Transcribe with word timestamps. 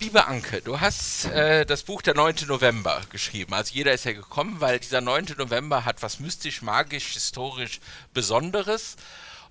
Liebe 0.00 0.28
Anke, 0.28 0.60
du 0.60 0.80
hast 0.80 1.24
äh, 1.24 1.66
das 1.66 1.82
Buch 1.82 2.02
der 2.02 2.14
9. 2.14 2.46
November 2.46 3.00
geschrieben. 3.10 3.52
Also 3.52 3.74
jeder 3.74 3.92
ist 3.92 4.04
ja 4.04 4.12
gekommen, 4.12 4.60
weil 4.60 4.78
dieser 4.78 5.00
9. 5.00 5.34
November 5.36 5.84
hat 5.84 6.02
was 6.02 6.20
mystisch, 6.20 6.62
magisch, 6.62 7.14
historisch 7.14 7.80
Besonderes. 8.14 8.94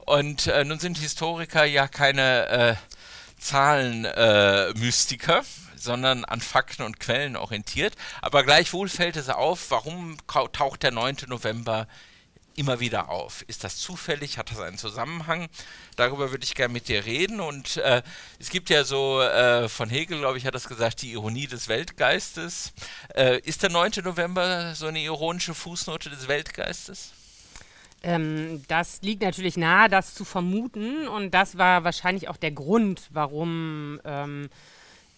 Und 0.06 0.48
äh, 0.48 0.64
nun 0.64 0.80
sind 0.80 1.00
Historiker 1.00 1.66
ja 1.66 1.90
keine 1.90 2.48
äh, 2.48 2.76
Zahlenmystiker, 3.42 5.44
sondern 5.76 6.24
an 6.24 6.40
Fakten 6.40 6.84
und 6.84 7.02
Quellen 7.02 7.36
orientiert. 7.36 7.98
Aber 8.22 8.46
gleichwohl 8.46 8.88
fällt 8.88 9.18
es 9.18 9.28
auf, 9.28 9.70
warum 9.70 10.16
taucht 10.28 10.84
der 10.84 10.92
9. 10.92 11.18
November 11.28 11.90
immer 12.58 12.80
wieder 12.80 13.10
auf. 13.10 13.44
Ist 13.48 13.64
das 13.64 13.78
zufällig? 13.78 14.38
Hat 14.38 14.52
das 14.52 14.60
einen 14.60 14.78
Zusammenhang? 14.78 15.48
Darüber 15.96 16.32
würde 16.32 16.44
ich 16.44 16.56
gerne 16.56 16.74
mit 16.74 16.88
dir 16.88 17.06
reden. 17.06 17.40
Und 17.40 17.78
äh, 17.78 18.02
es 18.40 18.50
gibt 18.50 18.70
ja 18.70 18.84
so, 18.84 19.22
äh, 19.22 19.70
von 19.70 19.90
Hegel, 19.90 20.20
glaube 20.20 20.38
ich, 20.38 20.46
hat 20.46 20.56
das 20.56 20.68
gesagt, 20.68 21.02
die 21.04 21.14
Ironie 21.14 21.48
des 21.48 21.68
Weltgeistes. 21.68 22.74
Äh, 23.16 23.40
ist 23.42 23.64
der 23.64 23.70
9. 23.70 23.92
November 24.04 24.76
so 24.76 24.88
eine 24.88 25.00
ironische 25.00 25.54
Fußnote 25.54 26.10
des 26.10 26.28
Weltgeistes? 26.28 27.14
Ähm, 28.04 28.64
das 28.68 29.02
liegt 29.02 29.22
natürlich 29.22 29.56
nahe, 29.56 29.88
das 29.88 30.16
zu 30.16 30.26
vermuten. 30.26 31.08
Und 31.08 31.32
das 31.32 31.58
war 31.58 31.84
wahrscheinlich 31.84 32.28
auch 32.28 32.38
der 32.38 32.52
Grund, 32.52 33.08
warum. 33.12 34.02
Ähm, 34.04 34.50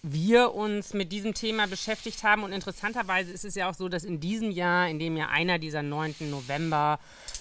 wir 0.01 0.53
uns 0.53 0.93
mit 0.93 1.11
diesem 1.11 1.33
Thema 1.33 1.67
beschäftigt 1.67 2.23
haben. 2.23 2.43
Und 2.43 2.53
interessanterweise 2.53 3.31
ist 3.31 3.45
es 3.45 3.55
ja 3.55 3.69
auch 3.69 3.73
so, 3.73 3.89
dass 3.89 4.03
in 4.03 4.19
diesem 4.19 4.51
Jahr, 4.51 4.87
in 4.87 4.99
dem 4.99 5.17
ja 5.17 5.27
einer 5.27 5.59
dieser 5.59 5.83
9. 5.83 6.15
November 6.29 6.99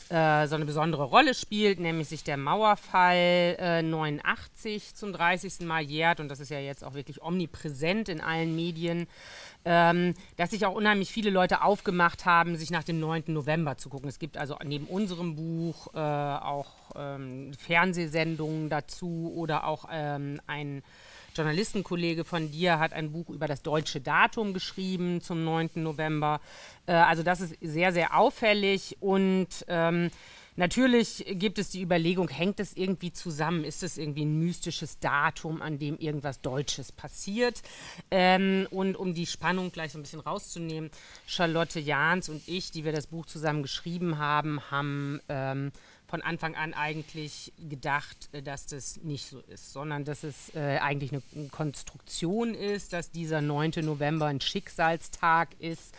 äh, 0.09 0.47
so 0.49 0.57
eine 0.57 0.65
besondere 0.65 1.05
Rolle 1.05 1.35
spielt, 1.35 1.79
nämlich 1.79 2.09
sich 2.09 2.25
der 2.25 2.37
Mauerfall 2.37 3.57
äh, 3.59 3.83
89 3.83 4.95
zum 4.95 5.13
30. 5.13 5.61
Mal 5.61 5.83
jährt, 5.83 6.19
und 6.19 6.29
das 6.29 6.41
ist 6.41 6.51
ja 6.51 6.59
jetzt 6.59 6.83
auch 6.83 6.95
wirklich 6.95 7.23
omnipräsent 7.23 8.09
in 8.09 8.21
allen 8.21 8.57
Medien, 8.57 9.07
ähm, 9.65 10.15
dass 10.37 10.51
sich 10.51 10.67
auch 10.67 10.75
unheimlich 10.75 11.11
viele 11.13 11.31
Leute 11.31 11.63
aufgemacht 11.63 12.25
haben, 12.25 12.57
sich 12.57 12.71
nach 12.71 12.85
dem 12.85 12.99
9. 13.01 13.25
November 13.27 13.77
zu 13.77 13.89
gucken. 13.89 14.09
Es 14.09 14.19
gibt 14.19 14.37
also 14.37 14.57
neben 14.65 14.87
unserem 14.87 15.37
Buch 15.37 15.89
äh, 15.95 15.99
auch 15.99 16.73
ähm, 16.97 17.53
Fernsehsendungen 17.55 18.69
dazu 18.69 19.33
oder 19.37 19.65
auch 19.65 19.85
ähm, 19.93 20.41
ein 20.47 20.83
Journalistenkollege 21.39 22.25
von 22.25 22.51
dir 22.51 22.79
hat 22.79 22.93
ein 22.93 23.13
Buch 23.13 23.31
über 23.31 23.47
das 23.47 23.63
deutsche 23.63 24.01
Datum 24.01 24.53
geschrieben 24.53 25.21
zum 25.21 25.45
9. 25.45 25.71
November. 25.77 26.41
Äh, 26.87 26.93
also 26.93 27.23
das 27.23 27.41
ist 27.41 27.57
sehr, 27.61 27.93
sehr 27.93 28.17
auffällig 28.17 28.97
und 29.01 29.65
ähm, 29.69 30.11
Natürlich 30.59 31.25
gibt 31.35 31.61
es 31.61 31.71
die 31.71 31.83
Überlegung, 31.83 32.29
hängt 32.29 32.59
es 32.59 32.77
irgendwie 32.77 33.13
zusammen? 33.13 33.63
Ist 33.63 33.85
es 33.85 33.97
irgendwie 33.97 34.25
ein 34.25 34.41
mystisches 34.41 34.99
Datum, 34.99 35.63
an 35.63 35.79
dem 35.79 35.97
irgendwas 35.99 36.41
Deutsches 36.41 36.91
passiert? 36.91 37.63
Ähm, 38.11 38.67
und 38.73 38.97
um 38.97 39.15
die 39.15 39.27
Spannung 39.27 39.71
gleich 39.71 39.93
so 39.93 40.01
ein 40.01 40.03
bisschen 40.03 40.19
rauszunehmen, 40.19 40.91
Charlotte 41.27 41.79
Jahns 41.79 42.29
und 42.29 42.43
ich, 42.49 42.73
die 42.73 42.85
wir 42.85 42.91
das 42.91 43.07
Buch 43.07 43.27
zusammen 43.27 43.63
geschrieben 43.63 44.19
haben, 44.19 44.61
haben 44.69 45.21
ähm, 45.29 45.71
von 46.09 46.23
Anfang 46.23 46.55
an 46.55 46.73
eigentlich 46.73 47.53
gedacht, 47.69 48.31
äh, 48.33 48.43
dass 48.43 48.67
das 48.67 48.97
nicht 49.03 49.27
so 49.27 49.41
ist, 49.41 49.73
sondern 49.73 50.05
dass 50.05 50.25
es 50.25 50.55
äh, 50.55 50.79
eigentlich 50.79 51.13
eine, 51.13 51.49
Konstruktion 51.51 52.55
ist, 52.55 52.93
dass 52.93 53.11
dieser 53.11 53.41
9. 53.41 53.73
November 53.83 54.27
ein 54.27 54.41
Schicksalstag 54.41 55.51
ist. 55.59 55.95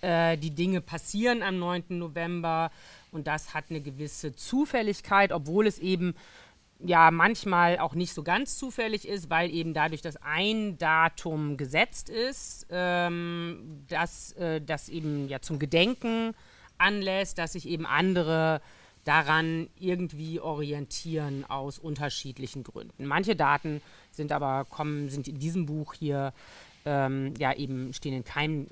Äh, 0.00 0.38
die 0.38 0.50
Dinge 0.50 0.80
passieren 0.80 1.42
am 1.42 1.58
9. 1.58 1.84
November 1.90 2.72
und 3.12 3.26
das 3.26 3.54
hat 3.54 3.66
eine 3.68 3.80
gewisse 3.80 4.34
Zufälligkeit, 4.34 5.30
obwohl 5.30 5.66
es 5.66 5.78
eben 5.78 6.14
ja 6.82 7.10
manchmal 7.10 7.78
auch 7.78 7.94
nicht 7.94 8.14
so 8.14 8.22
ganz 8.22 8.56
zufällig 8.56 9.06
ist, 9.06 9.28
weil 9.28 9.50
eben 9.50 9.74
dadurch, 9.74 10.00
dass 10.00 10.16
ein 10.16 10.78
Datum 10.78 11.58
gesetzt 11.58 12.08
ist, 12.08 12.66
ähm, 12.70 13.84
dass 13.88 14.32
äh, 14.32 14.62
das 14.62 14.88
eben 14.88 15.28
ja 15.28 15.40
zum 15.40 15.58
Gedenken 15.58 16.34
anlässt, 16.78 17.36
dass 17.36 17.52
sich 17.52 17.68
eben 17.68 17.84
andere 17.84 18.62
daran 19.04 19.68
irgendwie 19.78 20.40
orientieren 20.40 21.44
aus 21.48 21.78
unterschiedlichen 21.78 22.62
Gründen. 22.64 23.06
Manche 23.06 23.36
Daten 23.36 23.80
sind 24.10 24.32
aber 24.32 24.64
kommen, 24.64 25.08
sind 25.08 25.28
in 25.28 25.38
diesem 25.38 25.66
Buch 25.66 25.94
hier 25.94 26.32
ähm, 26.84 27.34
ja 27.38 27.54
eben 27.54 27.92
stehen 27.92 28.14
in 28.14 28.24
keinem 28.24 28.66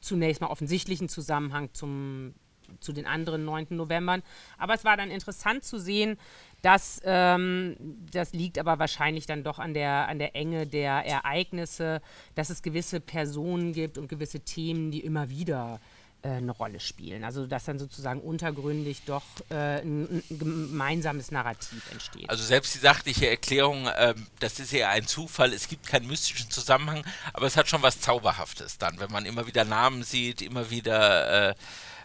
zunächst 0.00 0.40
mal 0.40 0.48
offensichtlichen 0.48 1.08
Zusammenhang 1.08 1.70
zum, 1.72 2.34
zu 2.80 2.92
den 2.92 3.06
anderen 3.06 3.44
9. 3.44 3.68
Novembern. 3.70 4.22
Aber 4.58 4.74
es 4.74 4.84
war 4.84 4.96
dann 4.96 5.10
interessant 5.10 5.64
zu 5.64 5.78
sehen, 5.78 6.18
dass 6.62 7.00
ähm, 7.04 7.76
das 8.10 8.32
liegt 8.32 8.58
aber 8.58 8.78
wahrscheinlich 8.78 9.26
dann 9.26 9.44
doch 9.44 9.58
an 9.58 9.74
der, 9.74 10.08
an 10.08 10.18
der 10.18 10.36
Enge 10.36 10.66
der 10.66 11.04
Ereignisse, 11.06 12.00
dass 12.34 12.50
es 12.50 12.62
gewisse 12.62 13.00
Personen 13.00 13.72
gibt 13.72 13.98
und 13.98 14.08
gewisse 14.08 14.40
Themen, 14.40 14.90
die 14.90 15.00
immer 15.00 15.28
wieder 15.30 15.80
eine 16.28 16.52
Rolle 16.52 16.80
spielen. 16.80 17.24
Also 17.24 17.46
dass 17.46 17.64
dann 17.64 17.78
sozusagen 17.78 18.20
untergründig 18.20 19.02
doch 19.06 19.22
äh, 19.50 19.80
ein, 19.82 20.22
ein, 20.30 20.38
gemeinsames 20.38 21.30
Narrativ 21.30 21.90
entsteht. 21.90 22.28
Also 22.30 22.44
selbst 22.44 22.74
die 22.74 22.78
sachliche 22.78 23.28
Erklärung, 23.28 23.86
äh, 23.86 24.14
das 24.40 24.58
ist 24.60 24.72
ja 24.72 24.88
ein 24.90 25.06
Zufall, 25.06 25.52
es 25.52 25.68
gibt 25.68 25.86
keinen 25.86 26.06
mystischen 26.06 26.50
Zusammenhang, 26.50 27.04
aber 27.32 27.46
es 27.46 27.56
hat 27.56 27.68
schon 27.68 27.82
was 27.82 28.00
Zauberhaftes 28.00 28.78
dann, 28.78 29.00
wenn 29.00 29.10
man 29.10 29.26
immer 29.26 29.46
wieder 29.46 29.64
Namen 29.64 30.02
sieht, 30.02 30.42
immer 30.42 30.70
wieder 30.70 31.50
äh, 31.50 31.54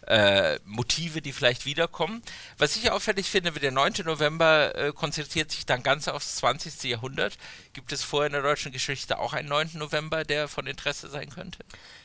äh, 0.07 0.59
Motive, 0.65 1.21
die 1.21 1.33
vielleicht 1.33 1.65
wiederkommen. 1.65 2.21
Was 2.57 2.75
ich 2.75 2.91
auffällig 2.91 3.29
finde, 3.29 3.51
der 3.51 3.71
9. 3.71 3.93
November 4.05 4.73
äh, 4.75 4.91
konzentriert 4.91 5.51
sich 5.51 5.65
dann 5.65 5.83
ganz 5.83 6.07
aufs 6.07 6.37
20. 6.37 6.83
Jahrhundert. 6.83 7.37
Gibt 7.73 7.91
es 7.91 8.03
vorher 8.03 8.27
in 8.27 8.33
der 8.33 8.41
deutschen 8.41 8.71
Geschichte 8.71 9.19
auch 9.19 9.33
einen 9.33 9.49
9. 9.49 9.71
November, 9.75 10.23
der 10.23 10.47
von 10.47 10.65
Interesse 10.65 11.09
sein 11.09 11.29
könnte? 11.29 11.59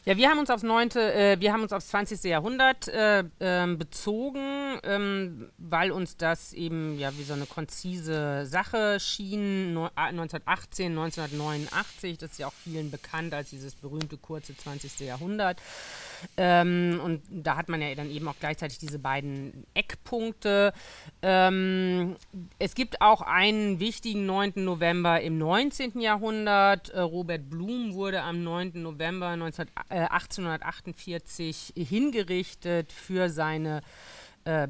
Ja, 0.04 0.16
wir 0.16 0.28
haben 0.28 0.38
uns 0.38 0.50
aufs 0.50 0.64
9., 0.64 0.90
äh, 0.96 1.36
wir 1.38 1.52
haben 1.52 1.62
uns 1.62 1.72
aufs 1.72 1.88
20. 1.88 2.24
Jahrhundert 2.24 2.88
äh, 2.88 3.24
ähm, 3.40 3.78
bezogen, 3.78 4.80
ähm, 4.82 5.50
weil 5.58 5.92
uns 5.92 6.16
das 6.16 6.52
eben 6.52 6.98
ja 6.98 7.16
wie 7.16 7.22
so 7.22 7.34
eine 7.34 7.46
konzise 7.46 8.46
Sache 8.46 8.98
schien. 8.98 9.74
No, 9.74 9.90
1918, 9.94 10.92
1989, 10.98 12.19
das 12.19 12.32
ist 12.32 12.38
ja 12.38 12.48
auch 12.48 12.52
vielen 12.64 12.90
bekannt 12.90 13.32
als 13.32 13.50
dieses 13.50 13.74
berühmte 13.76 14.16
kurze 14.16 14.56
20. 14.56 15.00
Jahrhundert. 15.00 15.60
Ähm, 16.37 17.00
und 17.03 17.22
da 17.31 17.56
hat 17.56 17.69
man 17.69 17.81
ja 17.81 17.94
dann 17.94 18.10
eben 18.10 18.28
auch 18.28 18.37
gleichzeitig 18.38 18.78
diese 18.78 18.99
beiden 18.99 19.66
Eckpunkte. 19.75 20.72
Ähm, 21.22 22.16
es 22.59 22.75
gibt 22.75 23.00
auch 23.00 23.22
einen 23.22 23.81
wichtigen 23.81 24.27
9. 24.27 24.53
November 24.56 25.21
im 25.21 25.38
19. 25.38 26.00
Jahrhundert. 26.00 26.91
Äh, 26.91 27.00
Robert 27.00 27.49
Blum 27.49 27.94
wurde 27.94 28.22
am 28.22 28.43
9. 28.43 28.72
November 28.75 29.37
19, 29.37 29.66
äh, 29.88 29.99
1848 30.00 31.75
hingerichtet 31.77 32.93
für 32.93 33.28
seine 33.28 33.82
äh, 34.44 34.69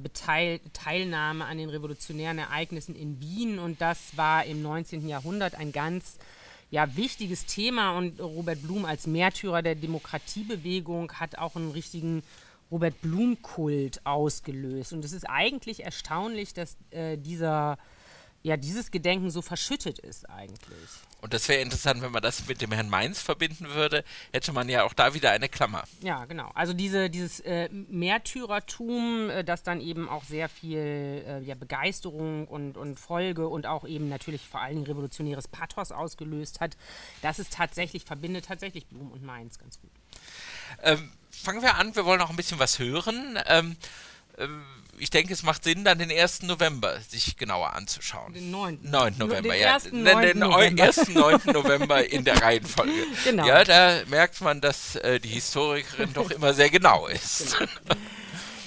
Teilnahme 0.73 1.45
an 1.45 1.59
den 1.59 1.71
revolutionären 1.71 2.39
Ereignissen 2.39 2.95
in 2.95 3.21
Wien. 3.21 3.59
Und 3.59 3.81
das 3.81 4.17
war 4.17 4.45
im 4.45 4.63
19. 4.63 5.09
Jahrhundert 5.09 5.55
ein 5.55 5.73
ganz 5.73 6.19
ja, 6.73 6.97
wichtiges 6.97 7.45
Thema 7.45 7.99
und 7.99 8.19
Robert 8.19 8.63
Blum 8.63 8.87
als 8.87 9.07
Märtyrer 9.07 9.61
der 9.61 9.75
Demokratiebewegung 9.75 11.13
hat 11.13 11.37
auch 11.37 11.55
einen 11.55 11.71
richtigen 11.71 12.23
Robert 12.71 12.99
Blum-Kult 13.03 14.07
ausgelöst. 14.07 14.95
Und 14.95 15.05
es 15.05 15.13
ist 15.13 15.29
eigentlich 15.29 15.85
erstaunlich, 15.85 16.55
dass 16.55 16.79
äh, 16.91 17.19
dieser, 17.19 17.77
ja, 18.43 18.57
dieses 18.57 18.91
Gedenken 18.91 19.31
so 19.31 19.43
verschüttet 19.43 19.99
ist 19.99 20.29
eigentlich. 20.31 20.89
Und 21.23 21.33
das 21.33 21.49
wäre 21.49 21.63
interessant, 21.63 22.03
wenn 22.03 22.11
man 22.11 22.21
das 22.21 22.49
mit 22.49 22.61
dem 22.61 22.73
Herrn 22.73 22.91
Mainz 22.91 23.23
verbinden 23.23 23.69
würde, 23.71 24.03
hätte 24.33 24.53
man 24.53 24.69
ja 24.69 24.83
auch 24.83 24.93
da 24.93 25.15
wieder 25.15 25.31
eine 25.31 25.49
Klammer. 25.49 25.85
Ja, 26.01 26.25
genau. 26.25 26.51
Also 26.55 26.73
diese, 26.73 27.11
dieses 27.11 27.39
äh, 27.41 27.69
Märtyrertum, 27.71 29.31
äh, 29.31 29.45
das 29.45 29.63
dann 29.63 29.81
eben 29.81 30.09
auch 30.09 30.25
sehr 30.25 30.49
viel 30.49 30.79
äh, 30.79 31.41
ja, 31.45 31.55
Begeisterung 31.55 32.49
und, 32.49 32.77
und 32.77 32.99
Folge 32.99 33.47
und 33.47 33.67
auch 33.67 33.87
eben 33.87 34.09
natürlich 34.09 34.43
vor 34.43 34.61
allen 34.63 34.75
Dingen 34.75 34.87
revolutionäres 34.87 35.47
Pathos 35.47 35.93
ausgelöst 35.93 36.61
hat, 36.61 36.77
das 37.23 37.39
ist 37.39 37.53
tatsächlich, 37.53 38.05
verbindet 38.05 38.47
tatsächlich 38.47 38.87
Blum 38.87 39.13
und 39.13 39.23
Mainz 39.23 39.61
ganz 39.61 39.81
gut. 39.81 39.93
Ähm, 40.83 41.13
fangen 41.31 41.63
wir 41.63 41.77
an, 41.77 41.95
wir 41.95 42.05
wollen 42.05 42.21
auch 42.21 42.31
ein 42.31 42.37
bisschen 42.37 42.59
was 42.59 42.81
hören. 42.81 43.39
Ähm, 43.47 43.77
ähm 44.39 44.65
ich 44.99 45.11
denke, 45.11 45.33
es 45.33 45.43
macht 45.43 45.65
Sinn, 45.65 45.85
dann 45.85 45.99
den 45.99 46.11
1. 46.11 46.43
November 46.43 47.01
sich 47.01 47.37
genauer 47.37 47.75
anzuschauen. 47.75 48.33
Den 48.33 48.51
9. 48.51 48.81
9. 48.83 49.15
November, 49.19 49.53
den 49.53 49.61
ja. 49.61 49.75
1. 49.75 49.93
9. 49.93 50.05
Den, 50.05 50.41
den 50.41 50.81
1. 50.81 51.09
9. 51.09 51.41
November 51.53 52.09
in 52.11 52.25
der 52.25 52.37
Reihenfolge. 52.43 52.93
Genau. 53.25 53.47
Ja, 53.47 53.65
da 53.65 54.03
merkt 54.09 54.41
man, 54.41 54.61
dass 54.61 54.97
äh, 54.97 55.19
die 55.19 55.29
Historikerin 55.29 56.13
doch 56.13 56.31
immer 56.31 56.55
sehr 56.55 56.71
genau 56.71 57.07
ist. 57.07 57.59
Genau. 57.59 58.01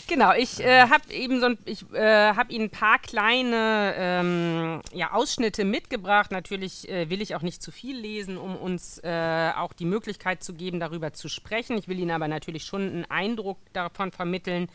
Genau, 0.07 0.33
ich 0.33 0.59
äh, 0.59 0.81
habe 0.81 1.11
eben 1.11 1.39
so 1.39 1.47
ein, 1.47 1.57
ich 1.65 1.91
äh, 1.93 2.33
habe 2.33 2.53
Ihnen 2.53 2.65
ein 2.65 2.69
paar 2.69 2.99
kleine 2.99 3.95
ähm, 3.97 4.81
ja, 4.93 5.13
Ausschnitte 5.13 5.65
mitgebracht. 5.65 6.31
Natürlich 6.31 6.87
äh, 6.89 7.09
will 7.09 7.21
ich 7.21 7.35
auch 7.35 7.41
nicht 7.41 7.63
zu 7.63 7.71
viel 7.71 7.97
lesen, 7.97 8.37
um 8.37 8.55
uns 8.55 8.99
äh, 8.99 9.51
auch 9.55 9.73
die 9.73 9.85
Möglichkeit 9.85 10.43
zu 10.43 10.53
geben, 10.53 10.79
darüber 10.79 11.13
zu 11.13 11.27
sprechen. 11.27 11.77
Ich 11.77 11.87
will 11.87 11.99
Ihnen 11.99 12.11
aber 12.11 12.27
natürlich 12.27 12.65
schon 12.65 12.81
einen 12.81 13.05
Eindruck 13.05 13.57
davon 13.73 14.11
vermitteln, 14.11 14.69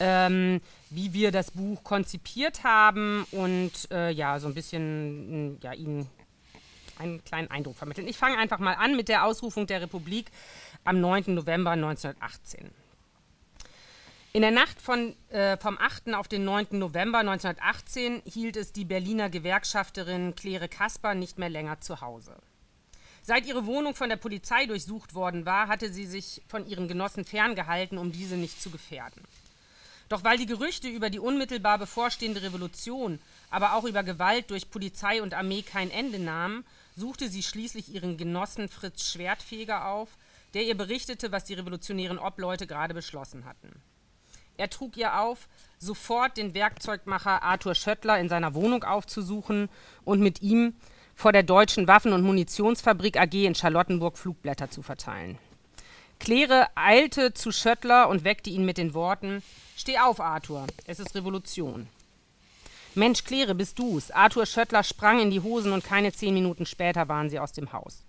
ähm, 0.00 0.60
wie 0.90 1.12
wir 1.12 1.30
das 1.30 1.50
Buch 1.50 1.82
konzipiert 1.84 2.64
haben 2.64 3.26
und 3.30 3.72
äh, 3.90 4.10
ja, 4.10 4.38
so 4.38 4.48
ein 4.48 4.54
bisschen 4.54 5.58
ja, 5.62 5.72
Ihnen 5.72 6.08
einen 6.98 7.24
kleinen 7.24 7.50
Eindruck 7.50 7.76
vermitteln. 7.76 8.06
Ich 8.06 8.16
fange 8.16 8.38
einfach 8.38 8.58
mal 8.58 8.74
an 8.74 8.96
mit 8.96 9.08
der 9.08 9.24
Ausrufung 9.24 9.66
der 9.66 9.82
Republik 9.82 10.30
am 10.84 11.00
9. 11.00 11.34
November 11.34 11.72
1918. 11.72 12.70
In 14.32 14.42
der 14.42 14.50
Nacht 14.50 14.80
von, 14.80 15.14
äh, 15.28 15.56
vom 15.58 15.78
8. 15.78 16.12
auf 16.14 16.26
den 16.26 16.44
9. 16.44 16.66
November 16.72 17.18
1918 17.18 18.22
hielt 18.24 18.56
es 18.56 18.72
die 18.72 18.84
Berliner 18.84 19.30
Gewerkschafterin 19.30 20.34
Claire 20.34 20.68
Kasper 20.68 21.14
nicht 21.14 21.38
mehr 21.38 21.50
länger 21.50 21.80
zu 21.80 22.00
Hause. 22.00 22.36
Seit 23.22 23.46
ihre 23.46 23.64
Wohnung 23.64 23.94
von 23.94 24.08
der 24.08 24.16
Polizei 24.16 24.66
durchsucht 24.66 25.14
worden 25.14 25.46
war, 25.46 25.68
hatte 25.68 25.92
sie 25.92 26.04
sich 26.04 26.42
von 26.48 26.66
ihren 26.66 26.88
Genossen 26.88 27.24
ferngehalten, 27.24 27.96
um 27.96 28.12
diese 28.12 28.36
nicht 28.36 28.60
zu 28.60 28.70
gefährden. 28.70 29.22
Doch 30.08 30.24
weil 30.24 30.36
die 30.36 30.46
Gerüchte 30.46 30.88
über 30.88 31.10
die 31.10 31.18
unmittelbar 31.18 31.78
bevorstehende 31.78 32.42
Revolution, 32.42 33.18
aber 33.50 33.74
auch 33.74 33.84
über 33.84 34.02
Gewalt 34.02 34.50
durch 34.50 34.70
Polizei 34.70 35.22
und 35.22 35.34
Armee 35.34 35.62
kein 35.62 35.90
Ende 35.90 36.18
nahmen, 36.18 36.64
suchte 36.96 37.28
sie 37.28 37.42
schließlich 37.42 37.92
ihren 37.92 38.16
Genossen 38.16 38.68
Fritz 38.68 39.10
Schwertfeger 39.10 39.86
auf, 39.86 40.10
der 40.52 40.64
ihr 40.64 40.76
berichtete, 40.76 41.32
was 41.32 41.44
die 41.44 41.54
revolutionären 41.54 42.18
Obleute 42.18 42.66
gerade 42.66 42.94
beschlossen 42.94 43.44
hatten. 43.44 43.82
Er 44.56 44.70
trug 44.70 44.96
ihr 44.96 45.18
auf, 45.18 45.48
sofort 45.78 46.36
den 46.36 46.54
Werkzeugmacher 46.54 47.42
Arthur 47.42 47.74
Schöttler 47.74 48.20
in 48.20 48.28
seiner 48.28 48.54
Wohnung 48.54 48.84
aufzusuchen 48.84 49.68
und 50.04 50.20
mit 50.20 50.42
ihm 50.42 50.76
vor 51.16 51.32
der 51.32 51.42
deutschen 51.42 51.88
Waffen- 51.88 52.12
und 52.12 52.22
Munitionsfabrik 52.22 53.18
AG 53.18 53.34
in 53.34 53.54
Charlottenburg 53.54 54.16
Flugblätter 54.16 54.70
zu 54.70 54.82
verteilen. 54.82 55.38
Claire 56.18 56.68
eilte 56.74 57.34
zu 57.34 57.52
Schöttler 57.52 58.08
und 58.08 58.24
weckte 58.24 58.50
ihn 58.50 58.64
mit 58.64 58.78
den 58.78 58.94
Worten: 58.94 59.42
Steh 59.76 59.98
auf, 59.98 60.20
Arthur, 60.20 60.66
es 60.86 61.00
ist 61.00 61.14
Revolution. 61.14 61.88
Mensch, 62.94 63.24
Claire, 63.24 63.54
bist 63.54 63.78
du's? 63.78 64.12
Arthur 64.12 64.46
Schöttler 64.46 64.84
sprang 64.84 65.20
in 65.20 65.30
die 65.30 65.40
Hosen 65.40 65.72
und 65.72 65.82
keine 65.82 66.12
zehn 66.12 66.32
Minuten 66.32 66.64
später 66.64 67.08
waren 67.08 67.28
sie 67.28 67.40
aus 67.40 67.52
dem 67.52 67.72
Haus. 67.72 68.04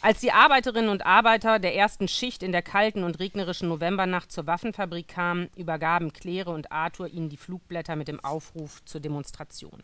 Als 0.00 0.20
die 0.20 0.30
Arbeiterinnen 0.30 0.90
und 0.90 1.04
Arbeiter 1.04 1.58
der 1.58 1.74
ersten 1.74 2.06
Schicht 2.06 2.44
in 2.44 2.52
der 2.52 2.62
kalten 2.62 3.02
und 3.02 3.18
regnerischen 3.18 3.68
Novembernacht 3.68 4.30
zur 4.30 4.46
Waffenfabrik 4.46 5.08
kamen, 5.08 5.50
übergaben 5.56 6.12
Claire 6.12 6.50
und 6.50 6.70
Arthur 6.70 7.08
ihnen 7.08 7.28
die 7.28 7.36
Flugblätter 7.36 7.96
mit 7.96 8.06
dem 8.06 8.22
Aufruf 8.24 8.84
zur 8.84 9.00
Demonstration. 9.00 9.82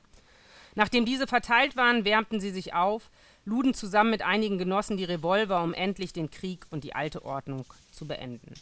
Nachdem 0.76 1.04
diese 1.04 1.26
verteilt 1.26 1.76
waren, 1.76 2.04
wärmten 2.04 2.40
sie 2.40 2.50
sich 2.50 2.74
auf, 2.74 3.10
luden 3.44 3.74
zusammen 3.74 4.10
mit 4.10 4.22
einigen 4.22 4.58
Genossen 4.58 4.96
die 4.96 5.04
Revolver, 5.04 5.62
um 5.62 5.74
endlich 5.74 6.12
den 6.12 6.30
Krieg 6.30 6.66
und 6.70 6.84
die 6.84 6.94
alte 6.94 7.24
Ordnung 7.24 7.64
zu 7.92 8.06
beenden. 8.06 8.54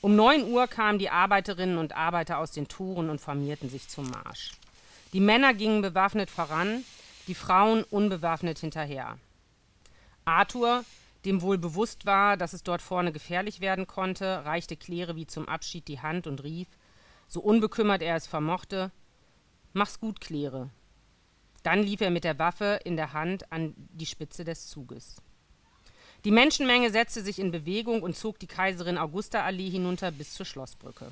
Um 0.00 0.16
9 0.16 0.44
Uhr 0.50 0.66
kamen 0.66 0.98
die 0.98 1.08
Arbeiterinnen 1.08 1.78
und 1.78 1.96
Arbeiter 1.96 2.38
aus 2.38 2.50
den 2.50 2.68
Toren 2.68 3.08
und 3.08 3.20
formierten 3.20 3.70
sich 3.70 3.88
zum 3.88 4.10
Marsch. 4.10 4.52
Die 5.14 5.20
Männer 5.20 5.54
gingen 5.54 5.80
bewaffnet 5.80 6.30
voran, 6.30 6.84
die 7.26 7.34
Frauen 7.34 7.84
unbewaffnet 7.84 8.58
hinterher. 8.58 9.16
Arthur, 10.26 10.84
dem 11.24 11.40
wohl 11.40 11.56
bewusst 11.56 12.04
war, 12.04 12.36
dass 12.36 12.52
es 12.52 12.62
dort 12.62 12.82
vorne 12.82 13.12
gefährlich 13.12 13.60
werden 13.60 13.86
konnte, 13.86 14.44
reichte 14.44 14.76
Claire 14.76 15.16
wie 15.16 15.26
zum 15.26 15.48
Abschied 15.48 15.88
die 15.88 16.00
Hand 16.00 16.26
und 16.26 16.42
rief, 16.42 16.68
so 17.28 17.40
unbekümmert 17.40 18.02
er 18.02 18.16
es 18.16 18.26
vermochte, 18.26 18.90
Mach's 19.72 19.98
gut, 19.98 20.20
Claire. 20.20 20.70
Dann 21.64 21.82
lief 21.82 22.02
er 22.02 22.10
mit 22.10 22.24
der 22.24 22.38
Waffe 22.38 22.78
in 22.84 22.94
der 22.94 23.14
Hand 23.14 23.50
an 23.50 23.74
die 23.76 24.06
Spitze 24.06 24.44
des 24.44 24.68
Zuges. 24.68 25.16
Die 26.24 26.30
Menschenmenge 26.30 26.90
setzte 26.90 27.22
sich 27.22 27.38
in 27.38 27.50
Bewegung 27.50 28.02
und 28.02 28.16
zog 28.16 28.38
die 28.38 28.46
Kaiserin 28.46 28.98
Augusta 28.98 29.44
Allee 29.44 29.70
hinunter 29.70 30.10
bis 30.10 30.34
zur 30.34 30.46
Schlossbrücke. 30.46 31.10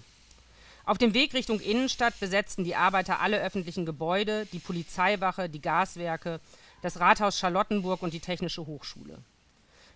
Auf 0.85 0.99
dem 0.99 1.15
Weg 1.15 1.33
Richtung 1.33 1.59
Innenstadt 1.59 2.21
besetzten 2.21 2.65
die 2.65 2.77
Arbeiter 2.77 3.21
alle 3.21 3.41
öffentlichen 3.41 3.87
Gebäude, 3.87 4.47
die 4.53 4.59
Polizeiwache, 4.59 5.49
die 5.49 5.63
Gaswerke, 5.63 6.39
das 6.83 7.01
Rathaus 7.01 7.39
Charlottenburg 7.39 8.03
und 8.03 8.13
die 8.13 8.21
Technische 8.21 8.67
Hochschule. 8.67 9.19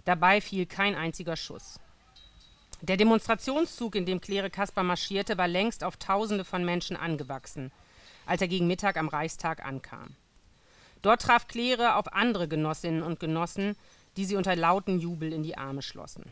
Dabei 0.07 0.41
fiel 0.41 0.65
kein 0.65 0.95
einziger 0.95 1.37
Schuss. 1.37 1.81
Der 2.81 2.97
Demonstrationszug, 2.97 3.95
in 3.95 4.07
dem 4.07 4.21
Claire 4.21 4.49
Kasper 4.49 4.85
marschierte, 4.85 5.37
war 5.37 5.49
längst 5.49 5.85
auf 5.85 5.97
Tausende 5.97 6.45
von 6.45 6.65
Menschen 6.65 6.97
angewachsen, 6.97 7.73
als 8.25 8.41
er 8.41 8.49
gegen 8.49 8.67
Mittag 8.67 8.97
am 8.97 9.09
Reichstag 9.09 9.65
ankam. 9.65 10.15
Dort 11.03 11.23
traf 11.23 11.49
Claire 11.49 11.97
auf 11.97 12.13
andere 12.13 12.49
Genossinnen 12.49 13.03
und 13.03 13.21
Genossen, 13.21 13.77
die 14.17 14.25
sie 14.25 14.37
unter 14.37 14.57
lauten 14.57 14.99
Jubel 14.99 15.33
in 15.33 15.43
die 15.43 15.59
Arme 15.59 15.83
schlossen. 15.83 16.25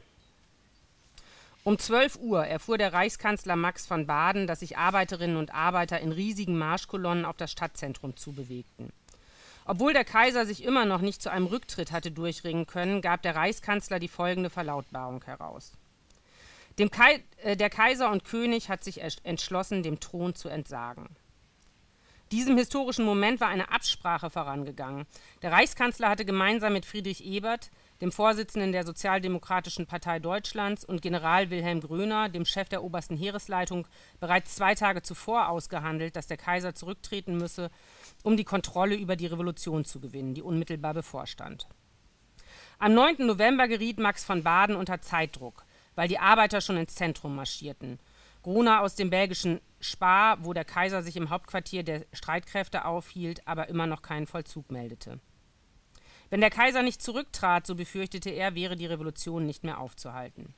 Um 1.64 1.78
12 1.78 2.16
Uhr 2.16 2.44
erfuhr 2.46 2.76
der 2.76 2.92
Reichskanzler 2.92 3.56
Max 3.56 3.86
von 3.86 4.06
Baden, 4.06 4.46
dass 4.46 4.60
sich 4.60 4.76
Arbeiterinnen 4.76 5.38
und 5.38 5.54
Arbeiter 5.54 5.98
in 6.00 6.12
riesigen 6.12 6.58
Marschkolonnen 6.58 7.24
auf 7.24 7.38
das 7.38 7.52
Stadtzentrum 7.52 8.16
zubewegten. 8.16 8.92
Obwohl 9.64 9.94
der 9.94 10.04
Kaiser 10.04 10.44
sich 10.44 10.62
immer 10.62 10.84
noch 10.84 11.00
nicht 11.00 11.22
zu 11.22 11.30
einem 11.30 11.46
Rücktritt 11.46 11.90
hatte 11.90 12.10
durchringen 12.10 12.66
können, 12.66 13.00
gab 13.00 13.22
der 13.22 13.34
Reichskanzler 13.34 13.98
die 13.98 14.08
folgende 14.08 14.50
Verlautbarung 14.50 15.24
heraus. 15.24 15.72
Kai 16.90 17.22
äh, 17.38 17.56
der 17.56 17.70
Kaiser 17.70 18.10
und 18.10 18.24
König 18.24 18.68
hat 18.68 18.84
sich 18.84 19.00
entschlossen, 19.22 19.82
dem 19.82 20.00
Thron 20.00 20.34
zu 20.34 20.50
entsagen. 20.50 21.08
Diesem 22.34 22.58
historischen 22.58 23.04
Moment 23.04 23.40
war 23.40 23.46
eine 23.46 23.70
Absprache 23.70 24.28
vorangegangen. 24.28 25.06
Der 25.42 25.52
Reichskanzler 25.52 26.08
hatte 26.08 26.24
gemeinsam 26.24 26.72
mit 26.72 26.84
Friedrich 26.84 27.24
Ebert, 27.24 27.70
dem 28.00 28.10
Vorsitzenden 28.10 28.72
der 28.72 28.84
Sozialdemokratischen 28.84 29.86
Partei 29.86 30.18
Deutschlands, 30.18 30.84
und 30.84 31.00
General 31.00 31.50
Wilhelm 31.50 31.80
Gröner, 31.80 32.28
dem 32.28 32.44
Chef 32.44 32.68
der 32.68 32.82
obersten 32.82 33.16
Heeresleitung, 33.16 33.86
bereits 34.18 34.56
zwei 34.56 34.74
Tage 34.74 35.02
zuvor 35.02 35.48
ausgehandelt, 35.48 36.16
dass 36.16 36.26
der 36.26 36.36
Kaiser 36.36 36.74
zurücktreten 36.74 37.36
müsse 37.36 37.70
um 38.24 38.36
die 38.36 38.42
Kontrolle 38.42 38.96
über 38.96 39.14
die 39.14 39.26
Revolution 39.26 39.84
zu 39.84 40.00
gewinnen, 40.00 40.34
die 40.34 40.42
unmittelbar 40.42 40.92
bevorstand. 40.92 41.68
Am 42.80 42.94
9. 42.94 43.24
November 43.24 43.68
geriet 43.68 44.00
Max 44.00 44.24
von 44.24 44.42
Baden 44.42 44.74
unter 44.74 45.00
Zeitdruck, 45.00 45.64
weil 45.94 46.08
die 46.08 46.18
Arbeiter 46.18 46.60
schon 46.60 46.78
ins 46.78 46.96
Zentrum 46.96 47.36
marschierten. 47.36 48.00
Gruner 48.44 48.82
aus 48.82 48.94
dem 48.94 49.08
belgischen 49.08 49.60
Spa, 49.80 50.36
wo 50.40 50.52
der 50.52 50.66
Kaiser 50.66 51.02
sich 51.02 51.16
im 51.16 51.30
Hauptquartier 51.30 51.82
der 51.82 52.04
Streitkräfte 52.12 52.84
aufhielt, 52.84 53.48
aber 53.48 53.68
immer 53.70 53.86
noch 53.86 54.02
keinen 54.02 54.26
Vollzug 54.26 54.70
meldete. 54.70 55.18
Wenn 56.28 56.42
der 56.42 56.50
Kaiser 56.50 56.82
nicht 56.82 57.00
zurücktrat, 57.00 57.66
so 57.66 57.74
befürchtete 57.74 58.28
er, 58.28 58.54
wäre 58.54 58.76
die 58.76 58.84
Revolution 58.84 59.46
nicht 59.46 59.64
mehr 59.64 59.80
aufzuhalten. 59.80 60.54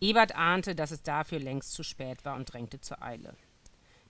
Ebert 0.00 0.34
ahnte, 0.34 0.74
dass 0.74 0.90
es 0.90 1.02
dafür 1.04 1.38
längst 1.38 1.72
zu 1.72 1.84
spät 1.84 2.24
war 2.24 2.34
und 2.34 2.52
drängte 2.52 2.80
zur 2.80 3.00
Eile. 3.00 3.36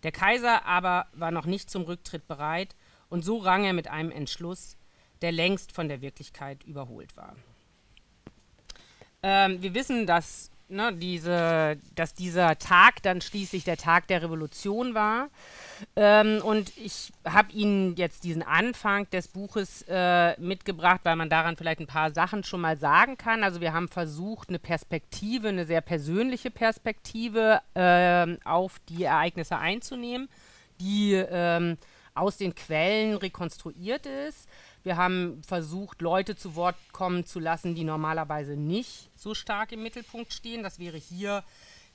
Der 0.02 0.12
Kaiser 0.12 0.64
aber 0.64 1.08
war 1.12 1.30
noch 1.30 1.44
nicht 1.44 1.68
zum 1.68 1.82
Rücktritt 1.82 2.26
bereit, 2.26 2.74
und 3.10 3.22
so 3.22 3.36
rang 3.36 3.64
er 3.64 3.74
mit 3.74 3.88
einem 3.88 4.10
Entschluss, 4.10 4.78
der 5.20 5.32
längst 5.32 5.72
von 5.72 5.88
der 5.88 6.00
Wirklichkeit 6.00 6.64
überholt 6.64 7.18
war. 7.18 7.36
Ähm, 9.22 9.60
wir 9.60 9.74
wissen, 9.74 10.06
dass 10.06 10.50
ne, 10.68 10.92
diese, 10.92 11.78
dass 11.94 12.14
dieser 12.14 12.58
Tag 12.58 13.02
dann 13.02 13.20
schließlich 13.20 13.64
der 13.64 13.76
Tag 13.76 14.06
der 14.08 14.22
Revolution 14.22 14.94
war. 14.94 15.28
Ähm, 15.96 16.40
und 16.42 16.76
ich 16.76 17.12
habe 17.24 17.52
Ihnen 17.52 17.96
jetzt 17.96 18.24
diesen 18.24 18.42
Anfang 18.42 19.08
des 19.10 19.28
Buches 19.28 19.84
äh, 19.88 20.38
mitgebracht, 20.40 21.00
weil 21.04 21.16
man 21.16 21.30
daran 21.30 21.56
vielleicht 21.56 21.80
ein 21.80 21.86
paar 21.86 22.10
Sachen 22.10 22.44
schon 22.44 22.60
mal 22.60 22.78
sagen 22.78 23.16
kann. 23.16 23.42
Also 23.42 23.60
wir 23.60 23.72
haben 23.72 23.88
versucht, 23.88 24.48
eine 24.48 24.58
Perspektive, 24.58 25.48
eine 25.48 25.66
sehr 25.66 25.80
persönliche 25.80 26.50
Perspektive 26.50 27.60
äh, 27.74 28.36
auf 28.44 28.78
die 28.88 29.04
Ereignisse 29.04 29.58
einzunehmen, 29.58 30.28
die 30.80 31.14
ähm, 31.14 31.76
aus 32.14 32.36
den 32.36 32.54
Quellen 32.54 33.16
rekonstruiert 33.16 34.06
ist. 34.06 34.48
Wir 34.84 34.96
haben 34.96 35.42
versucht, 35.46 36.00
Leute 36.02 36.36
zu 36.36 36.54
Wort 36.54 36.76
kommen 36.92 37.26
zu 37.26 37.40
lassen, 37.40 37.74
die 37.74 37.84
normalerweise 37.84 38.56
nicht 38.56 39.10
so 39.16 39.34
stark 39.34 39.72
im 39.72 39.82
Mittelpunkt 39.82 40.32
stehen. 40.32 40.62
Das 40.62 40.78
wäre 40.78 40.96
hier 40.96 41.44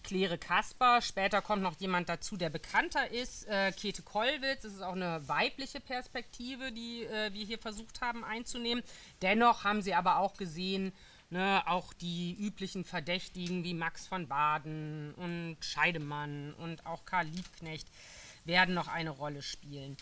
Claire 0.03 0.37
Kasper. 0.37 1.01
Später 1.01 1.41
kommt 1.41 1.63
noch 1.63 1.79
jemand 1.79 2.09
dazu, 2.09 2.37
der 2.37 2.49
bekannter 2.49 3.09
ist, 3.11 3.47
äh, 3.47 3.71
Käthe 3.71 4.03
Kollwitz. 4.03 4.63
Das 4.63 4.73
ist 4.73 4.81
auch 4.81 4.93
eine 4.93 5.27
weibliche 5.27 5.79
Perspektive, 5.79 6.71
die 6.71 7.05
äh, 7.05 7.33
wir 7.33 7.45
hier 7.45 7.57
versucht 7.57 8.01
haben 8.01 8.23
einzunehmen. 8.23 8.83
Dennoch 9.21 9.63
haben 9.63 9.81
sie 9.81 9.93
aber 9.93 10.17
auch 10.17 10.35
gesehen, 10.35 10.93
ne, 11.29 11.63
auch 11.65 11.93
die 11.93 12.35
üblichen 12.35 12.83
Verdächtigen 12.83 13.63
wie 13.63 13.73
Max 13.73 14.07
von 14.07 14.27
Baden 14.27 15.13
und 15.15 15.57
Scheidemann 15.61 16.53
und 16.53 16.85
auch 16.85 17.05
Karl 17.05 17.27
Liebknecht 17.27 17.87
werden 18.45 18.75
noch 18.75 18.89
eine 18.89 19.09
Rolle 19.09 19.41
spielen. 19.41 19.97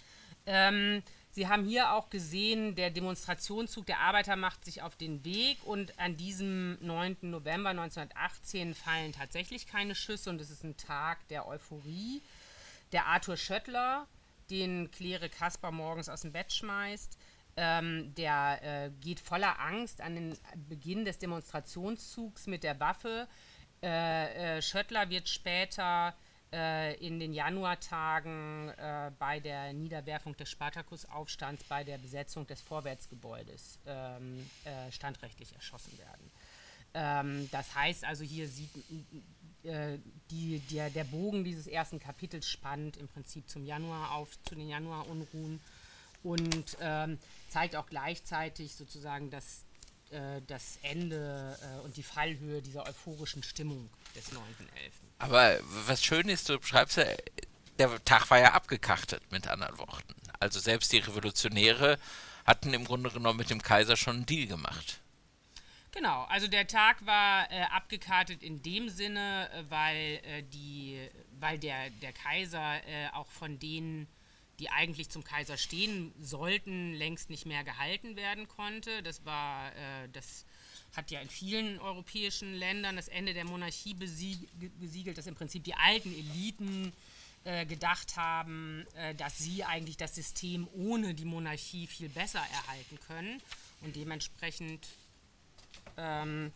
Ähm, 0.47 1.03
Sie 1.33 1.47
haben 1.47 1.63
hier 1.63 1.93
auch 1.93 2.09
gesehen, 2.09 2.75
der 2.75 2.89
Demonstrationszug 2.89 3.85
der 3.85 3.99
Arbeiter 3.99 4.35
macht 4.35 4.65
sich 4.65 4.81
auf 4.81 4.97
den 4.97 5.23
Weg 5.23 5.63
und 5.63 5.97
an 5.97 6.17
diesem 6.17 6.77
9. 6.85 7.17
November 7.21 7.69
1918 7.69 8.75
fallen 8.75 9.13
tatsächlich 9.13 9.65
keine 9.65 9.95
Schüsse 9.95 10.29
und 10.29 10.41
es 10.41 10.49
ist 10.49 10.65
ein 10.65 10.75
Tag 10.75 11.25
der 11.29 11.47
Euphorie. 11.47 12.21
Der 12.91 13.05
Arthur 13.05 13.37
Schöttler, 13.37 14.07
den 14.49 14.91
Claire 14.91 15.29
Kasper 15.29 15.71
morgens 15.71 16.09
aus 16.09 16.21
dem 16.21 16.33
Bett 16.33 16.51
schmeißt, 16.51 17.17
ähm, 17.55 18.13
der 18.15 18.59
äh, 18.61 18.91
geht 18.99 19.21
voller 19.21 19.57
Angst 19.57 20.01
an 20.01 20.15
den 20.15 20.37
Beginn 20.67 21.05
des 21.05 21.17
Demonstrationszugs 21.17 22.47
mit 22.47 22.63
der 22.63 22.77
Waffe. 22.81 23.29
Äh, 23.81 24.57
äh, 24.57 24.61
Schöttler 24.61 25.09
wird 25.09 25.29
später 25.29 26.13
äh, 26.53 26.95
in 26.95 27.19
den 27.19 27.33
Januartagen 27.33 28.69
äh, 28.69 29.11
bei 29.17 29.39
der 29.39 29.73
Niederwerfung 29.73 30.35
des 30.37 30.49
Spartakusaufstands, 30.49 31.63
bei 31.65 31.83
der 31.83 31.97
Besetzung 31.97 32.45
des 32.47 32.61
Vorwärtsgebäudes 32.61 33.79
ähm, 33.85 34.49
äh, 34.65 34.91
standrechtlich 34.91 35.53
erschossen 35.53 35.97
werden. 35.97 36.31
Ähm, 36.93 37.49
das 37.51 37.73
heißt 37.73 38.03
also, 38.03 38.23
hier 38.23 38.47
sieht 38.47 38.69
äh, 39.63 39.97
die, 40.29 40.59
der, 40.71 40.89
der 40.89 41.03
Bogen 41.05 41.43
dieses 41.43 41.67
ersten 41.67 41.99
Kapitels 41.99 42.47
spannt 42.49 42.97
im 42.97 43.07
Prinzip 43.07 43.49
zum 43.49 43.65
Januar 43.65 44.11
auf, 44.11 44.29
zu 44.43 44.55
den 44.55 44.67
Januarunruhen 44.67 45.61
und 46.23 46.77
ähm, 46.81 47.17
zeigt 47.47 47.75
auch 47.75 47.87
gleichzeitig 47.87 48.75
sozusagen 48.75 49.29
das, 49.29 49.63
äh, 50.11 50.41
das 50.47 50.79
Ende 50.81 51.57
äh, 51.61 51.85
und 51.85 51.95
die 51.97 52.03
Fallhöhe 52.03 52.61
dieser 52.61 52.87
euphorischen 52.87 53.43
Stimmung 53.43 53.89
des 54.15 54.31
9.11. 54.31 54.39
Aber 55.21 55.59
was 55.85 56.03
schön 56.03 56.29
ist, 56.29 56.49
du 56.49 56.59
schreibst 56.63 56.97
ja, 56.97 57.05
der 57.77 58.03
Tag 58.05 58.29
war 58.31 58.39
ja 58.39 58.53
abgekachtet, 58.53 59.21
mit 59.31 59.47
anderen 59.47 59.77
Worten. 59.77 60.15
Also 60.39 60.59
selbst 60.59 60.91
die 60.91 60.97
Revolutionäre 60.97 61.99
hatten 62.45 62.73
im 62.73 62.85
Grunde 62.85 63.11
genommen 63.11 63.37
mit 63.37 63.51
dem 63.51 63.61
Kaiser 63.61 63.95
schon 63.95 64.17
einen 64.17 64.25
Deal 64.25 64.47
gemacht. 64.47 64.99
Genau, 65.91 66.23
also 66.23 66.47
der 66.47 66.67
Tag 66.67 67.05
war 67.05 67.51
äh, 67.51 67.61
abgekartet 67.63 68.41
in 68.41 68.63
dem 68.63 68.89
Sinne, 68.89 69.49
äh, 69.53 69.63
weil, 69.69 70.21
äh, 70.23 70.43
die, 70.43 71.07
weil 71.39 71.59
der, 71.59 71.89
der 71.89 72.13
Kaiser 72.13 72.87
äh, 72.87 73.09
auch 73.13 73.27
von 73.27 73.59
denen, 73.59 74.07
die 74.59 74.69
eigentlich 74.69 75.09
zum 75.09 75.23
Kaiser 75.23 75.57
stehen 75.57 76.13
sollten, 76.19 76.93
längst 76.93 77.29
nicht 77.29 77.45
mehr 77.45 77.63
gehalten 77.63 78.15
werden 78.15 78.47
konnte. 78.47 79.03
Das 79.03 79.23
war, 79.25 79.67
äh, 79.75 80.09
das 80.13 80.45
hat 80.95 81.11
ja 81.11 81.19
in 81.19 81.29
vielen 81.29 81.79
europäischen 81.79 82.53
Ländern 82.53 82.95
das 82.95 83.07
Ende 83.07 83.33
der 83.33 83.45
Monarchie 83.45 83.93
besiegelt, 83.93 85.17
dass 85.17 85.27
im 85.27 85.35
Prinzip 85.35 85.63
die 85.63 85.73
alten 85.75 86.13
Eliten 86.13 86.91
äh, 87.43 87.65
gedacht 87.65 88.17
haben, 88.17 88.85
dass 89.17 89.37
sie 89.37 89.63
eigentlich 89.63 89.97
das 89.97 90.15
System 90.15 90.67
ohne 90.73 91.13
die 91.13 91.25
Monarchie 91.25 91.87
viel 91.87 92.09
besser 92.09 92.39
erhalten 92.39 92.99
können. 93.07 93.41
Und 93.81 93.95
dementsprechend 93.95 94.87
ähm, 95.97 96.51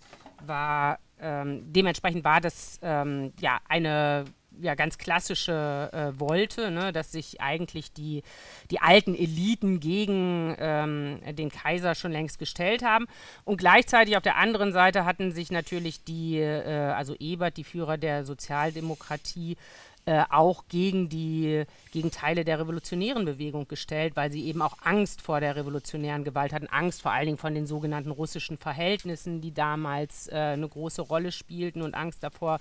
war 0.45 0.99
ähm, 1.19 1.71
dementsprechend 1.71 2.23
war 2.23 2.41
das 2.41 2.79
ähm, 2.81 3.33
ja 3.39 3.59
eine 3.67 4.25
ja, 4.61 4.75
ganz 4.75 4.97
klassische 4.97 5.89
äh, 5.91 6.19
Wolte, 6.19 6.71
ne, 6.71 6.91
dass 6.91 7.11
sich 7.11 7.41
eigentlich 7.41 7.91
die, 7.93 8.23
die 8.71 8.79
alten 8.79 9.15
Eliten 9.15 9.79
gegen 9.79 10.55
ähm, 10.59 11.19
den 11.35 11.49
Kaiser 11.49 11.95
schon 11.95 12.11
längst 12.11 12.39
gestellt 12.39 12.83
haben. 12.83 13.05
Und 13.43 13.57
gleichzeitig 13.57 14.17
auf 14.17 14.23
der 14.23 14.37
anderen 14.37 14.71
Seite 14.71 15.05
hatten 15.05 15.31
sich 15.31 15.51
natürlich 15.51 16.03
die, 16.03 16.37
äh, 16.37 16.93
also 16.95 17.15
Ebert, 17.19 17.57
die 17.57 17.63
Führer 17.63 17.97
der 17.97 18.25
Sozialdemokratie, 18.25 19.57
äh, 20.05 20.23
auch 20.29 20.65
gegen 20.69 21.09
die 21.09 21.65
gegen 21.91 22.11
Teile 22.11 22.45
der 22.45 22.59
revolutionären 22.59 23.25
Bewegung 23.25 23.67
gestellt, 23.67 24.15
weil 24.15 24.31
sie 24.31 24.45
eben 24.45 24.61
auch 24.61 24.77
Angst 24.83 25.21
vor 25.21 25.39
der 25.39 25.55
revolutionären 25.55 26.23
Gewalt 26.23 26.53
hatten, 26.53 26.67
Angst 26.67 27.01
vor 27.01 27.11
allen 27.11 27.25
Dingen 27.25 27.37
von 27.37 27.55
den 27.55 27.65
sogenannten 27.65 28.11
russischen 28.11 28.57
Verhältnissen, 28.57 29.41
die 29.41 29.53
damals 29.53 30.27
äh, 30.27 30.35
eine 30.35 30.67
große 30.67 31.01
Rolle 31.01 31.31
spielten 31.31 31.81
und 31.81 31.95
Angst 31.95 32.23
davor, 32.23 32.59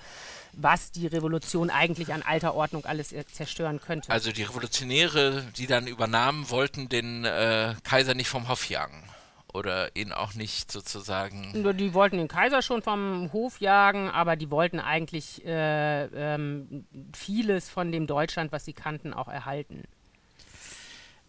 was 0.53 0.93
die 0.93 1.07
Revolution 1.07 1.71
eigentlich 1.71 2.13
an 2.13 2.23
alter 2.23 2.55
Ordnung 2.55 2.85
alles 2.87 3.13
äh, 3.13 3.25
zerstören 3.27 3.81
könnte. 3.81 4.11
Also 4.11 4.33
die 4.33 4.45
Revolutionäre, 4.45 5.45
die 5.57 5.67
dann 5.67 5.87
übernahmen, 5.87 6.49
wollten 6.51 6.89
den 6.89 7.25
äh, 7.25 7.75
Kaiser 7.83 8.15
nicht 8.15 8.29
vom 8.29 8.49
Hof 8.49 8.69
jagen 8.69 9.03
oder 9.55 9.95
ihn 9.95 10.13
auch 10.13 10.35
nicht 10.35 10.71
sozusagen. 10.71 11.53
Die 11.79 11.95
wollten 11.95 12.19
den 12.19 12.29
Kaiser 12.29 12.61
schon 12.61 12.83
vom 12.83 13.33
Hof 13.33 13.61
jagen, 13.61 14.11
aber 14.11 14.37
die 14.37 14.51
wollten 14.51 14.81
eigentlich 14.81 15.45
äh, 15.47 16.05
ähm, 16.07 16.87
vieles 17.15 17.71
von 17.71 17.93
dem 17.93 18.07
Deutschland, 18.07 18.51
was 18.51 18.65
sie 18.65 18.73
kannten, 18.73 19.15
auch 19.15 19.29
erhalten. 19.29 19.85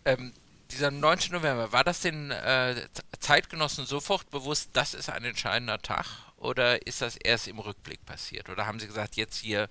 Ähm, 0.06 0.34
dieser 0.72 0.90
9. 0.90 1.20
November, 1.32 1.72
war 1.72 1.84
das 1.84 2.02
den 2.02 2.32
äh, 2.32 2.76
Zeitgenossen 3.20 3.86
sofort 3.86 4.30
bewusst, 4.32 4.72
das 4.74 4.96
ist 4.96 5.10
ein 5.10 5.24
entscheidender 5.24 5.80
Tag? 5.80 6.06
Oder 6.38 6.86
ist 6.86 7.02
das 7.02 7.16
erst 7.16 7.48
im 7.48 7.60
Rückblick 7.60 8.06
passiert? 8.06 8.50
Oder 8.50 8.66
haben 8.66 8.80
sie 8.80 8.88
gesagt, 8.88 9.16
jetzt 9.16 9.38
hier 9.38 9.70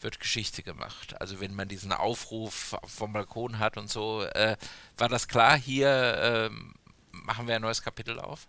wird 0.00 0.18
Geschichte 0.18 0.62
gemacht? 0.64 1.20
Also 1.20 1.40
wenn 1.40 1.54
man 1.54 1.68
diesen 1.68 1.92
Aufruf 1.92 2.76
vom 2.84 3.12
Balkon 3.12 3.60
hat 3.60 3.76
und 3.76 3.88
so, 3.88 4.24
äh, 4.24 4.56
war 4.96 5.08
das 5.08 5.28
klar, 5.28 5.56
hier 5.56 6.50
ähm, 6.50 6.74
machen 7.24 7.46
wir 7.48 7.56
ein 7.56 7.62
neues 7.62 7.82
Kapitel 7.82 8.18
auf? 8.18 8.46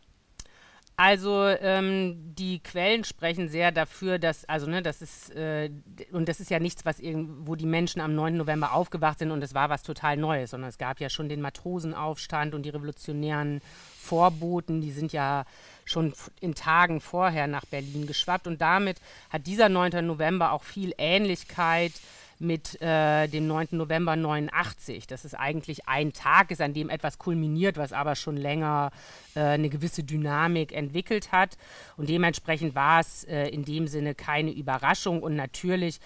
Also 1.02 1.46
ähm, 1.48 2.36
die 2.36 2.60
Quellen 2.60 3.06
sprechen 3.06 3.48
sehr 3.48 3.72
dafür, 3.72 4.20
dass, 4.20 4.44
also 4.44 4.68
ne, 4.68 4.82
das 4.82 5.02
ist, 5.02 5.34
äh, 5.34 5.72
und 6.12 6.28
das 6.28 6.42
ist 6.42 6.50
ja 6.50 6.60
nichts, 6.60 6.84
was 6.84 6.98
wo 7.02 7.56
die 7.56 7.66
Menschen 7.66 8.02
am 8.02 8.16
9. 8.16 8.36
November 8.36 8.74
aufgewacht 8.74 9.20
sind 9.20 9.32
und 9.32 9.42
es 9.42 9.54
war 9.54 9.70
was 9.70 9.82
total 9.82 10.18
Neues, 10.18 10.52
sondern 10.52 10.70
es 10.70 10.78
gab 10.78 11.00
ja 11.00 11.10
schon 11.10 11.30
den 11.30 11.40
Matrosenaufstand 11.40 12.54
und 12.54 12.64
die 12.64 12.70
revolutionären 12.70 13.62
Vorboten, 13.98 14.82
die 14.82 14.92
sind 14.92 15.14
ja 15.14 15.46
schon 15.86 16.12
in 16.42 16.54
Tagen 16.54 17.00
vorher 17.00 17.48
nach 17.48 17.64
Berlin 17.64 18.06
geschwappt 18.06 18.46
und 18.46 18.60
damit 18.60 18.98
hat 19.30 19.48
dieser 19.48 19.70
9. 19.70 20.06
November 20.06 20.52
auch 20.52 20.64
viel 20.64 20.94
Ähnlichkeit 20.98 21.94
mit 22.40 22.82
äh, 22.82 23.28
dem 23.28 23.48
9. 23.48 23.68
November 23.72 24.16
89. 24.16 25.08
Das 25.08 25.26
ist 25.26 25.34
eigentlich 25.34 25.88
ein 25.88 26.14
Tag 26.14 26.52
ist, 26.52 26.62
an 26.62 26.74
dem 26.74 26.90
etwas 26.90 27.18
kulminiert, 27.18 27.78
was 27.78 27.94
aber 27.94 28.16
schon 28.16 28.38
länger 28.38 28.92
äh, 29.36 29.42
eine 29.42 29.70
gewisse 29.70 30.04
Dynamik 30.04 30.72
entwickelt 30.72 31.32
hat. 31.32 31.58
Und 31.98 32.10
dementsprechend 32.10 32.76
war 32.76 33.02
es 33.02 33.26
äh, 33.26 33.48
in 33.50 33.66
dem 33.66 33.88
Sinne 33.88 34.16
keine 34.16 34.52
Überraschung. 34.52 35.22
Und 35.22 35.36
natürlich 35.36 36.00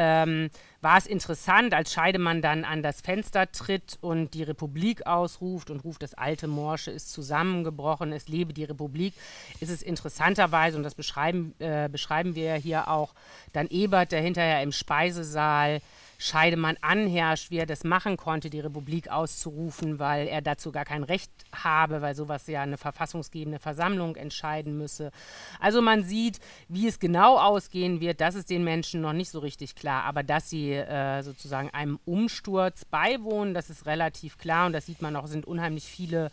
ähm, 0.00 0.50
war 0.80 0.96
es 0.96 1.06
interessant, 1.06 1.74
als 1.74 1.92
Scheidemann 1.92 2.40
dann 2.40 2.64
an 2.64 2.84
das 2.84 3.00
Fenster 3.00 3.50
tritt 3.50 3.98
und 4.00 4.32
die 4.32 4.44
Republik 4.44 5.04
ausruft 5.06 5.70
und 5.70 5.82
ruft, 5.82 6.04
das 6.04 6.14
alte 6.14 6.46
Morsche 6.46 6.92
ist 6.92 7.12
zusammengebrochen, 7.12 8.12
es 8.12 8.28
lebe 8.28 8.52
die 8.52 8.62
Republik, 8.62 9.12
ist 9.58 9.70
es 9.70 9.82
interessanterweise, 9.82 10.76
und 10.76 10.84
das 10.84 10.94
beschreiben, 10.94 11.52
äh, 11.58 11.88
beschreiben 11.90 12.36
wir 12.36 12.54
hier 12.54 12.86
auch, 12.88 13.12
dann 13.52 13.66
Ebert, 13.66 14.12
der 14.12 14.20
hinterher 14.20 14.62
im 14.62 14.70
Speisesaal 14.70 15.80
Scheidemann 16.20 16.76
anherrscht, 16.80 17.52
wie 17.52 17.58
er 17.58 17.66
das 17.66 17.84
machen 17.84 18.16
konnte, 18.16 18.50
die 18.50 18.58
Republik 18.58 19.08
auszurufen, 19.08 20.00
weil 20.00 20.26
er 20.26 20.42
dazu 20.42 20.72
gar 20.72 20.84
kein 20.84 21.04
Recht 21.04 21.30
habe, 21.54 22.02
weil 22.02 22.16
sowas 22.16 22.48
ja 22.48 22.60
eine 22.60 22.76
verfassungsgebende 22.76 23.60
Versammlung 23.60 24.16
entscheiden 24.16 24.76
müsse. 24.76 25.12
Also 25.60 25.80
man 25.80 26.02
sieht, 26.02 26.40
wie 26.68 26.88
es 26.88 26.98
genau 26.98 27.38
ausgehen 27.38 28.00
wird, 28.00 28.20
das 28.20 28.34
ist 28.34 28.50
den 28.50 28.64
Menschen 28.64 29.00
noch 29.00 29.12
nicht 29.12 29.30
so 29.30 29.38
richtig 29.38 29.76
klar, 29.76 30.02
aber 30.04 30.24
dass 30.24 30.50
sie 30.50 30.72
äh, 30.72 31.22
sozusagen 31.22 31.70
einem 31.70 32.00
Umsturz 32.04 32.84
beiwohnen, 32.84 33.54
das 33.54 33.70
ist 33.70 33.86
relativ 33.86 34.38
klar. 34.38 34.66
Und 34.66 34.72
das 34.72 34.86
sieht 34.86 35.00
man 35.00 35.14
auch, 35.14 35.28
sind 35.28 35.46
unheimlich 35.46 35.84
viele 35.84 36.30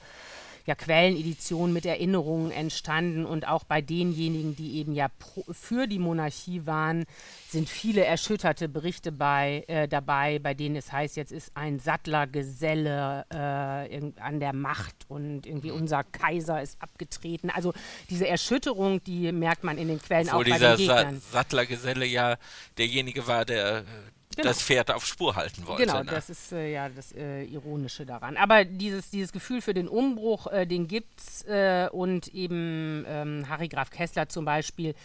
ja, 0.65 0.75
Quelleneditionen 0.75 1.73
mit 1.73 1.85
Erinnerungen 1.85 2.51
entstanden 2.51 3.25
und 3.25 3.47
auch 3.47 3.63
bei 3.63 3.81
denjenigen, 3.81 4.55
die 4.55 4.77
eben 4.77 4.93
ja 4.93 5.09
pro, 5.19 5.45
für 5.51 5.87
die 5.87 5.99
Monarchie 5.99 6.65
waren, 6.65 7.05
sind 7.49 7.69
viele 7.69 8.03
erschütterte 8.03 8.67
Berichte 8.67 9.11
bei, 9.11 9.63
äh, 9.67 9.87
dabei, 9.87 10.39
bei 10.39 10.53
denen 10.53 10.75
es 10.75 10.91
heißt, 10.91 11.17
jetzt 11.17 11.31
ist 11.31 11.51
ein 11.55 11.79
Sattlergeselle 11.79 13.25
äh, 13.29 14.19
an 14.19 14.39
der 14.39 14.53
Macht 14.53 14.95
und 15.07 15.45
irgendwie 15.45 15.71
mhm. 15.71 15.77
unser 15.77 16.03
Kaiser 16.03 16.61
ist 16.61 16.81
abgetreten. 16.81 17.49
Also 17.49 17.73
diese 18.09 18.27
Erschütterung, 18.27 19.03
die 19.03 19.31
merkt 19.31 19.63
man 19.63 19.77
in 19.77 19.87
den 19.87 20.01
Quellen 20.01 20.29
Obwohl 20.29 20.45
auch 20.45 20.59
bei 20.59 20.59
den 20.59 20.77
Gegnern. 20.77 21.21
Sa 21.21 21.39
Sattlergeselle 21.39 22.05
ja 22.05 22.37
derjenige 22.77 23.27
war, 23.27 23.45
der 23.45 23.85
genau. 24.35 24.47
das 24.47 24.61
Pferd 24.61 24.91
auf 24.91 25.05
Spur 25.05 25.35
halten 25.35 25.65
wollte. 25.67 25.85
Genau, 25.85 25.99
ne? 25.99 26.11
das 26.11 26.29
ist 26.29 26.51
äh, 26.51 26.71
ja 26.71 26.89
das 26.89 27.11
äh, 27.11 27.43
Ironische 27.43 28.05
daran. 28.05 28.37
Aber 28.37 28.65
dieses, 28.65 29.09
dieses 29.09 29.31
Gefühl 29.31 29.61
für 29.61 29.73
den 29.73 29.87
Umbruch, 29.87 30.47
äh, 30.47 30.65
den 30.65 30.87
gibt's 30.87 31.43
äh, 31.43 31.89
und 31.91 32.27
eben 32.29 33.05
ähm, 33.07 33.45
Harry 33.49 33.67
Graf 33.67 33.89
Kessler 33.89 34.29
zum 34.29 34.45
Beispiel 34.45 34.95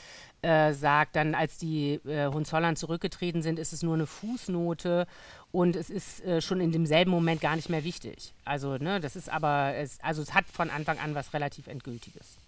äh, 0.42 0.72
sagt 0.72 1.16
dann, 1.16 1.34
als 1.34 1.58
die 1.58 2.00
äh, 2.06 2.28
Hohenzollern 2.32 2.76
zurückgetreten 2.76 3.42
sind, 3.42 3.58
ist 3.58 3.72
es 3.72 3.82
nur 3.82 3.94
eine 3.94 4.06
Fußnote 4.06 5.06
und 5.52 5.76
es 5.76 5.90
ist 5.90 6.24
äh, 6.24 6.40
schon 6.40 6.60
in 6.60 6.72
demselben 6.72 7.10
Moment 7.10 7.40
gar 7.40 7.56
nicht 7.56 7.68
mehr 7.68 7.84
wichtig. 7.84 8.32
Also, 8.44 8.78
ne, 8.78 9.00
das 9.00 9.16
ist 9.16 9.28
aber, 9.28 9.74
es, 9.74 9.98
also 10.00 10.22
es 10.22 10.32
hat 10.32 10.46
von 10.50 10.70
Anfang 10.70 10.98
an 10.98 11.14
was 11.14 11.34
relativ 11.34 11.66
Endgültiges. 11.66 12.38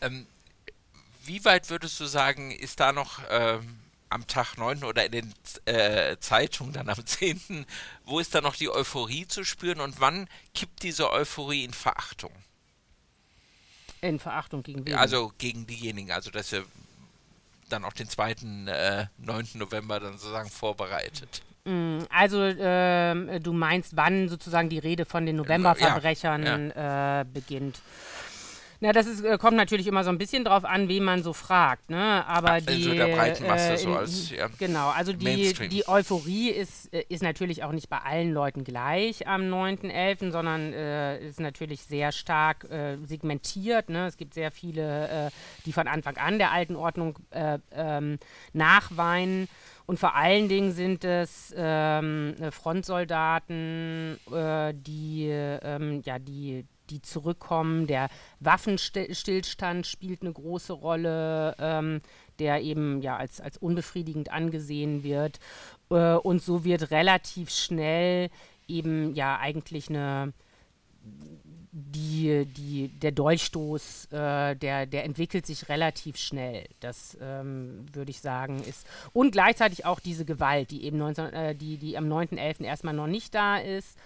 Ähm, 0.00 0.26
wie 1.24 1.44
weit 1.44 1.68
würdest 1.70 2.00
du 2.00 2.06
sagen, 2.06 2.50
ist 2.50 2.80
da 2.80 2.92
noch 2.92 3.20
ähm, 3.30 3.81
am 4.12 4.26
Tag 4.26 4.56
9. 4.56 4.84
oder 4.84 5.06
in 5.06 5.12
den 5.12 5.34
äh, 5.64 6.16
Zeitungen 6.18 6.72
dann 6.72 6.88
am 6.88 7.04
10. 7.06 7.66
Wo 8.04 8.18
ist 8.20 8.34
da 8.34 8.40
noch 8.40 8.56
die 8.56 8.70
Euphorie 8.70 9.26
zu 9.26 9.44
spüren 9.44 9.80
und 9.80 10.00
wann 10.00 10.28
kippt 10.54 10.82
diese 10.82 11.10
Euphorie 11.10 11.64
in 11.64 11.72
Verachtung? 11.72 12.32
In 14.00 14.18
Verachtung 14.18 14.62
gegen 14.62 14.84
wen? 14.86 14.94
Also 14.94 15.32
gegen 15.38 15.66
diejenigen, 15.66 16.10
also 16.10 16.30
dass 16.30 16.52
ihr 16.52 16.64
dann 17.68 17.84
auch 17.84 17.92
den 17.92 18.08
2. 18.08 18.30
Äh, 18.66 19.06
9. 19.18 19.48
November 19.54 20.00
dann 20.00 20.18
sozusagen 20.18 20.50
vorbereitet. 20.50 21.42
Mm, 21.64 22.00
also 22.10 22.42
äh, 22.42 23.40
du 23.40 23.52
meinst, 23.52 23.96
wann 23.96 24.28
sozusagen 24.28 24.68
die 24.68 24.78
Rede 24.78 25.04
von 25.04 25.24
den 25.26 25.36
Novemberverbrechern 25.36 26.44
ja, 26.44 26.58
ja. 26.58 27.20
Äh, 27.20 27.24
beginnt. 27.24 27.80
Na, 28.82 28.90
das 28.92 29.06
ist, 29.06 29.24
äh, 29.24 29.38
kommt 29.38 29.56
natürlich 29.56 29.86
immer 29.86 30.02
so 30.02 30.10
ein 30.10 30.18
bisschen 30.18 30.44
drauf 30.44 30.64
an, 30.64 30.88
wen 30.88 31.04
man 31.04 31.22
so 31.22 31.32
fragt, 31.32 31.88
ne? 31.88 32.26
Aber 32.26 32.58
in 32.58 32.66
die 32.66 32.82
so 32.82 32.92
der 32.92 33.14
breiten 33.14 33.46
Masse 33.46 33.74
äh, 33.74 33.78
so 33.78 33.94
als, 33.94 34.30
ja, 34.30 34.48
genau, 34.58 34.90
also 34.90 35.12
die, 35.12 35.24
Mainstream. 35.24 35.70
die 35.70 35.86
Euphorie 35.86 36.50
ist, 36.50 36.92
äh, 36.92 37.04
ist 37.08 37.22
natürlich 37.22 37.62
auch 37.62 37.70
nicht 37.70 37.88
bei 37.88 37.98
allen 37.98 38.32
Leuten 38.32 38.64
gleich 38.64 39.28
am 39.28 39.42
9.11., 39.42 40.32
sondern 40.32 40.72
äh, 40.72 41.24
ist 41.24 41.38
natürlich 41.38 41.84
sehr 41.84 42.10
stark 42.10 42.68
äh, 42.72 42.96
segmentiert. 43.04 43.88
Ne? 43.88 44.08
Es 44.08 44.16
gibt 44.16 44.34
sehr 44.34 44.50
viele, 44.50 45.28
äh, 45.28 45.30
die 45.64 45.72
von 45.72 45.86
Anfang 45.86 46.16
an 46.16 46.38
der 46.38 46.50
alten 46.50 46.74
Ordnung 46.74 47.20
äh, 47.30 47.60
ähm, 47.70 48.18
nachweinen. 48.52 49.46
Und 49.86 50.00
vor 50.00 50.16
allen 50.16 50.48
Dingen 50.48 50.72
sind 50.72 51.04
es 51.04 51.54
ähm, 51.56 52.34
äh, 52.40 52.50
Frontsoldaten, 52.50 54.18
äh, 54.32 54.74
die, 54.74 55.28
ähm, 55.28 56.02
ja, 56.04 56.18
die, 56.18 56.66
die 56.92 57.02
zurückkommen. 57.02 57.86
Der 57.86 58.08
Waffenstillstand 58.40 59.86
spielt 59.86 60.22
eine 60.22 60.32
große 60.32 60.72
Rolle, 60.72 61.56
ähm, 61.58 62.00
der 62.38 62.62
eben 62.62 63.00
ja 63.02 63.16
als, 63.16 63.40
als 63.40 63.58
unbefriedigend 63.58 64.30
angesehen 64.30 65.02
wird. 65.02 65.40
Äh, 65.90 66.14
und 66.14 66.42
so 66.42 66.64
wird 66.64 66.90
relativ 66.90 67.50
schnell 67.50 68.30
eben 68.68 69.14
ja 69.14 69.38
eigentlich 69.38 69.88
eine 69.88 70.32
die, 71.74 72.44
die, 72.44 72.88
der 72.88 73.12
Dolchstoß, 73.12 74.08
äh, 74.12 74.56
der, 74.56 74.84
der 74.84 75.04
entwickelt 75.04 75.46
sich 75.46 75.70
relativ 75.70 76.18
schnell. 76.18 76.66
Das 76.80 77.16
ähm, 77.20 77.86
würde 77.92 78.10
ich 78.10 78.20
sagen 78.20 78.62
ist. 78.62 78.86
Und 79.14 79.32
gleichzeitig 79.32 79.86
auch 79.86 79.98
diese 79.98 80.26
Gewalt, 80.26 80.70
die 80.70 80.84
eben 80.84 80.98
19, 80.98 81.32
äh, 81.32 81.54
die, 81.54 81.78
die 81.78 81.96
am 81.96 82.04
9.11. 82.04 82.64
erstmal 82.64 82.92
noch 82.92 83.06
nicht 83.06 83.34
da 83.34 83.56
ist. 83.56 83.98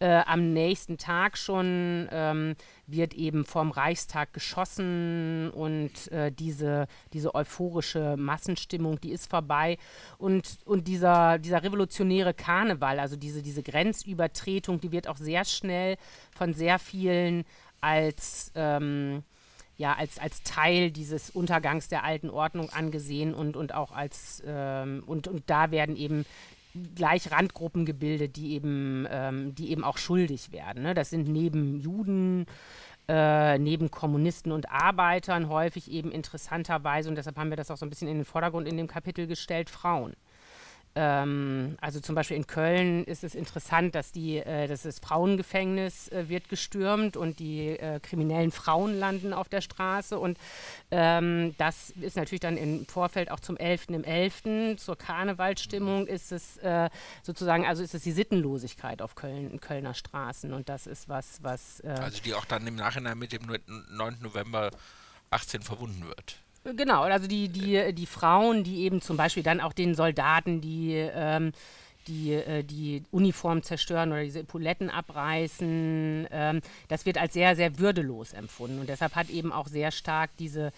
Äh, 0.00 0.22
am 0.26 0.52
nächsten 0.52 0.98
Tag 0.98 1.38
schon 1.38 2.08
ähm, 2.10 2.56
wird 2.88 3.14
eben 3.14 3.44
vorm 3.44 3.70
Reichstag 3.70 4.32
geschossen 4.32 5.50
und 5.50 6.10
äh, 6.10 6.32
diese, 6.32 6.88
diese 7.12 7.34
euphorische 7.34 8.16
Massenstimmung, 8.16 9.00
die 9.00 9.12
ist 9.12 9.30
vorbei. 9.30 9.78
Und, 10.18 10.58
und 10.64 10.88
dieser, 10.88 11.38
dieser 11.38 11.62
revolutionäre 11.62 12.34
Karneval, 12.34 12.98
also 12.98 13.16
diese, 13.16 13.40
diese 13.40 13.62
Grenzübertretung, 13.62 14.80
die 14.80 14.90
wird 14.90 15.06
auch 15.06 15.16
sehr 15.16 15.44
schnell 15.44 15.96
von 16.36 16.54
sehr 16.54 16.80
vielen 16.80 17.44
als, 17.80 18.50
ähm, 18.56 19.22
ja, 19.76 19.94
als, 19.94 20.18
als 20.18 20.42
Teil 20.42 20.90
dieses 20.90 21.30
Untergangs 21.30 21.88
der 21.88 22.02
alten 22.02 22.30
Ordnung 22.30 22.68
angesehen 22.70 23.32
und, 23.32 23.56
und 23.56 23.72
auch 23.74 23.92
als, 23.92 24.42
ähm, 24.44 25.04
und, 25.06 25.28
und 25.28 25.44
da 25.46 25.70
werden 25.70 25.96
eben 25.96 26.24
gleich 26.94 27.30
Randgruppen 27.30 27.84
gebildet, 27.84 28.36
die 28.36 28.52
eben, 28.52 29.06
ähm, 29.10 29.54
die 29.54 29.70
eben 29.70 29.84
auch 29.84 29.98
schuldig 29.98 30.52
werden. 30.52 30.82
Ne? 30.82 30.94
Das 30.94 31.10
sind 31.10 31.28
neben 31.28 31.80
Juden, 31.80 32.46
äh, 33.08 33.58
neben 33.58 33.90
Kommunisten 33.90 34.52
und 34.52 34.70
Arbeitern 34.70 35.48
häufig 35.48 35.90
eben 35.90 36.10
interessanterweise, 36.10 37.08
und 37.08 37.16
deshalb 37.16 37.36
haben 37.36 37.50
wir 37.50 37.56
das 37.56 37.70
auch 37.70 37.76
so 37.76 37.86
ein 37.86 37.90
bisschen 37.90 38.08
in 38.08 38.16
den 38.16 38.24
Vordergrund 38.24 38.66
in 38.66 38.76
dem 38.76 38.86
Kapitel 38.88 39.26
gestellt, 39.26 39.70
Frauen. 39.70 40.14
Ähm, 40.96 41.76
also 41.80 42.00
zum 42.00 42.14
Beispiel 42.14 42.36
in 42.36 42.46
Köln 42.46 43.04
ist 43.04 43.24
es 43.24 43.34
interessant, 43.34 43.94
dass 43.94 44.12
die, 44.12 44.38
äh, 44.38 44.68
dass 44.68 44.82
das 44.82 45.00
Frauengefängnis 45.00 46.08
äh, 46.08 46.28
wird 46.28 46.48
gestürmt 46.48 47.16
und 47.16 47.40
die 47.40 47.70
äh, 47.70 47.98
kriminellen 48.00 48.52
Frauen 48.52 48.98
landen 48.98 49.32
auf 49.32 49.48
der 49.48 49.60
Straße. 49.60 50.18
Und 50.18 50.38
ähm, 50.90 51.54
das 51.58 51.90
ist 52.00 52.16
natürlich 52.16 52.40
dann 52.40 52.56
im 52.56 52.86
Vorfeld 52.86 53.30
auch 53.30 53.40
zum 53.40 53.56
11. 53.56 53.88
im 53.88 54.04
11. 54.04 54.76
zur 54.76 54.96
Karnevalsstimmung 54.96 56.06
ist 56.06 56.30
es 56.30 56.58
äh, 56.58 56.88
sozusagen, 57.22 57.66
also 57.66 57.82
ist 57.82 57.94
es 57.94 58.02
die 58.02 58.12
Sittenlosigkeit 58.12 59.02
auf 59.02 59.16
Köln, 59.16 59.60
Kölner 59.60 59.94
Straßen. 59.94 60.52
Und 60.52 60.68
das 60.68 60.86
ist 60.86 61.08
was, 61.08 61.42
was 61.42 61.80
äh, 61.80 61.88
Also 61.88 62.22
die 62.22 62.34
auch 62.34 62.44
dann 62.44 62.66
im 62.66 62.76
Nachhinein 62.76 63.18
mit 63.18 63.32
dem 63.32 63.42
9. 63.90 64.18
November 64.20 64.70
18 65.30 65.62
verbunden 65.62 66.06
wird. 66.06 66.43
Genau, 66.64 67.02
also 67.02 67.26
die, 67.26 67.48
die, 67.48 67.92
die 67.92 68.06
Frauen, 68.06 68.64
die 68.64 68.80
eben 68.82 69.02
zum 69.02 69.18
Beispiel 69.18 69.42
dann 69.42 69.60
auch 69.60 69.74
den 69.74 69.94
Soldaten, 69.94 70.62
die, 70.62 70.94
ähm, 70.94 71.52
die, 72.06 72.32
äh, 72.32 72.62
die 72.64 73.02
Uniform 73.10 73.62
zerstören 73.62 74.12
oder 74.12 74.22
diese 74.22 74.40
Epauletten 74.40 74.88
abreißen, 74.88 76.26
ähm, 76.30 76.60
das 76.88 77.04
wird 77.04 77.18
als 77.18 77.34
sehr, 77.34 77.54
sehr 77.54 77.78
würdelos 77.78 78.32
empfunden. 78.32 78.78
Und 78.80 78.88
deshalb 78.88 79.14
hat 79.14 79.28
eben 79.28 79.52
auch 79.52 79.68
sehr 79.68 79.90
stark 79.90 80.30
diese, 80.38 80.72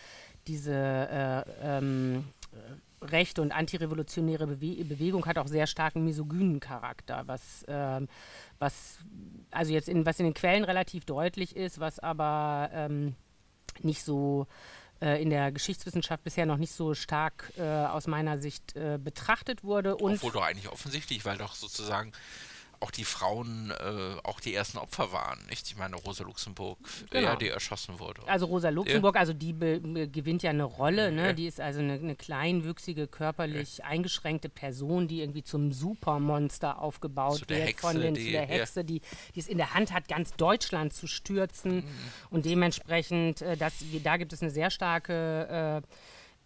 diese 0.48 0.74
äh, 0.74 1.44
ähm, 1.62 2.24
äh, 2.52 3.04
rechte 3.04 3.40
und 3.42 3.52
antirevolutionäre 3.52 4.46
Bewe 4.48 4.84
Bewegung 4.84 5.26
hat 5.26 5.38
auch 5.38 5.46
sehr 5.46 5.68
starken 5.68 6.04
misogynen 6.04 6.58
Charakter, 6.58 7.22
was, 7.26 7.64
ähm, 7.68 8.08
was 8.58 8.98
also 9.52 9.72
jetzt 9.72 9.88
in, 9.88 10.04
was 10.04 10.18
in 10.18 10.24
den 10.24 10.34
Quellen 10.34 10.64
relativ 10.64 11.04
deutlich 11.04 11.54
ist, 11.54 11.78
was 11.78 12.00
aber 12.00 12.70
ähm, 12.72 13.14
nicht 13.82 14.02
so 14.02 14.46
in 15.22 15.30
der 15.30 15.52
Geschichtswissenschaft 15.52 16.24
bisher 16.24 16.46
noch 16.46 16.56
nicht 16.56 16.72
so 16.72 16.94
stark 16.94 17.52
äh, 17.58 17.62
aus 17.62 18.06
meiner 18.06 18.38
Sicht 18.38 18.76
äh, 18.76 18.98
betrachtet 19.02 19.62
wurde. 19.64 19.96
Und 19.96 20.14
Obwohl 20.14 20.32
doch 20.32 20.44
eigentlich 20.44 20.68
offensichtlich, 20.70 21.24
weil 21.24 21.36
doch 21.38 21.54
sozusagen 21.54 22.12
auch 22.80 22.90
die 22.90 23.04
Frauen 23.04 23.70
äh, 23.70 24.16
auch 24.24 24.40
die 24.40 24.54
ersten 24.54 24.78
Opfer 24.78 25.12
waren, 25.12 25.38
nicht? 25.48 25.66
Ich 25.68 25.76
meine, 25.76 25.96
Rosa 25.96 26.24
Luxemburg, 26.24 26.78
Genau. 27.10 27.28
ja, 27.28 27.36
die 27.36 27.48
erschossen 27.48 27.98
wurde. 27.98 28.20
also 28.26 28.46
Rosa 28.46 28.68
Luxemburg, 28.68 29.16
also 29.16 29.32
die 29.32 29.52
gewinnt 30.12 30.42
ja 30.42 30.50
eine 30.50 30.64
Rolle, 30.64 31.10
ne? 31.12 31.26
Ja. 31.28 31.32
Die 31.32 31.46
ist 31.46 31.60
also 31.60 31.80
eine, 31.80 31.94
eine 31.94 32.16
kleinwüchsige, 32.16 33.06
körperlich 33.06 33.84
eingeschränkte 33.84 34.48
Person, 34.48 35.08
die 35.08 35.20
irgendwie 35.20 35.42
zum 35.42 35.72
Supermonster 35.72 36.80
aufgebaut 36.80 37.48
wird 37.48 37.60
Hexe, 37.68 37.80
von 37.80 38.00
den, 38.00 38.14
die- 38.14 38.24
zu 38.26 38.30
der 38.32 38.42
ja. 38.42 38.46
Hexe, 38.48 38.84
die, 38.84 39.00
die 39.34 39.40
es 39.40 39.48
in 39.48 39.58
der 39.58 39.74
Hand 39.74 39.92
hat, 39.92 40.08
ganz 40.08 40.34
Deutschland 40.34 40.92
zu 40.92 41.06
stürzen. 41.06 41.76
Mhm. 41.76 41.84
Und 42.30 42.44
dementsprechend, 42.46 43.42
äh, 43.42 43.56
das, 43.56 43.84
da 44.04 44.16
gibt 44.16 44.32
es 44.32 44.42
eine 44.42 44.50
sehr 44.50 44.70
starke 44.70 45.82
äh, 45.82 45.86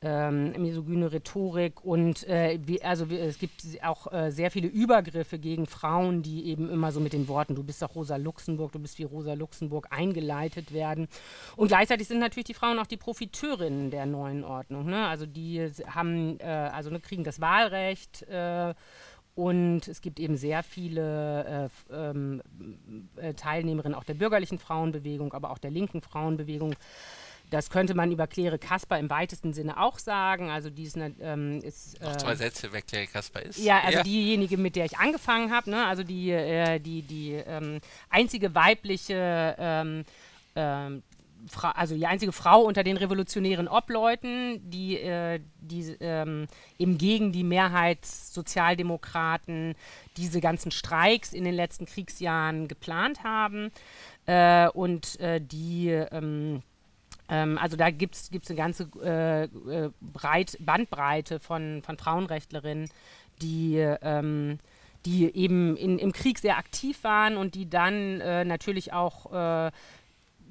ähm, 0.03 0.53
misogyne 0.53 1.13
Rhetorik 1.13 1.85
und 1.85 2.27
äh, 2.27 2.59
wie, 2.65 2.83
also 2.83 3.11
wie, 3.11 3.19
es 3.19 3.39
gibt 3.39 3.63
auch 3.83 4.11
äh, 4.13 4.31
sehr 4.31 4.51
viele 4.51 4.69
Übergriffe 4.69 5.39
gegen 5.39 5.67
Frauen, 5.67 6.23
die 6.23 6.47
eben 6.47 6.71
immer 6.71 6.91
so 6.91 7.01
mit 7.01 7.13
den 7.13 7.29
Worten, 7.29 7.55
du 7.55 7.63
bist 7.63 7.83
doch 7.83 7.95
Rosa 7.95 8.17
Luxemburg, 8.17 8.73
du 8.73 8.79
bist 8.79 8.99
wie 8.99 9.05
Rosa 9.05 9.35
Luxemburg 9.35 9.89
eingeleitet 9.91 10.73
werden. 10.73 11.09
Und 11.57 11.69
gleichzeitig 11.69 12.09
sind 12.09 12.19
natürlich 12.19 12.47
die 12.47 12.55
Frauen 12.55 12.79
auch 12.79 12.87
die 12.87 12.97
Profiteurinnen 12.97 13.91
der 13.91 14.07
neuen 14.07 14.43
Ordnung. 14.43 14.87
Ne? 14.87 15.07
Also 15.07 15.27
die 15.27 15.71
haben, 15.87 16.39
äh, 16.41 16.45
also 16.45 16.89
ne, 16.89 17.01
kriegen 17.01 17.25
das 17.25 17.41
Wahlrecht. 17.41 18.23
Äh, 18.23 18.75
und 19.35 19.87
es 19.87 20.01
gibt 20.01 20.19
eben 20.19 20.37
sehr 20.37 20.63
viele 20.63 21.71
äh, 21.91 21.95
ähm, 21.95 22.43
äh, 23.17 23.35
Teilnehmerinnen 23.35 23.97
auch 23.97 24.05
der 24.05 24.15
bürgerlichen 24.15 24.59
Frauenbewegung, 24.59 25.33
aber 25.33 25.51
auch 25.51 25.59
der 25.59 25.71
linken 25.71 26.01
Frauenbewegung. 26.03 26.75
Das 27.51 27.69
könnte 27.69 27.95
man 27.95 28.13
über 28.13 28.27
Claire 28.27 28.59
Kasper 28.59 28.99
im 28.99 29.11
weitesten 29.11 29.53
Sinne 29.53 29.79
auch 29.81 29.99
sagen. 29.99 30.51
Also 30.51 30.71
die 30.71 30.85
ist, 30.85 30.97
eine, 30.97 31.15
ähm, 31.21 31.61
ist 31.63 32.01
Noch 32.01 32.15
äh, 32.15 32.19
zwei 32.19 32.35
Sätze, 32.37 32.73
wer 32.73 32.83
Claire 32.83 33.09
Kasper 33.09 33.43
ist. 33.43 33.59
ja, 33.59 33.81
also 33.81 34.03
diejenige, 34.03 34.57
mit 34.57 34.77
der 34.77 34.85
ich 34.85 34.99
angefangen 34.99 35.53
habe, 35.53 35.71
ne? 35.71 35.85
also 35.87 36.05
die, 36.05 36.31
äh, 36.31 36.79
die, 36.79 37.03
die 37.03 37.33
ähm, 37.33 37.81
einzige 38.09 38.55
weibliche, 38.55 39.57
ähm, 39.59 40.05
ähm, 40.55 41.03
Fra 41.49 41.71
also 41.71 41.95
die 41.95 42.07
einzige 42.07 42.33
Frau 42.33 42.61
unter 42.61 42.85
den 42.85 42.99
revolutionären 42.99 43.67
Obleuten, 43.67 44.61
die, 44.71 44.99
äh, 44.99 45.41
die 45.59 45.97
ähm, 46.01 46.49
eben 46.79 46.99
gegen 46.99 47.33
die 47.33 47.45
Mehrheitssozialdemokraten 47.45 49.75
diese 50.19 50.43
ganzen 50.43 50.71
Streiks 50.71 51.33
in 51.33 51.45
den 51.45 51.55
letzten 51.55 51.87
Kriegsjahren 51.87 52.69
geplant 52.69 53.25
haben 53.25 53.71
äh, 54.27 54.69
und 54.69 55.19
äh, 55.21 55.41
die 55.41 55.89
ähm, 55.89 56.63
ähm, 57.31 57.59
also 57.59 57.77
da 57.77 57.90
gibt 57.90 58.16
es 58.16 58.31
eine 58.33 58.57
ganze 58.57 58.88
äh, 59.03 59.45
äh, 59.45 59.90
Breit, 60.01 60.57
Bandbreite 60.61 61.38
von, 61.38 61.83
von 61.83 61.97
Frauenrechtlerinnen, 61.97 62.90
die, 63.40 63.77
ähm, 63.77 64.59
die 65.07 65.35
eben 65.35 65.77
in, 65.77 65.99
im 65.99 66.12
Krieg 66.12 66.40
sehr 66.40 66.59
aktiv 66.59 67.05
waren 67.05 67.37
und 67.37 67.55
die 67.55 67.71
dann 67.71 68.21
äh, 68.21 68.45
natürlich 68.45 68.93
auch 68.93 69.33
äh, 69.33 69.71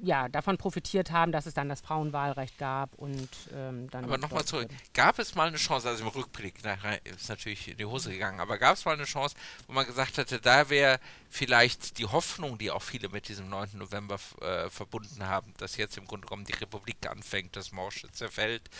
ja, 0.02 0.28
davon 0.28 0.56
profitiert 0.56 1.10
haben, 1.10 1.32
dass 1.32 1.46
es 1.46 1.54
dann 1.54 1.68
das 1.68 1.80
Frauenwahlrecht 1.80 2.58
gab 2.58 2.94
und 2.94 3.28
ähm, 3.54 3.88
dann. 3.90 4.04
Aber 4.04 4.18
nochmal 4.18 4.44
zurück. 4.44 4.68
Gab 4.94 5.18
es 5.18 5.34
mal 5.34 5.48
eine 5.48 5.56
Chance, 5.56 5.88
also 5.88 6.02
im 6.04 6.08
Rückblick 6.08 6.64
nachher 6.64 7.04
ist 7.04 7.28
natürlich 7.28 7.68
in 7.68 7.76
die 7.76 7.84
Hose 7.84 8.10
gegangen, 8.10 8.40
aber 8.40 8.58
gab 8.58 8.76
es 8.76 8.84
mal 8.84 8.94
eine 8.94 9.04
Chance, 9.04 9.36
wo 9.66 9.72
man 9.72 9.86
gesagt 9.86 10.16
hätte, 10.16 10.40
da 10.40 10.70
wäre 10.70 11.00
vielleicht 11.28 11.98
die 11.98 12.06
Hoffnung, 12.06 12.58
die 12.58 12.70
auch 12.70 12.82
viele 12.82 13.08
mit 13.08 13.28
diesem 13.28 13.48
9. 13.48 13.70
November 13.74 14.18
äh, 14.40 14.70
verbunden 14.70 15.26
haben, 15.26 15.52
dass 15.58 15.76
jetzt 15.76 15.96
im 15.98 16.06
Grunde 16.06 16.26
genommen 16.26 16.46
die 16.46 16.54
Republik 16.54 17.08
anfängt, 17.08 17.56
das 17.56 17.72
Morsche 17.72 18.10
zerfällt, 18.12 18.70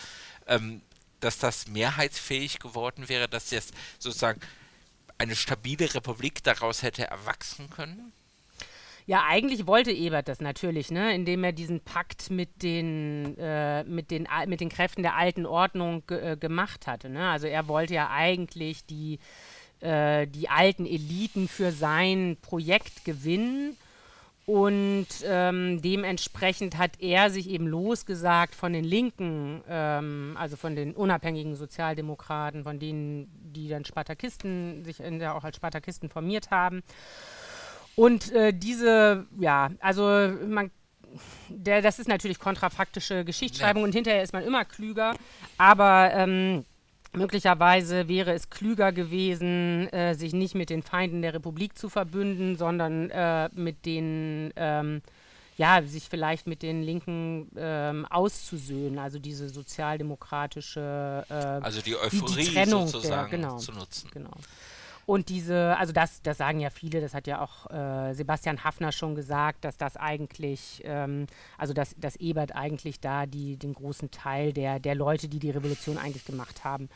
ähm, 0.47 0.81
dass 1.19 1.37
das 1.37 1.67
mehrheitsfähig 1.67 2.59
geworden 2.59 3.09
wäre, 3.09 3.27
dass 3.27 3.51
jetzt 3.51 3.73
sozusagen 3.99 4.41
eine 5.17 5.35
stabile 5.35 5.93
Republik 5.93 6.43
daraus 6.43 6.81
hätte 6.81 7.07
erwachsen 7.07 7.69
können? 7.69 8.11
Ja, 9.05 9.23
eigentlich 9.27 9.67
wollte 9.67 9.91
Ebert 9.91 10.27
das 10.27 10.41
natürlich, 10.41 10.91
ne? 10.91 11.13
indem 11.13 11.43
er 11.43 11.51
diesen 11.51 11.81
Pakt 11.81 12.29
mit 12.29 12.63
den, 12.63 13.37
äh, 13.37 13.83
mit 13.83 14.11
den, 14.11 14.27
mit 14.47 14.61
den 14.61 14.69
Kräften 14.69 15.03
der 15.03 15.15
alten 15.15 15.45
Ordnung 15.45 16.03
äh, 16.09 16.37
gemacht 16.37 16.87
hatte. 16.87 17.09
Ne? 17.09 17.29
Also 17.29 17.47
er 17.47 17.67
wollte 17.67 17.93
ja 17.93 18.09
eigentlich 18.09 18.85
die, 18.85 19.19
äh, 19.79 20.27
die 20.27 20.49
alten 20.49 20.85
Eliten 20.85 21.47
für 21.47 21.71
sein 21.71 22.37
Projekt 22.41 23.05
gewinnen 23.05 23.75
Und 24.45 25.07
ähm, 25.23 25.81
dementsprechend 25.81 26.77
hat 26.77 26.99
er 26.99 27.29
sich 27.29 27.49
eben 27.49 27.67
losgesagt 27.67 28.55
von 28.55 28.73
den 28.73 28.83
Linken, 28.83 29.61
ähm, 29.69 30.35
also 30.37 30.57
von 30.57 30.75
den 30.75 30.93
unabhängigen 30.93 31.55
Sozialdemokraten, 31.55 32.63
von 32.63 32.79
denen, 32.79 33.29
die 33.53 33.69
dann 33.69 33.85
Spartakisten, 33.85 34.83
sich 34.83 34.99
in 34.99 35.19
der 35.19 35.35
auch 35.35 35.43
als 35.43 35.57
Spartakisten 35.57 36.09
formiert 36.09 36.49
haben. 36.49 36.81
Und 37.95 38.31
äh, 38.31 38.53
diese, 38.53 39.27
ja, 39.39 39.69
also 39.79 40.03
man 40.47 40.71
der, 41.49 41.81
das 41.81 41.99
ist 41.99 42.07
natürlich 42.07 42.39
kontrafaktische 42.39 43.25
Geschichtsschreibung 43.25 43.83
ja. 43.83 43.87
und 43.87 43.93
hinterher 43.93 44.23
ist 44.23 44.33
man 44.33 44.43
immer 44.43 44.65
klüger, 44.65 45.13
aber 45.57 46.11
ähm, 46.13 46.65
möglicherweise 47.13 48.07
wäre 48.07 48.33
es 48.33 48.49
klüger 48.49 48.91
gewesen, 48.91 49.91
äh, 49.91 50.15
sich 50.15 50.33
nicht 50.33 50.55
mit 50.55 50.69
den 50.69 50.83
Feinden 50.83 51.21
der 51.21 51.33
Republik 51.33 51.77
zu 51.77 51.89
verbünden, 51.89 52.57
sondern 52.57 53.09
äh, 53.09 53.49
mit 53.53 53.85
den, 53.85 54.53
ähm, 54.55 55.01
ja, 55.57 55.81
sich 55.83 56.07
vielleicht 56.09 56.47
mit 56.47 56.61
den 56.61 56.81
Linken 56.81 57.49
ähm, 57.57 58.05
auszusöhnen, 58.09 58.97
also 58.97 59.19
diese 59.19 59.49
sozialdemokratische, 59.49 61.25
äh, 61.29 61.33
also 61.33 61.81
die 61.81 61.95
Euphorie 61.95 62.45
die, 62.45 62.53
Trennung 62.53 62.87
sozusagen 62.87 63.31
der, 63.31 63.39
genau, 63.39 63.57
zu 63.57 63.73
nutzen. 63.73 64.09
Genau. 64.13 64.31
Und 65.05 65.29
diese, 65.29 65.77
also 65.77 65.93
das, 65.93 66.21
das 66.21 66.37
sagen 66.37 66.59
ja 66.59 66.69
viele, 66.69 67.01
das 67.01 67.13
hat 67.13 67.27
ja 67.27 67.41
auch 67.41 67.69
äh, 67.71 68.13
Sebastian 68.13 68.63
Hafner 68.63 68.91
schon 68.91 69.15
gesagt, 69.15 69.65
dass 69.65 69.77
das 69.77 69.97
eigentlich, 69.97 70.81
ähm, 70.85 71.27
also 71.57 71.73
dass, 71.73 71.95
dass 71.97 72.15
Ebert 72.17 72.55
eigentlich 72.55 72.99
da 72.99 73.25
die, 73.25 73.57
den 73.57 73.73
großen 73.73 74.11
Teil 74.11 74.53
der, 74.53 74.79
der 74.79 74.95
Leute, 74.95 75.27
die 75.27 75.39
die 75.39 75.51
Revolution 75.51 75.97
eigentlich 75.97 76.25
gemacht 76.25 76.63
haben, 76.63 76.89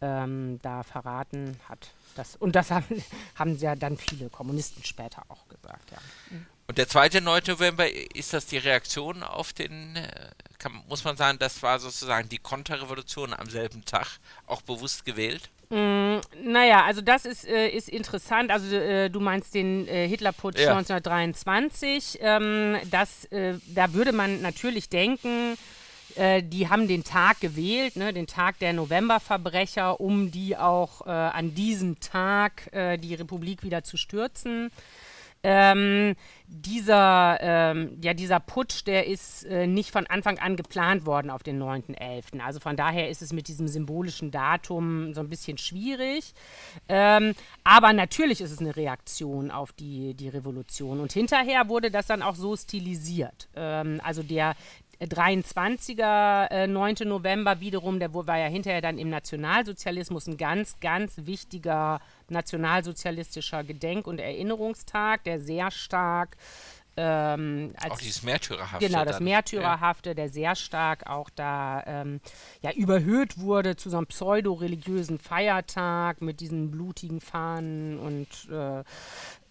ähm, 0.00 0.58
da 0.62 0.82
verraten 0.82 1.58
hat. 1.68 1.90
Das, 2.14 2.36
und 2.36 2.54
das 2.54 2.70
haben, 2.70 3.02
haben 3.34 3.56
ja 3.58 3.74
dann 3.74 3.96
viele 3.96 4.28
Kommunisten 4.28 4.84
später 4.84 5.22
auch 5.28 5.48
gesagt, 5.48 5.90
ja. 5.90 5.98
Und 6.68 6.78
der 6.78 6.88
zweite 6.88 7.20
9. 7.20 7.42
November, 7.48 7.86
ist 8.14 8.32
das 8.32 8.46
die 8.46 8.58
Reaktion 8.58 9.22
auf 9.22 9.52
den, 9.52 9.96
äh, 9.96 10.30
kann, 10.58 10.82
muss 10.88 11.04
man 11.04 11.16
sagen, 11.16 11.38
das 11.38 11.62
war 11.62 11.78
sozusagen 11.78 12.28
die 12.28 12.38
Konterrevolution 12.38 13.34
am 13.34 13.48
selben 13.50 13.84
Tag, 13.84 14.06
auch 14.46 14.62
bewusst 14.62 15.04
gewählt? 15.04 15.50
Mm, 15.72 16.20
naja, 16.44 16.84
also 16.84 17.00
das 17.00 17.24
ist, 17.24 17.48
äh, 17.48 17.68
ist 17.68 17.88
interessant. 17.88 18.50
Also 18.50 18.76
äh, 18.76 19.08
du 19.08 19.20
meinst 19.20 19.54
den 19.54 19.88
äh, 19.88 20.06
Hitlerputsch 20.06 20.60
ja. 20.60 20.76
1923. 20.76 22.18
Ähm, 22.20 22.76
das, 22.90 23.24
äh, 23.26 23.54
da 23.74 23.94
würde 23.94 24.12
man 24.12 24.42
natürlich 24.42 24.90
denken, 24.90 25.56
äh, 26.16 26.42
die 26.42 26.68
haben 26.68 26.88
den 26.88 27.04
Tag 27.04 27.40
gewählt, 27.40 27.96
ne, 27.96 28.12
den 28.12 28.26
Tag 28.26 28.58
der 28.58 28.74
Novemberverbrecher, 28.74 29.98
um 29.98 30.30
die 30.30 30.58
auch 30.58 31.06
äh, 31.06 31.10
an 31.10 31.54
diesem 31.54 31.98
Tag 32.00 32.70
die 33.00 33.14
Republik 33.14 33.62
wieder 33.62 33.82
zu 33.82 33.96
stürzen. 33.96 34.70
Ähm, 35.42 36.14
dieser, 36.54 37.38
ähm, 37.40 37.98
ja, 38.02 38.12
dieser 38.12 38.38
Putsch, 38.38 38.86
der 38.86 39.06
ist 39.06 39.44
äh, 39.44 39.66
nicht 39.66 39.90
von 39.90 40.06
Anfang 40.06 40.38
an 40.38 40.56
geplant 40.56 41.06
worden 41.06 41.30
auf 41.30 41.42
den 41.42 41.60
9.11. 41.60 42.40
Also 42.40 42.60
von 42.60 42.76
daher 42.76 43.08
ist 43.08 43.22
es 43.22 43.32
mit 43.32 43.48
diesem 43.48 43.68
symbolischen 43.68 44.30
Datum 44.30 45.14
so 45.14 45.20
ein 45.20 45.30
bisschen 45.30 45.56
schwierig. 45.56 46.34
Ähm, 46.90 47.34
aber 47.64 47.94
natürlich 47.94 48.42
ist 48.42 48.52
es 48.52 48.58
eine 48.58 48.76
Reaktion 48.76 49.50
auf 49.50 49.72
die, 49.72 50.12
die 50.12 50.28
Revolution. 50.28 51.00
Und 51.00 51.12
hinterher 51.12 51.68
wurde 51.68 51.90
das 51.90 52.06
dann 52.06 52.20
auch 52.20 52.34
so 52.34 52.54
stilisiert. 52.54 53.48
Ähm, 53.56 54.00
also 54.04 54.22
der, 54.22 54.54
23er, 55.06 56.50
äh, 56.50 56.66
9. 56.66 56.94
November 57.06 57.60
wiederum, 57.60 57.98
der 57.98 58.14
war 58.14 58.38
ja 58.38 58.46
hinterher 58.46 58.80
dann 58.80 58.98
im 58.98 59.10
Nationalsozialismus 59.10 60.26
ein 60.28 60.36
ganz, 60.36 60.78
ganz 60.80 61.16
wichtiger 61.24 62.00
nationalsozialistischer 62.32 63.62
Gedenk- 63.64 64.06
und 64.06 64.18
Erinnerungstag, 64.18 65.24
der 65.24 65.40
sehr 65.40 65.70
stark 65.70 66.36
ähm, 66.94 67.72
auch 67.88 67.98
dieses 67.98 68.22
Märtyrerhafte. 68.22 68.86
Genau, 68.86 69.04
das 69.04 69.16
dann, 69.16 69.24
Märtyrerhafte, 69.24 70.10
ja. 70.10 70.14
der 70.14 70.28
sehr 70.28 70.54
stark 70.54 71.08
auch 71.08 71.30
da 71.30 71.82
ähm, 71.86 72.20
ja, 72.60 72.70
überhöht 72.72 73.38
wurde 73.38 73.76
zu 73.76 73.88
so 73.88 73.96
einem 73.96 74.06
pseudo-religiösen 74.06 75.18
Feiertag 75.18 76.20
mit 76.20 76.40
diesen 76.40 76.70
blutigen 76.70 77.22
Fahnen 77.22 77.98
und 77.98 78.28
äh, 78.50 78.84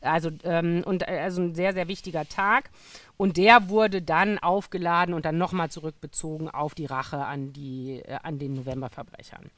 also, 0.01 0.29
ähm, 0.43 0.83
und, 0.85 1.07
äh, 1.07 1.19
also 1.19 1.41
ein 1.41 1.55
sehr, 1.55 1.73
sehr 1.73 1.87
wichtiger 1.87 2.27
Tag. 2.27 2.69
Und 3.17 3.37
der 3.37 3.69
wurde 3.69 4.01
dann 4.01 4.39
aufgeladen 4.39 5.13
und 5.13 5.25
dann 5.25 5.37
nochmal 5.37 5.69
zurückbezogen 5.69 6.49
auf 6.49 6.73
die 6.73 6.87
Rache 6.87 7.23
an, 7.23 7.53
die, 7.53 8.01
äh, 8.03 8.17
an 8.23 8.39
den 8.39 8.55
Novemberverbrechern. 8.55 9.51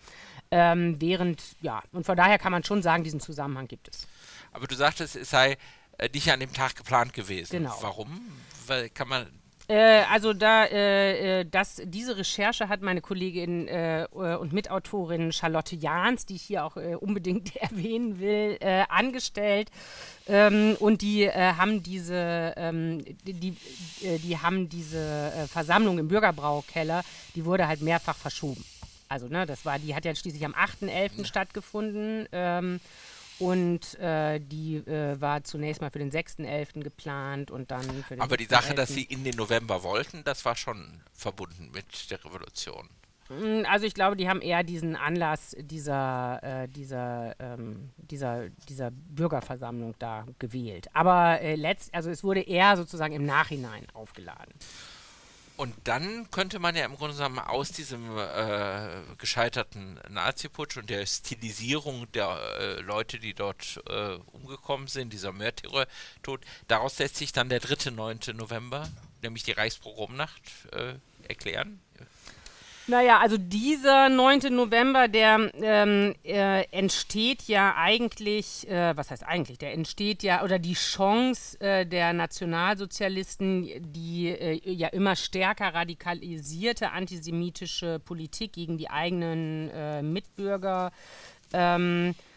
Ähm, 0.56 1.02
während, 1.02 1.42
ja, 1.62 1.82
und 1.94 2.06
von 2.06 2.16
daher 2.16 2.38
kann 2.38 2.52
man 2.52 2.64
schon 2.64 2.84
sagen, 2.84 3.04
diesen 3.04 3.20
Zusammenhang 3.20 3.68
gibt 3.68 3.88
es. 3.88 4.08
Aber 4.52 4.68
du 4.68 4.76
sagtest, 4.76 5.16
es 5.16 5.32
sei 5.32 5.58
äh, 5.98 6.10
nicht 6.14 6.32
an 6.32 6.40
dem 6.40 6.54
Tag 6.54 6.76
geplant 6.76 7.14
gewesen. 7.14 7.52
Genau. 7.52 7.76
Warum? 7.82 8.22
Weil 8.68 8.90
kann 8.90 9.08
man 9.08 9.28
äh, 9.70 10.04
also 10.12 10.34
da, 10.34 10.66
äh, 10.66 11.40
äh, 11.40 11.46
das, 11.50 11.82
diese 11.86 12.18
Recherche 12.18 12.68
hat 12.68 12.82
meine 12.82 13.00
Kollegin 13.00 13.68
äh, 13.68 14.06
und 14.12 14.52
Mitautorin 14.52 15.32
Charlotte 15.32 15.76
Jahns, 15.76 16.26
die 16.26 16.36
ich 16.36 16.42
hier 16.42 16.66
auch 16.66 16.76
äh, 16.76 16.96
unbedingt 16.96 17.56
erwähnen 17.62 18.20
will, 18.20 18.58
äh, 18.60 18.84
angestellt. 18.90 19.72
Ähm, 20.28 20.76
und 20.80 21.02
die 21.02 21.30
haben 21.30 21.84
diese, 21.84 22.54
ähm, 22.56 23.04
die, 23.26 23.56
die, 24.02 24.38
haben 24.38 24.70
diese 24.70 25.48
Versammlung 25.50 26.00
im 26.00 26.08
Bürgerbraukeller, 26.08 27.04
die 27.36 27.44
wurde 27.44 27.68
halt 27.68 27.82
mehrfach 27.82 28.16
verschoben. 28.16 28.64
Also, 29.14 29.28
ne, 29.28 29.46
das 29.46 29.64
war, 29.64 29.78
die 29.78 29.94
hat 29.94 30.06
ja 30.06 30.16
schließlich 30.16 30.44
am 30.44 30.56
8.11. 30.56 31.12
Ja. 31.18 31.26
stattgefunden. 31.26 32.28
Ähm, 32.32 32.80
und 33.38 34.00
äh, 34.00 34.40
die 34.40 34.78
äh, 34.78 35.20
war 35.22 35.44
zunächst 35.44 35.82
mal 35.82 35.92
für 35.92 36.00
den 36.00 36.12
6.11. 36.12 36.82
geplant 36.82 37.52
und 37.52 37.70
dann 37.70 37.84
für 38.04 38.16
den 38.16 38.22
Aber 38.22 38.38
die 38.38 38.46
Sache, 38.46 38.74
dass 38.74 38.90
sie 38.90 39.04
in 39.04 39.24
den 39.24 39.36
November 39.36 39.84
wollten, 39.84 40.24
das 40.24 40.46
war 40.46 40.56
schon 40.56 41.02
verbunden 41.14 41.70
mit 41.74 42.10
der 42.10 42.24
Revolution. 42.26 42.90
Mm, 43.30 43.66
also 43.70 43.86
ich 43.86 43.94
glaube, 43.94 44.16
die 44.16 44.28
haben 44.28 44.42
eher 44.42 44.64
diesen 44.64 44.96
Anlass 44.96 45.56
dieser, 45.60 46.40
äh, 46.42 46.68
dieser, 46.68 47.36
ähm, 47.40 47.92
dieser, 47.98 48.50
dieser 48.68 48.92
Bürgerversammlung 48.92 49.94
da 50.00 50.26
gewählt. 50.40 50.88
Aber 50.94 51.40
äh, 51.42 51.56
letzt, 51.56 51.94
also 51.94 52.10
es 52.10 52.24
wurde 52.24 52.42
eher 52.42 52.78
sozusagen 52.78 53.14
im 53.14 53.26
Nachhinein 53.26 53.86
aufgeladen. 53.94 54.54
Und 55.56 55.76
dann 55.84 56.30
könnte 56.32 56.58
man 56.58 56.76
ja 56.76 56.86
im 56.86 56.96
Grunde 56.96 57.16
genommen 57.16 57.38
aus 57.38 57.72
diesem 57.72 58.18
äh, 58.18 58.88
gescheiterten 59.20 60.00
Nazi-Putsch 60.10 60.78
und 60.78 60.90
der 60.90 61.06
Stilisierung 61.06 62.12
der 62.12 62.40
äh, 62.60 62.82
Leute, 62.82 63.20
die 63.20 63.36
dort 63.36 63.80
äh, 63.88 64.16
umgekommen 64.32 64.88
sind, 64.88 65.14
dieser 65.14 65.32
Märtyrertod, 65.32 66.42
daraus 66.68 66.98
lässt 66.98 67.18
sich 67.18 67.34
dann 67.34 67.50
der 67.50 67.60
dritte 67.60 67.92
9. 67.92 68.20
November, 68.34 68.90
nämlich 69.22 69.44
die 69.44 69.52
Reichspogromnacht, 69.52 70.42
äh, 70.72 70.96
erklären. 71.28 71.80
Naja, 72.88 73.20
also 73.20 73.38
dieser 73.38 74.10
9. 74.10 74.54
November, 74.54 75.08
der 75.08 75.52
ähm, 75.56 76.14
äh, 76.24 76.64
entsteht 76.72 77.44
ja 77.44 77.76
eigentlich, 77.78 78.68
äh, 78.68 78.96
was 78.98 79.10
heißt 79.10 79.26
eigentlich, 79.26 79.58
der 79.58 79.74
entsteht 79.74 80.22
ja, 80.22 80.44
oder 80.44 80.60
die 80.60 80.74
Chance 80.74 81.60
äh, 81.62 81.86
der 81.86 82.12
Nationalsozialisten, 82.12 83.70
die 83.94 84.28
äh, 84.28 84.60
ja 84.70 84.90
immer 84.90 85.16
stärker 85.16 85.74
radikalisierte 85.74 86.92
antisemitische 86.92 88.00
Politik 88.00 88.54
gegen 88.54 88.78
die 88.78 88.90
eigenen 88.90 89.70
äh, 89.70 90.02
Mitbürger 90.02 90.92
ähm, 91.54 92.10
äh, 92.10 92.33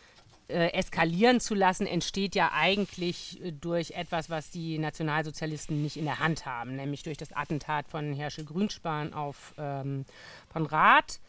eskalieren 0.48 1.40
zu 1.40 1.54
lassen, 1.54 1.86
entsteht 1.86 2.34
ja 2.34 2.52
eigentlich 2.52 3.42
äh, 3.42 3.52
durch 3.52 3.92
etwas, 3.92 4.30
was 4.30 4.50
die 4.50 4.78
Nationalsozialisten 4.78 5.82
nicht 5.82 5.96
in 5.96 6.04
der 6.04 6.20
Hand 6.20 6.46
haben, 6.46 6.76
nämlich 6.76 7.02
durch 7.02 7.16
das 7.16 7.32
Attentat 7.32 7.88
von 7.88 8.12
Herschel 8.12 8.44
Grünspan 8.44 9.12
auf 9.12 9.54
ähm, 9.58 10.04
von 10.52 10.66
Rath, 10.66 11.20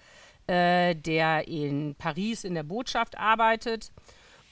äh, 0.45 0.95
der 0.95 1.47
in 1.47 1.95
Paris 1.95 2.43
in 2.43 2.53
der 2.53 2.63
Botschaft 2.63 3.17
arbeitet. 3.17 3.91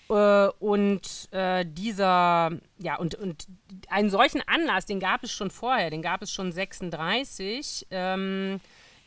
Äh, 0.09 0.47
und 0.59 1.29
äh, 1.31 1.65
dieser, 1.67 2.51
ja, 2.77 2.95
und, 2.97 3.15
und 3.15 3.47
einen 3.89 4.09
solchen 4.09 4.41
Anlass, 4.47 4.85
den 4.85 4.99
gab 4.99 5.23
es 5.23 5.31
schon 5.31 5.51
vorher, 5.51 5.89
den 5.89 6.01
gab 6.01 6.21
es 6.21 6.31
schon 6.31 6.51
36. 6.51 7.87
Ähm, 7.91 8.59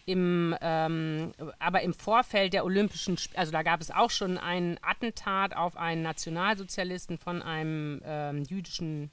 im, 0.08 0.56
ähm, 0.62 1.32
aber 1.58 1.82
im 1.82 1.92
Vorfeld 1.92 2.54
der 2.54 2.64
Olympischen 2.64 3.18
Spiele, 3.18 3.38
also 3.38 3.52
da 3.52 3.62
gab 3.62 3.82
es 3.82 3.90
auch 3.90 4.10
schon 4.10 4.38
ein 4.38 4.78
Attentat 4.80 5.54
auf 5.54 5.76
einen 5.76 6.00
Nationalsozialisten 6.00 7.18
von 7.18 7.42
einem 7.42 8.00
ähm, 8.06 8.42
jüdischen 8.44 9.10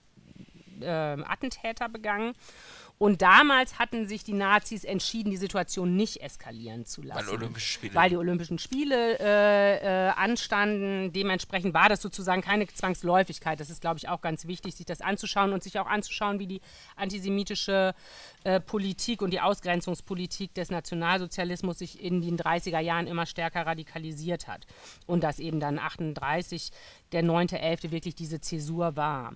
ähm, 0.82 1.26
Attentäter 1.28 1.90
begangen. 1.90 2.34
Und 2.98 3.22
damals 3.22 3.78
hatten 3.78 4.08
sich 4.08 4.24
die 4.24 4.34
Nazis 4.34 4.86
entschieden, 4.86 5.30
die 5.30 5.38
Situation 5.38 5.98
nicht 5.98 6.22
eskalieren 6.22 6.86
zu 6.86 7.02
lassen. 7.02 7.28
Weil, 7.28 7.36
Olympische 7.36 7.74
Spiele. 7.74 7.94
weil 7.94 8.10
die 8.10 8.16
Olympischen 8.16 8.58
Spiele 8.58 9.20
äh, 9.20 10.08
äh, 10.08 10.10
anstanden. 10.12 11.12
Dementsprechend 11.12 11.74
war 11.74 11.90
das 11.90 12.02
sozusagen 12.02 12.42
keine 12.42 12.68
Zwangsläufigkeit. 12.68 13.60
Das 13.60 13.70
ist, 13.70 13.82
glaube 13.82 13.98
ich, 13.98 14.08
auch 14.08 14.22
ganz 14.22 14.48
wichtig, 14.48 14.76
sich 14.76 14.86
das 14.86 15.02
anzuschauen 15.02 15.52
und 15.52 15.62
sich 15.62 15.78
auch 15.78 15.88
anzuschauen, 15.88 16.40
wie 16.40 16.48
die 16.48 16.62
antisemitische 16.96 17.94
äh, 18.46 18.62
Politik 18.62 19.22
und 19.22 19.32
die 19.32 19.42
Ausgrenzungspolitik 19.42 20.54
des 20.54 20.72
Nationalsozialismus 20.72 21.80
sich 21.80 22.02
in 22.02 22.22
den 22.22 22.38
30er 22.38 22.80
Jahren 22.80 23.08
immer 23.08 23.26
stärker 23.26 23.66
radikalisiert 23.66 24.48
hat. 24.48 24.66
Und 25.06 25.22
dass 25.22 25.40
eben 25.40 25.60
dann 25.60 25.80
38 25.80 26.72
der 27.12 27.24
9.11. 27.24 27.92
wirklich 27.92 28.16
diese 28.16 28.40
Zäsur 28.40 28.96
war. 28.96 29.34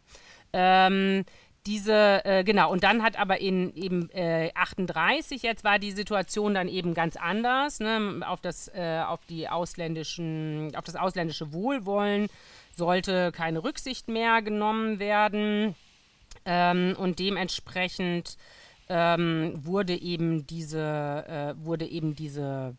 Ähm, 0.53 1.25
diese, 1.69 2.25
äh, 2.25 2.43
genau, 2.43 2.71
und 2.71 2.83
dann 2.83 3.03
hat 3.03 3.19
aber 3.19 3.39
in 3.39 3.75
eben 3.75 4.09
äh, 4.09 4.51
38, 4.55 5.43
jetzt 5.43 5.63
war 5.63 5.77
die 5.77 5.91
Situation 5.91 6.55
dann 6.55 6.67
eben 6.67 6.95
ganz 6.95 7.15
anders, 7.15 7.79
ne, 7.79 8.21
auf 8.25 8.41
das, 8.41 8.69
äh, 8.69 9.03
auf 9.05 9.19
die 9.27 9.47
ausländischen, 9.47 10.75
auf 10.75 10.83
das 10.85 10.95
ausländische 10.95 11.53
Wohlwollen 11.53 12.27
sollte 12.75 13.31
keine 13.31 13.63
Rücksicht 13.63 14.07
mehr 14.07 14.41
genommen 14.41 14.97
werden. 14.97 15.75
Ähm, 16.43 16.95
und 16.97 17.19
dementsprechend 17.19 18.37
ähm, 18.87 19.53
wurde 19.63 19.93
eben 19.93 20.47
diese, 20.47 21.55
äh, 21.59 21.63
wurde 21.63 21.85
eben 21.85 22.15
diese 22.15 22.75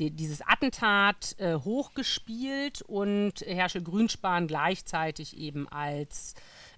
die, 0.00 0.10
dieses 0.10 0.42
Attentat 0.42 1.36
äh, 1.38 1.54
hochgespielt 1.54 2.82
und 2.82 3.42
Herrsche 3.46 3.80
Grünspan 3.80 4.48
gleichzeitig 4.48 5.38
eben 5.38 5.68
als 5.68 6.34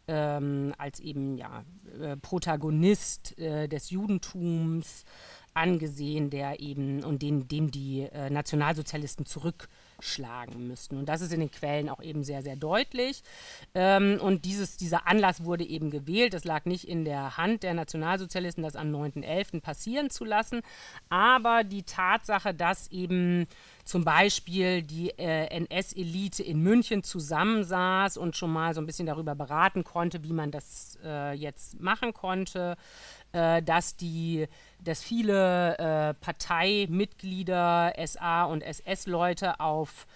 ähm, 0.08 0.74
als 0.78 1.00
eben 1.00 1.36
ja 1.36 1.64
äh, 2.00 2.16
Protagonist 2.16 3.38
äh, 3.38 3.68
des 3.68 3.90
Judentums 3.90 5.04
angesehen, 5.54 6.30
der 6.30 6.60
eben 6.60 7.02
und 7.02 7.22
den, 7.22 7.48
dem 7.48 7.70
die 7.70 8.02
äh, 8.02 8.30
Zurückschlagen 9.96 10.68
müssten. 10.68 10.96
Und 10.96 11.08
das 11.08 11.20
ist 11.20 11.32
in 11.32 11.40
den 11.40 11.50
Quellen 11.50 11.88
auch 11.88 12.02
eben 12.02 12.22
sehr, 12.22 12.42
sehr 12.42 12.56
deutlich. 12.56 13.22
Ähm, 13.74 14.18
und 14.20 14.44
dieses, 14.44 14.76
dieser 14.76 15.06
Anlass 15.06 15.44
wurde 15.44 15.64
eben 15.64 15.90
gewählt. 15.90 16.34
Es 16.34 16.44
lag 16.44 16.64
nicht 16.64 16.88
in 16.88 17.04
der 17.04 17.36
Hand 17.36 17.62
der 17.62 17.74
Nationalsozialisten, 17.74 18.62
das 18.62 18.76
am 18.76 18.94
9.11. 18.94 19.60
passieren 19.60 20.10
zu 20.10 20.24
lassen. 20.24 20.60
Aber 21.08 21.64
die 21.64 21.82
Tatsache, 21.82 22.54
dass 22.54 22.90
eben 22.90 23.46
zum 23.84 24.04
Beispiel 24.04 24.82
die 24.82 25.10
äh, 25.10 25.46
NS-Elite 25.46 26.42
in 26.42 26.60
München 26.60 27.02
zusammensaß 27.02 28.16
und 28.16 28.36
schon 28.36 28.52
mal 28.52 28.74
so 28.74 28.80
ein 28.80 28.86
bisschen 28.86 29.06
darüber 29.06 29.34
beraten 29.34 29.84
konnte, 29.84 30.24
wie 30.24 30.32
man 30.32 30.50
das 30.50 30.98
äh, 31.04 31.32
jetzt 31.34 31.80
machen 31.80 32.12
konnte, 32.12 32.76
äh, 33.36 33.62
dass 33.62 33.96
die, 33.96 34.46
dass 34.82 35.02
viele 35.02 35.76
äh, 35.78 36.14
Parteimitglieder, 36.14 37.92
SA 38.06 38.44
und 38.44 38.62
SS-Leute 38.62 39.60
auf 39.60 40.06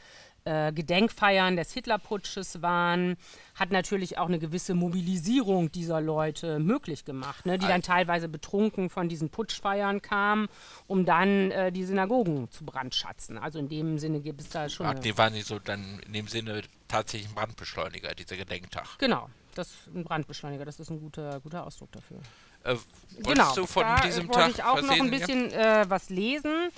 äh, 0.46 0.72
Gedenkfeiern 0.72 1.56
des 1.56 1.72
Hitlerputsches 1.72 2.62
waren, 2.62 3.18
hat 3.54 3.72
natürlich 3.72 4.16
auch 4.16 4.28
eine 4.28 4.38
gewisse 4.38 4.74
Mobilisierung 4.74 5.70
dieser 5.70 6.00
Leute 6.00 6.59
möglich 6.61 7.04
gemacht, 7.04 7.44
ne, 7.44 7.59
die 7.59 7.66
dann 7.66 7.83
teilweise 7.83 8.26
betrunken 8.26 8.88
von 8.88 9.11
diesen 9.11 9.28
Putschfeiern 9.28 10.00
kamen, 10.00 10.48
um 10.87 11.04
dann 11.04 11.50
äh, 11.50 11.70
die 11.70 11.85
Synagogen 11.85 12.50
zu 12.50 12.64
brandschatzen. 12.64 13.37
Also 13.37 13.59
in 13.59 13.68
dem 13.68 13.98
Sinne 13.98 14.20
gibt 14.20 14.40
es 14.40 14.48
da 14.48 14.70
schon. 14.70 14.87
Ach, 14.87 14.98
die 14.98 15.16
waren 15.18 15.35
nicht 15.35 15.46
so 15.46 15.59
dann 15.59 16.00
in 16.06 16.14
dem 16.14 16.26
Sinne 16.26 16.62
tatsächlich 16.88 17.30
ein 17.30 17.35
Brandbeschleuniger, 17.35 18.14
dieser 18.14 18.37
Gedenktag. 18.37 18.87
Genau, 18.98 19.28
das 19.54 19.68
ist 19.68 19.94
ein 19.94 20.04
Brandbeschleuniger, 20.04 20.64
das 20.64 20.80
ist 20.80 20.88
ein 20.88 21.00
guter, 21.00 21.38
guter 21.40 21.66
Ausdruck 21.66 21.92
dafür. 21.92 22.18
Äh, 22.64 22.77
genau, 23.18 23.55
du 23.55 23.66
von 23.66 23.83
da 23.83 24.01
diesem 24.01 24.29
wollte 24.29 24.40
Tag 24.40 24.51
ich 24.51 24.62
auch 24.64 24.83
noch 24.83 25.01
ein 25.01 25.11
bisschen 25.11 25.53
äh, 25.53 25.85
was 25.88 26.11
lesen. 26.11 26.70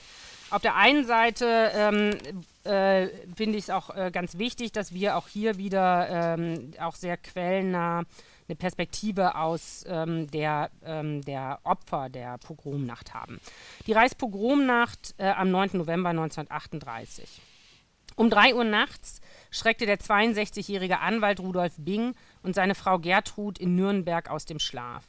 Auf 0.51 0.61
der 0.61 0.77
einen 0.77 1.07
Seite 1.07 1.73
ähm, 1.75 2.18
äh, 2.64 3.09
finde 3.35 3.57
ich 3.57 3.64
es 3.64 3.71
auch 3.71 3.90
äh, 3.97 4.11
ganz 4.12 4.37
wichtig, 4.37 4.73
dass 4.73 4.92
wir 4.92 5.16
auch 5.16 5.29
hier 5.29 5.57
wieder 5.57 6.37
ähm, 6.37 6.73
auch 6.79 6.95
sehr 6.95 7.16
quellennah 7.16 8.05
eine 8.49 8.57
Perspektive 8.57 9.37
aus 9.37 9.85
ähm, 9.88 10.31
der, 10.31 10.71
ähm, 10.85 11.23
der 11.23 11.61
Opfer 11.64 12.11
der 12.11 12.37
Pogromnacht 12.38 13.14
haben. 13.14 13.40
Die 13.87 13.92
Reichspogromnacht 13.92 15.14
äh, 15.16 15.31
am 15.31 15.51
9. 15.51 15.71
November 15.73 16.11
1938. 16.11 17.40
Um 18.16 18.29
3 18.29 18.55
Uhr 18.55 18.64
nachts 18.64 19.21
schreckte 19.51 19.87
der 19.87 19.99
62-jährige 19.99 21.01
Anwalt 21.01 21.40
Rudolf 21.40 21.73
Bing 21.79 22.14
und 22.42 22.55
seine 22.55 22.75
Frau 22.75 22.99
Gertrud 22.99 23.59
in 23.59 23.75
Nürnberg 23.75 24.29
aus 24.29 24.45
dem 24.45 24.59
Schlaf. 24.59 25.05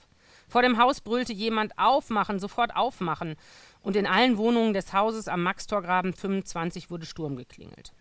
Vor 0.53 0.61
dem 0.61 0.77
Haus 0.77 1.01
brüllte 1.01 1.33
jemand 1.33 1.79
Aufmachen, 1.79 2.37
sofort 2.37 2.75
aufmachen, 2.75 3.37
und 3.81 3.95
in 3.95 4.05
allen 4.05 4.37
Wohnungen 4.37 4.75
des 4.75 4.93
Hauses 4.93 5.27
am 5.27 5.41
Maxtorgraben 5.41 6.13
25 6.13 6.91
wurde 6.91 7.07
Sturm 7.07 7.35
geklingelt. 7.37 7.91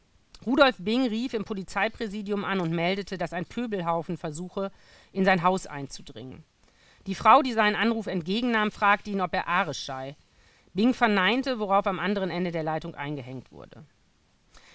Rudolf 0.44 0.76
Bing 0.78 1.06
rief 1.06 1.32
im 1.32 1.46
Polizeipräsidium 1.46 2.44
an 2.44 2.60
und 2.60 2.70
meldete, 2.70 3.16
dass 3.16 3.32
ein 3.32 3.46
Pöbelhaufen 3.46 4.18
versuche, 4.18 4.70
in 5.12 5.24
sein 5.24 5.42
Haus 5.42 5.66
einzudringen. 5.66 6.44
Die 7.06 7.14
Frau, 7.14 7.40
die 7.40 7.54
seinen 7.54 7.74
Anruf 7.74 8.06
entgegennahm, 8.06 8.70
fragte 8.70 9.08
ihn, 9.08 9.22
ob 9.22 9.32
er 9.32 9.48
arisch 9.48 9.86
sei. 9.86 10.14
Bing 10.74 10.92
verneinte, 10.92 11.58
worauf 11.58 11.86
am 11.86 11.98
anderen 11.98 12.28
Ende 12.28 12.52
der 12.52 12.64
Leitung 12.64 12.94
eingehängt 12.94 13.50
wurde. 13.50 13.86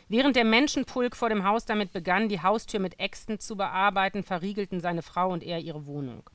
Während 0.10 0.36
der 0.36 0.46
Menschenpulk 0.46 1.16
vor 1.16 1.30
dem 1.30 1.44
Haus 1.44 1.66
damit 1.66 1.94
begann, 1.94 2.28
die 2.28 2.42
Haustür 2.42 2.80
mit 2.80 3.00
Äxten 3.00 3.40
zu 3.40 3.56
bearbeiten, 3.56 4.24
verriegelten 4.24 4.80
seine 4.80 5.04
Frau 5.04 5.32
und 5.32 5.44
er 5.44 5.60
ihre 5.60 5.86
Wohnung. 5.86 6.28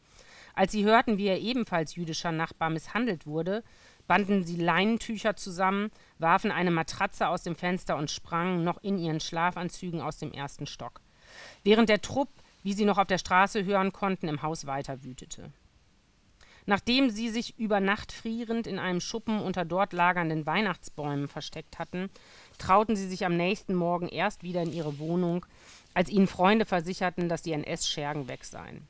Als 0.54 0.72
sie 0.72 0.84
hörten, 0.84 1.18
wie 1.18 1.26
er 1.26 1.40
ebenfalls 1.40 1.94
jüdischer 1.94 2.32
Nachbar 2.32 2.70
misshandelt 2.70 3.26
wurde, 3.26 3.62
banden 4.06 4.44
sie 4.44 4.56
Leinentücher 4.56 5.36
zusammen, 5.36 5.90
warfen 6.18 6.50
eine 6.50 6.70
Matratze 6.70 7.28
aus 7.28 7.42
dem 7.42 7.56
Fenster 7.56 7.96
und 7.96 8.10
sprangen 8.10 8.64
noch 8.64 8.82
in 8.82 8.98
ihren 8.98 9.20
Schlafanzügen 9.20 10.00
aus 10.00 10.18
dem 10.18 10.32
ersten 10.32 10.66
Stock. 10.66 11.00
Während 11.64 11.88
der 11.88 12.02
Trupp, 12.02 12.28
wie 12.62 12.74
sie 12.74 12.84
noch 12.84 12.98
auf 12.98 13.06
der 13.06 13.18
Straße 13.18 13.64
hören 13.64 13.92
konnten, 13.92 14.28
im 14.28 14.42
Haus 14.42 14.66
weiter 14.66 15.02
wütete. 15.02 15.52
Nachdem 16.64 17.10
sie 17.10 17.28
sich 17.28 17.58
über 17.58 17.80
Nacht 17.80 18.12
frierend 18.12 18.68
in 18.68 18.78
einem 18.78 19.00
Schuppen 19.00 19.40
unter 19.40 19.64
dort 19.64 19.92
lagernden 19.92 20.46
Weihnachtsbäumen 20.46 21.26
versteckt 21.26 21.78
hatten, 21.78 22.08
trauten 22.58 22.94
sie 22.94 23.08
sich 23.08 23.24
am 23.26 23.36
nächsten 23.36 23.74
Morgen 23.74 24.08
erst 24.08 24.44
wieder 24.44 24.62
in 24.62 24.72
ihre 24.72 24.98
Wohnung, 25.00 25.44
als 25.92 26.08
ihnen 26.08 26.28
Freunde 26.28 26.64
versicherten, 26.64 27.28
dass 27.28 27.42
die 27.42 27.52
NS-Schergen 27.52 28.28
weg 28.28 28.44
seien. 28.44 28.86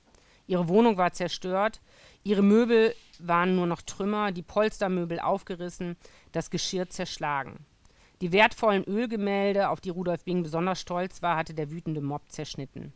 Ihre 0.46 0.68
Wohnung 0.68 0.96
war 0.96 1.12
zerstört, 1.12 1.80
ihre 2.24 2.42
Möbel 2.42 2.94
waren 3.18 3.54
nur 3.56 3.66
noch 3.66 3.82
Trümmer, 3.82 4.32
die 4.32 4.42
Polstermöbel 4.42 5.20
aufgerissen, 5.20 5.96
das 6.32 6.50
Geschirr 6.50 6.88
zerschlagen. 6.88 7.64
Die 8.20 8.32
wertvollen 8.32 8.84
Ölgemälde, 8.84 9.68
auf 9.68 9.80
die 9.80 9.90
Rudolf 9.90 10.24
Bing 10.24 10.42
besonders 10.42 10.80
stolz 10.80 11.22
war, 11.22 11.36
hatte 11.36 11.54
der 11.54 11.70
wütende 11.70 12.00
Mob 12.00 12.22
zerschnitten. 12.30 12.92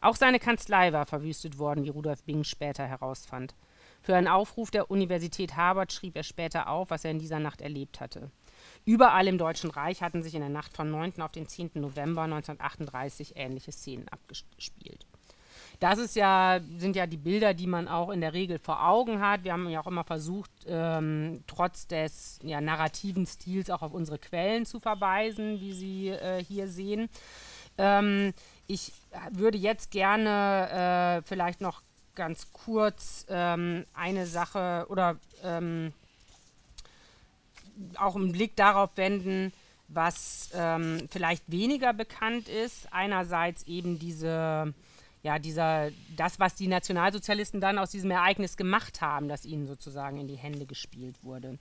Auch 0.00 0.16
seine 0.16 0.38
Kanzlei 0.38 0.92
war 0.92 1.06
verwüstet 1.06 1.58
worden, 1.58 1.84
wie 1.84 1.88
Rudolf 1.88 2.22
Bing 2.22 2.44
später 2.44 2.86
herausfand. 2.86 3.54
Für 4.02 4.14
einen 4.14 4.28
Aufruf 4.28 4.70
der 4.70 4.90
Universität 4.90 5.56
Harvard 5.56 5.92
schrieb 5.92 6.16
er 6.16 6.22
später 6.22 6.68
auf, 6.68 6.90
was 6.90 7.04
er 7.04 7.10
in 7.10 7.18
dieser 7.18 7.40
Nacht 7.40 7.60
erlebt 7.60 8.00
hatte. 8.00 8.30
Überall 8.84 9.26
im 9.26 9.38
Deutschen 9.38 9.70
Reich 9.70 10.02
hatten 10.02 10.22
sich 10.22 10.34
in 10.34 10.42
der 10.42 10.48
Nacht 10.48 10.76
vom 10.76 10.90
9. 10.90 11.20
auf 11.22 11.32
den 11.32 11.48
10. 11.48 11.70
November 11.74 12.22
1938 12.22 13.32
ähnliche 13.34 13.72
Szenen 13.72 14.06
abgespielt. 14.08 15.06
Das 15.78 15.98
ist 15.98 16.16
ja, 16.16 16.60
sind 16.78 16.96
ja 16.96 17.06
die 17.06 17.18
Bilder, 17.18 17.52
die 17.52 17.66
man 17.66 17.86
auch 17.86 18.10
in 18.10 18.20
der 18.20 18.32
Regel 18.32 18.58
vor 18.58 18.86
Augen 18.86 19.20
hat. 19.20 19.44
Wir 19.44 19.52
haben 19.52 19.68
ja 19.68 19.80
auch 19.80 19.86
immer 19.86 20.04
versucht, 20.04 20.50
ähm, 20.66 21.42
trotz 21.46 21.86
des 21.86 22.38
ja, 22.42 22.60
narrativen 22.60 23.26
Stils 23.26 23.70
auch 23.70 23.82
auf 23.82 23.92
unsere 23.92 24.18
Quellen 24.18 24.64
zu 24.64 24.80
verweisen, 24.80 25.60
wie 25.60 25.72
Sie 25.72 26.08
äh, 26.08 26.42
hier 26.42 26.68
sehen. 26.68 27.10
Ähm, 27.78 28.32
ich 28.66 28.92
würde 29.30 29.58
jetzt 29.58 29.90
gerne 29.90 31.20
äh, 31.20 31.28
vielleicht 31.28 31.60
noch 31.60 31.82
ganz 32.14 32.52
kurz 32.52 33.26
ähm, 33.28 33.84
eine 33.94 34.26
Sache 34.26 34.86
oder 34.88 35.16
ähm, 35.44 35.92
auch 37.98 38.16
einen 38.16 38.32
Blick 38.32 38.56
darauf 38.56 38.90
wenden, 38.96 39.52
was 39.88 40.50
ähm, 40.54 41.06
vielleicht 41.10 41.50
weniger 41.50 41.92
bekannt 41.92 42.48
ist. 42.48 42.92
Einerseits 42.92 43.64
eben 43.64 43.98
diese 43.98 44.72
ja, 45.26 45.40
dieser, 45.40 45.90
das, 46.16 46.38
was 46.38 46.54
die 46.54 46.68
Nationalsozialisten 46.68 47.60
dann 47.60 47.78
aus 47.78 47.90
diesem 47.90 48.12
Ereignis 48.12 48.56
gemacht 48.56 49.00
haben, 49.00 49.26
das 49.26 49.44
ihnen 49.44 49.66
sozusagen 49.66 50.18
in 50.18 50.28
die 50.28 50.36
Hände 50.36 50.66
gespielt 50.66 51.16
wurde. 51.24 51.58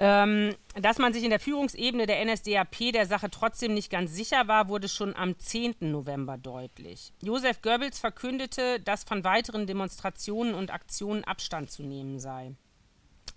Ähm, 0.00 0.54
dass 0.80 0.96
man 0.96 1.12
sich 1.12 1.24
in 1.24 1.30
der 1.30 1.40
Führungsebene 1.40 2.06
der 2.06 2.24
NSDAP 2.24 2.92
der 2.94 3.04
Sache 3.04 3.28
trotzdem 3.30 3.74
nicht 3.74 3.90
ganz 3.90 4.14
sicher 4.14 4.48
war, 4.48 4.68
wurde 4.68 4.88
schon 4.88 5.14
am 5.14 5.38
10. 5.38 5.74
November 5.80 6.38
deutlich. 6.38 7.12
Josef 7.20 7.60
Goebbels 7.60 7.98
verkündete, 7.98 8.80
dass 8.80 9.04
von 9.04 9.24
weiteren 9.24 9.66
Demonstrationen 9.66 10.54
und 10.54 10.72
Aktionen 10.72 11.24
Abstand 11.24 11.70
zu 11.70 11.82
nehmen 11.82 12.18
sei. 12.18 12.52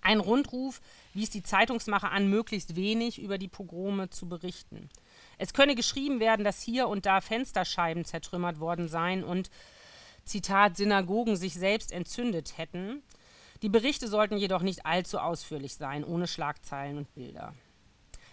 Ein 0.00 0.20
Rundruf 0.20 0.80
wies 1.12 1.28
die 1.28 1.42
Zeitungsmacher 1.42 2.10
an, 2.12 2.30
möglichst 2.30 2.76
wenig 2.76 3.20
über 3.20 3.36
die 3.36 3.48
Pogrome 3.48 4.08
zu 4.08 4.26
berichten. 4.26 4.88
Es 5.42 5.52
könne 5.52 5.74
geschrieben 5.74 6.20
werden, 6.20 6.44
dass 6.44 6.62
hier 6.62 6.86
und 6.86 7.04
da 7.04 7.20
Fensterscheiben 7.20 8.04
zertrümmert 8.04 8.60
worden 8.60 8.86
seien 8.86 9.24
und, 9.24 9.50
Zitat, 10.24 10.76
Synagogen 10.76 11.34
sich 11.34 11.54
selbst 11.54 11.90
entzündet 11.90 12.58
hätten. 12.58 13.02
Die 13.60 13.68
Berichte 13.68 14.06
sollten 14.06 14.36
jedoch 14.36 14.62
nicht 14.62 14.86
allzu 14.86 15.18
ausführlich 15.18 15.74
sein, 15.74 16.04
ohne 16.04 16.28
Schlagzeilen 16.28 16.96
und 16.96 17.12
Bilder. 17.16 17.54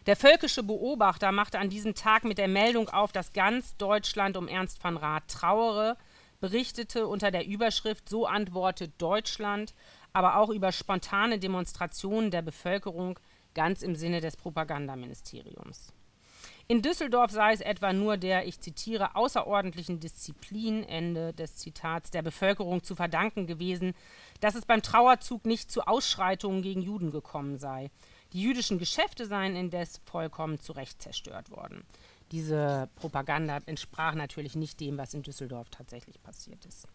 Der 0.06 0.16
völkische 0.16 0.62
Beobachter 0.62 1.32
machte 1.32 1.58
an 1.58 1.72
diesem 1.72 1.96
Tag 1.96 2.26
mit 2.26 2.38
der 2.38 2.48
Meldung 2.48 2.90
auf, 2.90 3.12
dass 3.12 3.34
ganz 3.34 3.76
Deutschland 3.78 4.38
um 4.38 4.48
Ernst 4.48 4.84
van 4.84 4.96
Rath 4.96 5.30
trauere, 5.30 5.98
berichtete 6.40 7.08
unter 7.08 7.32
der 7.32 7.48
Überschrift 7.48 8.08
So 8.08 8.28
antwortet 8.28 8.94
Deutschland, 9.00 9.74
aber 10.14 10.36
auch 10.36 10.52
über 10.52 10.72
spontane 10.72 11.40
Demonstrationen 11.40 12.30
der 12.30 12.44
Bevölkerung 12.44 13.20
ganz 13.56 13.82
im 13.82 13.96
Sinne 13.96 14.22
des 14.22 14.38
Propagandaministeriums. 14.38 15.92
In 16.72 16.84
Düsseldorf 16.84 17.32
sei 17.32 17.52
es 17.54 17.62
etwa 17.62 17.94
nur 17.94 18.18
der, 18.18 18.46
ich 18.46 18.60
zitiere, 18.60 19.16
außerordentlichen 19.16 20.00
Disziplin, 20.00 20.84
Ende 20.84 21.34
des 21.34 21.56
Zitats, 21.56 22.12
der 22.12 22.22
Bevölkerung 22.22 22.84
zu 22.84 22.94
verdanken 22.94 23.48
gewesen, 23.48 23.96
dass 24.40 24.54
es 24.54 24.66
beim 24.66 24.84
Trauerzug 24.84 25.46
nicht 25.48 25.72
zu 25.72 25.88
Ausschreitungen 25.88 26.62
gegen 26.62 26.84
Juden 26.84 27.10
gekommen 27.10 27.58
sei. 27.58 27.90
Die 28.34 28.44
jüdischen 28.44 28.78
Geschäfte 28.78 29.26
seien 29.26 29.56
indes 29.56 30.00
vollkommen 30.06 30.60
zu 30.60 30.74
Recht 30.74 31.02
zerstört 31.02 31.50
worden. 31.50 31.84
Diese 32.32 32.88
Propaganda 32.98 33.58
entsprach 33.66 34.14
natürlich 34.14 34.54
nicht 34.54 34.80
dem, 34.80 35.00
was 35.00 35.16
in 35.16 35.24
Düsseldorf 35.24 35.72
tatsächlich 35.72 36.22
passiert 36.22 36.64
ist. 36.68 36.88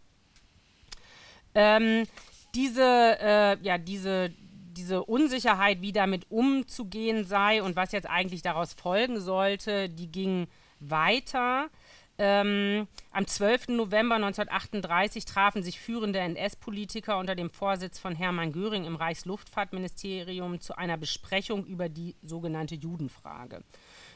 Ähm, 1.56 2.06
diese, 2.54 3.18
äh, 3.20 3.58
ja, 3.60 3.78
diese, 3.78 4.32
diese 4.74 5.04
Unsicherheit, 5.04 5.80
wie 5.80 5.92
damit 5.92 6.30
umzugehen 6.30 7.24
sei 7.24 7.62
und 7.62 7.76
was 7.76 7.92
jetzt 7.92 8.08
eigentlich 8.08 8.42
daraus 8.42 8.74
folgen 8.74 9.20
sollte, 9.20 9.88
die 9.88 10.10
ging 10.10 10.46
weiter. 10.80 11.70
Ähm, 12.16 12.86
am 13.10 13.26
12. 13.26 13.68
November 13.68 14.14
1938 14.16 15.24
trafen 15.24 15.64
sich 15.64 15.80
führende 15.80 16.20
NS-Politiker 16.20 17.18
unter 17.18 17.34
dem 17.34 17.50
Vorsitz 17.50 17.98
von 17.98 18.14
Hermann 18.14 18.52
Göring 18.52 18.84
im 18.84 18.94
Reichsluftfahrtministerium 18.94 20.60
zu 20.60 20.76
einer 20.76 20.96
Besprechung 20.96 21.64
über 21.64 21.88
die 21.88 22.14
sogenannte 22.22 22.76
Judenfrage. 22.76 23.64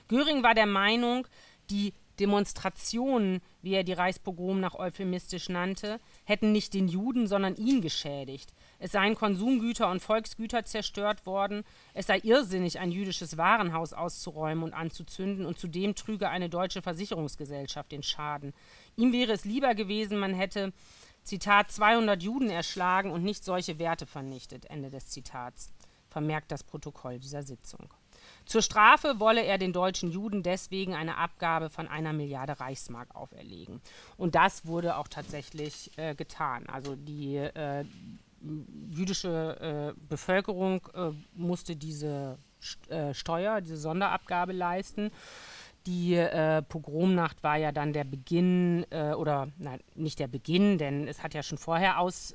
Göring 0.06 0.44
war 0.44 0.54
der 0.54 0.66
Meinung, 0.66 1.26
die 1.70 1.92
Demonstrationen, 2.20 3.40
wie 3.62 3.74
er 3.74 3.84
die 3.84 3.92
Reichspogrom 3.92 4.60
nach 4.60 4.74
euphemistisch 4.74 5.48
nannte, 5.48 6.00
hätten 6.24 6.52
nicht 6.52 6.74
den 6.74 6.88
Juden, 6.88 7.26
sondern 7.26 7.56
ihn 7.56 7.80
geschädigt. 7.80 8.52
Es 8.78 8.92
seien 8.92 9.14
Konsumgüter 9.14 9.90
und 9.90 10.00
Volksgüter 10.00 10.64
zerstört 10.64 11.26
worden. 11.26 11.64
Es 11.94 12.06
sei 12.06 12.18
irrsinnig, 12.20 12.78
ein 12.78 12.92
jüdisches 12.92 13.36
Warenhaus 13.36 13.92
auszuräumen 13.92 14.64
und 14.64 14.72
anzuzünden, 14.72 15.46
und 15.46 15.58
zudem 15.58 15.94
trüge 15.94 16.28
eine 16.28 16.48
deutsche 16.48 16.82
Versicherungsgesellschaft 16.82 17.90
den 17.90 18.02
Schaden. 18.02 18.54
Ihm 18.96 19.12
wäre 19.12 19.32
es 19.32 19.44
lieber 19.44 19.74
gewesen, 19.74 20.18
man 20.18 20.34
hätte, 20.34 20.72
Zitat, 21.24 21.70
200 21.70 22.22
Juden 22.22 22.48
erschlagen 22.48 23.10
und 23.10 23.22
nicht 23.22 23.44
solche 23.44 23.78
Werte 23.78 24.06
vernichtet. 24.06 24.66
Ende 24.66 24.90
des 24.90 25.08
Zitats. 25.08 25.72
Vermerkt 26.08 26.50
das 26.50 26.64
Protokoll 26.64 27.18
dieser 27.18 27.42
Sitzung. 27.42 27.92
Zur 28.46 28.62
Strafe 28.62 29.20
wolle 29.20 29.44
er 29.44 29.58
den 29.58 29.74
deutschen 29.74 30.10
Juden 30.10 30.42
deswegen 30.42 30.94
eine 30.94 31.18
Abgabe 31.18 31.68
von 31.68 31.86
einer 31.86 32.14
Milliarde 32.14 32.58
Reichsmark 32.58 33.14
auferlegen. 33.14 33.82
Und 34.16 34.34
das 34.34 34.66
wurde 34.66 34.96
auch 34.96 35.08
tatsächlich 35.08 35.90
äh, 35.98 36.14
getan. 36.14 36.66
Also 36.66 36.96
die 36.96 37.36
äh, 37.36 37.84
jüdische 38.90 39.94
äh, 39.96 40.00
Bevölkerung 40.08 40.80
äh, 40.94 41.10
musste 41.34 41.76
diese 41.76 42.38
äh, 42.88 43.14
Steuer, 43.14 43.60
diese 43.60 43.76
Sonderabgabe 43.76 44.52
leisten. 44.52 45.10
Die 45.86 46.14
äh, 46.14 46.60
Pogromnacht 46.62 47.42
war 47.42 47.56
ja 47.56 47.72
dann 47.72 47.92
der 47.92 48.04
Beginn, 48.04 48.84
äh, 48.90 49.12
oder 49.12 49.48
nein, 49.58 49.80
nicht 49.94 50.18
der 50.18 50.26
Beginn, 50.26 50.76
denn 50.76 51.06
es 51.06 51.22
hat 51.22 51.34
ja 51.34 51.42
schon 51.42 51.56
vorher 51.56 51.98
Aus, 51.98 52.34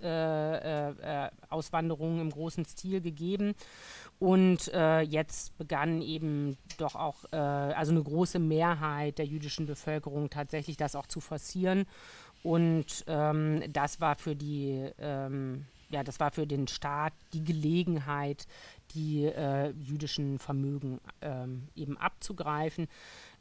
Auswanderungen 1.49 2.21
im 2.21 2.31
großen 2.31 2.65
Stil 2.65 3.01
gegeben. 3.01 3.53
Und 4.19 4.67
jetzt 4.67 5.57
begann 5.57 6.01
eben 6.01 6.57
doch 6.77 6.95
auch, 6.95 7.25
also 7.31 7.91
eine 7.91 8.01
große 8.01 8.39
Mehrheit 8.39 9.17
der 9.17 9.25
jüdischen 9.25 9.65
Bevölkerung 9.65 10.29
tatsächlich 10.29 10.77
das 10.77 10.95
auch 10.95 11.07
zu 11.07 11.19
forcieren. 11.19 11.85
Und 12.43 13.05
ähm, 13.07 13.63
das 13.71 14.01
war 14.01 14.15
für 14.15 14.35
die 14.35 14.89
ähm, 14.99 15.65
ja, 15.93 16.03
das 16.03 16.19
war 16.19 16.31
für 16.31 16.47
den 16.47 16.67
Staat 16.67 17.13
die 17.33 17.43
Gelegenheit, 17.43 18.47
die 18.95 19.25
äh, 19.25 19.69
jüdischen 19.71 20.39
Vermögen 20.39 20.99
ähm, 21.21 21.67
eben 21.75 21.97
abzugreifen. 21.97 22.87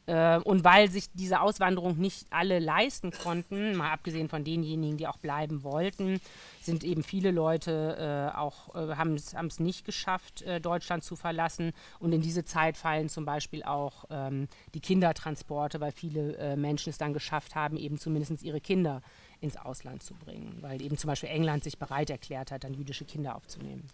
Äh, 0.07 0.39
und 0.39 0.65
weil 0.65 0.91
sich 0.91 1.07
diese 1.15 1.41
Auswanderung 1.41 1.97
nicht 1.97 2.27
alle 2.31 2.59
leisten 2.59 3.13
konnten, 3.13 3.77
mal 3.77 3.93
abgesehen 3.93 4.29
von 4.29 4.45
denjenigen, 4.45 4.97
die 4.97 5.07
auch 5.07 5.17
bleiben 5.17 5.63
wollten, 5.63 6.21
sind 6.61 6.85
eben 6.85 7.03
viele 7.03 7.31
Leute 7.31 8.33
äh, 8.35 8.37
auch, 8.37 8.75
äh, 8.75 8.97
haben 8.97 9.15
es 9.15 9.61
nicht 9.61 9.85
geschafft, 9.85 10.43
äh, 10.43 10.61
Deutschland 10.61 11.05
zu 11.05 11.17
verlassen. 11.17 11.73
Und 12.01 12.13
in 12.13 12.21
diese 12.21 12.45
Zeit 12.45 12.77
fallen 12.77 13.09
zum 13.09 13.25
Beispiel 13.25 13.63
auch 13.63 14.05
ähm, 14.11 14.49
die 14.75 14.81
Kindertransporte, 14.81 15.81
weil 15.81 15.93
viele 15.93 16.37
äh, 16.37 16.57
Menschen 16.57 16.91
es 16.91 16.99
dann 16.99 17.13
geschafft 17.13 17.55
haben, 17.55 17.77
eben 17.77 17.97
zumindest 17.97 18.43
ihre 18.43 18.61
Kinder 18.61 19.03
ins 19.43 19.57
Ausland 19.57 20.03
zu 20.03 20.15
bringen, 20.15 20.59
weil 20.61 20.81
eben 20.81 20.97
zum 20.97 21.09
Beispiel 21.09 21.29
England 21.29 21.65
sich 21.65 21.79
bereit 21.79 22.11
erklärt 22.11 22.51
hat, 22.51 22.65
dann 22.65 22.75
jüdische 22.75 23.05
Kinder 23.05 23.35
aufzunehmen. 23.35 23.89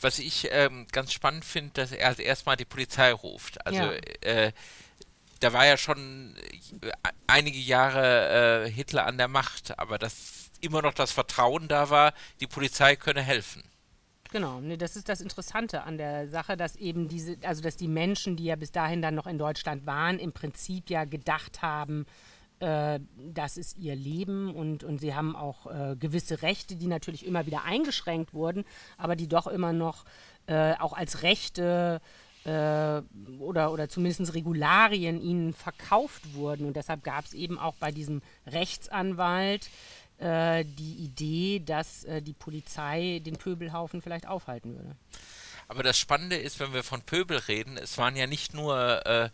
Was 0.00 0.18
ich 0.18 0.48
ähm, 0.50 0.86
ganz 0.92 1.12
spannend 1.12 1.44
finde, 1.44 1.72
dass 1.74 1.92
er 1.92 2.08
also 2.08 2.22
erstmal 2.22 2.56
die 2.56 2.64
Polizei 2.64 3.12
ruft. 3.12 3.66
Also 3.66 3.80
ja. 3.80 3.92
äh, 4.20 4.52
da 5.40 5.52
war 5.52 5.66
ja 5.66 5.76
schon 5.76 6.36
äh, 6.82 6.92
einige 7.26 7.58
Jahre 7.58 8.66
äh, 8.66 8.70
Hitler 8.70 9.06
an 9.06 9.18
der 9.18 9.28
Macht, 9.28 9.78
aber 9.78 9.98
dass 9.98 10.50
immer 10.60 10.82
noch 10.82 10.94
das 10.94 11.10
Vertrauen 11.10 11.68
da 11.68 11.90
war, 11.90 12.14
die 12.40 12.46
Polizei 12.46 12.96
könne 12.96 13.22
helfen. 13.22 13.62
Genau, 14.30 14.60
nee, 14.60 14.76
das 14.76 14.96
ist 14.96 15.08
das 15.08 15.20
Interessante 15.20 15.82
an 15.82 15.96
der 15.96 16.28
Sache, 16.28 16.56
dass 16.56 16.76
eben 16.76 17.08
diese, 17.08 17.36
also 17.42 17.62
dass 17.62 17.76
die 17.76 17.88
Menschen, 17.88 18.36
die 18.36 18.44
ja 18.44 18.56
bis 18.56 18.72
dahin 18.72 19.00
dann 19.00 19.14
noch 19.14 19.26
in 19.26 19.38
Deutschland 19.38 19.86
waren, 19.86 20.18
im 20.18 20.32
Prinzip 20.32 20.90
ja 20.90 21.04
gedacht 21.04 21.62
haben, 21.62 22.02
äh, 22.02 22.33
das 22.60 23.56
ist 23.56 23.76
ihr 23.78 23.96
Leben 23.96 24.54
und, 24.54 24.84
und 24.84 24.98
sie 24.98 25.14
haben 25.14 25.36
auch 25.36 25.66
äh, 25.66 25.96
gewisse 25.96 26.40
Rechte, 26.42 26.76
die 26.76 26.86
natürlich 26.86 27.26
immer 27.26 27.46
wieder 27.46 27.64
eingeschränkt 27.64 28.32
wurden, 28.32 28.64
aber 28.96 29.16
die 29.16 29.28
doch 29.28 29.46
immer 29.46 29.72
noch 29.72 30.04
äh, 30.46 30.74
auch 30.74 30.92
als 30.92 31.22
Rechte 31.22 32.00
äh, 32.44 33.02
oder, 33.38 33.72
oder 33.72 33.88
zumindest 33.88 34.34
Regularien 34.34 35.20
ihnen 35.20 35.52
verkauft 35.52 36.34
wurden. 36.34 36.66
Und 36.66 36.76
deshalb 36.76 37.02
gab 37.02 37.24
es 37.24 37.32
eben 37.32 37.58
auch 37.58 37.74
bei 37.76 37.90
diesem 37.90 38.22
Rechtsanwalt 38.46 39.68
äh, 40.18 40.64
die 40.64 40.96
Idee, 41.04 41.60
dass 41.64 42.04
äh, 42.04 42.22
die 42.22 42.34
Polizei 42.34 43.20
den 43.24 43.36
Pöbelhaufen 43.36 44.02
vielleicht 44.02 44.26
aufhalten 44.26 44.74
würde. 44.76 44.96
Aber 45.68 45.82
das 45.82 45.98
Spannende 45.98 46.36
ist, 46.36 46.60
wenn 46.60 46.74
wir 46.74 46.82
von 46.82 47.00
Pöbel 47.02 47.38
reden, 47.38 47.78
es 47.78 47.96
waren 47.96 48.16
ja 48.16 48.26
nicht 48.26 48.52
nur 48.52 49.30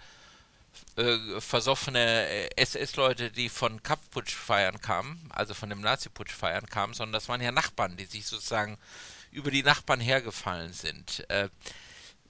äh, 0.97 1.41
versoffene 1.41 2.27
äh, 2.27 2.51
SS-Leute, 2.57 3.31
die 3.31 3.49
von 3.49 3.83
Kampfputsch 3.83 4.35
feiern 4.35 4.81
kamen, 4.81 5.29
also 5.31 5.55
von 5.55 5.71
dem 5.71 5.81
Nazi-Putsch 5.81 6.33
feiern 6.33 6.67
kamen, 6.67 6.95
sondern 6.95 7.15
das 7.15 7.29
waren 7.29 7.41
ja 7.41 7.53
Nachbarn, 7.53 7.97
die 7.97 8.05
sich 8.05 8.27
sozusagen 8.27 8.79
über 9.31 9.51
die 9.51 9.63
Nachbarn 9.63 10.01
hergefallen 10.01 10.73
sind. 10.73 11.25
Äh, 11.31 11.49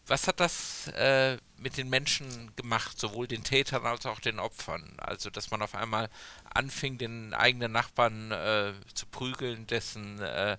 was 0.07 0.27
hat 0.27 0.41
das 0.41 0.89
äh, 0.89 1.39
mit 1.57 1.77
den 1.77 1.89
Menschen 1.89 2.55
gemacht, 2.57 2.99
sowohl 2.99 3.29
den 3.29 3.45
Tätern 3.45 3.87
als 3.87 4.07
auch 4.07 4.19
den 4.19 4.41
Opfern? 4.41 4.97
Also, 4.99 5.31
dass 5.31 5.51
man 5.53 5.63
auf 5.63 5.75
einmal 5.75 6.11
anfing, 6.53 6.99
den 6.99 7.33
eigenen 7.33 7.71
Nachbarn 7.71 8.33
äh, 8.33 8.73
zu 8.93 9.07
prügeln, 9.07 9.69
dessen 9.69 10.21
äh, 10.21 10.57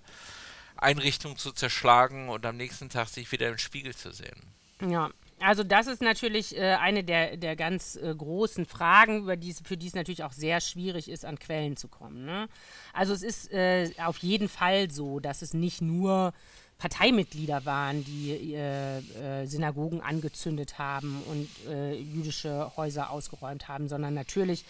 Einrichtung 0.76 1.36
zu 1.36 1.52
zerschlagen 1.52 2.30
und 2.30 2.46
am 2.46 2.56
nächsten 2.56 2.88
Tag 2.88 3.08
sich 3.08 3.30
wieder 3.30 3.48
im 3.48 3.58
Spiegel 3.58 3.94
zu 3.94 4.12
sehen. 4.12 4.42
Ja, 4.80 5.10
also 5.42 5.64
das 5.64 5.86
ist 5.86 6.02
natürlich 6.02 6.56
äh, 6.56 6.74
eine 6.74 7.04
der, 7.04 7.36
der 7.36 7.56
ganz 7.56 7.96
äh, 7.96 8.14
großen 8.14 8.66
Fragen, 8.66 9.18
über 9.18 9.36
die, 9.36 9.52
für 9.52 9.76
die 9.76 9.86
es 9.86 9.94
natürlich 9.94 10.24
auch 10.24 10.32
sehr 10.32 10.60
schwierig 10.60 11.10
ist, 11.10 11.24
an 11.24 11.38
Quellen 11.38 11.76
zu 11.76 11.88
kommen. 11.88 12.24
Ne? 12.24 12.48
Also 12.92 13.12
es 13.12 13.22
ist 13.22 13.52
äh, 13.52 13.90
auf 14.04 14.18
jeden 14.18 14.48
Fall 14.48 14.90
so, 14.90 15.20
dass 15.20 15.42
es 15.42 15.54
nicht 15.54 15.82
nur 15.82 16.32
Parteimitglieder 16.78 17.64
waren, 17.64 18.04
die 18.04 18.54
äh, 18.54 18.98
äh, 18.98 19.46
Synagogen 19.46 20.00
angezündet 20.00 20.78
haben 20.78 21.22
und 21.30 21.48
äh, 21.68 21.94
jüdische 21.94 22.72
Häuser 22.76 23.10
ausgeräumt 23.10 23.68
haben, 23.68 23.88
sondern 23.88 24.14
natürlich 24.14 24.64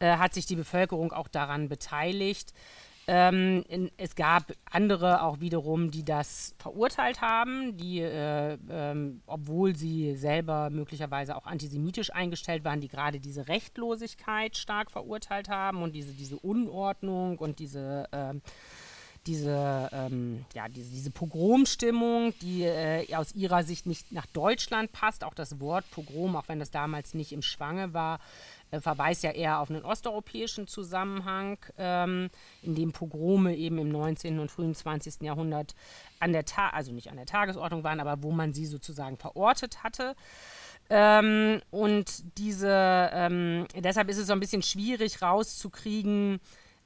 hat 0.00 0.34
sich 0.34 0.46
die 0.46 0.56
Bevölkerung 0.56 1.12
auch 1.12 1.28
daran 1.28 1.68
beteiligt. 1.68 2.54
Ähm, 3.08 3.64
in, 3.68 3.90
es 3.96 4.14
gab 4.14 4.52
andere 4.70 5.22
auch 5.22 5.40
wiederum, 5.40 5.90
die 5.90 6.04
das 6.04 6.54
verurteilt 6.58 7.20
haben, 7.20 7.76
die, 7.76 8.00
äh, 8.00 8.56
ähm, 8.70 9.22
obwohl 9.26 9.74
sie 9.74 10.14
selber 10.14 10.70
möglicherweise 10.70 11.36
auch 11.36 11.46
antisemitisch 11.46 12.12
eingestellt 12.12 12.64
waren, 12.64 12.80
die 12.80 12.88
gerade 12.88 13.18
diese 13.18 13.48
Rechtlosigkeit 13.48 14.56
stark 14.56 14.92
verurteilt 14.92 15.48
haben 15.48 15.82
und 15.82 15.94
diese, 15.94 16.12
diese 16.12 16.38
Unordnung 16.38 17.38
und 17.38 17.58
diese, 17.58 18.06
äh, 18.12 18.34
diese, 19.26 19.88
ähm, 19.92 20.44
ja, 20.54 20.68
diese, 20.68 20.90
diese 20.90 21.10
Pogromstimmung, 21.10 22.34
die 22.40 22.64
äh, 22.64 23.14
aus 23.14 23.34
ihrer 23.34 23.62
Sicht 23.62 23.86
nicht 23.86 24.10
nach 24.12 24.26
Deutschland 24.26 24.92
passt. 24.92 25.24
Auch 25.24 25.34
das 25.34 25.60
Wort 25.60 25.88
Pogrom, 25.90 26.34
auch 26.36 26.48
wenn 26.48 26.58
das 26.58 26.70
damals 26.70 27.14
nicht 27.14 27.32
im 27.32 27.42
Schwange 27.42 27.94
war, 27.94 28.18
äh, 28.72 28.80
verweist 28.80 29.22
ja 29.22 29.30
eher 29.30 29.60
auf 29.60 29.70
einen 29.70 29.84
osteuropäischen 29.84 30.66
Zusammenhang, 30.66 31.58
ähm, 31.78 32.30
in 32.62 32.74
dem 32.74 32.92
Pogrome 32.92 33.54
eben 33.54 33.78
im 33.78 33.90
19. 33.90 34.40
und 34.40 34.50
frühen 34.50 34.74
20. 34.74 35.22
Jahrhundert 35.22 35.74
an 36.18 36.32
der 36.32 36.44
Ta 36.44 36.70
also 36.70 36.90
nicht 36.90 37.10
an 37.10 37.16
der 37.16 37.26
Tagesordnung 37.26 37.84
waren, 37.84 38.00
aber 38.00 38.22
wo 38.22 38.32
man 38.32 38.52
sie 38.52 38.66
sozusagen 38.66 39.18
verortet 39.18 39.84
hatte. 39.84 40.16
Ähm, 40.90 41.60
und 41.70 42.38
diese, 42.38 43.10
ähm, 43.12 43.66
deshalb 43.76 44.08
ist 44.08 44.18
es 44.18 44.26
so 44.26 44.32
ein 44.32 44.40
bisschen 44.40 44.62
schwierig 44.62 45.22
rauszukriegen, 45.22 46.40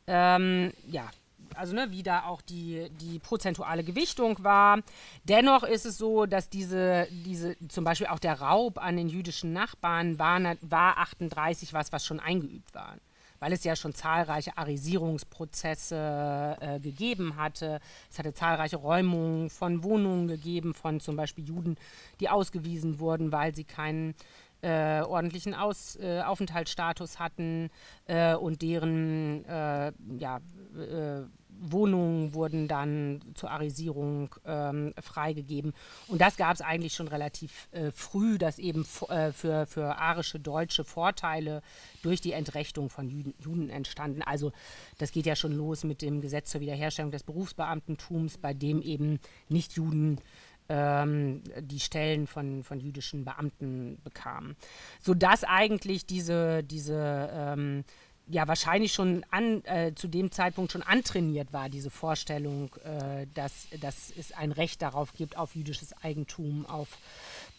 ähm, 0.06 0.72
ja, 0.86 1.08
also 1.56 1.74
ne, 1.74 1.88
wie 1.90 2.02
da 2.02 2.24
auch 2.24 2.42
die, 2.42 2.88
die 3.00 3.18
prozentuale 3.18 3.84
Gewichtung 3.84 4.42
war. 4.42 4.80
Dennoch 5.24 5.62
ist 5.62 5.86
es 5.86 5.98
so, 5.98 6.26
dass 6.26 6.48
diese, 6.48 7.06
diese 7.10 7.56
zum 7.68 7.84
Beispiel 7.84 8.08
auch 8.08 8.18
der 8.18 8.40
Raub 8.40 8.78
an 8.78 8.96
den 8.96 9.08
jüdischen 9.08 9.52
Nachbarn 9.52 10.18
war, 10.18 10.40
war 10.60 10.98
38 10.98 11.72
was, 11.72 11.92
was 11.92 12.04
schon 12.04 12.20
eingeübt 12.20 12.74
war 12.74 12.96
weil 13.38 13.52
es 13.52 13.64
ja 13.64 13.76
schon 13.76 13.94
zahlreiche 13.94 14.56
Arisierungsprozesse 14.56 16.56
äh, 16.60 16.80
gegeben 16.80 17.36
hatte. 17.36 17.80
Es 18.10 18.18
hatte 18.18 18.32
zahlreiche 18.32 18.76
Räumungen 18.76 19.50
von 19.50 19.82
Wohnungen 19.82 20.26
gegeben, 20.26 20.74
von 20.74 21.00
zum 21.00 21.16
Beispiel 21.16 21.46
Juden, 21.46 21.76
die 22.20 22.28
ausgewiesen 22.28 22.98
wurden, 22.98 23.32
weil 23.32 23.54
sie 23.54 23.64
keinen 23.64 24.14
äh, 24.62 25.02
ordentlichen 25.02 25.54
Aus, 25.54 25.96
äh, 25.96 26.22
Aufenthaltsstatus 26.22 27.18
hatten 27.18 27.70
äh, 28.06 28.34
und 28.34 28.62
deren 28.62 29.44
äh, 29.44 29.92
ja, 30.18 30.40
äh, 30.76 31.22
Wohnungen 31.60 32.34
wurden 32.34 32.68
dann 32.68 33.20
zur 33.34 33.50
Arisierung 33.50 34.34
ähm, 34.44 34.94
freigegeben. 35.00 35.72
Und 36.08 36.20
das 36.20 36.36
gab 36.36 36.54
es 36.54 36.60
eigentlich 36.60 36.94
schon 36.94 37.08
relativ 37.08 37.68
äh, 37.72 37.90
früh, 37.92 38.38
dass 38.38 38.58
eben 38.58 38.86
äh, 39.08 39.32
für, 39.32 39.66
für 39.66 39.96
arische 39.96 40.40
Deutsche 40.40 40.84
Vorteile 40.84 41.62
durch 42.02 42.20
die 42.20 42.32
Entrechtung 42.32 42.90
von 42.90 43.08
Juden, 43.08 43.34
Juden, 43.38 43.70
entstanden. 43.70 44.22
Also 44.22 44.52
das 44.98 45.12
geht 45.12 45.26
ja 45.26 45.36
schon 45.36 45.52
los 45.52 45.84
mit 45.84 46.02
dem 46.02 46.20
Gesetz 46.20 46.50
zur 46.50 46.60
Wiederherstellung 46.60 47.10
des 47.10 47.22
Berufsbeamtentums, 47.22 48.38
bei 48.38 48.54
dem 48.54 48.82
eben 48.82 49.18
Nicht-Juden 49.48 50.20
ähm, 50.68 51.42
die 51.60 51.80
Stellen 51.80 52.26
von, 52.26 52.64
von 52.64 52.80
jüdischen 52.80 53.24
Beamten 53.24 53.98
bekamen. 54.02 54.56
Sodass 55.00 55.44
eigentlich 55.44 56.06
diese, 56.06 56.62
diese 56.64 57.30
ähm, 57.32 57.84
ja 58.28 58.48
wahrscheinlich 58.48 58.92
schon 58.92 59.24
an, 59.30 59.64
äh, 59.64 59.92
zu 59.94 60.08
dem 60.08 60.30
Zeitpunkt 60.30 60.72
schon 60.72 60.82
antrainiert 60.82 61.52
war, 61.52 61.68
diese 61.68 61.90
Vorstellung, 61.90 62.74
äh, 62.84 63.26
dass, 63.34 63.68
dass 63.80 64.12
es 64.16 64.32
ein 64.32 64.52
Recht 64.52 64.82
darauf 64.82 65.12
gibt, 65.12 65.36
auf 65.36 65.54
jüdisches 65.54 65.92
Eigentum, 66.02 66.66
auf 66.66 66.88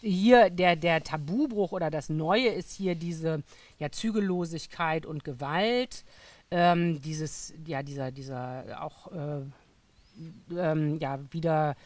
hier 0.00 0.50
der, 0.50 0.76
der 0.76 1.02
Tabubruch 1.02 1.72
oder 1.72 1.90
das 1.90 2.08
Neue 2.08 2.48
ist 2.48 2.72
hier 2.72 2.94
diese 2.94 3.42
ja, 3.78 3.90
Zügellosigkeit 3.90 5.06
und 5.06 5.24
Gewalt, 5.24 6.04
ähm, 6.50 7.00
dieses, 7.00 7.54
ja, 7.66 7.82
dieser, 7.82 8.10
dieser 8.10 8.82
auch 8.82 9.10
äh, 9.12 9.40
ähm, 10.56 10.98
ja, 10.98 11.18
wieder 11.30 11.76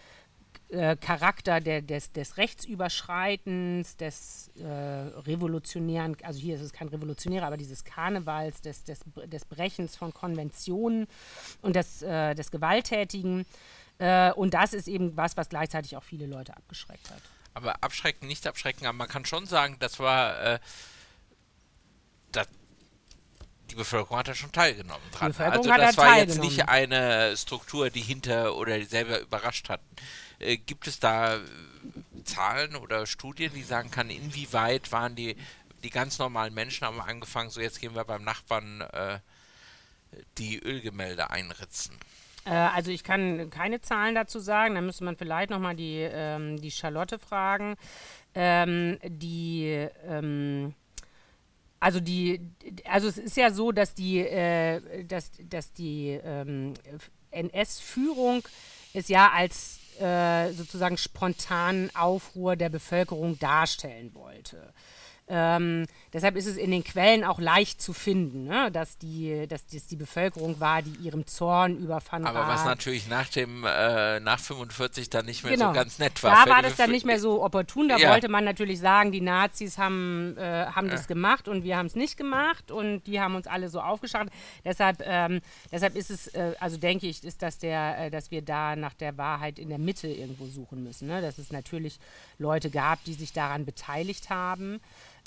äh, 0.72 0.96
Charakter 0.96 1.60
der, 1.60 1.82
des, 1.82 2.12
des 2.12 2.38
Rechtsüberschreitens, 2.38 3.96
des 3.96 4.50
äh, 4.56 4.66
revolutionären, 4.66 6.16
also 6.22 6.40
hier 6.40 6.56
ist 6.56 6.62
es 6.62 6.72
kein 6.72 6.88
Revolutionärer, 6.88 7.46
aber 7.46 7.58
dieses 7.58 7.84
Karnevals, 7.84 8.62
des, 8.62 8.84
des, 8.84 9.00
des 9.26 9.44
Brechens 9.44 9.96
von 9.96 10.14
Konventionen 10.14 11.06
und 11.60 11.76
des, 11.76 12.02
äh, 12.02 12.34
des 12.34 12.50
Gewalttätigen. 12.50 13.44
Äh, 13.98 14.32
und 14.32 14.54
das 14.54 14.72
ist 14.72 14.88
eben 14.88 15.16
was, 15.16 15.36
was 15.36 15.50
gleichzeitig 15.50 15.96
auch 15.96 16.02
viele 16.02 16.26
Leute 16.26 16.56
abgeschreckt 16.56 17.10
hat. 17.10 17.20
Aber 17.54 17.82
abschrecken, 17.82 18.26
nicht 18.26 18.46
abschrecken, 18.46 18.86
aber 18.86 18.96
man 18.96 19.08
kann 19.08 19.26
schon 19.26 19.44
sagen, 19.46 19.76
das 19.78 19.98
war 19.98 20.54
äh, 20.54 20.58
das, 22.32 22.48
die 23.70 23.74
Bevölkerung 23.74 24.18
hat 24.18 24.28
da 24.28 24.34
schon 24.34 24.52
teilgenommen 24.52 25.04
dran. 25.12 25.34
also 25.38 25.68
das 25.68 25.96
war 25.96 26.18
jetzt 26.18 26.40
nicht 26.40 26.68
eine 26.68 27.36
Struktur, 27.36 27.90
die 27.90 28.00
hinter 28.00 28.56
oder 28.56 28.82
selber 28.84 29.20
überrascht 29.20 29.68
hat. 29.68 29.80
Äh, 30.42 30.56
gibt 30.56 30.86
es 30.86 31.00
da 31.00 31.36
äh, 31.36 31.40
Zahlen 32.24 32.76
oder 32.76 33.06
Studien, 33.06 33.52
die 33.54 33.62
sagen 33.62 33.90
kann, 33.90 34.10
inwieweit 34.10 34.92
waren 34.92 35.16
die, 35.16 35.36
die 35.82 35.90
ganz 35.90 36.18
normalen 36.18 36.54
Menschen 36.54 36.86
haben 36.86 37.00
angefangen, 37.00 37.50
so 37.50 37.60
jetzt 37.60 37.80
gehen 37.80 37.94
wir 37.94 38.04
beim 38.04 38.24
Nachbarn 38.24 38.80
äh, 38.80 39.18
die 40.38 40.58
Ölgemälde 40.58 41.30
einritzen? 41.30 41.96
Äh, 42.44 42.50
also 42.50 42.90
ich 42.90 43.04
kann 43.04 43.50
keine 43.50 43.80
Zahlen 43.80 44.14
dazu 44.14 44.38
sagen, 44.38 44.74
da 44.74 44.80
müsste 44.80 45.04
man 45.04 45.16
vielleicht 45.16 45.50
nochmal 45.50 45.76
die, 45.76 45.98
ähm, 45.98 46.60
die 46.60 46.70
Charlotte 46.70 47.18
fragen. 47.18 47.76
Ähm, 48.34 48.98
die 49.04 49.88
ähm, 50.06 50.74
also 51.82 51.98
die, 51.98 52.40
also 52.84 53.08
es 53.08 53.18
ist 53.18 53.36
ja 53.36 53.50
so, 53.50 53.72
dass 53.72 53.92
die, 53.92 54.20
äh, 54.20 55.04
dass, 55.04 55.32
dass 55.42 55.72
die 55.72 56.20
ähm, 56.22 56.74
NS-Führung 57.32 58.46
es 58.94 59.08
ja 59.08 59.32
als 59.32 59.80
äh, 60.00 60.52
sozusagen 60.52 60.96
spontanen 60.96 61.94
Aufruhr 61.94 62.56
der 62.56 62.68
Bevölkerung 62.68 63.38
darstellen 63.38 64.14
wollte. 64.14 64.72
Ähm, 65.28 65.86
deshalb 66.12 66.36
ist 66.36 66.46
es 66.46 66.56
in 66.56 66.70
den 66.70 66.82
Quellen 66.82 67.24
auch 67.24 67.38
leicht 67.38 67.80
zu 67.80 67.92
finden, 67.92 68.44
ne? 68.44 68.70
dass, 68.72 68.98
die, 68.98 69.46
dass 69.46 69.64
das 69.66 69.86
die 69.86 69.96
Bevölkerung 69.96 70.58
war, 70.58 70.82
die 70.82 70.94
ihrem 71.02 71.26
Zorn 71.26 71.78
über 71.78 72.02
Van 72.10 72.26
Aber 72.26 72.48
was 72.48 72.64
natürlich 72.64 73.08
nach 73.08 73.28
dem 73.28 73.64
äh, 73.64 74.20
nach 74.20 74.40
45 74.40 75.10
dann 75.10 75.26
nicht 75.26 75.44
mehr 75.44 75.52
genau. 75.52 75.68
so 75.68 75.74
ganz 75.74 75.98
nett 75.98 76.22
war. 76.22 76.44
Da 76.44 76.50
war 76.50 76.62
das 76.62 76.76
dann 76.76 76.90
nicht 76.90 77.06
mehr 77.06 77.20
so 77.20 77.42
opportun. 77.42 77.88
Da 77.88 77.98
ja. 77.98 78.10
wollte 78.10 78.28
man 78.28 78.44
natürlich 78.44 78.80
sagen, 78.80 79.12
die 79.12 79.20
Nazis 79.20 79.78
haben, 79.78 80.36
äh, 80.36 80.66
haben 80.66 80.88
ja. 80.88 80.92
das 80.92 81.06
gemacht 81.06 81.46
und 81.46 81.62
wir 81.62 81.76
haben 81.76 81.86
es 81.86 81.94
nicht 81.94 82.16
gemacht 82.16 82.70
und 82.70 83.06
die 83.06 83.20
haben 83.20 83.36
uns 83.36 83.46
alle 83.46 83.68
so 83.68 83.80
aufgeschafft. 83.80 84.30
Deshalb, 84.64 85.02
ähm, 85.04 85.40
deshalb 85.70 85.96
ist 85.96 86.10
es, 86.10 86.28
äh, 86.28 86.54
also 86.58 86.76
denke 86.76 87.06
ich, 87.06 87.22
ist 87.22 87.42
das 87.42 87.58
der, 87.58 88.06
äh, 88.06 88.10
dass 88.10 88.30
wir 88.30 88.42
da 88.42 88.74
nach 88.76 88.94
der 88.94 89.16
Wahrheit 89.16 89.58
in 89.58 89.68
der 89.68 89.78
Mitte 89.78 90.08
irgendwo 90.08 90.46
suchen 90.46 90.82
müssen. 90.82 91.06
Ne? 91.06 91.22
Dass 91.22 91.38
es 91.38 91.52
natürlich 91.52 91.98
Leute 92.38 92.70
gab, 92.70 93.02
die 93.04 93.14
sich 93.14 93.32
daran 93.32 93.64
beteiligt 93.64 94.30
haben. 94.30 94.80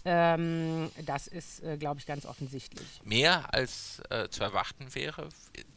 Ähm, 0.06 0.92
das 1.06 1.28
ist, 1.28 1.64
äh, 1.64 1.78
glaube 1.78 2.00
ich, 2.00 2.06
ganz 2.06 2.26
offensichtlich. 2.26 3.02
Mehr 3.04 3.54
als 3.54 4.02
äh, 4.10 4.30
zu 4.30 4.44
erwarten 4.44 4.94
wäre 4.94 5.30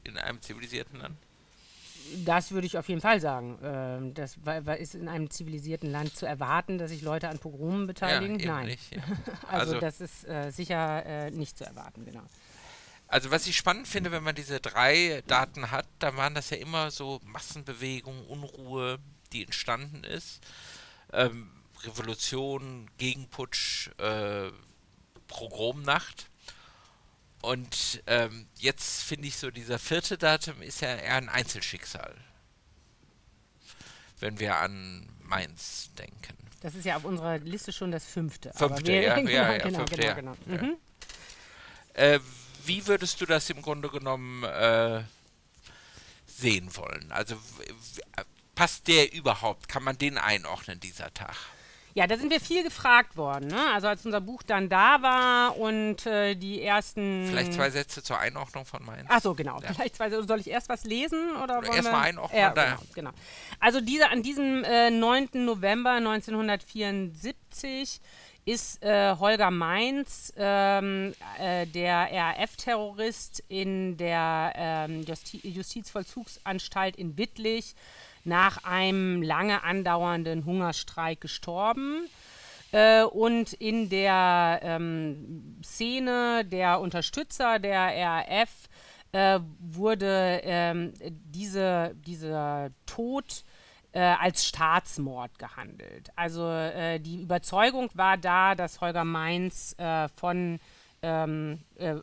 in 0.05 0.19
einem 0.19 0.43
zivilisierten 0.43 1.01
Land? 1.01 1.17
Das 2.25 2.53
würde 2.53 2.67
ich 2.67 2.79
auf 2.79 2.89
jeden 2.89 3.01
Fall 3.01 3.21
sagen. 3.21 3.59
Ähm, 3.63 4.15
das 4.15 4.37
ist 4.79 4.95
in 4.95 5.09
einem 5.09 5.31
zivilisierten 5.31 5.91
Land 5.91 6.17
zu 6.17 6.27
erwarten, 6.27 6.79
dass 6.79 6.91
sich 6.91 7.03
Leute 7.03 7.29
an 7.29 7.39
Pogromen 7.39 7.87
beteiligen? 7.87 8.39
Ja, 8.39 8.55
Nein. 8.55 8.67
Nicht, 8.67 8.95
ja. 8.95 9.03
also, 9.49 9.75
also, 9.75 9.81
das 9.81 10.01
ist 10.01 10.29
äh, 10.29 10.51
sicher 10.51 11.05
äh, 11.05 11.31
nicht 11.31 11.57
zu 11.57 11.65
erwarten, 11.65 12.05
genau. 12.05 12.23
Also 13.09 13.31
was 13.31 13.47
ich 13.47 13.57
spannend 13.57 13.89
finde, 13.89 14.13
wenn 14.13 14.23
man 14.23 14.35
diese 14.35 14.61
drei 14.61 15.23
Daten 15.27 15.71
hat, 15.71 15.87
da 15.99 16.15
waren 16.17 16.35
das 16.35 16.51
ja 16.51 16.59
immer 16.59 16.91
so 16.91 17.21
Massenbewegungen, 17.25 18.27
Unruhe, 18.27 18.99
die 19.33 19.45
entstanden 19.45 20.05
ist. 20.05 20.43
Ähm, 21.13 21.51
Revolution, 21.85 22.91
Gegenputsch, 22.99 23.89
äh, 23.99 24.51
Progromnacht. 25.27 26.29
Und 27.41 28.03
ähm, 28.07 28.49
jetzt 28.59 29.03
finde 29.03 29.29
ich 29.29 29.37
so, 29.37 29.51
dieser 29.51 29.79
vierte 29.79 30.19
Datum 30.19 30.61
ist 30.61 30.81
ja 30.81 30.95
eher 30.97 31.15
ein 31.15 31.29
Einzelschicksal. 31.29 32.17
Wenn 34.19 34.41
wir 34.41 34.57
an 34.57 35.09
Mainz 35.21 35.91
denken. 35.97 36.37
Das 36.61 36.75
ist 36.75 36.85
ja 36.85 36.97
auf 36.97 37.05
unserer 37.05 37.39
Liste 37.39 37.73
schon 37.73 37.93
das 37.93 38.05
fünfte. 38.05 38.53
Fünfte, 38.55 38.93
ja, 38.93 39.15
genau, 39.15 39.31
ja, 39.31 39.53
ja, 39.53 39.59
genau, 39.59 39.79
fünfte, 39.79 40.15
genau, 40.15 40.37
genau. 40.45 40.57
Ja. 40.57 40.63
Mhm. 40.63 40.77
Äh, 41.95 42.21
wie 42.65 42.87
würdest 42.87 43.21
du 43.21 43.27
das 43.27 43.49
im 43.51 43.63
Grunde 43.63 43.89
genommen 43.89 44.43
äh, 44.43 45.03
sehen 46.27 46.75
wollen? 46.77 47.13
Also 47.13 47.37
passt 48.55 48.89
der 48.89 49.13
überhaupt? 49.13 49.69
Kann 49.69 49.85
man 49.85 49.97
den 49.97 50.19
einordnen, 50.19 50.81
dieser 50.81 51.15
Tag? 51.15 51.37
Ja, 51.99 52.07
da 52.07 52.17
sind 52.17 52.31
wir 52.31 52.41
viel 52.41 52.63
gefragt 52.63 53.17
worden. 53.17 53.49
Ne? 53.49 53.61
Also 53.75 53.89
als 53.89 54.07
unser 54.07 54.21
Buch 54.21 54.45
dann 54.45 54.69
da 54.69 55.03
war 55.03 55.57
und 55.57 56.07
äh, 56.07 56.37
die 56.37 56.63
ersten. 56.63 57.27
Vielleicht 57.29 57.55
zwei 57.55 57.71
Sätze 57.71 58.05
zur 58.05 58.21
Einordnung 58.21 58.65
von 58.65 58.85
meinen. 58.85 59.05
Ach 59.09 59.21
so, 59.21 59.35
genau. 59.35 59.61
Ja. 59.61 59.73
Vielleicht 59.73 59.97
zwei 59.97 60.09
Soll 60.09 60.39
ich 60.39 60.49
erst 60.49 60.69
was 60.69 60.85
lesen 60.85 61.35
oder, 61.43 61.59
oder 61.59 61.75
erstmal 61.75 62.03
einordnen? 62.03 62.41
Ja, 62.41 62.51
genau, 62.51 62.77
genau, 62.95 63.11
Also 63.59 63.81
diese, 63.81 64.11
an 64.11 64.23
diesem 64.23 64.63
äh, 64.63 64.93
9. 64.93 65.45
November 65.45 65.95
1974 65.95 68.01
ist 68.45 68.81
äh, 68.85 69.17
Holger 69.19 69.51
Mainz, 69.51 70.33
ähm, 70.37 71.13
äh, 71.41 71.67
der 71.67 72.11
RAF-Terrorist 72.13 73.43
in 73.49 73.97
der 73.97 74.53
ähm, 74.55 75.03
Justi 75.03 75.41
Justizvollzugsanstalt 75.43 76.95
in 76.95 77.19
Wittlich, 77.19 77.75
nach 78.29 78.65
einem 78.65 79.23
lange 79.23 79.65
andauernden 79.65 80.45
Hungerstreik 80.45 81.21
gestorben. 81.21 82.09
Äh, 82.71 83.03
und 83.05 83.55
in 83.55 83.89
der 83.89 84.61
ähm, 84.63 85.59
Szene 85.65 86.45
der 86.45 86.81
Unterstützer 86.81 87.59
der 87.59 87.81
RAF 87.81 88.69
äh, 89.13 89.41
wurde 89.59 90.41
ähm, 90.45 90.93
diese, 91.01 91.95
dieser 92.07 92.71
Tod 92.85 93.45
äh, 93.93 94.01
als 94.01 94.45
Staatsmord 94.45 95.39
gehandelt. 95.39 96.11
Also 96.15 96.47
äh, 96.51 97.01
die 97.01 97.23
Überzeugung 97.23 97.89
war 97.95 98.19
da, 98.19 98.55
dass 98.55 98.83
Holger 98.83 99.05
Mainz 99.05 99.75
äh, 99.79 100.09
von 100.09 100.61
ähm, 101.01 101.61
äh, 101.77 101.95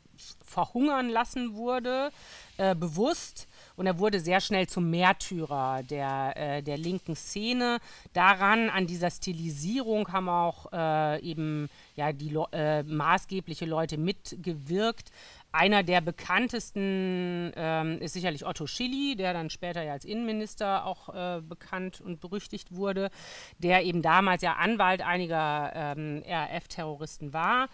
verhungern 0.42 1.10
lassen 1.10 1.56
wurde, 1.56 2.12
bewusst 2.58 3.50
und 3.76 3.86
er 3.86 4.00
wurde 4.00 4.20
sehr 4.20 4.42
schnell 4.42 4.68
zum 4.68 4.90
Märtyrer 4.90 5.84
der, 5.84 6.34
äh, 6.36 6.64
der 6.64 6.78
linken 6.78 7.16
Szene. 7.16 7.80
Daran, 8.14 8.70
an 8.70 8.88
dieser 8.88 9.12
Stilisierung 9.12 10.12
haben 10.12 10.30
auch 10.30 10.72
äh, 10.72 11.22
eben 11.22 11.70
ja, 11.96 12.12
die 12.14 12.34
äh, 12.52 12.84
maßgebliche 12.84 13.66
Leute 13.66 13.98
mitgewirkt. 13.98 15.12
Einer 15.56 15.84
der 15.84 16.02
bekanntesten 16.02 17.52
ähm, 17.56 18.00
ist 18.00 18.14
sicherlich 18.14 18.46
Otto 18.46 18.68
Schilly, 18.68 19.16
der 19.16 19.34
dann 19.34 19.50
später 19.50 19.82
ja 19.82 19.94
als 19.94 20.06
Innenminister 20.06 20.86
auch 20.86 21.10
äh, 21.10 21.42
bekannt 21.42 22.02
und 22.02 22.20
berüchtigt 22.20 22.76
wurde, 22.76 23.10
der 23.58 23.84
eben 23.84 24.02
damals 24.02 24.42
ja 24.42 24.54
Anwalt 24.54 25.02
einiger 25.02 25.72
ähm, 25.74 26.24
RAF-Terroristen 26.28 27.34
war 27.34 27.70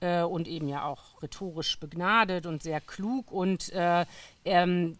äh, 0.00 0.22
und 0.22 0.48
eben 0.48 0.68
ja 0.68 0.84
auch 0.84 1.22
rhetorisch 1.22 1.78
begnadet 1.78 2.46
und 2.46 2.62
sehr 2.62 2.80
klug 2.80 3.32
und 3.32 3.72
äh, 3.72 4.06
ähm, 4.44 4.96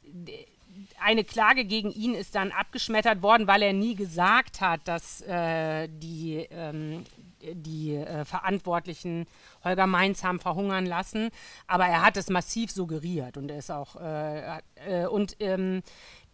eine 1.00 1.24
Klage 1.24 1.64
gegen 1.64 1.90
ihn 1.92 2.14
ist 2.14 2.34
dann 2.34 2.50
abgeschmettert 2.50 3.22
worden, 3.22 3.46
weil 3.46 3.62
er 3.62 3.72
nie 3.72 3.94
gesagt 3.94 4.60
hat, 4.60 4.80
dass 4.86 5.20
äh, 5.22 5.88
die, 5.88 6.48
ähm, 6.50 7.04
die 7.52 7.96
äh, 7.96 8.24
Verantwortlichen 8.24 9.26
Holger 9.62 9.86
Mainz 9.86 10.24
haben 10.24 10.40
verhungern 10.40 10.86
lassen. 10.86 11.30
Aber 11.66 11.86
er 11.86 12.02
hat 12.02 12.16
es 12.16 12.30
massiv 12.30 12.70
suggeriert 12.70 13.36
und 13.36 13.50
er 13.50 13.58
ist 13.58 13.70
auch 13.70 13.96
äh, 13.96 14.58
äh 14.86 15.06
und 15.06 15.36
ähm, 15.40 15.82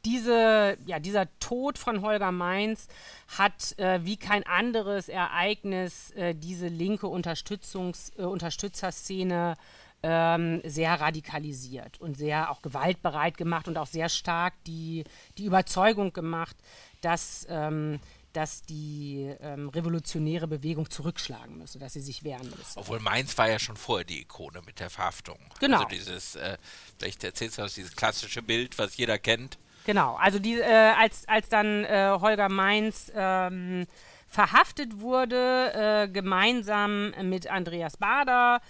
diese, 0.05 0.79
ja, 0.87 0.99
dieser 0.99 1.27
Tod 1.41 1.77
von 1.77 2.03
Holger 2.03 2.33
Mainz 2.33 2.89
hat 3.37 3.79
äh, 3.79 4.01
wie 4.03 4.17
kein 4.17 4.47
anderes 4.47 5.09
Ereignis 5.09 6.11
äh, 6.13 6.35
diese 6.35 6.69
linke 6.69 7.07
Unterstützungs, 7.07 8.13
äh, 8.17 8.23
Unterstützerszene 8.23 9.57
ähm, 10.03 10.63
sehr 10.65 10.99
radikalisiert 10.99 12.01
und 12.01 12.17
sehr 12.17 12.51
auch 12.51 12.63
gewaltbereit 12.63 13.37
gemacht 13.37 13.69
und 13.69 13.77
auch 13.77 13.87
sehr 13.87 14.09
stark 14.09 14.55
die, 14.67 15.05
die 15.37 15.45
Überzeugung 15.45 16.15
gemacht, 16.15 16.57
dass, 17.03 17.47
ähm, 17.51 18.01
dass 18.33 18.63
die 18.63 19.35
ähm, 19.41 19.69
revolutionäre 19.69 20.47
Bewegung 20.47 20.89
zurückschlagen 20.89 21.59
müsse, 21.59 21.79
dass 21.79 21.95
sie 21.95 22.01
sich 22.01 22.25
wehren 22.25 22.49
müsse. 22.51 22.79
Obwohl 22.79 23.01
Mainz 23.01 23.37
war 23.39 23.49
ja 23.49 23.59
schon 23.59 23.77
vorher 23.77 24.05
die 24.05 24.21
Ikone 24.21 24.61
mit 24.65 24.81
der 24.81 24.91
Verhaftung. 24.91 25.39
Genau. 25.59 25.79
Also 25.79 25.89
dieses, 25.89 26.37
äh, 26.37 26.57
vielleicht 26.99 27.25
erzählst 27.25 27.59
du 27.59 27.63
das, 27.63 27.75
dieses 27.75 27.97
klassische 27.97 28.43
Bild, 28.43 28.79
was 28.79 28.97
jeder 28.97 29.19
kennt. 29.19 29.59
Genau, 29.87 30.15
also 30.17 30.39
die, 30.39 30.59
äh, 30.59 30.65
als, 30.65 31.27
als 31.27 31.49
dann 31.49 31.85
äh, 31.85 32.17
Holger 32.21 32.49
Mainz 32.49 33.11
ähm, 33.15 33.87
verhaftet 34.31 35.01
wurde, 35.01 35.73
äh, 35.75 36.09
gemeinsam 36.09 37.13
mit 37.23 37.49
Andreas 37.49 37.97
Bader 37.97 38.61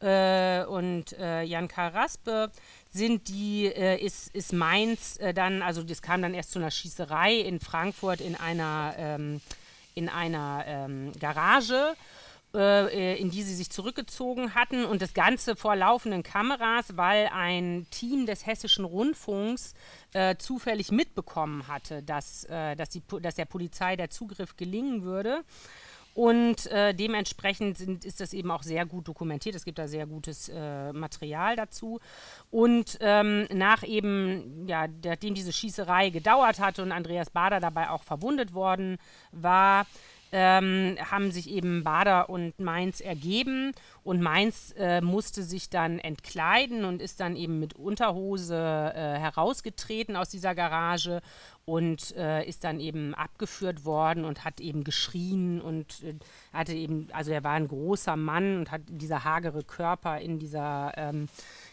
äh, 0.00 0.64
und 0.64 1.12
äh, 1.18 1.42
Jan 1.42 1.68
Karl 1.68 1.90
Raspe, 1.90 2.50
sind 2.90 3.28
die, 3.28 3.66
äh, 3.66 4.04
ist, 4.04 4.34
ist 4.34 4.52
Mainz 4.52 5.16
äh, 5.18 5.32
dann, 5.32 5.62
also 5.62 5.82
das 5.82 6.02
kam 6.02 6.22
dann 6.22 6.34
erst 6.34 6.52
zu 6.52 6.58
einer 6.58 6.70
Schießerei 6.70 7.34
in 7.36 7.60
Frankfurt 7.60 8.20
in 8.20 8.34
einer, 8.34 8.94
ähm, 8.98 9.40
in 9.94 10.08
einer 10.08 10.64
ähm, 10.66 11.12
Garage 11.18 11.94
äh, 12.54 13.20
in 13.20 13.30
die 13.30 13.42
sie 13.42 13.54
sich 13.54 13.70
zurückgezogen 13.70 14.54
hatten 14.54 14.84
und 14.84 15.02
das 15.02 15.14
Ganze 15.14 15.54
vor 15.54 15.76
laufenden 15.76 16.22
Kameras, 16.22 16.96
weil 16.96 17.30
ein 17.32 17.86
Team 17.90 18.26
des 18.26 18.44
Hessischen 18.46 18.84
Rundfunks 18.84 19.74
äh, 20.12 20.36
zufällig 20.36 20.90
mitbekommen 20.90 21.68
hatte, 21.68 22.02
dass, 22.02 22.44
äh, 22.44 22.74
dass, 22.74 22.90
die, 22.90 23.02
dass 23.20 23.36
der 23.36 23.44
Polizei 23.44 23.94
der 23.96 24.10
Zugriff 24.10 24.56
gelingen 24.56 25.04
würde. 25.04 25.44
Und 26.20 26.66
äh, 26.66 26.92
dementsprechend 26.92 27.78
sind, 27.78 28.04
ist 28.04 28.20
das 28.20 28.34
eben 28.34 28.50
auch 28.50 28.62
sehr 28.62 28.84
gut 28.84 29.08
dokumentiert. 29.08 29.54
Es 29.54 29.64
gibt 29.64 29.78
da 29.78 29.88
sehr 29.88 30.04
gutes 30.04 30.50
äh, 30.50 30.92
Material 30.92 31.56
dazu. 31.56 31.98
Und 32.50 32.98
ähm, 33.00 33.46
nach 33.50 33.82
eben, 33.84 34.68
ja, 34.68 34.86
nachdem 35.02 35.32
diese 35.32 35.50
Schießerei 35.50 36.10
gedauert 36.10 36.60
hatte 36.60 36.82
und 36.82 36.92
Andreas 36.92 37.30
Bader 37.30 37.58
dabei 37.58 37.88
auch 37.88 38.02
verwundet 38.02 38.52
worden 38.52 38.98
war, 39.32 39.86
ähm, 40.32 40.96
haben 41.10 41.32
sich 41.32 41.50
eben 41.50 41.82
Bader 41.84 42.28
und 42.28 42.58
Mainz 42.60 43.00
ergeben 43.00 43.72
und 44.04 44.20
Mainz 44.20 44.74
äh, 44.76 45.00
musste 45.00 45.42
sich 45.42 45.70
dann 45.70 45.98
entkleiden 45.98 46.84
und 46.84 47.02
ist 47.02 47.20
dann 47.20 47.34
eben 47.34 47.58
mit 47.58 47.74
Unterhose 47.74 48.56
äh, 48.94 49.18
herausgetreten 49.18 50.16
aus 50.16 50.28
dieser 50.28 50.54
Garage 50.54 51.20
und 51.70 52.16
äh, 52.16 52.44
ist 52.48 52.64
dann 52.64 52.80
eben 52.80 53.14
abgeführt 53.14 53.84
worden 53.84 54.24
und 54.24 54.44
hat 54.44 54.60
eben 54.60 54.82
geschrien 54.82 55.60
und 55.60 56.02
äh, 56.02 56.14
hatte 56.52 56.72
eben, 56.72 57.06
also 57.12 57.30
er 57.30 57.44
war 57.44 57.52
ein 57.52 57.68
großer 57.68 58.16
Mann 58.16 58.58
und 58.58 58.72
hat 58.72 58.82
dieser 58.88 59.22
hagere 59.22 59.62
Körper 59.62 60.18
in 60.18 60.40
dieser 60.40 60.92
ähm, 60.96 61.28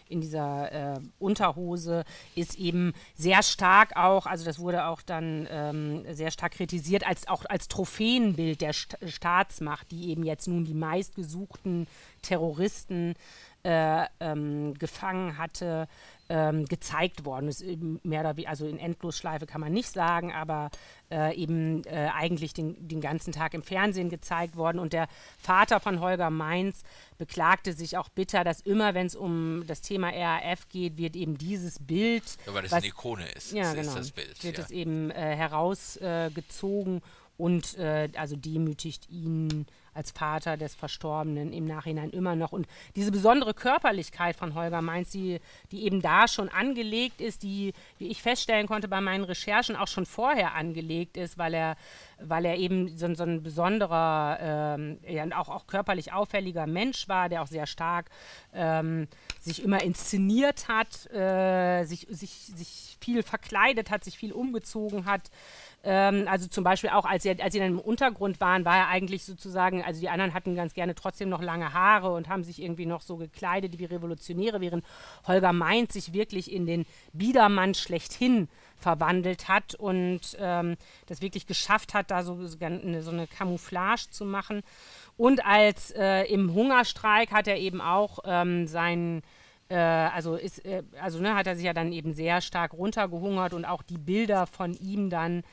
in 0.10 0.22
dieser 0.22 0.72
äh, 0.96 1.00
Unterhose 1.20 2.06
ist 2.36 2.56
eben 2.56 2.94
sehr 3.16 3.44
stark 3.44 3.98
auch, 3.98 4.26
also 4.26 4.46
das 4.46 4.60
wurde 4.60 4.86
auch 4.86 5.02
dann 5.02 5.48
ähm, 5.52 6.06
sehr 6.14 6.32
stark 6.32 6.54
kritisiert, 6.54 7.06
als 7.06 7.28
auch 7.28 7.44
als 7.46 7.68
Trophäenbild 7.68 8.62
der 8.62 8.72
St 8.72 8.98
Staatsmacht, 9.06 9.92
die 9.92 10.10
eben 10.10 10.24
jetzt 10.24 10.48
nun 10.48 10.64
die 10.64 10.74
meistgesuchten 10.74 11.88
Terroristen 12.22 13.16
äh, 13.68 14.06
ähm, 14.22 14.76
gefangen 14.76 15.38
hatte, 15.38 15.90
ähm, 16.30 16.66
gezeigt 16.68 17.26
worden 17.26 17.50
ist. 17.50 17.66
Mehr 18.04 18.22
oder 18.22 18.38
weniger, 18.38 18.50
also 18.50 18.66
in 18.66 18.80
Endlosschleife 18.80 19.46
kann 19.46 19.60
man 19.60 19.74
nicht 19.74 19.90
sagen, 19.90 20.32
aber 20.32 20.72
äh, 21.12 21.36
eben 21.36 21.84
äh, 21.84 22.10
eigentlich 22.16 22.54
den, 22.54 22.88
den 22.88 23.02
ganzen 23.02 23.34
Tag 23.34 23.54
im 23.54 23.64
Fernsehen 23.64 24.10
gezeigt 24.10 24.56
worden. 24.56 24.80
Und 24.80 24.94
der 24.94 25.10
Vater 25.38 25.82
von 25.82 26.00
Holger 26.00 26.30
Mainz 26.30 26.84
beklagte 27.18 27.74
sich 27.74 27.98
auch 27.98 28.08
bitter, 28.08 28.46
dass 28.46 28.62
immer, 28.62 28.94
wenn 28.94 29.08
es 29.08 29.18
um 29.18 29.66
das 29.68 29.82
Thema 29.82 30.12
RAF 30.12 30.70
geht, 30.70 30.98
wird 30.98 31.18
eben 31.18 31.38
dieses 31.38 31.80
Bild. 31.80 32.24
Ja, 32.46 32.54
weil 32.54 32.64
das 32.64 32.72
was, 32.72 32.84
eine 32.84 32.88
Ikone 32.88 33.30
ist. 33.32 33.52
Ja, 33.52 33.74
genau. 33.74 33.90
Ist 33.90 33.98
das 33.98 34.12
Bild, 34.12 34.44
wird 34.46 34.58
ja. 34.60 34.64
es 34.64 34.72
eben 34.72 35.12
äh, 35.12 35.36
herausgezogen 35.36 37.02
und 37.36 37.78
äh, 37.78 38.08
also 38.16 38.38
demütigt 38.38 39.10
ihn 39.10 39.68
als 39.98 40.12
Vater 40.12 40.58
des 40.58 40.76
Verstorbenen 40.76 41.52
im 41.52 41.66
Nachhinein 41.66 42.12
immer 42.12 42.36
noch. 42.36 42.52
Und 42.52 42.68
diese 42.96 43.12
besondere 43.12 43.54
Körperlichkeit 43.56 44.36
von 44.36 44.54
Holger 44.54 44.82
Mainz, 44.82 45.10
die, 45.10 45.40
die 45.72 45.84
eben 45.84 46.02
da 46.02 46.28
schon 46.28 46.50
angelegt 46.50 47.20
ist, 47.20 47.42
die, 47.42 47.74
wie 47.98 48.08
ich 48.08 48.22
feststellen 48.22 48.68
konnte 48.68 48.88
bei 48.88 49.02
meinen 49.02 49.24
Recherchen, 49.24 49.76
auch 49.76 49.88
schon 49.88 50.06
vorher 50.06 50.54
angelegt 50.54 51.18
ist, 51.18 51.38
weil 51.40 51.56
er, 51.56 51.76
weil 52.22 52.46
er 52.46 52.58
eben 52.58 52.96
so, 52.96 53.14
so 53.16 53.24
ein 53.24 53.42
besonderer, 53.42 54.38
ähm, 54.40 55.00
ja, 55.08 55.26
auch, 55.38 55.50
auch 55.50 55.66
körperlich 55.66 56.14
auffälliger 56.14 56.68
Mensch 56.68 57.10
war, 57.10 57.28
der 57.28 57.42
auch 57.42 57.48
sehr 57.48 57.66
stark 57.66 58.10
ähm, 58.54 59.08
sich 59.40 59.64
immer 59.64 59.82
inszeniert 59.82 60.68
hat, 60.68 61.12
äh, 61.12 61.86
sich, 61.86 62.06
sich, 62.10 62.32
sich 62.32 62.98
viel 63.02 63.24
verkleidet 63.24 63.90
hat, 63.90 64.04
sich 64.04 64.18
viel 64.18 64.32
umgezogen 64.32 65.06
hat. 65.06 65.32
Ähm, 65.90 66.28
also 66.28 66.48
zum 66.48 66.66
Beispiel 66.66 66.90
auch, 66.90 67.06
als 67.06 67.24
sie, 67.24 67.42
als 67.42 67.54
sie 67.54 67.60
dann 67.60 67.70
im 67.70 67.80
Untergrund 67.80 68.42
waren, 68.42 68.66
war 68.66 68.76
er 68.76 68.88
eigentlich 68.90 69.24
sozusagen, 69.24 69.86
also 69.86 70.02
die 70.02 70.10
anderen 70.10 70.34
hatten 70.34 70.54
ganz 70.54 70.74
gerne 70.74 70.96
trotzdem 70.96 71.30
noch 71.30 71.42
lange 71.42 71.72
Haare 71.72 72.12
und 72.12 72.28
haben 72.28 72.44
sich 72.44 72.62
irgendwie 72.62 72.86
noch 72.86 73.00
so 73.00 73.16
gekleidet 73.16 73.80
wie 73.80 73.86
Revolutionäre, 73.86 74.60
während 74.60 74.84
Holger 75.26 75.54
Mainz 75.54 75.94
sich 75.94 76.12
wirklich 76.12 76.52
in 76.52 76.66
den 76.66 76.86
Biedermann 77.14 77.74
schlechthin 77.74 78.50
verwandelt 78.76 79.48
hat 79.48 79.76
und 79.76 80.36
ähm, 80.42 80.76
das 81.06 81.22
wirklich 81.22 81.48
geschafft 81.48 81.94
hat, 81.94 82.12
da 82.12 82.22
so, 82.22 82.46
so 82.46 82.58
eine 82.60 83.28
Camouflage 83.28 84.10
zu 84.10 84.26
machen. 84.26 84.64
Und 85.16 85.46
als 85.46 85.92
äh, 85.92 86.24
im 86.24 86.54
Hungerstreik 86.54 87.32
hat 87.32 87.48
er 87.48 87.60
eben 87.60 87.80
auch 87.80 88.20
ähm, 88.26 88.68
seinen 88.68 89.22
äh, 89.70 89.76
also 89.78 90.36
ist, 90.36 90.66
äh, 90.66 90.84
also 91.02 91.20
ne, 91.20 91.34
hat 91.34 91.48
er 91.48 91.56
sich 91.56 91.66
ja 91.66 91.74
dann 91.74 91.94
eben 91.94 92.14
sehr 92.14 92.42
stark 92.42 92.74
runtergehungert 92.74 93.54
und 93.54 93.64
auch 93.64 93.84
die 93.84 93.98
Bilder 93.98 94.48
von 94.48 94.74
ihm 94.74 95.10
dann 95.10 95.44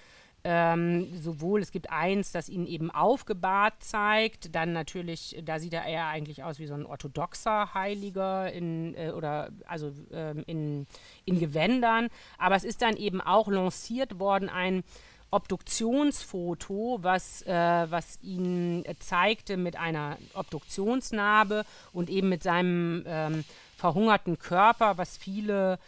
ähm, 0.46 1.08
sowohl, 1.22 1.62
es 1.62 1.72
gibt 1.72 1.90
eins, 1.90 2.30
das 2.30 2.50
ihn 2.50 2.66
eben 2.66 2.90
aufgebahrt 2.90 3.74
zeigt, 3.78 4.54
dann 4.54 4.74
natürlich, 4.74 5.40
da 5.42 5.58
sieht 5.58 5.72
er 5.72 5.86
eher 5.86 6.06
eigentlich 6.06 6.44
aus 6.44 6.58
wie 6.58 6.66
so 6.66 6.74
ein 6.74 6.84
orthodoxer 6.84 7.72
Heiliger 7.72 8.52
in, 8.52 8.94
äh, 8.94 9.12
oder 9.16 9.50
also 9.66 9.90
ähm, 10.12 10.44
in, 10.46 10.86
in 11.24 11.40
Gewändern, 11.40 12.08
aber 12.36 12.56
es 12.56 12.64
ist 12.64 12.82
dann 12.82 12.96
eben 12.96 13.22
auch 13.22 13.48
lanciert 13.48 14.18
worden, 14.18 14.50
ein 14.50 14.84
Obduktionsfoto, 15.30 16.98
was, 17.00 17.42
äh, 17.42 17.50
was 17.90 18.18
ihn 18.22 18.84
zeigte 19.00 19.56
mit 19.56 19.76
einer 19.76 20.18
Obduktionsnarbe 20.34 21.64
und 21.92 22.10
eben 22.10 22.28
mit 22.28 22.42
seinem 22.42 23.02
ähm, 23.06 23.44
verhungerten 23.76 24.38
Körper, 24.38 24.96
was 24.98 25.16
viele 25.16 25.78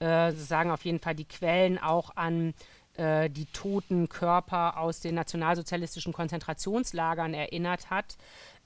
äh, 0.00 0.32
sagen 0.32 0.70
auf 0.70 0.84
jeden 0.84 0.98
Fall 0.98 1.14
die 1.14 1.24
Quellen 1.24 1.78
auch 1.78 2.16
an 2.16 2.54
äh, 2.98 3.30
die 3.30 3.46
toten 3.46 4.08
Körper 4.08 4.78
aus 4.78 5.00
den 5.00 5.14
nationalsozialistischen 5.14 6.12
Konzentrationslagern 6.12 7.34
erinnert 7.34 7.90
hat. 7.90 8.16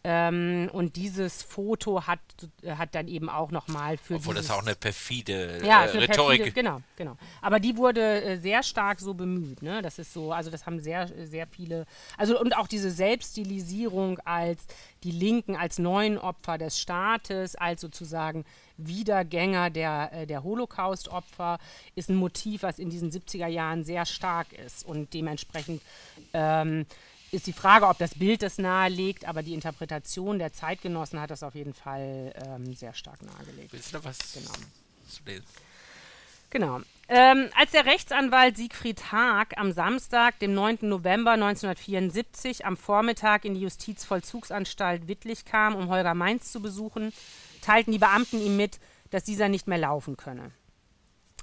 Ähm, 0.02 0.70
und 0.72 0.96
dieses 0.96 1.42
Foto 1.42 2.06
hat, 2.06 2.20
hat 2.66 2.94
dann 2.94 3.06
eben 3.06 3.28
auch 3.28 3.50
nochmal 3.50 3.98
für 3.98 4.14
Obwohl 4.14 4.34
dieses, 4.34 4.48
das 4.48 4.56
auch 4.56 4.62
eine 4.62 4.74
perfide 4.74 5.60
ja, 5.62 5.84
äh, 5.84 5.98
Rhetorik 5.98 6.38
perfide, 6.38 6.52
Genau, 6.52 6.80
genau. 6.96 7.18
Aber 7.42 7.60
die 7.60 7.76
wurde 7.76 8.22
äh, 8.22 8.38
sehr 8.38 8.62
stark 8.62 9.00
so 9.00 9.12
bemüht. 9.12 9.60
Ne? 9.60 9.82
Das 9.82 9.98
ist 9.98 10.14
so, 10.14 10.32
also 10.32 10.50
das 10.50 10.64
haben 10.64 10.80
sehr, 10.80 11.06
sehr 11.26 11.46
viele, 11.46 11.84
also 12.16 12.40
und 12.40 12.56
auch 12.56 12.66
diese 12.66 12.90
Selbststilisierung 12.90 14.18
als 14.20 14.66
die 15.02 15.10
Linken, 15.10 15.54
als 15.54 15.78
neuen 15.78 16.16
Opfer 16.16 16.56
des 16.56 16.78
Staates, 16.78 17.54
als 17.54 17.82
sozusagen 17.82 18.46
Wiedergänger 18.78 19.68
der, 19.68 20.10
äh, 20.12 20.26
der 20.26 20.42
Holocaust-Opfer, 20.42 21.58
ist 21.94 22.08
ein 22.08 22.16
Motiv, 22.16 22.62
was 22.62 22.78
in 22.78 22.88
diesen 22.88 23.10
70er 23.10 23.48
Jahren 23.48 23.84
sehr 23.84 24.06
stark 24.06 24.52
ist 24.54 24.86
und 24.86 25.12
dementsprechend 25.12 25.82
ähm, 26.32 26.86
ist 27.32 27.46
die 27.46 27.52
Frage, 27.52 27.86
ob 27.86 27.98
das 27.98 28.14
Bild 28.14 28.42
das 28.42 28.58
nahelegt, 28.58 29.24
aber 29.26 29.42
die 29.42 29.54
Interpretation 29.54 30.38
der 30.38 30.52
Zeitgenossen 30.52 31.20
hat 31.20 31.30
das 31.30 31.42
auf 31.42 31.54
jeden 31.54 31.74
Fall 31.74 32.32
ähm, 32.36 32.74
sehr 32.74 32.94
stark 32.94 33.22
nahegelegt. 33.22 33.72
Willst 33.72 33.92
du 33.92 33.98
da 33.98 34.04
was 34.04 34.18
genau. 34.32 34.52
zu 35.08 35.22
lesen? 35.24 35.44
Genau. 36.50 36.80
Ähm, 37.08 37.48
als 37.56 37.70
der 37.72 37.86
Rechtsanwalt 37.86 38.56
Siegfried 38.56 39.12
Haag 39.12 39.56
am 39.56 39.72
Samstag, 39.72 40.38
dem 40.40 40.54
9. 40.54 40.78
November 40.82 41.32
1974, 41.32 42.66
am 42.66 42.76
Vormittag 42.76 43.44
in 43.44 43.54
die 43.54 43.60
Justizvollzugsanstalt 43.60 45.08
Wittlich 45.08 45.44
kam, 45.44 45.74
um 45.74 45.88
Holger 45.88 46.14
Mainz 46.14 46.52
zu 46.52 46.60
besuchen, 46.60 47.12
teilten 47.62 47.92
die 47.92 47.98
Beamten 47.98 48.40
ihm 48.40 48.56
mit, 48.56 48.78
dass 49.10 49.24
dieser 49.24 49.48
nicht 49.48 49.66
mehr 49.66 49.78
laufen 49.78 50.16
könne. 50.16 50.50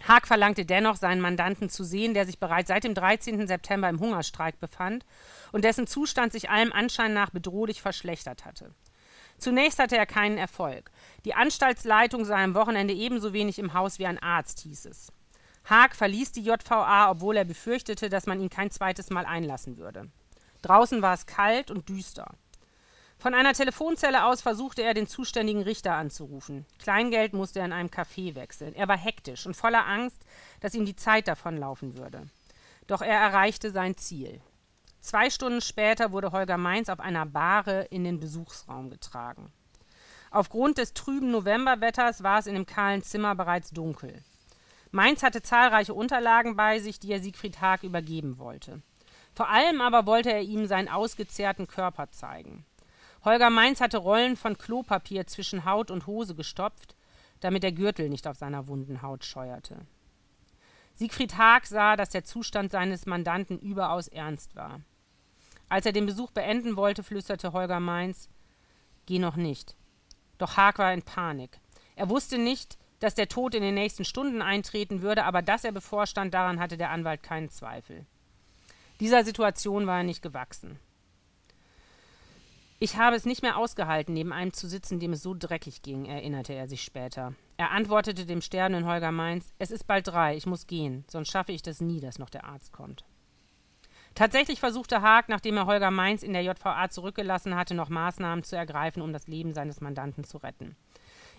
Haag 0.08 0.28
verlangte 0.28 0.66
dennoch, 0.66 0.95
seinen 0.95 1.22
Mandanten 1.22 1.70
zu 1.70 1.84
sehen, 1.84 2.14
der 2.14 2.26
sich 2.26 2.39
bereits 2.39 2.68
seit 2.68 2.84
dem 2.84 2.93
13. 2.93 3.48
September 3.48 3.89
im 3.89 4.00
Hungerstreik 4.00 4.60
befand 4.60 5.06
und 5.52 5.64
dessen 5.64 5.88
Zustand 5.88 6.32
sich 6.32 6.50
allem 6.50 6.72
Anschein 6.72 7.14
nach 7.14 7.30
bedrohlich 7.30 7.82
verschlechtert 7.82 8.45
hatte. 8.45 8.74
Zunächst 9.38 9.80
hatte 9.80 9.98
er 9.98 10.06
keinen 10.06 10.38
Erfolg. 10.38 10.91
Die 11.26 11.36
Anstaltsleitung 11.36 12.26
sei 12.26 12.43
am 12.43 12.56
Wochenende 12.56 12.93
ebenso 12.93 13.34
wenig 13.34 13.60
im 13.60 13.74
Haus 13.74 14.00
wie 14.00 14.08
ein 14.08 14.22
Arzt, 14.22 14.62
hieß 14.62 14.86
es. 14.86 15.12
Haag 15.66 15.95
verließ 15.95 16.32
die 16.32 16.43
JVA, 16.43 17.12
obwohl 17.12 17.38
er 17.38 17.45
befürchtete, 17.45 18.10
dass 18.10 18.26
man 18.26 18.39
ihn 18.39 18.50
kein 18.50 18.72
zweites 18.72 19.10
Mal 19.10 19.26
einlassen 19.26 19.78
würde. 19.78 20.10
Draußen 20.62 21.02
war 21.02 21.14
es 21.14 21.26
kalt 21.26 21.70
und 21.70 21.89
düster. 21.89 22.32
Von 23.20 23.34
einer 23.34 23.53
Telefonzelle 23.53 24.26
aus 24.26 24.41
versuchte 24.41 24.84
er, 24.84 24.93
den 24.93 25.07
zuständigen 25.07 25.63
Richter 25.63 25.93
anzurufen. 25.93 26.65
Kleingeld 26.78 27.34
musste 27.34 27.59
er 27.59 27.65
in 27.65 27.74
einem 27.74 27.89
Café 27.89 28.36
wechseln. 28.36 28.76
Er 28.76 28.88
war 28.88 28.97
hektisch 28.97 29.47
und 29.47 29.55
voller 29.55 29.88
Angst, 29.88 30.24
dass 30.59 30.76
ihm 30.76 30.86
die 30.86 30.95
Zeit 30.95 31.28
davonlaufen 31.28 31.97
würde. 31.97 32.28
Doch 32.86 33.01
er 33.01 33.20
erreichte 33.20 33.72
sein 33.72 33.97
Ziel. 33.97 34.39
Zwei 34.99 35.30
Stunden 35.30 35.61
später 35.61 36.11
wurde 36.11 36.32
Holger 36.32 36.57
Mainz 36.57 36.89
auf 36.89 36.99
einer 36.99 37.26
Bahre 37.26 37.86
in 37.86 38.03
den 38.03 38.20
Besuchsraum 38.20 38.89
getragen. 38.89 39.51
Aufgrund 40.30 40.78
des 40.78 40.93
trüben 40.93 41.32
Novemberwetters 41.32 42.22
war 42.22 42.39
es 42.39 42.47
in 42.47 42.53
dem 42.53 42.65
kahlen 42.65 43.01
Zimmer 43.01 43.34
bereits 43.34 43.72
dunkel. 43.72 44.24
Mainz 44.91 45.24
hatte 45.24 45.41
zahlreiche 45.41 45.93
Unterlagen 45.93 46.55
bei 46.55 46.80
sich, 46.80 46.99
die 46.99 47.11
er 47.11 47.20
Siegfried 47.20 47.61
Haag 47.61 47.84
übergeben 47.84 48.38
wollte. 48.38 48.82
Vor 49.34 49.49
allem 49.49 49.82
aber 49.82 50.05
wollte 50.05 50.32
er 50.32 50.41
ihm 50.41 50.65
seinen 50.68 50.89
ausgezehrten 50.89 51.68
Körper 51.68 52.11
zeigen. 52.11 52.65
Holger 53.26 53.49
Mainz 53.49 53.82
hatte 53.82 53.97
Rollen 53.97 54.36
von 54.36 54.57
Klopapier 54.57 55.28
zwischen 55.28 55.65
Haut 55.65 55.91
und 55.91 56.07
Hose 56.07 56.36
gestopft, 56.36 56.95
damit 57.39 57.63
der 57.63 57.72
Gürtel 57.72 58.09
nicht 58.09 58.28
auf 58.28 58.38
seiner 58.38 58.68
wunden 58.68 59.01
Haut 59.01 59.26
scheuerte. 59.26 59.86
Siegfried 60.93 61.38
Haag 61.38 61.68
sah, 61.68 61.95
dass 61.95 62.09
der 62.09 62.24
Zustand 62.24 62.72
seines 62.72 63.05
Mandanten 63.05 63.59
überaus 63.59 64.07
ernst 64.07 64.55
war. 64.55 64.82
Als 65.70 65.86
er 65.86 65.91
den 65.91 66.05
Besuch 66.05 66.32
beenden 66.32 66.76
wollte, 66.76 67.03
flüsterte 67.03 67.53
Holger 67.53 67.80
Mainz: 67.80 68.30
Geh 69.05 69.20
noch 69.20 69.36
nicht. 69.36 69.76
Doch 70.38 70.57
Haag 70.57 70.80
war 70.80 70.93
in 70.93 71.03
Panik. 71.03 71.59
Er 71.95 72.09
wusste 72.09 72.38
nicht, 72.38 72.78
dass 72.99 73.15
der 73.15 73.28
Tod 73.28 73.53
in 73.53 73.61
den 73.61 73.76
nächsten 73.76 74.05
Stunden 74.05 74.41
eintreten 74.41 75.01
würde, 75.01 75.26
aber 75.26 75.41
dass 75.41 75.63
er 75.63 75.72
bevorstand, 75.72 76.34
daran 76.34 76.59
hatte 76.59 76.78
der 76.78 76.89
Anwalt 76.89 77.22
keinen 77.22 77.49
Zweifel. 77.49 78.05
Dieser 78.99 79.24
Situation 79.24 79.86
war 79.86 79.97
er 79.97 80.03
nicht 80.03 80.24
gewachsen. 80.24 80.80
Ich 82.80 82.97
habe 82.97 83.15
es 83.15 83.25
nicht 83.25 83.41
mehr 83.41 83.57
ausgehalten, 83.57 84.13
neben 84.13 84.32
einem 84.32 84.53
zu 84.53 84.67
sitzen, 84.67 84.99
dem 84.99 85.13
es 85.13 85.23
so 85.23 85.34
dreckig 85.34 85.82
ging, 85.82 86.05
erinnerte 86.05 86.53
er 86.53 86.67
sich 86.67 86.84
später. 86.84 87.34
Er 87.57 87.71
antwortete 87.71 88.28
dem 88.28 88.39
sterbenden 88.39 88.86
Holger 88.86 89.11
Mainz: 89.11 89.51
Es 89.57 89.71
ist 89.71 89.88
bald 89.88 90.07
drei, 90.07 90.36
ich 90.36 90.45
muss 90.45 90.67
gehen, 90.67 91.03
sonst 91.07 91.32
schaffe 91.32 91.51
ich 91.53 91.63
das 91.63 91.82
nie, 91.82 91.99
dass 91.99 92.19
noch 92.19 92.30
der 92.30 92.45
Arzt 92.45 92.71
kommt. 92.71 93.03
Tatsächlich 94.13 94.59
versuchte 94.59 95.01
Haag, 95.01 95.28
nachdem 95.28 95.57
er 95.57 95.65
Holger 95.65 95.89
Mainz 95.89 96.21
in 96.21 96.34
der 96.34 96.43
JVA 96.43 96.89
zurückgelassen 96.89 97.55
hatte, 97.55 97.73
noch 97.73 97.89
Maßnahmen 97.89 98.43
zu 98.43 98.55
ergreifen, 98.55 99.01
um 99.01 99.11
das 99.11 99.28
Leben 99.28 99.53
seines 99.53 99.82
Mandanten 99.82 100.23
zu 100.23 100.38
retten. 100.38 100.75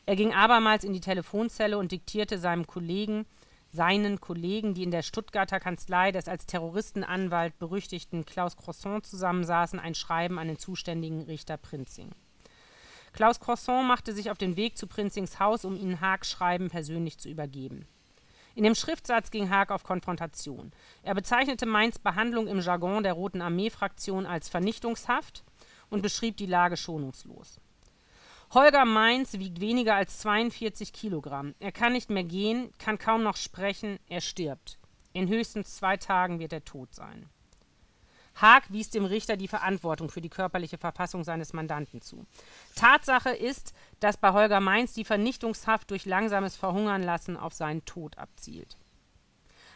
Er 0.06 0.16
ging 0.16 0.32
abermals 0.32 0.84
in 0.84 0.92
die 0.92 1.00
Telefonzelle 1.00 1.78
und 1.78 1.92
diktierte 1.92 2.38
seinem 2.38 2.66
Kollegen, 2.66 3.26
seinen 3.70 4.20
Kollegen, 4.20 4.74
die 4.74 4.82
in 4.82 4.90
der 4.90 5.02
Stuttgarter 5.02 5.60
Kanzlei 5.60 6.12
des 6.12 6.28
als 6.28 6.46
Terroristenanwalt 6.46 7.58
berüchtigten 7.58 8.24
Klaus 8.24 8.56
Croissant 8.56 9.04
zusammensaßen, 9.04 9.78
ein 9.78 9.94
Schreiben 9.94 10.38
an 10.38 10.48
den 10.48 10.58
zuständigen 10.58 11.22
Richter 11.22 11.56
Prinzing. 11.56 12.10
Klaus 13.12 13.40
Croissant 13.40 13.86
machte 13.86 14.12
sich 14.12 14.30
auf 14.30 14.38
den 14.38 14.56
Weg 14.56 14.78
zu 14.78 14.86
Prinzings 14.86 15.40
Haus, 15.40 15.64
um 15.64 15.76
ihnen 15.76 16.00
Haags 16.00 16.30
Schreiben 16.30 16.70
persönlich 16.70 17.18
zu 17.18 17.28
übergeben. 17.28 17.86
In 18.54 18.64
dem 18.64 18.74
Schriftsatz 18.74 19.30
ging 19.30 19.50
Haag 19.50 19.70
auf 19.70 19.84
Konfrontation. 19.84 20.72
Er 21.02 21.14
bezeichnete 21.14 21.64
Mainz 21.64 21.98
Behandlung 21.98 22.48
im 22.48 22.60
Jargon 22.60 23.04
der 23.04 23.12
Roten 23.12 23.40
Armee-Fraktion 23.40 24.26
als 24.26 24.48
vernichtungshaft 24.48 25.44
und 25.90 26.02
beschrieb 26.02 26.36
die 26.38 26.46
Lage 26.46 26.76
schonungslos. 26.76 27.60
Holger 28.50 28.86
Mainz 28.86 29.34
wiegt 29.34 29.60
weniger 29.60 29.94
als 29.94 30.20
42 30.20 30.94
Kilogramm. 30.94 31.54
Er 31.60 31.70
kann 31.70 31.92
nicht 31.92 32.08
mehr 32.08 32.24
gehen, 32.24 32.72
kann 32.78 32.98
kaum 32.98 33.22
noch 33.22 33.36
sprechen, 33.36 33.98
er 34.08 34.22
stirbt. 34.22 34.78
In 35.12 35.28
höchstens 35.28 35.76
zwei 35.76 35.98
Tagen 35.98 36.38
wird 36.38 36.54
er 36.54 36.64
tot 36.64 36.94
sein. 36.94 37.28
Haag 38.36 38.72
wies 38.72 38.88
dem 38.88 39.04
Richter 39.04 39.36
die 39.36 39.48
Verantwortung 39.48 40.10
für 40.10 40.22
die 40.22 40.30
körperliche 40.30 40.78
Verfassung 40.78 41.24
seines 41.24 41.52
Mandanten 41.52 42.00
zu. 42.00 42.24
Tatsache 42.74 43.30
ist, 43.30 43.74
dass 44.00 44.16
bei 44.16 44.32
Holger 44.32 44.60
Mainz 44.60 44.94
die 44.94 45.04
Vernichtungshaft 45.04 45.90
durch 45.90 46.06
langsames 46.06 46.56
Verhungern 46.56 47.02
lassen 47.02 47.36
auf 47.36 47.52
seinen 47.52 47.84
Tod 47.84 48.16
abzielt. 48.16 48.78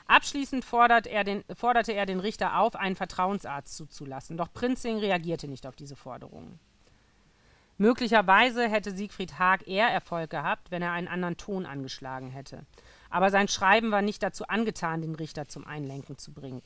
Abschließend 0.06 0.64
fordert 0.64 1.06
er 1.06 1.24
den, 1.24 1.44
forderte 1.54 1.92
er 1.92 2.06
den 2.06 2.20
Richter 2.20 2.58
auf, 2.58 2.74
einen 2.76 2.96
Vertrauensarzt 2.96 3.76
zuzulassen, 3.76 4.36
doch 4.36 4.52
Prinzing 4.52 4.98
reagierte 4.98 5.48
nicht 5.48 5.66
auf 5.66 5.76
diese 5.76 5.96
Forderungen. 5.96 6.58
Möglicherweise 7.78 8.68
hätte 8.68 8.94
Siegfried 8.94 9.38
Haag 9.38 9.66
eher 9.66 9.88
Erfolg 9.88 10.30
gehabt, 10.30 10.70
wenn 10.70 10.82
er 10.82 10.92
einen 10.92 11.08
anderen 11.08 11.36
Ton 11.36 11.66
angeschlagen 11.66 12.30
hätte. 12.30 12.64
Aber 13.10 13.30
sein 13.30 13.48
Schreiben 13.48 13.90
war 13.90 14.02
nicht 14.02 14.22
dazu 14.22 14.46
angetan, 14.46 15.02
den 15.02 15.14
Richter 15.14 15.48
zum 15.48 15.66
Einlenken 15.66 16.18
zu 16.18 16.32
bringen. 16.32 16.62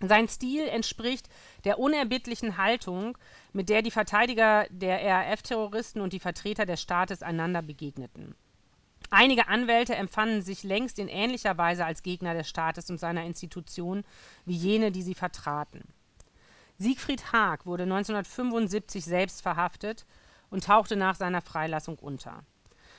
Sein 0.00 0.28
Stil 0.28 0.68
entspricht 0.68 1.28
der 1.64 1.78
unerbittlichen 1.78 2.58
Haltung, 2.58 3.16
mit 3.52 3.68
der 3.68 3.82
die 3.82 3.90
Verteidiger 3.90 4.66
der 4.68 5.00
RAF-Terroristen 5.02 6.00
und 6.00 6.12
die 6.12 6.20
Vertreter 6.20 6.66
des 6.66 6.82
Staates 6.82 7.22
einander 7.22 7.62
begegneten. 7.62 8.34
Einige 9.10 9.48
Anwälte 9.48 9.94
empfanden 9.94 10.42
sich 10.42 10.64
längst 10.64 10.98
in 10.98 11.08
ähnlicher 11.08 11.56
Weise 11.56 11.84
als 11.84 12.02
Gegner 12.02 12.34
des 12.34 12.48
Staates 12.48 12.90
und 12.90 12.98
seiner 12.98 13.24
Institutionen 13.24 14.04
wie 14.44 14.56
jene, 14.56 14.90
die 14.90 15.02
sie 15.02 15.14
vertraten. 15.14 15.84
Siegfried 16.78 17.32
Haag 17.32 17.64
wurde 17.64 17.84
1975 17.84 19.04
selbst 19.04 19.40
verhaftet 19.40 20.04
und 20.50 20.64
tauchte 20.64 20.96
nach 20.96 21.14
seiner 21.14 21.40
Freilassung 21.40 21.98
unter. 21.98 22.44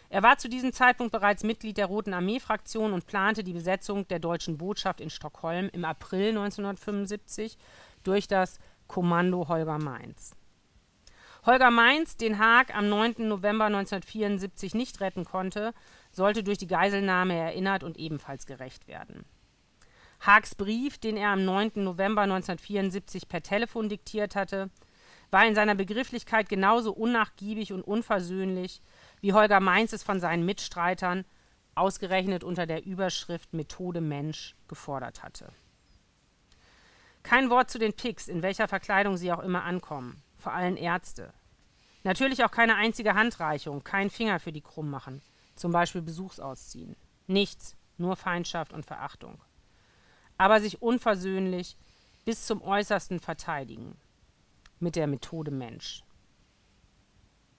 Er 0.09 0.23
war 0.23 0.38
zu 0.38 0.49
diesem 0.49 0.73
Zeitpunkt 0.73 1.11
bereits 1.11 1.43
Mitglied 1.43 1.78
der 1.78 1.88
Roten 1.88 2.13
Armee-Fraktion 2.13 2.93
und 2.93 3.05
plante 3.05 3.43
die 3.43 3.53
Besetzung 3.53 4.07
der 4.07 4.19
deutschen 4.19 4.57
Botschaft 4.57 5.01
in 5.01 5.09
Stockholm 5.09 5.69
im 5.73 5.86
April 5.86 6.30
1975 6.30 7.57
durch 8.03 8.28
das 8.28 8.59
Kommando 8.88 9.47
Holger 9.47 9.78
Mainz. 9.78 10.36
Holger 11.45 11.71
Mainz, 11.71 12.17
den 12.17 12.39
Haag 12.39 12.75
am 12.75 12.89
9. 12.89 13.28
November 13.28 13.65
1974 13.65 14.73
nicht 14.75 15.01
retten 15.01 15.23
konnte, 15.23 15.73
sollte 16.11 16.43
durch 16.43 16.57
die 16.57 16.67
Geiselnahme 16.67 17.36
erinnert 17.36 17.84
und 17.84 17.97
ebenfalls 17.97 18.45
gerecht 18.45 18.88
werden. 18.88 19.25
Haags 20.20 20.55
Brief, 20.55 20.97
den 20.97 21.15
er 21.15 21.30
am 21.30 21.45
9. 21.45 21.72
November 21.76 22.24
1974 22.24 23.28
per 23.28 23.41
Telefon 23.41 23.88
diktiert 23.88 24.36
hatte, 24.36 24.70
war 25.30 25.45
in 25.45 25.55
seiner 25.55 25.76
Begrifflichkeit 25.76 26.49
genauso 26.49 26.93
unnachgiebig 26.93 27.74
und 27.74 27.82
unversöhnlich, 27.82 28.82
wie 29.22 29.34
Holger 29.34 29.59
Mainz 29.59 29.93
es 29.93 30.03
von 30.03 30.20
seinen 30.20 30.45
Mitstreitern, 30.45 31.26
ausgerechnet 31.76 32.43
unter 32.43 32.65
der 32.65 32.86
Überschrift 32.86 33.53
Methode 33.53 34.01
Mensch, 34.01 34.55
gefordert 34.68 35.22
hatte. 35.22 35.51
Kein 37.24 37.49
Wort 37.49 37.70
zu 37.70 37.78
den 37.78 37.93
Pics, 37.93 38.28
in 38.28 38.41
welcher 38.41 38.68
Verkleidung 38.68 39.18
sie 39.18 39.32
auch 39.32 39.43
immer 39.43 39.63
ankommen, 39.63 40.24
vor 40.38 40.53
allem 40.53 40.78
Ärzte. 40.78 41.34
Natürlich 42.03 42.43
auch 42.43 42.51
keine 42.51 42.76
einzige 42.76 43.15
Handreichung, 43.15 43.84
kein 43.84 44.09
Finger 44.09 44.39
für 44.39 44.53
die 44.53 44.61
krumm 44.61 44.89
machen, 44.89 45.22
zum 45.55 45.72
Beispiel 45.72 46.01
Besuchsausziehen. 46.01 46.95
Nichts, 47.28 47.76
nur 47.97 48.15
Feindschaft 48.15 48.72
und 48.72 48.86
Verachtung 48.86 49.41
aber 50.38 50.61
sich 50.61 50.81
unversöhnlich 50.81 51.77
bis 52.25 52.45
zum 52.45 52.61
Äußersten 52.61 53.19
verteidigen. 53.19 53.95
Mit 54.79 54.95
der 54.95 55.07
Methode 55.07 55.49
Mensch. 55.49 56.03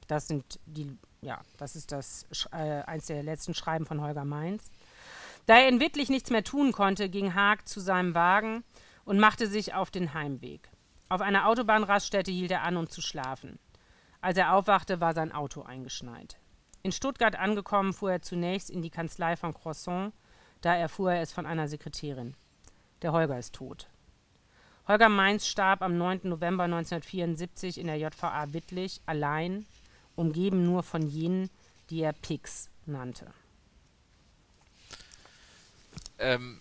Das 0.06 0.28
sind 0.28 0.60
die, 0.66 0.96
ja, 1.20 1.40
das 1.56 1.74
ist 1.74 1.90
das 1.90 2.26
äh, 2.52 2.82
eins 2.82 3.06
der 3.06 3.22
letzten 3.22 3.54
Schreiben 3.54 3.86
von 3.86 4.00
Holger 4.00 4.24
Mainz. 4.24 4.70
Da 5.46 5.58
er 5.58 5.68
in 5.68 5.80
Wittlich 5.80 6.08
nichts 6.10 6.30
mehr 6.30 6.44
tun 6.44 6.72
konnte, 6.72 7.08
ging 7.08 7.34
Haag 7.34 7.66
zu 7.68 7.80
seinem 7.80 8.14
Wagen 8.14 8.62
und 9.04 9.18
machte 9.18 9.46
sich 9.46 9.74
auf 9.74 9.90
den 9.90 10.14
Heimweg. 10.14 10.68
Auf 11.08 11.22
einer 11.22 11.48
Autobahnraststätte 11.48 12.30
hielt 12.30 12.50
er 12.50 12.62
an, 12.62 12.76
um 12.76 12.88
zu 12.88 13.00
schlafen. 13.00 13.58
Als 14.20 14.36
er 14.36 14.52
aufwachte, 14.52 15.00
war 15.00 15.14
sein 15.14 15.32
Auto 15.32 15.62
eingeschneit. 15.62 16.38
In 16.82 16.92
Stuttgart 16.92 17.36
angekommen, 17.36 17.92
fuhr 17.92 18.12
er 18.12 18.22
zunächst 18.22 18.70
in 18.70 18.82
die 18.82 18.90
Kanzlei 18.90 19.36
von 19.36 19.54
Croissant, 19.54 20.12
da 20.60 20.76
erfuhr 20.76 21.12
er 21.12 21.22
es 21.22 21.32
von 21.32 21.46
einer 21.46 21.68
Sekretärin. 21.68 22.34
Der 23.02 23.12
Holger 23.12 23.38
ist 23.38 23.54
tot. 23.54 23.88
Holger 24.86 25.08
Mainz 25.08 25.46
starb 25.46 25.82
am 25.82 25.98
9. 25.98 26.20
November 26.24 26.64
1974 26.64 27.78
in 27.78 27.86
der 27.86 27.96
JVA 27.96 28.52
Wittlich 28.52 29.00
allein, 29.06 29.66
umgeben 30.16 30.64
nur 30.64 30.82
von 30.82 31.02
jenen, 31.02 31.50
die 31.90 32.00
er 32.00 32.12
Pix 32.12 32.70
nannte. 32.86 33.32
Ähm, 36.18 36.60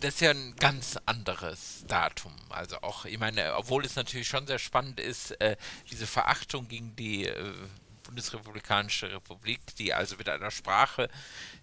das 0.00 0.14
ist 0.14 0.20
ja 0.20 0.30
ein 0.30 0.54
ganz 0.56 0.98
anderes 1.06 1.84
Datum. 1.86 2.32
Also 2.50 2.76
auch, 2.82 3.04
ich 3.06 3.18
meine, 3.18 3.54
obwohl 3.56 3.84
es 3.84 3.96
natürlich 3.96 4.28
schon 4.28 4.46
sehr 4.46 4.58
spannend 4.58 5.00
ist, 5.00 5.30
äh, 5.40 5.56
diese 5.90 6.06
Verachtung 6.06 6.68
gegen 6.68 6.94
die 6.96 7.26
äh, 7.26 7.54
Bundesrepublikanische 8.06 9.12
Republik, 9.12 9.60
die 9.76 9.92
also 9.92 10.16
mit 10.16 10.28
einer 10.28 10.50
Sprache, 10.50 11.08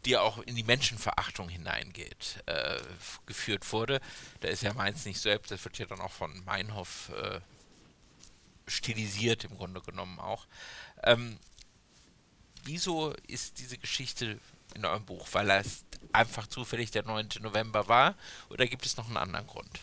die 0.06 0.18
auch 0.18 0.40
in 0.40 0.56
die 0.56 0.64
Menschenverachtung 0.64 1.50
hineingeht, 1.50 2.44
äh, 2.46 2.80
geführt 3.26 3.72
wurde. 3.72 4.02
Da 4.42 4.50
ist 4.50 4.64
ja 4.64 4.74
Mainz 4.74 5.06
nicht 5.06 5.20
selbst, 5.20 5.52
das 5.52 5.64
wird 5.64 5.78
ja 5.78 5.86
dann 5.86 6.02
auch 6.02 6.12
von 6.12 6.44
Meinhof 6.46 7.10
äh, 7.10 7.40
stilisiert 8.68 9.44
im 9.46 9.58
Grunde 9.58 9.82
genommen 9.82 10.20
auch. 10.20 10.46
Ähm, 11.04 11.38
wieso 12.64 13.14
ist 13.28 13.60
diese 13.60 13.78
Geschichte 13.78 14.40
in 14.76 14.86
eurem 14.86 15.06
Buch? 15.06 15.28
Weil 15.32 15.50
es 15.52 15.84
einfach 16.12 16.48
zufällig 16.48 16.92
der 16.92 17.04
9. 17.04 17.30
November 17.42 17.88
war 17.88 18.16
oder 18.50 18.68
gibt 18.68 18.86
es 18.86 18.98
noch 18.98 19.08
einen 19.08 19.18
anderen 19.18 19.48
Grund? 19.48 19.80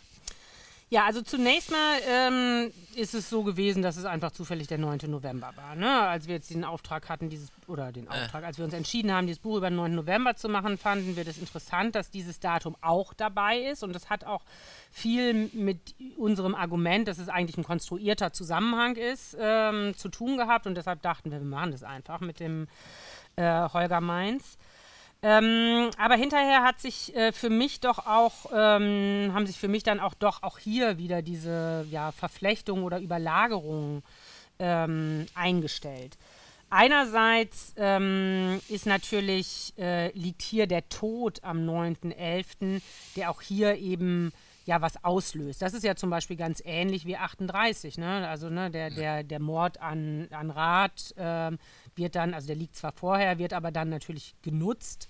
Ja, 0.93 1.05
also 1.05 1.23
zunächst 1.23 1.71
mal 1.71 1.99
ähm, 2.05 2.73
ist 2.97 3.15
es 3.15 3.31
so 3.31 3.45
gewesen, 3.45 3.81
dass 3.81 3.97
es 3.97 4.05
einfach 4.05 4.33
zufällig 4.33 4.67
der 4.67 4.79
9. 4.79 4.99
November 5.07 5.53
war. 5.55 5.77
Ne? 5.77 5.89
Als 5.89 6.27
wir 6.27 6.35
jetzt 6.35 6.51
den 6.51 6.65
Auftrag 6.65 7.09
hatten, 7.09 7.31
dieses, 7.31 7.51
oder 7.69 7.93
den 7.93 8.07
äh. 8.07 8.11
Auftrag, 8.11 8.43
als 8.43 8.59
wir 8.59 8.65
uns 8.65 8.75
entschieden 8.75 9.13
haben, 9.13 9.29
dieses 9.29 9.39
Buch 9.39 9.59
über 9.59 9.71
den 9.71 9.77
9. 9.77 9.95
November 9.95 10.35
zu 10.35 10.49
machen, 10.49 10.79
fanden 10.79 11.15
wir 11.15 11.25
das 11.25 11.39
interessant, 11.39 11.95
dass 11.95 12.11
dieses 12.11 12.41
Datum 12.41 12.77
auch 12.81 13.15
dabei 13.15 13.59
ist. 13.59 13.85
Und 13.85 13.93
das 13.93 14.11
hat 14.11 14.25
auch 14.25 14.43
viel 14.91 15.49
mit 15.53 15.95
unserem 16.17 16.57
Argument, 16.57 17.07
dass 17.07 17.19
es 17.19 17.29
eigentlich 17.29 17.57
ein 17.57 17.65
konstruierter 17.65 18.33
Zusammenhang 18.33 18.97
ist, 18.97 19.37
ähm, 19.39 19.95
zu 19.97 20.09
tun 20.09 20.39
gehabt. 20.39 20.67
Und 20.67 20.75
deshalb 20.75 21.03
dachten 21.03 21.31
wir, 21.31 21.39
wir 21.39 21.47
machen 21.47 21.71
das 21.71 21.85
einfach 21.85 22.19
mit 22.19 22.41
dem 22.41 22.67
äh, 23.37 23.69
Holger 23.73 24.01
Mainz. 24.01 24.59
Ähm, 25.23 25.91
aber 25.99 26.15
hinterher 26.15 26.63
hat 26.63 26.81
sich 26.81 27.15
äh, 27.15 27.33
für 27.33 27.51
mich 27.51 27.81
doch 27.81 28.07
auch, 28.07 28.47
ähm, 28.55 29.31
haben 29.35 29.47
sich 29.47 29.59
für 29.59 29.69
mich 29.69 29.83
dann 29.83 30.01
auch 30.01 30.15
doch 30.15 30.43
auch 30.43 30.59
hier 30.59 30.97
wieder 30.97 31.21
diese 31.21 31.87
ja, 31.91 32.11
Verflechtung 32.13 32.85
oder 32.85 33.01
Überlagerung 33.01 34.03
ähm, 34.59 35.27
eingestellt. 35.35 36.17
Einerseits 36.71 37.75
ähm, 37.77 38.61
ist 38.69 38.87
natürlich, 38.87 39.75
äh, 39.77 40.11
liegt 40.13 40.41
hier 40.41 40.67
der 40.67 40.89
Tod 40.89 41.43
am 41.43 41.69
9.11., 41.69 42.81
der 43.17 43.31
auch 43.31 43.43
hier 43.43 43.77
eben 43.77 44.33
ja 44.71 44.81
was 44.81 45.05
auslöst. 45.05 45.63
Das 45.63 45.75
ist 45.75 45.83
ja 45.83 45.97
zum 45.97 46.11
Beispiel 46.11 46.37
ganz 46.37 46.63
ähnlich 46.65 47.05
wie 47.05 47.17
38, 47.17 47.99
ne? 47.99 48.29
Also 48.29 48.49
ne, 48.49 48.71
der, 48.71 48.91
der, 48.91 49.25
der 49.25 49.41
Mord 49.41 49.81
an, 49.81 50.29
an 50.31 50.51
Rath 50.51 51.13
äh, 51.17 51.51
wird 51.97 52.15
dann, 52.15 52.35
also 52.35 52.47
der 52.47 52.57
liegt 52.57 52.77
zwar 52.77 52.93
vorher, 52.93 53.39
wird 53.39 53.53
aber 53.53 53.73
dann 53.73 53.89
natürlich 53.89 54.35
genutzt, 54.43 55.09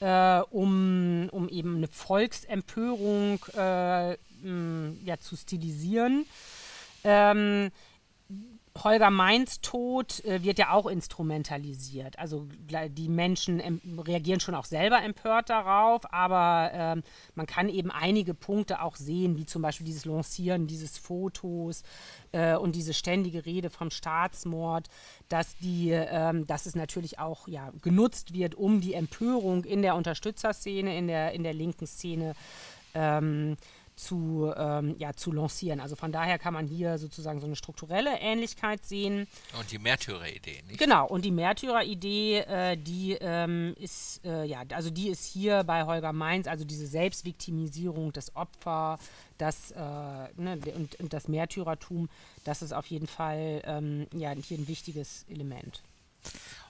äh, 0.00 0.40
um, 0.50 1.28
um 1.30 1.48
eben 1.48 1.76
eine 1.76 1.86
Volksempörung 1.86 3.38
äh, 3.56 4.16
mh, 4.42 4.94
ja, 5.04 5.18
zu 5.20 5.36
stilisieren. 5.36 6.26
Ähm, 7.04 7.70
Holger 8.84 9.10
Mainz 9.10 9.60
Tod 9.60 10.24
äh, 10.24 10.42
wird 10.42 10.58
ja 10.58 10.70
auch 10.70 10.86
instrumentalisiert. 10.86 12.18
Also 12.18 12.46
die 12.88 13.08
Menschen 13.08 13.80
reagieren 13.98 14.40
schon 14.40 14.54
auch 14.54 14.64
selber 14.64 15.02
empört 15.02 15.50
darauf, 15.50 16.12
aber 16.12 16.70
ähm, 16.72 17.02
man 17.34 17.46
kann 17.46 17.68
eben 17.68 17.90
einige 17.90 18.34
Punkte 18.34 18.82
auch 18.82 18.96
sehen, 18.96 19.36
wie 19.36 19.46
zum 19.46 19.62
Beispiel 19.62 19.86
dieses 19.86 20.04
Lancieren 20.04 20.66
dieses 20.66 20.98
Fotos 20.98 21.82
äh, 22.32 22.56
und 22.56 22.74
diese 22.76 22.94
ständige 22.94 23.46
Rede 23.46 23.70
vom 23.70 23.90
Staatsmord, 23.90 24.88
dass 25.28 25.56
die, 25.58 25.90
ähm, 25.90 26.46
dass 26.46 26.66
es 26.66 26.74
natürlich 26.74 27.18
auch 27.18 27.48
ja, 27.48 27.72
genutzt 27.82 28.32
wird, 28.34 28.54
um 28.54 28.80
die 28.80 28.94
Empörung 28.94 29.64
in 29.64 29.82
der 29.82 29.94
Unterstützerszene, 29.94 30.96
in 30.96 31.06
der, 31.06 31.32
in 31.32 31.42
der 31.42 31.54
linken 31.54 31.86
Szene 31.86 32.34
ähm, 32.96 33.56
zu, 33.96 34.52
ähm, 34.54 34.94
ja, 34.98 35.14
zu 35.14 35.32
lancieren. 35.32 35.80
Also 35.80 35.96
von 35.96 36.12
daher 36.12 36.38
kann 36.38 36.52
man 36.52 36.66
hier 36.66 36.98
sozusagen 36.98 37.40
so 37.40 37.46
eine 37.46 37.56
strukturelle 37.56 38.18
Ähnlichkeit 38.20 38.84
sehen. 38.84 39.26
Und 39.58 39.72
die 39.72 39.78
Märtyreridee, 39.78 40.62
nicht? 40.68 40.78
Genau, 40.78 41.06
und 41.06 41.24
die 41.24 41.30
Märtyreridee, 41.30 42.38
äh, 42.40 42.76
die 42.76 43.16
ähm, 43.20 43.74
ist, 43.80 44.24
äh, 44.24 44.44
ja, 44.44 44.62
also 44.70 44.90
die 44.90 45.08
ist 45.08 45.24
hier 45.24 45.64
bei 45.64 45.84
Holger 45.84 46.12
Mainz, 46.12 46.46
also 46.46 46.64
diese 46.64 46.86
Selbstviktimisierung 46.86 48.12
des 48.12 48.36
Opfers, 48.36 49.00
das, 49.38 49.70
äh, 49.70 49.76
ne, 49.80 50.58
und, 50.74 51.00
und, 51.00 51.12
das 51.12 51.28
Märtyrertum, 51.28 52.08
das 52.44 52.62
ist 52.62 52.72
auf 52.72 52.86
jeden 52.86 53.06
Fall 53.06 53.62
ähm, 53.64 54.06
ja, 54.12 54.32
hier 54.32 54.58
ein 54.58 54.68
wichtiges 54.68 55.24
Element. 55.30 55.82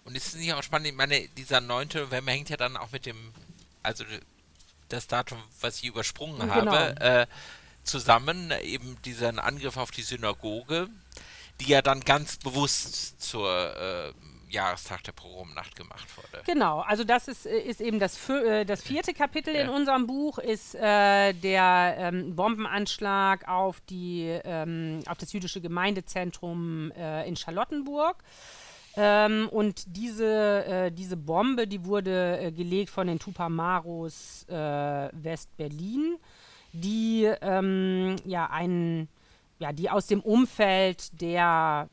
Und 0.04 0.16
ist 0.16 0.28
es 0.28 0.36
nicht 0.36 0.52
auch 0.54 0.62
spannend, 0.62 0.88
ich 0.88 0.94
meine, 0.94 1.26
dieser 1.36 1.60
9. 1.60 1.88
November 1.94 2.30
hängt 2.30 2.50
ja 2.50 2.56
dann 2.56 2.76
auch 2.76 2.92
mit 2.92 3.06
dem, 3.06 3.16
also 3.82 4.04
das 4.88 5.06
Datum, 5.06 5.38
was 5.60 5.78
ich 5.78 5.86
übersprungen 5.86 6.40
genau. 6.40 6.54
habe, 6.54 7.00
äh, 7.00 7.26
zusammen, 7.82 8.52
eben 8.62 8.96
diesen 9.04 9.38
Angriff 9.38 9.76
auf 9.76 9.90
die 9.90 10.02
Synagoge, 10.02 10.88
die 11.60 11.68
ja 11.68 11.82
dann 11.82 12.00
ganz 12.00 12.36
bewusst 12.36 13.20
zur 13.20 13.48
äh, 13.76 14.12
Jahrestag 14.48 15.02
der 15.04 15.12
Pogromnacht 15.12 15.74
gemacht 15.76 16.06
wurde. 16.16 16.44
Genau, 16.44 16.80
also 16.80 17.04
das 17.04 17.28
ist, 17.28 17.46
äh, 17.46 17.58
ist 17.58 17.80
eben 17.80 17.98
das, 17.98 18.28
äh, 18.28 18.64
das 18.64 18.82
vierte 18.82 19.12
Kapitel 19.14 19.54
ja. 19.54 19.62
in 19.62 19.68
unserem 19.68 20.06
Buch, 20.06 20.38
ist 20.38 20.74
äh, 20.74 21.32
der 21.32 21.96
ähm, 21.98 22.36
Bombenanschlag 22.36 23.48
auf, 23.48 23.80
die, 23.88 24.40
ähm, 24.44 25.00
auf 25.06 25.18
das 25.18 25.32
jüdische 25.32 25.60
Gemeindezentrum 25.60 26.92
äh, 26.92 27.28
in 27.28 27.36
Charlottenburg. 27.36 28.22
Ähm, 28.96 29.48
und 29.50 29.84
diese, 29.96 30.64
äh, 30.64 30.90
diese 30.90 31.16
Bombe, 31.16 31.66
die 31.66 31.84
wurde 31.84 32.38
äh, 32.40 32.52
gelegt 32.52 32.90
von 32.90 33.06
den 33.06 33.18
Tupamaros 33.18 34.46
äh, 34.48 34.54
West-Berlin, 35.12 36.16
die 36.72 37.30
ähm, 37.42 38.16
ja 38.24 38.48
ja, 39.58 39.72
die 39.72 39.90
aus 39.90 40.06
dem 40.06 40.20
Umfeld 40.20 41.20
der 41.20 41.88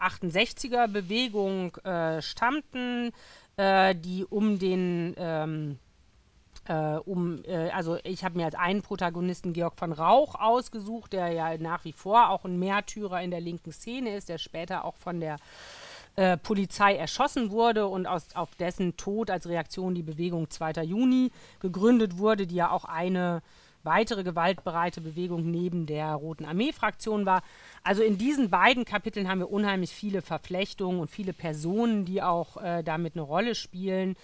68er 0.00 0.88
Bewegung 0.88 1.76
äh, 1.76 2.22
stammten, 2.22 3.12
äh, 3.56 3.94
die 3.94 4.24
um 4.24 4.58
den 4.58 5.14
ähm, 5.18 5.78
äh, 6.70 7.00
um, 7.04 7.42
äh, 7.46 7.70
also 7.70 7.98
ich 8.04 8.22
habe 8.22 8.36
mir 8.36 8.44
als 8.44 8.54
einen 8.54 8.82
Protagonisten 8.82 9.52
Georg 9.52 9.76
von 9.76 9.92
Rauch 9.92 10.36
ausgesucht, 10.36 11.12
der 11.12 11.32
ja 11.32 11.58
nach 11.58 11.84
wie 11.84 11.92
vor 11.92 12.30
auch 12.30 12.44
ein 12.44 12.60
Märtyrer 12.60 13.20
in 13.22 13.32
der 13.32 13.40
linken 13.40 13.72
Szene 13.72 14.14
ist, 14.14 14.28
der 14.28 14.38
später 14.38 14.84
auch 14.84 14.94
von 14.94 15.18
der 15.18 15.38
äh, 16.14 16.36
Polizei 16.36 16.94
erschossen 16.94 17.50
wurde 17.50 17.88
und 17.88 18.06
aus, 18.06 18.36
auf 18.36 18.54
dessen 18.54 18.96
Tod 18.96 19.30
als 19.30 19.48
Reaktion 19.48 19.96
die 19.96 20.04
Bewegung 20.04 20.48
2. 20.48 20.84
Juni 20.84 21.32
gegründet 21.58 22.18
wurde, 22.18 22.46
die 22.46 22.54
ja 22.54 22.70
auch 22.70 22.84
eine 22.84 23.42
weitere 23.82 24.22
gewaltbereite 24.22 25.00
Bewegung 25.00 25.50
neben 25.50 25.86
der 25.86 26.14
Roten 26.14 26.44
Armee-Fraktion 26.44 27.26
war. 27.26 27.42
Also 27.82 28.02
in 28.02 28.18
diesen 28.18 28.50
beiden 28.50 28.84
Kapiteln 28.84 29.28
haben 29.28 29.40
wir 29.40 29.50
unheimlich 29.50 29.90
viele 29.90 30.22
Verflechtungen 30.22 31.00
und 31.00 31.10
viele 31.10 31.32
Personen, 31.32 32.04
die 32.04 32.22
auch 32.22 32.62
äh, 32.62 32.82
damit 32.82 33.14
eine 33.14 33.22
Rolle 33.22 33.54
spielen. 33.54 34.16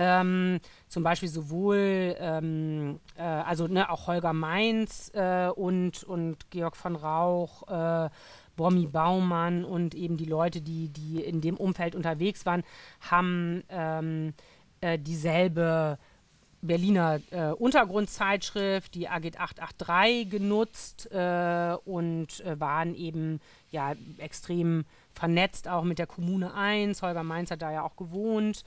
Ähm, 0.00 0.60
zum 0.86 1.02
Beispiel 1.02 1.28
sowohl, 1.28 2.14
ähm, 2.20 3.00
äh, 3.16 3.22
also 3.22 3.66
ne, 3.66 3.90
auch 3.90 4.06
Holger 4.06 4.32
Mainz 4.32 5.10
äh, 5.12 5.48
und, 5.48 6.04
und 6.04 6.50
Georg 6.50 6.76
von 6.76 6.94
Rauch, 6.94 7.66
äh, 7.66 8.08
Bommi 8.54 8.86
Baumann 8.86 9.64
und 9.64 9.96
eben 9.96 10.16
die 10.16 10.24
Leute, 10.24 10.60
die, 10.60 10.88
die 10.88 11.20
in 11.20 11.40
dem 11.40 11.56
Umfeld 11.56 11.96
unterwegs 11.96 12.46
waren, 12.46 12.62
haben 13.10 13.64
ähm, 13.70 14.34
äh, 14.80 15.00
dieselbe 15.00 15.98
Berliner 16.62 17.20
äh, 17.30 17.50
Untergrundzeitschrift, 17.50 18.94
die 18.94 19.08
Agit 19.08 19.40
883, 19.40 20.30
genutzt 20.30 21.10
äh, 21.10 21.76
und 21.84 22.40
äh, 22.44 22.60
waren 22.60 22.94
eben 22.94 23.40
ja 23.70 23.94
extrem 24.18 24.84
vernetzt 25.18 25.68
auch 25.68 25.84
mit 25.84 25.98
der 25.98 26.06
Kommune 26.06 26.54
1. 26.54 27.02
Holger 27.02 27.24
Mainz 27.24 27.50
hat 27.50 27.60
da 27.60 27.72
ja 27.72 27.82
auch 27.82 27.96
gewohnt. 27.96 28.62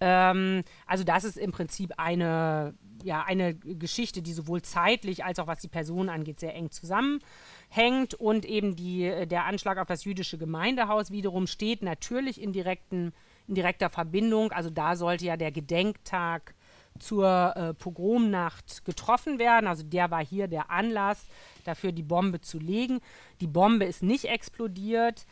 Ähm, 0.00 0.62
also 0.86 1.02
das 1.02 1.24
ist 1.24 1.38
im 1.38 1.50
Prinzip 1.50 1.94
eine, 1.96 2.74
ja, 3.02 3.22
eine 3.22 3.54
Geschichte, 3.54 4.22
die 4.22 4.32
sowohl 4.32 4.62
zeitlich 4.62 5.24
als 5.24 5.38
auch 5.38 5.46
was 5.46 5.60
die 5.60 5.68
Person 5.68 6.08
angeht, 6.08 6.40
sehr 6.40 6.54
eng 6.54 6.70
zusammenhängt. 6.70 8.14
Und 8.14 8.44
eben 8.44 8.76
die, 8.76 9.26
der 9.26 9.46
Anschlag 9.46 9.78
auf 9.78 9.86
das 9.86 10.04
jüdische 10.04 10.38
Gemeindehaus 10.38 11.10
wiederum 11.10 11.46
steht 11.46 11.82
natürlich 11.82 12.40
in, 12.40 12.52
direkten, 12.52 13.12
in 13.48 13.54
direkter 13.54 13.88
Verbindung. 13.88 14.52
Also 14.52 14.70
da 14.70 14.96
sollte 14.96 15.24
ja 15.24 15.36
der 15.36 15.52
Gedenktag 15.52 16.54
zur 16.98 17.56
äh, 17.56 17.74
Pogromnacht 17.74 18.84
getroffen 18.84 19.38
werden. 19.38 19.66
Also 19.66 19.82
der 19.82 20.10
war 20.10 20.24
hier 20.24 20.46
der 20.46 20.70
Anlass 20.70 21.26
dafür, 21.64 21.92
die 21.92 22.02
Bombe 22.02 22.40
zu 22.40 22.58
legen. 22.58 23.00
Die 23.40 23.46
Bombe 23.46 23.84
ist 23.84 24.02
nicht 24.02 24.26
explodiert. 24.26 25.26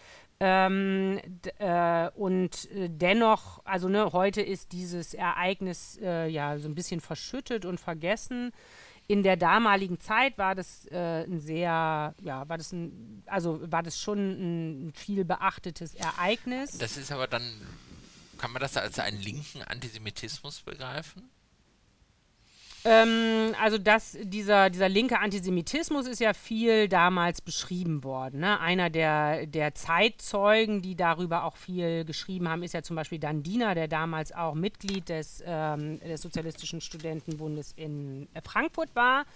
Ähm, 0.45 1.20
äh, 1.59 2.11
und 2.16 2.68
äh, 2.72 2.88
dennoch, 2.90 3.64
also 3.64 3.88
ne, 3.88 4.12
heute 4.12 4.43
ist 4.43 4.72
dieses 4.72 5.14
Ereignis 5.14 6.01
äh, 6.03 6.26
ja 6.26 6.59
so 6.59 6.68
ein 6.68 6.74
bisschen 6.74 7.01
verschüttet 7.01 7.64
und 7.64 7.78
vergessen 7.78 8.53
in 9.09 9.22
der 9.22 9.36
damaligen 9.36 10.01
Zeit 10.01 10.38
war 10.38 10.55
das 10.55 10.86
äh, 10.86 11.24
ein 11.24 11.38
sehr, 11.38 12.14
ja, 12.20 12.49
war 12.49 12.57
das 12.57 12.72
ein, 12.72 13.22
also 13.26 13.61
war 13.70 13.82
das 13.82 14.01
schon 14.01 14.86
ein 14.88 14.93
viel 14.95 15.24
beachtetes 15.24 15.95
Ereignis. 15.95 16.78
Das 16.78 16.97
ist 16.97 17.12
aber 17.12 17.26
dann, 17.26 17.43
kann 18.38 18.53
man 18.53 18.61
das 18.61 18.76
als 18.76 18.99
einen 18.99 19.20
linken 19.20 19.62
Antisemitismus 19.62 20.62
begreifen? 20.62 21.30
Ähm, 22.85 23.55
also 23.61 23.78
das, 23.78 24.16
dieser, 24.22 24.68
dieser 24.68 24.89
linke 24.89 25.18
Antisemitismus 25.20 26.07
ist 26.07 26.20
ja 26.20 26.33
viel 26.35 26.89
damals 26.89 27.41
beschrieben 27.41 28.03
worden. 28.03 28.41
Ne? 28.41 28.59
Einer 28.59 28.91
der, 28.91 29.47
der 29.47 29.74
Zeitzeugen, 29.74 30.83
die 30.83 30.97
darüber 30.97 31.45
auch 31.45 31.57
viel 31.57 32.05
geschrieben 32.05 32.49
haben, 32.49 32.62
ist 32.62 32.74
ja 32.74 32.83
zum 32.83 32.97
Beispiel 32.97 33.20
Dan 33.20 33.43
Diener, 33.43 33.74
der 33.74 33.87
damals 33.87 34.33
auch 34.33 34.55
Mitglied 34.55 35.09
des, 35.09 35.43
ähm, 35.47 36.01
des 36.01 36.22
Sozialistischen 36.22 36.80
Studentenbundes 36.80 37.72
in 37.76 38.28
Frankfurt 38.45 38.95
war 38.97 39.26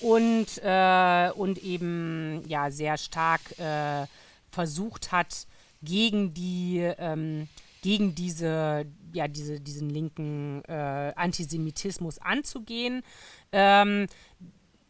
und, 0.00 0.46
äh, 0.62 1.30
und 1.32 1.58
eben 1.58 2.42
ja 2.46 2.70
sehr 2.70 2.96
stark 2.96 3.40
äh, 3.58 4.06
versucht 4.50 5.12
hat, 5.12 5.46
gegen 5.82 6.34
die 6.34 6.78
ähm, 6.98 7.48
gegen 7.82 8.14
diese, 8.14 8.86
ja, 9.12 9.28
diese, 9.28 9.60
diesen 9.60 9.90
linken 9.90 10.62
äh, 10.64 11.12
Antisemitismus 11.16 12.18
anzugehen. 12.18 13.02
Ähm, 13.52 14.06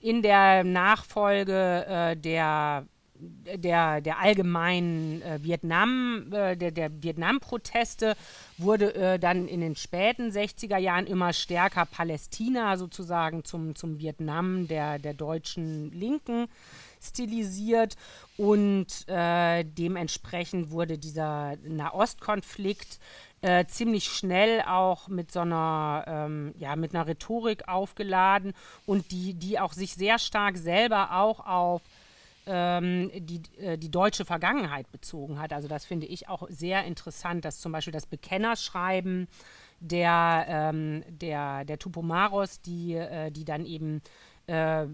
in 0.01 0.23
der 0.23 0.65
Nachfolge 0.65 1.87
äh, 1.87 2.17
der 2.17 2.87
der, 3.21 4.01
der 4.01 4.19
allgemeinen 4.19 5.23
äh, 5.23 5.43
Vietnam, 5.43 6.33
äh, 6.33 6.57
der, 6.57 6.71
der 6.71 7.03
Vietnam-Proteste 7.03 8.17
wurde 8.59 8.95
äh, 8.95 9.19
dann 9.19 9.49
in 9.49 9.61
den 9.61 9.77
späten 9.77 10.31
60er 10.31 10.79
Jahren 10.79 11.07
immer 11.07 11.33
stärker 11.33 11.87
Palästina 11.87 12.77
sozusagen 12.77 13.45
zum, 13.45 13.75
zum 13.75 13.99
Vietnam 13.99 14.69
der, 14.69 14.99
der 14.99 15.15
deutschen 15.15 15.91
Linken 15.93 16.47
stilisiert 17.01 17.97
und 18.37 18.87
äh, 19.09 19.65
dementsprechend 19.65 20.71
wurde 20.71 20.99
dieser 20.99 21.57
Nahostkonflikt 21.65 22.99
äh, 23.41 23.67
ziemlich 23.67 24.05
schnell 24.05 24.63
auch 24.63 25.09
mit 25.09 25.31
so 25.31 25.41
einer, 25.41 26.05
ähm, 26.07 26.55
ja, 26.59 26.77
mit 26.77 26.95
einer 26.95 27.07
Rhetorik 27.07 27.69
aufgeladen 27.69 28.53
und 28.87 29.11
die, 29.11 29.35
die 29.35 29.61
auch 29.61 29.73
sich 29.73 29.95
sehr 29.95 30.19
stark 30.19 30.57
selber 30.57 31.17
auch 31.17 31.47
auf 31.47 31.83
ähm, 32.47 33.11
die, 33.15 33.43
äh, 33.59 33.77
die 33.79 33.91
deutsche 33.91 34.25
Vergangenheit 34.25 34.91
bezogen 34.91 35.39
hat. 35.39 35.53
Also 35.53 35.69
das 35.69 35.85
finde 35.85 36.07
ich 36.07 36.29
auch 36.29 36.49
sehr 36.49 36.85
interessant, 36.85 37.45
dass 37.45 37.61
zum 37.61 37.73
Beispiel 37.73 37.93
das 37.93 38.07
Bekennerschreiben 38.07 39.29
der, 39.81 40.47
ähm, 40.49 41.05
der, 41.09 41.65
der 41.65 41.79
Tupomaros, 41.79 42.61
die, 42.61 42.95
äh, 42.95 43.31
die 43.31 43.45
dann 43.45 43.65
eben 43.65 44.03
äh, 44.49 44.87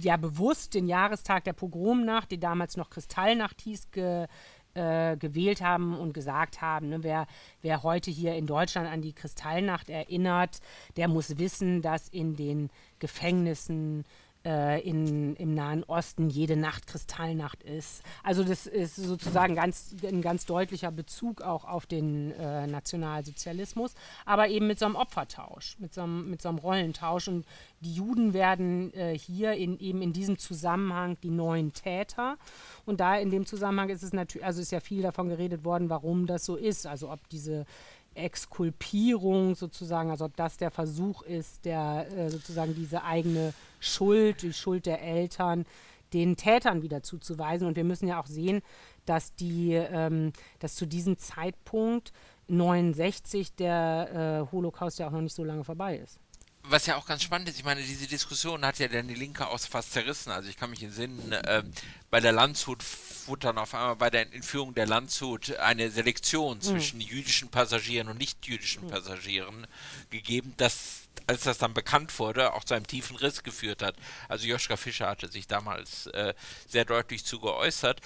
ja 0.00 0.16
bewusst 0.16 0.74
den 0.74 0.86
Jahrestag 0.86 1.44
der 1.44 1.52
Pogromnacht, 1.52 2.30
die 2.30 2.40
damals 2.40 2.76
noch 2.76 2.90
Kristallnacht 2.90 3.60
hieß, 3.62 3.90
ge, 3.92 4.26
äh, 4.74 5.16
gewählt 5.16 5.60
haben 5.60 5.96
und 5.96 6.12
gesagt 6.12 6.60
haben, 6.60 6.88
ne, 6.88 7.02
wer, 7.02 7.26
wer 7.62 7.82
heute 7.82 8.10
hier 8.10 8.34
in 8.34 8.46
Deutschland 8.46 8.88
an 8.88 9.02
die 9.02 9.12
Kristallnacht 9.12 9.88
erinnert, 9.88 10.60
der 10.96 11.08
muss 11.08 11.38
wissen, 11.38 11.82
dass 11.82 12.08
in 12.08 12.36
den 12.36 12.70
Gefängnissen 12.98 14.04
äh, 14.44 14.80
in, 14.80 15.36
im 15.36 15.54
Nahen 15.54 15.84
Osten 15.84 16.28
jede 16.28 16.56
Nacht 16.56 16.86
Kristallnacht 16.86 17.62
ist. 17.62 18.02
Also 18.22 18.44
das 18.44 18.66
ist 18.66 18.96
sozusagen 18.96 19.54
ganz, 19.54 19.96
ein 20.02 20.22
ganz 20.22 20.46
deutlicher 20.46 20.90
Bezug 20.90 21.42
auch 21.42 21.64
auf 21.64 21.86
den 21.86 22.32
äh, 22.32 22.66
Nationalsozialismus, 22.66 23.94
aber 24.24 24.48
eben 24.48 24.66
mit 24.66 24.78
so 24.78 24.86
einem 24.86 24.96
Opfertausch, 24.96 25.76
mit 25.78 25.94
so 25.94 26.02
einem, 26.02 26.30
mit 26.30 26.42
so 26.42 26.48
einem 26.48 26.58
Rollentausch. 26.58 27.28
Und 27.28 27.46
die 27.80 27.94
Juden 27.94 28.34
werden 28.34 28.92
äh, 28.94 29.16
hier 29.16 29.52
in, 29.52 29.78
eben 29.78 30.02
in 30.02 30.12
diesem 30.12 30.38
Zusammenhang 30.38 31.16
die 31.22 31.30
neuen 31.30 31.72
Täter. 31.72 32.36
Und 32.84 33.00
da 33.00 33.16
in 33.16 33.30
dem 33.30 33.46
Zusammenhang 33.46 33.88
ist 33.88 34.02
es 34.02 34.12
natürlich, 34.12 34.44
also 34.44 34.60
ist 34.60 34.72
ja 34.72 34.80
viel 34.80 35.02
davon 35.02 35.28
geredet 35.28 35.64
worden, 35.64 35.90
warum 35.90 36.26
das 36.26 36.44
so 36.44 36.56
ist. 36.56 36.86
Also 36.86 37.10
ob 37.10 37.28
diese 37.28 37.66
Exkulpierung 38.14 39.54
sozusagen, 39.54 40.10
also 40.10 40.24
ob 40.26 40.36
das 40.36 40.56
der 40.56 40.70
Versuch 40.70 41.22
ist, 41.22 41.64
der 41.64 42.06
äh, 42.16 42.30
sozusagen 42.30 42.74
diese 42.74 43.02
eigene 43.02 43.52
Schuld, 43.84 44.42
die 44.42 44.52
Schuld 44.52 44.86
der 44.86 45.02
Eltern, 45.02 45.64
den 46.12 46.36
Tätern 46.36 46.82
wieder 46.82 47.02
zuzuweisen. 47.02 47.66
Und 47.66 47.76
wir 47.76 47.84
müssen 47.84 48.08
ja 48.08 48.20
auch 48.20 48.26
sehen, 48.26 48.62
dass 49.04 49.34
die, 49.34 49.72
ähm, 49.72 50.32
dass 50.60 50.74
zu 50.74 50.86
diesem 50.86 51.18
Zeitpunkt 51.18 52.12
69 52.48 53.54
der 53.54 54.46
äh, 54.48 54.52
Holocaust 54.52 54.98
ja 54.98 55.08
auch 55.08 55.12
noch 55.12 55.20
nicht 55.20 55.34
so 55.34 55.44
lange 55.44 55.64
vorbei 55.64 55.96
ist 55.96 56.18
was 56.66 56.86
ja 56.86 56.96
auch 56.96 57.06
ganz 57.06 57.22
spannend 57.22 57.48
ist, 57.48 57.58
ich 57.58 57.64
meine, 57.64 57.82
diese 57.82 58.06
Diskussion 58.06 58.64
hat 58.64 58.78
ja 58.78 58.88
dann 58.88 59.06
die 59.06 59.14
Linke 59.14 59.46
auch 59.46 59.60
fast 59.60 59.92
zerrissen. 59.92 60.32
Also 60.32 60.48
ich 60.48 60.56
kann 60.56 60.70
mich 60.70 60.82
entsinnen, 60.82 61.32
äh, 61.32 61.62
bei 62.10 62.20
der 62.20 62.32
Landshut 62.32 62.82
wurde 63.26 63.48
dann 63.48 63.58
auf 63.58 63.74
einmal 63.74 63.96
bei 63.96 64.10
der 64.10 64.32
Entführung 64.32 64.74
der 64.74 64.86
Landshut 64.86 65.56
eine 65.56 65.90
Selektion 65.90 66.56
mhm. 66.56 66.62
zwischen 66.62 67.00
jüdischen 67.00 67.50
Passagieren 67.50 68.08
und 68.08 68.18
nicht 68.18 68.46
jüdischen 68.46 68.84
mhm. 68.84 68.90
Passagieren 68.90 69.66
gegeben, 70.10 70.54
das 70.56 71.03
als 71.26 71.42
das 71.42 71.58
dann 71.58 71.74
bekannt 71.74 72.18
wurde, 72.18 72.52
auch 72.52 72.64
zu 72.64 72.74
einem 72.74 72.86
tiefen 72.86 73.16
Riss 73.16 73.42
geführt 73.42 73.82
hat. 73.82 73.96
Also 74.28 74.46
Joschka 74.46 74.76
Fischer 74.76 75.08
hatte 75.08 75.28
sich 75.28 75.46
damals 75.46 76.06
äh, 76.08 76.34
sehr 76.68 76.84
deutlich 76.84 77.24
zu 77.24 77.40
geäußert. 77.40 78.00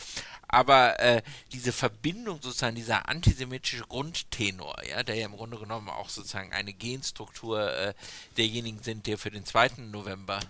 Aber 0.46 0.98
äh, 1.00 1.22
diese 1.52 1.72
Verbindung, 1.72 2.40
sozusagen 2.40 2.76
dieser 2.76 3.08
antisemitische 3.08 3.84
Grundtenor, 3.84 4.76
ja, 4.88 5.02
der 5.02 5.16
ja 5.16 5.26
im 5.26 5.36
Grunde 5.36 5.58
genommen 5.58 5.88
auch 5.88 6.08
sozusagen 6.08 6.52
eine 6.52 6.72
Genstruktur 6.72 7.70
äh, 7.72 7.94
derjenigen 8.36 8.82
sind, 8.82 9.06
der 9.06 9.18
für 9.18 9.30
den 9.30 9.44
2. 9.44 9.70
November 9.90 10.40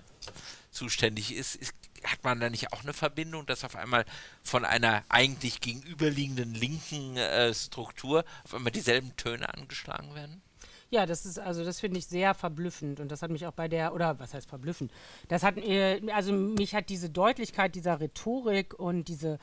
zuständig 0.70 1.34
ist, 1.34 1.56
ist, 1.56 1.74
hat 2.04 2.22
man 2.22 2.38
da 2.38 2.50
nicht 2.50 2.72
auch 2.72 2.82
eine 2.82 2.92
Verbindung, 2.92 3.46
dass 3.46 3.64
auf 3.64 3.74
einmal 3.74 4.04
von 4.44 4.64
einer 4.64 5.04
eigentlich 5.08 5.60
gegenüberliegenden 5.60 6.54
linken 6.54 7.16
äh, 7.16 7.52
Struktur 7.52 8.24
auf 8.44 8.54
einmal 8.54 8.72
dieselben 8.72 9.16
Töne 9.16 9.52
angeschlagen 9.52 10.14
werden? 10.14 10.42
Ja, 10.90 11.04
das 11.04 11.26
ist, 11.26 11.38
also 11.38 11.64
das 11.64 11.80
finde 11.80 11.98
ich 11.98 12.06
sehr 12.06 12.32
verblüffend 12.32 12.98
und 12.98 13.12
das 13.12 13.20
hat 13.20 13.30
mich 13.30 13.46
auch 13.46 13.52
bei 13.52 13.68
der, 13.68 13.94
oder 13.94 14.18
was 14.18 14.32
heißt 14.32 14.48
verblüffend? 14.48 14.90
Das 15.28 15.42
hat, 15.42 15.58
äh, 15.58 16.00
also 16.14 16.32
mich 16.32 16.74
hat 16.74 16.88
diese 16.88 17.10
Deutlichkeit 17.10 17.74
dieser 17.74 18.00
Rhetorik 18.00 18.72
und 18.78 19.08
diese, 19.08 19.38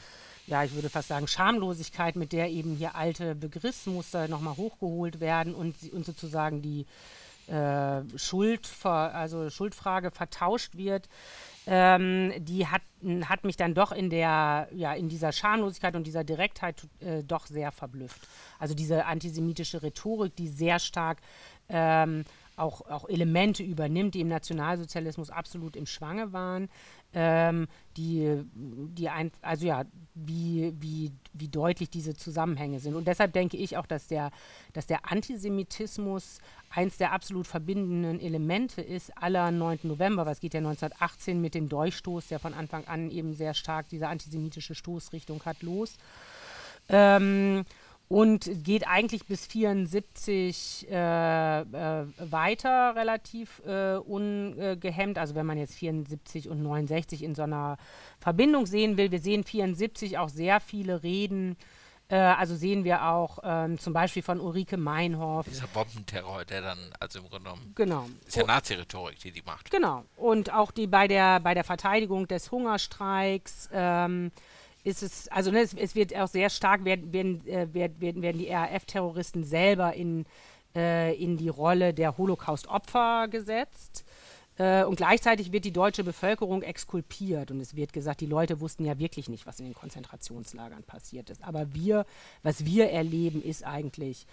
ja, 0.47 0.63
ich 0.63 0.73
würde 0.73 0.89
fast 0.89 1.07
sagen, 1.07 1.27
Schamlosigkeit, 1.27 2.15
mit 2.15 2.31
der 2.31 2.49
eben 2.49 2.75
hier 2.75 2.95
alte 2.95 3.35
Begriffsmuster 3.35 4.27
nochmal 4.27 4.57
hochgeholt 4.57 5.19
werden 5.19 5.53
und, 5.53 5.75
und 5.93 6.03
sozusagen 6.03 6.63
die 6.63 6.87
äh, 7.47 8.01
Schuld, 8.17 8.69
also 8.83 9.49
Schuldfrage 9.49 10.11
vertauscht 10.11 10.75
wird, 10.75 11.07
ähm, 11.67 12.33
die 12.37 12.67
hat, 12.67 12.81
hat 13.27 13.43
mich 13.43 13.57
dann 13.57 13.73
doch 13.73 13.91
in 13.91 14.09
der, 14.09 14.67
ja, 14.71 14.93
in 14.93 15.09
dieser 15.09 15.31
Schamlosigkeit 15.31 15.95
und 15.95 16.05
dieser 16.05 16.23
Direktheit 16.23 16.87
äh, 16.99 17.23
doch 17.23 17.47
sehr 17.47 17.71
verblüfft. 17.71 18.27
Also 18.59 18.75
diese 18.75 19.05
antisemitische 19.05 19.81
Rhetorik, 19.81 20.35
die 20.35 20.47
sehr 20.47 20.79
stark 20.79 21.19
ähm, 21.69 22.23
auch, 22.56 22.82
auch 22.82 23.08
Elemente 23.10 23.64
übernimmt, 23.64 24.16
die 24.16 24.22
im 24.22 24.28
Nationalsozialismus 24.28 25.30
absolut 25.30 25.76
im 25.76 25.86
Schwange 25.86 26.34
waren, 26.34 26.70
ähm, 27.14 27.68
die, 27.97 28.43
die 28.53 29.10
ein, 29.10 29.32
also 29.41 29.66
ja, 29.66 29.86
wie, 30.14 30.74
wie, 30.80 31.12
wie 31.34 31.47
deutlich 31.47 31.89
diese 31.89 32.14
Zusammenhänge 32.14 32.80
sind. 32.80 32.95
Und 32.95 33.08
deshalb 33.08 33.34
denke 33.34 33.58
ich 33.58 33.78
auch, 33.78 33.86
dass 33.86 34.08
der, 34.08 34.32
dass 34.74 34.86
der 34.86 35.12
Antisemitismus 35.12 36.39
eins 36.70 36.97
der 36.97 37.14
absolut 37.14 37.47
verbindenden 37.47 38.20
Elemente 38.20 38.82
ist 38.82 39.18
aller 39.18 39.51
9. 39.51 39.80
November, 39.84 40.26
was 40.26 40.39
geht 40.39 40.53
ja 40.53 40.60
1918 40.60 41.39
mit 41.39 41.56
dem 41.56 41.70
Durchstoß, 41.70 42.28
der 42.28 42.39
von 42.39 42.53
Anfang 42.53 42.86
an 42.86 43.10
eben 43.12 43.34
sehr 43.34 43.53
stark 43.53 43.88
diese 43.89 44.08
antisemitische 44.08 44.76
Stoßrichtung 44.76 45.43
hat, 45.45 45.62
los. 45.64 45.95
Ähm, 46.89 47.66
und 48.08 48.64
geht 48.64 48.88
eigentlich 48.88 49.26
bis 49.26 49.47
74 49.47 50.88
äh, 50.89 51.62
äh, 51.62 52.06
weiter 52.20 52.95
relativ 52.95 53.62
äh, 53.66 53.95
ungehemmt. 53.95 55.18
Also 55.18 55.34
wenn 55.34 55.45
man 55.45 55.58
jetzt 55.58 55.74
74 55.76 56.49
und 56.49 56.62
69 56.62 57.24
in 57.24 57.34
so 57.34 57.43
einer 57.43 57.78
Verbindung 58.20 58.68
sehen 58.68 58.97
will, 58.97 59.12
wir 59.12 59.20
sehen 59.20 59.43
74 59.43 60.20
auch 60.20 60.30
sehr 60.30 60.60
viele 60.60 61.01
Reden. 61.01 61.58
Äh, 62.08 62.18
also 62.18 62.56
sehen 62.56 62.84
wir 62.84 63.06
auch 63.06 63.39
ähm, 63.43 63.80
zum 63.80 63.93
Beispiel 63.93 64.22
von 64.22 64.39
Ulrike 64.39 64.78
Meinhoff. 64.78 65.47
Dieser 65.47 65.68
Bombenterror, 65.68 66.45
der 66.45 66.62
dann, 66.62 66.78
also 66.99 67.20
im 67.20 67.26
Grunde 67.28 67.45
genommen, 67.45 67.72
genau. 67.74 68.08
ist 68.28 68.36
ja 68.36 68.45
Nazi-Rhetorik, 68.45 69.18
die 69.20 69.32
die 69.32 69.41
macht. 69.41 69.72
Genau. 69.72 70.06
Und 70.16 70.53
auch 70.53 70.70
die 70.70 70.86
bei 70.86 71.08
der, 71.08 71.39
bei 71.39 71.56
der 71.56 71.64
Verteidigung 71.64 72.28
des 72.28 72.51
Hungerstreiks. 72.51 73.70
Ähm, 73.74 74.32
ist 74.86 75.01
es, 75.03 75.27
also 75.29 75.51
ne, 75.51 75.61
es, 75.61 75.73
es, 75.73 75.95
wird 75.95 76.15
auch 76.15 76.27
sehr 76.27 76.49
stark, 76.49 76.86
werden, 76.86 77.11
werden, 77.11 77.45
äh, 77.47 77.67
werden, 77.73 78.21
werden 78.21 78.38
die 78.38 78.49
RAF-Terroristen 78.49 79.43
selber 79.43 79.93
in, 79.93 80.25
äh, 80.75 81.15
in 81.15 81.38
die 81.38 81.49
Rolle 81.49 81.93
der 81.93 82.17
Holocaust-Opfer 82.17 83.27
gesetzt. 83.29 84.05
Äh, 84.57 84.83
und 84.83 84.95
gleichzeitig 84.95 85.51
wird 85.51 85.65
die 85.65 85.73
deutsche 85.73 86.03
Bevölkerung 86.03 86.61
exkulpiert 86.61 87.49
und 87.51 87.59
es 87.59 87.75
wird 87.75 87.93
gesagt, 87.93 88.21
die 88.21 88.27
Leute 88.27 88.61
wussten 88.61 88.86
ja 88.86 88.99
wirklich 88.99 89.27
nicht, 89.27 89.47
was 89.47 89.59
in 89.59 89.65
den 89.65 89.73
Konzentrationslagern 89.73 90.83
passiert 90.83 91.31
ist. 91.31 91.43
Aber 91.43 91.73
wir, 91.73 92.05
was 92.43 92.63
wir 92.63 92.91
erleben, 92.91 93.41
ist 93.41 93.65
eigentlich 93.65 94.27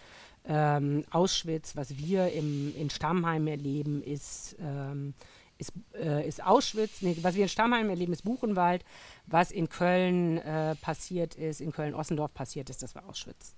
ähm, 0.45 1.05
Auschwitz, 1.11 1.77
was 1.77 1.97
wir 1.97 2.31
im, 2.33 2.75
in 2.77 2.91
Stammheim 2.91 3.47
erleben, 3.47 4.03
ist, 4.03 4.57
ähm, 4.61 5.15
ist, 5.63 5.73
äh, 5.95 6.27
ist 6.27 6.45
Auschwitz, 6.45 7.03
nee, 7.03 7.17
was 7.23 7.35
wir 7.35 7.45
in 7.45 7.49
Stammheim 7.49 7.89
erleben, 7.89 8.13
ist 8.13 8.25
Buchenwald, 8.25 8.85
was 9.27 9.51
in 9.51 9.69
Köln 9.69 10.39
äh, 10.39 10.75
passiert 10.77 11.35
ist, 11.35 11.61
in 11.61 11.73
Köln-Ossendorf 11.73 12.35
passiert 12.35 12.69
ist, 12.71 12.83
das 12.83 12.95
war 12.95 13.09
Auschwitz. 13.09 13.55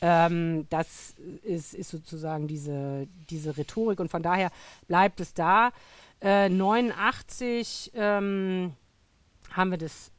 Ähm, 0.00 0.66
das 0.70 1.14
ist, 1.42 1.74
ist, 1.74 1.90
sozusagen 1.90 2.46
diese, 2.46 3.08
diese 3.30 3.56
Rhetorik 3.56 3.98
und 3.98 4.10
von 4.10 4.22
daher 4.22 4.50
bleibt 4.86 5.20
es 5.20 5.34
da. 5.34 5.72
Äh, 6.20 6.48
89 6.48 7.92
ähm, 7.94 8.74
haben 9.50 9.70
wir 9.70 9.78
das 9.78 10.12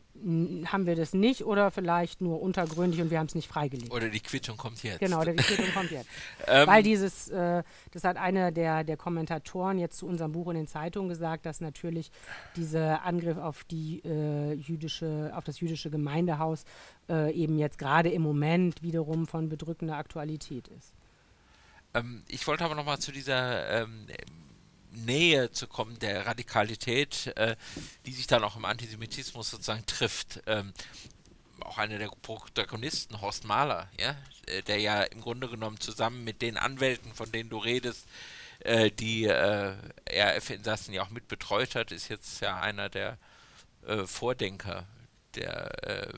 haben 0.65 0.85
wir 0.85 0.95
das 0.95 1.13
nicht 1.13 1.45
oder 1.45 1.71
vielleicht 1.71 2.19
nur 2.19 2.41
untergründig 2.41 3.01
und 3.01 3.09
wir 3.09 3.19
haben 3.19 3.27
es 3.27 3.35
nicht 3.35 3.47
freigelegt. 3.47 3.91
Oder 3.93 4.09
die 4.09 4.19
Quittung 4.19 4.57
kommt 4.57 4.83
jetzt. 4.83 4.99
Genau, 4.99 5.23
die 5.23 5.35
Quittung 5.35 5.73
kommt 5.73 5.91
jetzt. 5.91 6.09
ähm, 6.47 6.67
Weil 6.67 6.83
dieses, 6.83 7.29
äh, 7.29 7.63
das 7.91 8.03
hat 8.03 8.17
einer 8.17 8.51
der, 8.51 8.83
der 8.83 8.97
Kommentatoren 8.97 9.79
jetzt 9.79 9.97
zu 9.97 10.07
unserem 10.07 10.33
Buch 10.33 10.49
in 10.49 10.55
den 10.55 10.67
Zeitungen 10.67 11.09
gesagt, 11.09 11.45
dass 11.45 11.61
natürlich 11.61 12.11
dieser 12.55 13.03
Angriff 13.03 13.37
auf 13.37 13.63
die 13.63 14.01
äh, 14.03 14.53
jüdische, 14.53 15.31
auf 15.35 15.45
das 15.45 15.61
jüdische 15.61 15.89
Gemeindehaus 15.89 16.65
äh, 17.09 17.33
eben 17.33 17.57
jetzt 17.57 17.77
gerade 17.77 18.09
im 18.09 18.21
Moment 18.21 18.83
wiederum 18.83 19.25
von 19.25 19.47
bedrückender 19.47 19.95
Aktualität 19.95 20.67
ist. 20.67 20.93
Ähm, 21.93 22.23
ich 22.27 22.45
wollte 22.45 22.65
aber 22.65 22.75
nochmal 22.75 22.99
zu 22.99 23.11
dieser 23.11 23.83
ähm, 23.83 24.07
Nähe 24.91 25.51
zu 25.51 25.67
kommen 25.67 25.99
der 25.99 26.25
Radikalität, 26.25 27.27
äh, 27.35 27.55
die 28.05 28.13
sich 28.13 28.27
dann 28.27 28.43
auch 28.43 28.55
im 28.55 28.65
Antisemitismus 28.65 29.51
sozusagen 29.51 29.85
trifft. 29.85 30.41
Ähm, 30.47 30.73
auch 31.61 31.77
einer 31.77 31.97
der 31.97 32.09
Protagonisten, 32.21 33.21
Horst 33.21 33.43
Mahler, 33.45 33.89
ja, 33.99 34.15
äh, 34.47 34.61
der 34.63 34.79
ja 34.79 35.03
im 35.03 35.21
Grunde 35.21 35.49
genommen 35.49 35.79
zusammen 35.79 36.23
mit 36.23 36.41
den 36.41 36.57
Anwälten, 36.57 37.13
von 37.13 37.31
denen 37.31 37.49
du 37.49 37.57
redest, 37.57 38.07
äh, 38.59 38.91
die 38.91 39.25
äh, 39.25 39.75
RF-Insassen 40.09 40.93
ja 40.93 41.03
auch 41.03 41.09
mit 41.09 41.27
betreut 41.27 41.75
hat, 41.75 41.91
ist 41.91 42.09
jetzt 42.09 42.41
ja 42.41 42.59
einer 42.59 42.89
der 42.89 43.17
äh, 43.85 44.05
Vordenker 44.05 44.85
der 45.35 45.83
äh, 45.83 46.13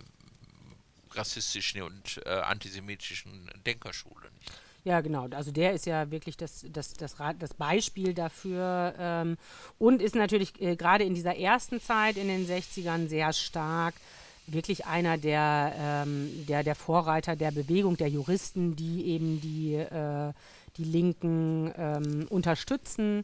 rassistischen 1.13 1.81
und 1.81 2.25
antisemitischen 2.25 3.51
Denkerschule. 3.65 4.31
Nicht? 4.39 4.51
Ja, 4.83 5.01
genau. 5.01 5.27
Also 5.31 5.51
der 5.51 5.73
ist 5.73 5.85
ja 5.85 6.09
wirklich 6.09 6.37
das, 6.37 6.65
das, 6.71 6.93
das, 6.93 7.15
das 7.37 7.53
Beispiel 7.53 8.13
dafür 8.15 8.95
ähm, 8.97 9.37
und 9.77 10.01
ist 10.01 10.15
natürlich 10.15 10.59
äh, 10.59 10.75
gerade 10.75 11.03
in 11.03 11.13
dieser 11.13 11.37
ersten 11.37 11.79
Zeit 11.79 12.17
in 12.17 12.27
den 12.27 12.47
60ern 12.47 13.07
sehr 13.07 13.31
stark 13.31 13.93
wirklich 14.47 14.87
einer 14.87 15.17
der, 15.17 15.73
ähm, 15.77 16.45
der, 16.47 16.63
der 16.63 16.75
Vorreiter 16.75 17.35
der 17.35 17.51
Bewegung, 17.51 17.95
der 17.95 18.09
Juristen, 18.09 18.75
die 18.75 19.05
eben 19.05 19.39
die, 19.39 19.75
äh, 19.75 20.33
die 20.77 20.83
Linken 20.83 21.71
ähm, 21.77 22.25
unterstützen 22.29 23.23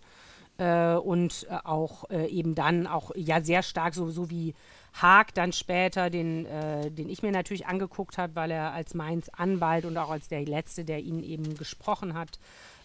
äh, 0.57 0.93
und 0.93 1.47
äh, 1.49 1.57
auch 1.63 2.09
äh, 2.11 2.27
eben 2.27 2.53
dann 2.53 2.85
auch 2.85 3.11
ja 3.15 3.41
sehr 3.41 3.63
stark, 3.63 3.95
so, 3.95 4.11
so 4.11 4.29
wie 4.29 4.53
Haag 5.01 5.33
dann 5.33 5.51
später, 5.51 6.09
den, 6.09 6.45
äh, 6.45 6.89
den 6.91 7.09
ich 7.09 7.21
mir 7.21 7.31
natürlich 7.31 7.67
angeguckt 7.67 8.17
habe, 8.17 8.35
weil 8.35 8.51
er 8.51 8.73
als 8.73 8.93
Mainz 8.93 9.29
Anwalt 9.29 9.85
und 9.85 9.97
auch 9.97 10.09
als 10.09 10.27
der 10.27 10.45
Letzte, 10.45 10.85
der 10.85 10.99
ihn 10.99 11.23
eben 11.23 11.55
gesprochen 11.55 12.13
hat. 12.13 12.39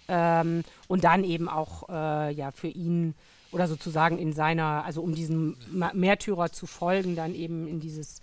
Ähm, 0.08 0.64
und 0.88 1.04
dann 1.04 1.24
eben 1.24 1.48
auch 1.48 1.88
äh, 1.88 2.32
ja 2.32 2.50
für 2.50 2.68
ihn 2.68 3.14
oder 3.52 3.68
sozusagen 3.68 4.18
in 4.18 4.32
seiner, 4.32 4.84
also 4.84 5.02
um 5.02 5.14
diesem 5.14 5.56
Märtyrer 5.70 6.50
zu 6.50 6.66
folgen, 6.66 7.16
dann 7.16 7.34
eben 7.34 7.66
in 7.66 7.80
dieses 7.80 8.20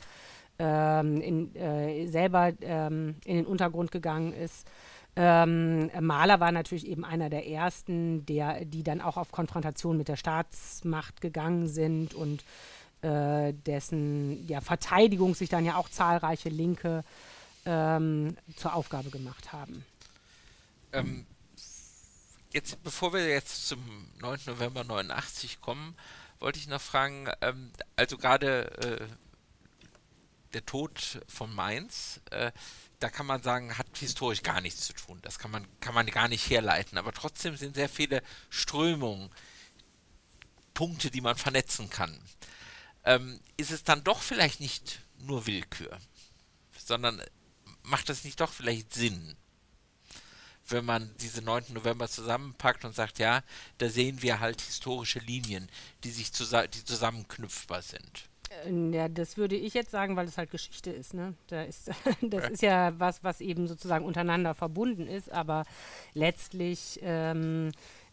ähm, 0.58 1.22
in, 1.22 1.56
äh, 1.56 2.08
selber 2.08 2.52
ähm, 2.62 3.16
in 3.26 3.38
den 3.38 3.46
Untergrund 3.46 3.92
gegangen 3.92 4.34
ist. 4.34 4.68
Ähm, 5.16 5.90
Mahler 6.00 6.40
war 6.40 6.52
natürlich 6.52 6.88
eben 6.88 7.04
einer 7.04 7.30
der 7.30 7.48
ersten, 7.48 8.26
der, 8.26 8.66
die 8.66 8.84
dann 8.84 9.02
auch 9.02 9.18
auf 9.18 9.32
Konfrontation 9.32 9.98
mit 9.98 10.08
der 10.08 10.16
Staatsmacht 10.16 11.22
gegangen 11.22 11.68
sind 11.68 12.14
und 12.14 12.44
äh, 13.02 13.54
dessen 13.54 14.48
ja, 14.48 14.62
Verteidigung 14.62 15.36
sich 15.36 15.50
dann 15.50 15.66
ja 15.66 15.76
auch 15.76 15.90
zahlreiche 15.90 16.50
Linke 16.50 17.04
ähm, 17.66 18.36
zur 18.56 18.74
Aufgabe 18.74 19.10
gemacht 19.10 19.54
haben. 19.54 19.86
Ähm, 20.92 21.26
jetzt, 22.52 22.82
bevor 22.84 23.14
wir 23.14 23.28
jetzt 23.28 23.68
zum 23.68 23.80
9. 24.20 24.40
November 24.48 24.84
89 24.84 25.62
kommen, 25.62 25.96
wollte 26.40 26.60
ich 26.60 26.68
noch 26.68 26.82
fragen, 26.82 27.30
ähm, 27.42 27.72
also 27.96 28.18
gerade 28.18 28.72
äh, 28.82 29.08
der 30.54 30.66
Tod 30.66 31.22
von 31.28 31.54
Mainz, 31.54 32.22
äh, 32.32 32.52
da 33.00 33.10
kann 33.10 33.26
man 33.26 33.42
sagen, 33.42 33.78
hat 33.78 33.88
historisch 33.98 34.44
gar 34.44 34.60
nichts 34.60 34.82
zu 34.82 34.94
tun. 34.94 35.20
Das 35.22 35.40
kann 35.40 35.52
man, 35.52 35.66
kann 35.80 35.94
man 35.94 36.06
gar 36.08 36.28
nicht 36.28 36.50
herleiten. 36.50 36.98
Aber 36.98 37.14
trotzdem 37.14 37.56
sind 37.56 37.76
sehr 37.76 37.88
viele 37.88 38.22
Strömungen, 38.50 39.30
Punkte, 40.74 41.12
die 41.12 41.22
man 41.22 41.38
vernetzen 41.38 41.90
kann 41.90 42.20
ähm, 43.10 43.40
ist 43.58 43.72
es 43.72 43.84
dann 43.84 44.04
doch 44.04 44.22
vielleicht 44.22 44.60
nicht 44.60 45.02
nur 45.18 45.48
Willkür, 45.48 45.98
sondern 46.78 47.20
macht 47.82 48.10
es 48.12 48.24
nicht 48.24 48.40
doch 48.40 48.52
vielleicht 48.52 48.94
Sinn, 48.94 49.36
wenn 50.68 50.86
man 50.86 51.10
diese 51.20 51.42
9. 51.42 51.74
November 51.74 52.08
zusammenpackt 52.08 52.86
und 52.86 52.94
sagt, 52.94 53.18
ja, 53.18 53.42
da 53.80 53.90
sehen 53.90 54.22
wir 54.22 54.40
halt 54.40 54.62
historische 54.62 55.18
Linien, 55.18 55.68
die 56.04 56.12
sich 56.12 56.32
zusa 56.32 56.68
die 56.68 56.86
zusammenknüpfbar 56.86 57.82
sind. 57.82 58.30
Äh, 58.66 58.92
ja, 58.92 59.10
das 59.10 59.38
würde 59.38 59.56
ich 59.56 59.74
jetzt 59.74 59.90
sagen, 59.90 60.16
weil 60.16 60.28
es 60.28 60.38
halt 60.38 60.52
Geschichte 60.52 60.92
ist. 60.92 61.16
Ne? 61.16 61.34
Da 61.48 61.64
ist 61.64 61.88
das 62.22 62.44
ja. 62.44 62.50
ist 62.50 62.62
ja 62.62 63.00
was, 63.00 63.24
was 63.24 63.42
eben 63.42 63.68
sozusagen 63.68 64.06
untereinander 64.06 64.54
verbunden 64.54 65.08
ist, 65.08 65.32
aber 65.32 65.66
letztlich 66.14 67.00
ähm, 67.02 67.72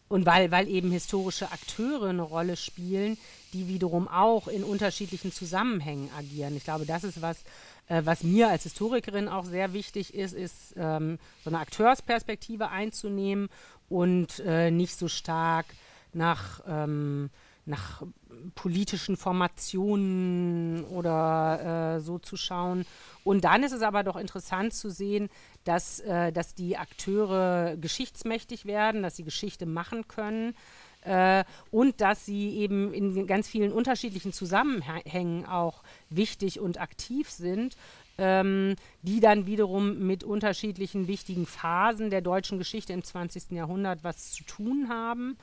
und 0.09 0.25
weil, 0.25 0.51
weil 0.51 0.67
eben 0.67 0.91
historische 0.91 1.51
Akteure 1.51 2.09
eine 2.09 2.21
Rolle 2.21 2.55
spielen, 2.55 3.17
die 3.53 3.67
wiederum 3.67 4.07
auch 4.07 4.47
in 4.47 4.63
unterschiedlichen 4.63 5.31
Zusammenhängen 5.31 6.09
agieren. 6.17 6.55
Ich 6.55 6.63
glaube, 6.63 6.85
das 6.85 7.03
ist 7.03 7.21
was, 7.21 7.43
äh, 7.87 8.01
was 8.05 8.23
mir 8.23 8.49
als 8.49 8.63
Historikerin 8.63 9.27
auch 9.27 9.45
sehr 9.45 9.73
wichtig 9.73 10.13
ist, 10.13 10.33
ist 10.33 10.73
ähm, 10.77 11.19
so 11.43 11.49
eine 11.49 11.59
Akteursperspektive 11.59 12.69
einzunehmen 12.69 13.49
und 13.89 14.39
äh, 14.39 14.71
nicht 14.71 14.97
so 14.97 15.07
stark 15.07 15.65
nach, 16.13 16.61
ähm, 16.67 17.29
nach 17.67 18.03
politischen 18.55 19.17
Formationen 19.17 20.83
oder 20.85 21.95
äh, 21.95 21.99
so 21.99 22.19
zu 22.19 22.37
schauen. 22.37 22.85
Und 23.23 23.43
dann 23.43 23.63
ist 23.63 23.73
es 23.73 23.81
aber 23.81 24.03
doch 24.03 24.15
interessant 24.15 24.73
zu 24.73 24.89
sehen, 24.89 25.29
dass, 25.63 25.99
äh, 25.99 26.31
dass 26.31 26.55
die 26.55 26.77
Akteure 26.77 27.75
geschichtsmächtig 27.77 28.65
werden, 28.65 29.03
dass 29.03 29.17
sie 29.17 29.23
Geschichte 29.23 29.65
machen 29.65 30.07
können 30.07 30.55
äh, 31.01 31.43
und 31.71 32.01
dass 32.01 32.25
sie 32.25 32.57
eben 32.57 32.93
in 32.93 33.27
ganz 33.27 33.47
vielen 33.47 33.71
unterschiedlichen 33.71 34.33
Zusammenhängen 34.33 35.45
auch 35.45 35.83
wichtig 36.09 36.59
und 36.59 36.79
aktiv 36.79 37.29
sind. 37.29 37.75
Ähm, 38.19 38.75
die 39.03 39.19
dann 39.19 39.45
wiederum 39.45 39.99
mit 39.99 40.23
unterschiedlichen 40.23 41.07
wichtigen 41.07 41.45
Phasen 41.45 42.09
der 42.09 42.21
deutschen 42.21 42.57
Geschichte 42.57 42.91
im 42.91 43.03
20. 43.03 43.51
Jahrhundert 43.51 44.03
was 44.03 44.31
zu 44.31 44.43
tun 44.43 44.87
haben. 44.89 45.37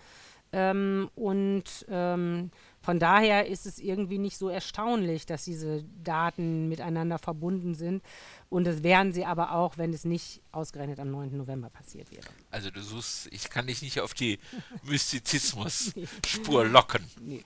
Ähm, 0.57 1.11
und 1.17 1.65
ähm, 1.89 2.53
von 2.81 3.01
daher 3.01 3.49
ist 3.49 3.67
es 3.67 3.81
irgendwie 3.81 4.19
nicht 4.19 4.39
so 4.39 4.49
erstaunlich, 4.49 5.27
dass 5.27 5.45
diese 5.45 5.83
Daten 6.05 6.69
miteinander 6.69 7.19
verbunden 7.19 7.75
sind. 7.75 8.05
Und 8.51 8.65
das 8.65 8.85
wären 8.85 9.13
sie 9.13 9.25
aber 9.25 9.51
auch, 9.53 9.79
wenn 9.79 9.93
es 9.93 10.05
nicht 10.05 10.43
ausgerechnet 10.53 11.01
am 11.01 11.11
9. 11.11 11.37
November 11.37 11.71
passiert 11.71 12.13
wäre. 12.13 12.27
Also 12.53 12.71
du 12.71 12.81
suchst, 12.83 13.27
ich 13.33 13.51
kann 13.51 13.67
dich 13.67 13.83
nicht 13.83 13.99
auf 13.99 14.15
die 14.15 14.39
Mystizismus-Spur 14.85 16.67
locken. 16.67 17.05
Nee. 17.21 17.43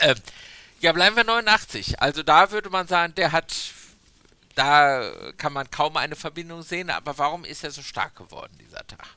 Ähm, 0.00 0.16
ja, 0.80 0.92
bleiben 0.92 1.16
wir 1.16 1.24
89. 1.24 2.00
Also 2.00 2.22
da 2.22 2.52
würde 2.52 2.70
man 2.70 2.86
sagen, 2.86 3.12
der 3.16 3.32
hat, 3.32 3.56
da 4.54 5.10
kann 5.36 5.52
man 5.52 5.68
kaum 5.68 5.96
eine 5.96 6.14
Verbindung 6.14 6.62
sehen, 6.62 6.90
aber 6.90 7.18
warum 7.18 7.44
ist 7.44 7.64
er 7.64 7.72
so 7.72 7.82
stark 7.82 8.14
geworden, 8.14 8.52
dieser 8.60 8.86
Tag? 8.86 9.08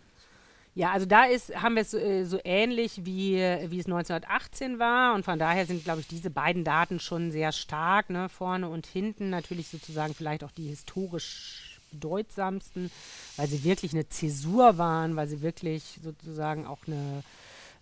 Ja, 0.75 0.91
also 0.91 1.05
da 1.05 1.25
ist, 1.25 1.55
haben 1.55 1.75
wir 1.75 1.81
es 1.81 1.91
so, 1.91 1.97
äh, 1.97 2.23
so 2.25 2.39
ähnlich 2.43 3.01
wie, 3.03 3.35
wie 3.35 3.79
es 3.79 3.85
1918 3.85 4.79
war. 4.79 5.13
Und 5.15 5.25
von 5.25 5.39
daher 5.39 5.65
sind, 5.65 5.83
glaube 5.83 6.01
ich, 6.01 6.07
diese 6.07 6.29
beiden 6.29 6.63
Daten 6.63 6.99
schon 6.99 7.31
sehr 7.31 7.51
stark, 7.51 8.09
ne, 8.09 8.29
vorne 8.29 8.69
und 8.69 8.85
hinten, 8.85 9.29
natürlich 9.29 9.69
sozusagen 9.69 10.13
vielleicht 10.13 10.43
auch 10.43 10.51
die 10.51 10.67
historisch 10.67 11.79
bedeutsamsten, 11.91 12.91
weil 13.35 13.47
sie 13.47 13.63
wirklich 13.63 13.93
eine 13.93 14.07
Zäsur 14.07 14.77
waren, 14.77 15.15
weil 15.15 15.27
sie 15.27 15.41
wirklich 15.41 15.99
sozusagen 16.03 16.67
auch 16.67 16.79
eine, 16.87 17.23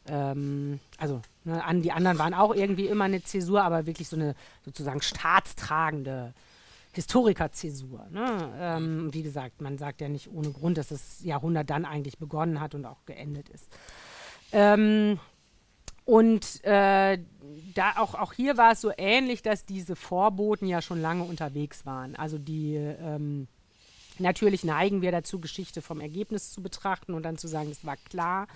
ähm, 0.08 0.80
also 0.98 1.22
ne, 1.44 1.64
an, 1.64 1.82
die 1.82 1.92
anderen 1.92 2.18
waren 2.18 2.34
auch 2.34 2.56
irgendwie 2.56 2.88
immer 2.88 3.06
eine 3.06 3.22
Zäsur, 3.22 3.64
aber 3.64 3.86
wirklich 3.86 4.08
so 4.08 4.16
eine 4.16 4.34
sozusagen 4.66 5.02
staatstragende 5.02 6.34
Historikerzäsur. 6.94 8.08
Ne? 8.10 8.54
Ähm, 8.60 9.14
wie 9.14 9.24
gesagt, 9.24 9.62
man 9.62 9.78
sagt 9.78 10.02
ja 10.02 10.10
nicht 10.10 10.32
ohne 10.32 10.52
Grund, 10.52 10.78
dass 10.78 10.90
das 10.90 11.24
Jahrhundert 11.24 11.70
dann 11.70 11.86
eigentlich 11.86 12.18
begonnen 12.18 12.60
hat 12.60 12.76
und 12.76 12.86
auch 12.86 13.06
geendet 13.06 13.50
ist. 13.50 13.70
Ähm, 14.52 15.20
und 16.06 16.64
äh, 16.64 17.20
da 17.76 17.98
auch, 17.98 18.16
auch 18.16 18.32
hier 18.32 18.58
war 18.58 18.72
es 18.72 18.82
so 18.82 18.92
ähnlich, 18.98 19.42
dass 19.42 19.66
diese 19.66 19.96
Vorboten 19.96 20.66
ja 20.66 20.82
schon 20.82 21.02
lange 21.02 21.24
unterwegs 21.24 21.86
waren. 21.86 22.16
Also 22.16 22.38
die, 22.38 22.76
ähm, 22.76 23.48
Natürlich 24.20 24.64
neigen 24.64 25.02
wir 25.02 25.12
dazu, 25.12 25.40
Geschichte 25.40 25.82
vom 25.82 26.02
Ergebnis 26.02 26.52
zu 26.52 26.62
betrachten 26.62 27.14
und 27.14 27.24
dann 27.24 27.38
zu 27.38 27.48
sagen, 27.48 27.70
es 27.72 27.86
war 27.86 27.98
klar, 28.10 28.48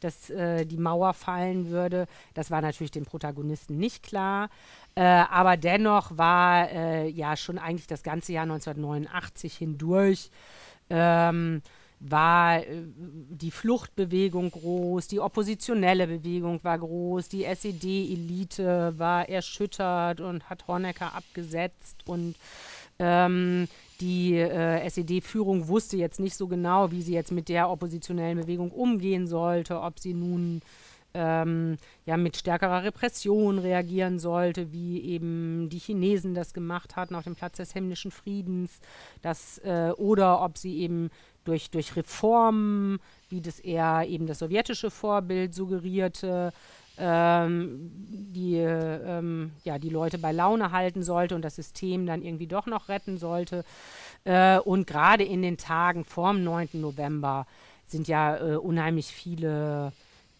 dass 0.00 0.30
äh, 0.30 0.64
die 0.66 0.78
Mauer 0.78 1.14
fallen 1.14 1.70
würde. 1.70 2.06
Das 2.34 2.50
war 2.50 2.60
natürlich 2.60 2.90
den 2.90 3.04
Protagonisten 3.04 3.76
nicht 3.78 4.02
klar. 4.02 4.50
Äh, 4.94 5.02
aber 5.02 5.56
dennoch 5.56 6.16
war 6.16 6.70
äh, 6.70 7.08
ja 7.08 7.36
schon 7.36 7.58
eigentlich 7.58 7.86
das 7.86 8.02
ganze 8.02 8.32
Jahr 8.32 8.44
1989 8.44 9.56
hindurch. 9.56 10.30
Ähm, 10.90 11.62
war 12.02 12.58
äh, 12.58 12.64
die 12.66 13.50
Fluchtbewegung 13.50 14.50
groß, 14.50 15.06
die 15.08 15.20
oppositionelle 15.20 16.06
Bewegung 16.06 16.62
war 16.64 16.78
groß, 16.78 17.28
die 17.28 17.44
SED-Elite 17.44 18.94
war 18.98 19.28
erschüttert 19.28 20.20
und 20.20 20.50
hat 20.50 20.66
Honecker 20.66 21.14
abgesetzt 21.14 21.96
und 22.06 22.34
ähm, 22.98 23.68
die 24.00 24.34
äh, 24.34 24.84
SED-Führung 24.88 25.68
wusste 25.68 25.96
jetzt 25.96 26.20
nicht 26.20 26.36
so 26.36 26.48
genau, 26.48 26.90
wie 26.90 27.02
sie 27.02 27.14
jetzt 27.14 27.32
mit 27.32 27.48
der 27.48 27.70
oppositionellen 27.70 28.40
Bewegung 28.40 28.70
umgehen 28.70 29.26
sollte, 29.26 29.80
ob 29.80 29.98
sie 29.98 30.14
nun 30.14 30.60
ähm, 31.14 31.76
ja 32.06 32.16
mit 32.16 32.36
stärkerer 32.36 32.84
Repression 32.84 33.58
reagieren 33.58 34.18
sollte, 34.18 34.72
wie 34.72 35.00
eben 35.02 35.68
die 35.68 35.78
Chinesen 35.78 36.34
das 36.34 36.54
gemacht 36.54 36.96
hatten 36.96 37.14
auf 37.14 37.24
dem 37.24 37.34
Platz 37.34 37.58
des 37.58 37.72
himmlischen 37.72 38.10
Friedens, 38.10 38.80
das, 39.20 39.58
äh, 39.58 39.92
oder 39.96 40.42
ob 40.42 40.58
sie 40.58 40.78
eben 40.78 41.10
durch, 41.44 41.70
durch 41.70 41.96
Reformen, 41.96 42.98
wie 43.28 43.40
das 43.40 43.60
eher 43.60 44.04
eben 44.08 44.26
das 44.26 44.38
sowjetische 44.38 44.90
Vorbild 44.90 45.54
suggerierte, 45.54 46.52
ähm, 46.98 47.90
die, 48.32 48.56
ähm, 48.56 49.52
ja, 49.64 49.78
die 49.78 49.88
Leute 49.88 50.18
bei 50.18 50.32
Laune 50.32 50.72
halten 50.72 51.02
sollte 51.02 51.34
und 51.34 51.42
das 51.42 51.56
System 51.56 52.06
dann 52.06 52.22
irgendwie 52.22 52.46
doch 52.46 52.66
noch 52.66 52.88
retten 52.88 53.18
sollte. 53.18 53.64
Äh, 54.24 54.58
und 54.58 54.86
gerade 54.86 55.24
in 55.24 55.42
den 55.42 55.56
Tagen 55.56 56.04
vorm 56.04 56.44
9. 56.44 56.68
November 56.74 57.46
sind 57.86 58.08
ja 58.08 58.36
äh, 58.36 58.56
unheimlich 58.56 59.06
viele 59.06 59.92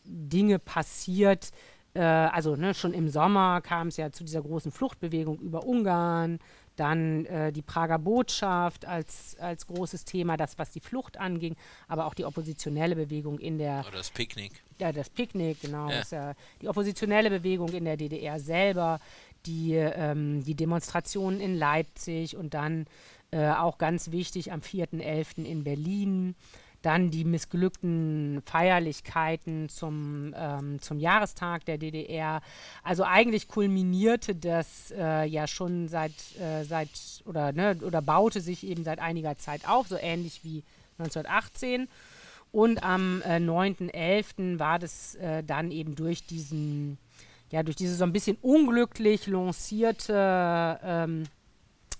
Dinge 0.04 0.58
passiert. 0.58 1.50
Äh, 1.94 2.00
also 2.00 2.56
ne, 2.56 2.74
schon 2.74 2.94
im 2.94 3.08
Sommer 3.08 3.60
kam 3.60 3.88
es 3.88 3.96
ja 3.96 4.10
zu 4.10 4.24
dieser 4.24 4.42
großen 4.42 4.72
Fluchtbewegung 4.72 5.38
über 5.38 5.64
Ungarn. 5.64 6.38
Dann 6.76 7.26
äh, 7.26 7.52
die 7.52 7.62
Prager 7.62 7.98
Botschaft 7.98 8.86
als, 8.86 9.36
als 9.38 9.66
großes 9.66 10.04
Thema, 10.04 10.36
das, 10.36 10.58
was 10.58 10.70
die 10.70 10.80
Flucht 10.80 11.18
anging, 11.18 11.56
aber 11.88 12.06
auch 12.06 12.14
die 12.14 12.24
oppositionelle 12.24 12.96
Bewegung 12.96 13.38
in 13.38 13.58
der. 13.58 13.84
Oder 13.86 13.98
das 13.98 14.10
Picknick. 14.10 14.62
Ja, 14.78 14.92
das 14.92 15.10
Picknick, 15.10 15.60
genau. 15.60 15.90
Ja. 15.90 15.98
Das, 15.98 16.10
ja 16.10 16.34
die 16.60 16.68
oppositionelle 16.68 17.30
Bewegung 17.30 17.68
in 17.70 17.84
der 17.84 17.96
DDR 17.96 18.40
selber, 18.40 19.00
die, 19.46 19.74
ähm, 19.74 20.42
die 20.44 20.54
Demonstrationen 20.54 21.40
in 21.40 21.56
Leipzig 21.56 22.36
und 22.36 22.54
dann 22.54 22.86
äh, 23.32 23.50
auch 23.50 23.78
ganz 23.78 24.10
wichtig 24.10 24.52
am 24.52 24.60
4.11. 24.60 25.44
in 25.44 25.64
Berlin. 25.64 26.34
Dann 26.82 27.10
die 27.10 27.24
missglückten 27.24 28.42
Feierlichkeiten 28.44 29.68
zum, 29.68 30.34
ähm, 30.36 30.80
zum 30.80 30.98
Jahrestag 30.98 31.64
der 31.64 31.78
DDR. 31.78 32.42
Also 32.82 33.04
eigentlich 33.04 33.48
kulminierte 33.48 34.34
das 34.34 34.92
äh, 34.96 35.24
ja 35.24 35.46
schon 35.46 35.88
seit, 35.88 36.12
äh, 36.40 36.64
seit 36.64 36.90
oder, 37.24 37.52
ne, 37.52 37.76
oder 37.82 38.02
baute 38.02 38.40
sich 38.40 38.66
eben 38.66 38.84
seit 38.84 38.98
einiger 38.98 39.38
Zeit 39.38 39.68
auf, 39.68 39.88
so 39.88 39.96
ähnlich 39.96 40.40
wie 40.42 40.64
1918. 40.98 41.88
Und 42.52 42.84
am 42.84 43.22
äh, 43.22 43.36
9.11. 43.36 44.58
war 44.58 44.78
das 44.78 45.14
äh, 45.14 45.42
dann 45.42 45.70
eben 45.70 45.94
durch 45.94 46.26
diesen, 46.26 46.98
ja, 47.50 47.62
durch 47.62 47.76
diese 47.76 47.94
so 47.94 48.04
ein 48.04 48.12
bisschen 48.12 48.36
unglücklich 48.42 49.26
lancierte 49.26 50.78
ähm, 50.84 51.24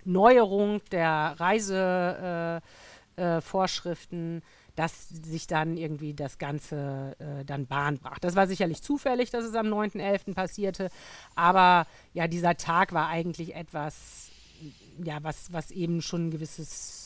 Neuerung 0.05 0.83
der 0.91 1.37
Reisevorschriften 1.39 4.39
äh, 4.39 4.43
dass 4.77 5.09
sich 5.09 5.47
dann 5.47 5.77
irgendwie 5.77 6.15
das 6.15 6.39
Ganze 6.39 7.17
äh, 7.19 7.45
dann 7.45 7.67
Bahn 7.67 7.99
brach. 7.99 8.19
Das 8.19 8.37
war 8.37 8.47
sicherlich 8.47 8.83
zufällig, 8.83 9.31
dass 9.31 9.45
es 9.45 9.55
am 9.55 9.67
9.11. 9.67 10.35
passierte, 10.35 10.91
aber 11.35 11.87
ja, 12.15 12.27
dieser 12.29 12.57
Tag 12.57 12.93
war 12.93 13.09
eigentlich 13.09 13.55
etwas, 13.55 14.31
ja, 15.03 15.19
was, 15.23 15.53
was 15.53 15.71
eben 15.71 16.03
schon 16.03 16.29
ein 16.29 16.31
gewisses 16.31 17.03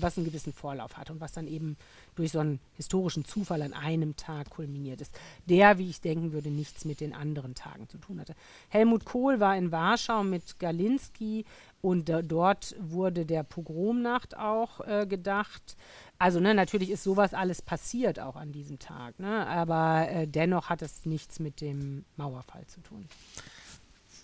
was 0.00 0.16
einen 0.16 0.26
gewissen 0.26 0.52
Vorlauf 0.52 0.96
hat 0.96 1.10
und 1.10 1.20
was 1.20 1.32
dann 1.32 1.48
eben 1.48 1.76
durch 2.14 2.32
so 2.32 2.38
einen 2.38 2.60
historischen 2.74 3.24
Zufall 3.24 3.62
an 3.62 3.72
einem 3.72 4.16
Tag 4.16 4.50
kulminiert 4.50 5.00
ist, 5.00 5.18
der, 5.46 5.78
wie 5.78 5.88
ich 5.88 6.00
denken 6.00 6.32
würde, 6.32 6.50
nichts 6.50 6.84
mit 6.84 7.00
den 7.00 7.14
anderen 7.14 7.54
Tagen 7.54 7.88
zu 7.88 7.98
tun 7.98 8.20
hatte. 8.20 8.34
Helmut 8.68 9.04
Kohl 9.04 9.40
war 9.40 9.56
in 9.56 9.72
Warschau 9.72 10.22
mit 10.22 10.58
Galinski 10.58 11.44
und 11.82 12.08
äh, 12.10 12.22
dort 12.22 12.74
wurde 12.78 13.24
der 13.24 13.42
Pogromnacht 13.42 14.36
auch 14.36 14.80
äh, 14.86 15.06
gedacht. 15.06 15.76
Also 16.18 16.38
ne, 16.40 16.54
natürlich 16.54 16.90
ist 16.90 17.02
sowas 17.02 17.32
alles 17.32 17.62
passiert 17.62 18.20
auch 18.20 18.36
an 18.36 18.52
diesem 18.52 18.78
Tag, 18.78 19.18
ne? 19.18 19.46
aber 19.46 20.08
äh, 20.10 20.26
dennoch 20.26 20.68
hat 20.68 20.82
es 20.82 21.06
nichts 21.06 21.40
mit 21.40 21.60
dem 21.60 22.04
Mauerfall 22.16 22.66
zu 22.66 22.80
tun. 22.82 23.08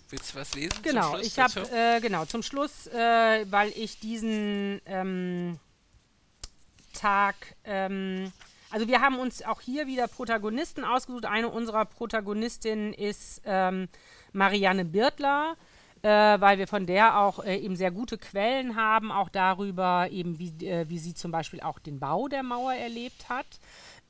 Willst 0.09 0.33
du 0.33 0.39
was 0.39 0.55
lesen? 0.55 0.81
Genau, 0.83 1.17
ich 1.17 1.37
habe 1.37 1.67
äh, 1.73 1.99
genau 1.99 2.25
zum 2.25 2.43
Schluss, 2.43 2.87
äh, 2.87 3.45
weil 3.51 3.69
ich 3.75 3.99
diesen 3.99 4.79
ähm, 4.85 5.59
Tag, 6.93 7.35
ähm, 7.65 8.31
also 8.69 8.87
wir 8.87 9.01
haben 9.01 9.19
uns 9.19 9.43
auch 9.43 9.59
hier 9.59 9.87
wieder 9.87 10.07
Protagonisten 10.07 10.85
ausgesucht. 10.85 11.25
Eine 11.25 11.49
unserer 11.49 11.85
Protagonistinnen 11.85 12.93
ist 12.93 13.41
ähm, 13.45 13.89
Marianne 14.31 14.85
Birtler 14.85 15.57
äh, 16.01 16.09
weil 16.39 16.57
wir 16.57 16.67
von 16.67 16.85
der 16.85 17.19
auch 17.19 17.43
äh, 17.43 17.57
eben 17.57 17.75
sehr 17.75 17.91
gute 17.91 18.17
Quellen 18.17 18.75
haben, 18.75 19.11
auch 19.11 19.29
darüber 19.29 20.07
eben, 20.11 20.39
wie, 20.39 20.65
äh, 20.65 20.89
wie 20.89 20.99
sie 20.99 21.13
zum 21.13 21.31
Beispiel 21.31 21.61
auch 21.61 21.79
den 21.79 21.99
Bau 21.99 22.27
der 22.27 22.43
Mauer 22.43 22.73
erlebt 22.73 23.29
hat. 23.29 23.45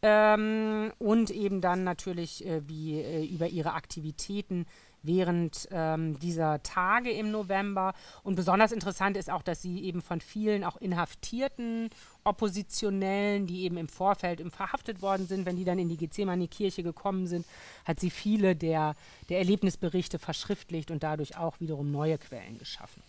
Ähm, 0.02 0.92
und 1.00 1.32
eben 1.32 1.60
dann 1.60 1.84
natürlich 1.84 2.46
äh, 2.46 2.62
wie 2.68 3.02
äh, 3.02 3.26
über 3.26 3.48
ihre 3.48 3.74
Aktivitäten 3.74 4.68
während 5.02 5.68
ähm, 5.72 6.20
dieser 6.20 6.62
Tage 6.64 7.12
im 7.12 7.32
November. 7.32 7.94
Und 8.24 8.36
besonders 8.36 8.72
interessant 8.72 9.18
ist 9.18 9.32
auch, 9.32 9.42
dass 9.42 9.62
sie 9.62 9.84
eben 9.84 10.02
von 10.02 10.22
vielen 10.22 10.64
auch 10.64 10.78
inhaftierten 10.78 11.90
Oppositionellen, 12.24 13.48
die 13.48 13.64
eben 13.64 13.78
im 13.78 13.88
Vorfeld 13.88 14.44
verhaftet 14.54 15.02
worden 15.02 15.26
sind, 15.26 15.46
wenn 15.46 15.56
die 15.56 15.66
dann 15.66 15.80
in 15.80 15.90
die 15.90 15.98
Gethsemane-Kirche 15.98 16.84
gekommen 16.84 17.26
sind, 17.26 17.46
hat 17.86 18.00
sie 18.00 18.10
viele 18.10 18.56
der, 18.56 18.96
der 19.30 19.40
Erlebnisberichte 19.40 20.20
verschriftlicht 20.20 20.92
und 20.92 21.04
dadurch 21.04 21.38
auch 21.38 21.60
wiederum 21.60 21.92
neue 21.92 22.18
Quellen 22.18 22.58
geschaffen. 22.58 23.02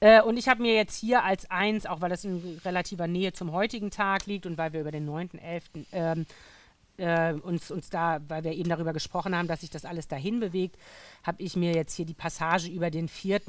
Äh, 0.00 0.20
und 0.22 0.36
ich 0.36 0.48
habe 0.48 0.62
mir 0.62 0.74
jetzt 0.74 0.98
hier 0.98 1.24
als 1.24 1.50
eins, 1.50 1.86
auch 1.86 2.00
weil 2.00 2.10
das 2.10 2.24
in 2.24 2.60
relativer 2.64 3.06
Nähe 3.06 3.32
zum 3.32 3.52
heutigen 3.52 3.90
Tag 3.90 4.26
liegt 4.26 4.46
und 4.46 4.58
weil 4.58 4.72
wir 4.72 4.80
über 4.80 4.90
den 4.90 5.08
9.11. 5.08 5.86
Ähm, 5.92 6.26
äh, 6.98 7.34
uns, 7.34 7.70
uns 7.70 7.90
da, 7.90 8.20
weil 8.28 8.44
wir 8.44 8.52
eben 8.52 8.68
darüber 8.68 8.92
gesprochen 8.92 9.36
haben, 9.36 9.48
dass 9.48 9.60
sich 9.60 9.70
das 9.70 9.84
alles 9.84 10.08
dahin 10.08 10.40
bewegt, 10.40 10.76
habe 11.24 11.42
ich 11.42 11.56
mir 11.56 11.74
jetzt 11.74 11.94
hier 11.94 12.06
die 12.06 12.14
Passage 12.14 12.68
über 12.68 12.90
den 12.90 13.08
4. 13.08 13.40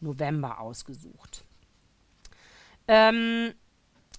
November 0.00 0.60
ausgesucht. 0.60 1.44
Ähm, 2.88 3.54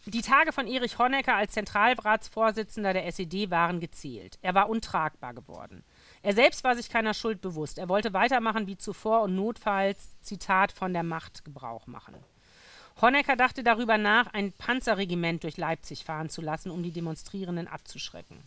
die 0.05 0.21
Tage 0.21 0.51
von 0.51 0.67
Erich 0.67 0.97
Honecker 0.97 1.35
als 1.35 1.53
Zentralratsvorsitzender 1.53 2.93
der 2.93 3.05
SED 3.07 3.51
waren 3.51 3.79
gezählt. 3.79 4.37
Er 4.41 4.53
war 4.53 4.69
untragbar 4.69 5.33
geworden. 5.33 5.83
Er 6.23 6.33
selbst 6.33 6.63
war 6.63 6.73
sich 6.75 6.89
keiner 6.89 7.13
Schuld 7.13 7.41
bewusst. 7.41 7.77
Er 7.77 7.89
wollte 7.89 8.13
weitermachen 8.13 8.65
wie 8.65 8.77
zuvor 8.77 9.23
und 9.23 9.35
notfalls, 9.35 10.15
Zitat, 10.21 10.71
von 10.71 10.93
der 10.93 11.03
Macht 11.03 11.43
Gebrauch 11.43 11.85
machen. 11.85 12.15
Honecker 13.01 13.35
dachte 13.35 13.61
darüber 13.61 13.97
nach, 13.97 14.27
ein 14.33 14.53
Panzerregiment 14.53 15.43
durch 15.43 15.57
Leipzig 15.57 16.05
fahren 16.05 16.29
zu 16.29 16.41
lassen, 16.41 16.71
um 16.71 16.81
die 16.81 16.91
Demonstrierenden 16.91 17.67
abzuschrecken. 17.67 18.37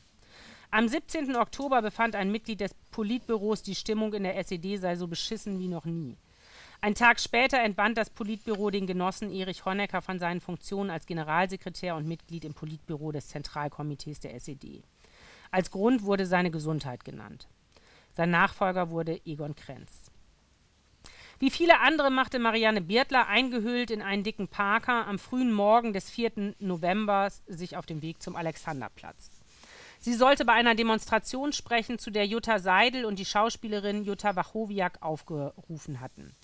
Am 0.70 0.88
17. 0.88 1.36
Oktober 1.36 1.82
befand 1.82 2.16
ein 2.16 2.32
Mitglied 2.32 2.60
des 2.60 2.74
Politbüros, 2.92 3.62
die 3.62 3.74
Stimmung 3.74 4.14
in 4.14 4.22
der 4.22 4.38
SED 4.38 4.78
sei 4.78 4.96
so 4.96 5.06
beschissen 5.06 5.58
wie 5.58 5.68
noch 5.68 5.84
nie. 5.84 6.16
Ein 6.80 6.94
Tag 6.94 7.20
später 7.20 7.60
entband 7.60 7.98
das 7.98 8.08
Politbüro 8.08 8.70
den 8.70 8.86
Genossen 8.86 9.30
Erich 9.30 9.66
Honecker 9.66 10.00
von 10.00 10.18
seinen 10.18 10.40
Funktionen 10.40 10.90
als 10.90 11.04
Generalsekretär 11.04 11.94
und 11.94 12.08
Mitglied 12.08 12.46
im 12.46 12.54
Politbüro 12.54 13.12
des 13.12 13.28
Zentralkomitees 13.28 14.20
der 14.20 14.34
SED. 14.34 14.82
Als 15.50 15.70
Grund 15.70 16.04
wurde 16.04 16.24
seine 16.24 16.50
Gesundheit 16.50 17.04
genannt. 17.04 17.48
Sein 18.16 18.30
Nachfolger 18.30 18.88
wurde 18.88 19.20
Egon 19.26 19.54
Krenz. 19.54 20.10
Wie 21.38 21.50
viele 21.50 21.80
andere 21.80 22.10
machte 22.10 22.38
Marianne 22.38 22.80
Birtler, 22.80 23.26
eingehüllt 23.26 23.90
in 23.90 24.00
einen 24.00 24.22
dicken 24.22 24.48
Parker, 24.48 25.06
am 25.06 25.18
frühen 25.18 25.52
Morgen 25.52 25.92
des 25.92 26.08
4. 26.08 26.54
November 26.58 27.28
sich 27.46 27.76
auf 27.76 27.84
den 27.84 28.00
Weg 28.00 28.22
zum 28.22 28.34
Alexanderplatz. 28.34 29.32
Sie 30.00 30.14
sollte 30.14 30.46
bei 30.46 30.54
einer 30.54 30.74
Demonstration 30.74 31.52
sprechen, 31.52 31.98
zu 31.98 32.10
der 32.10 32.26
Jutta 32.26 32.58
Seidel 32.58 33.04
und 33.04 33.18
die 33.18 33.26
Schauspielerin 33.26 34.04
Jutta 34.04 34.34
Wachowiak 34.34 35.02
aufgerufen 35.02 36.00
hatten. 36.00 36.34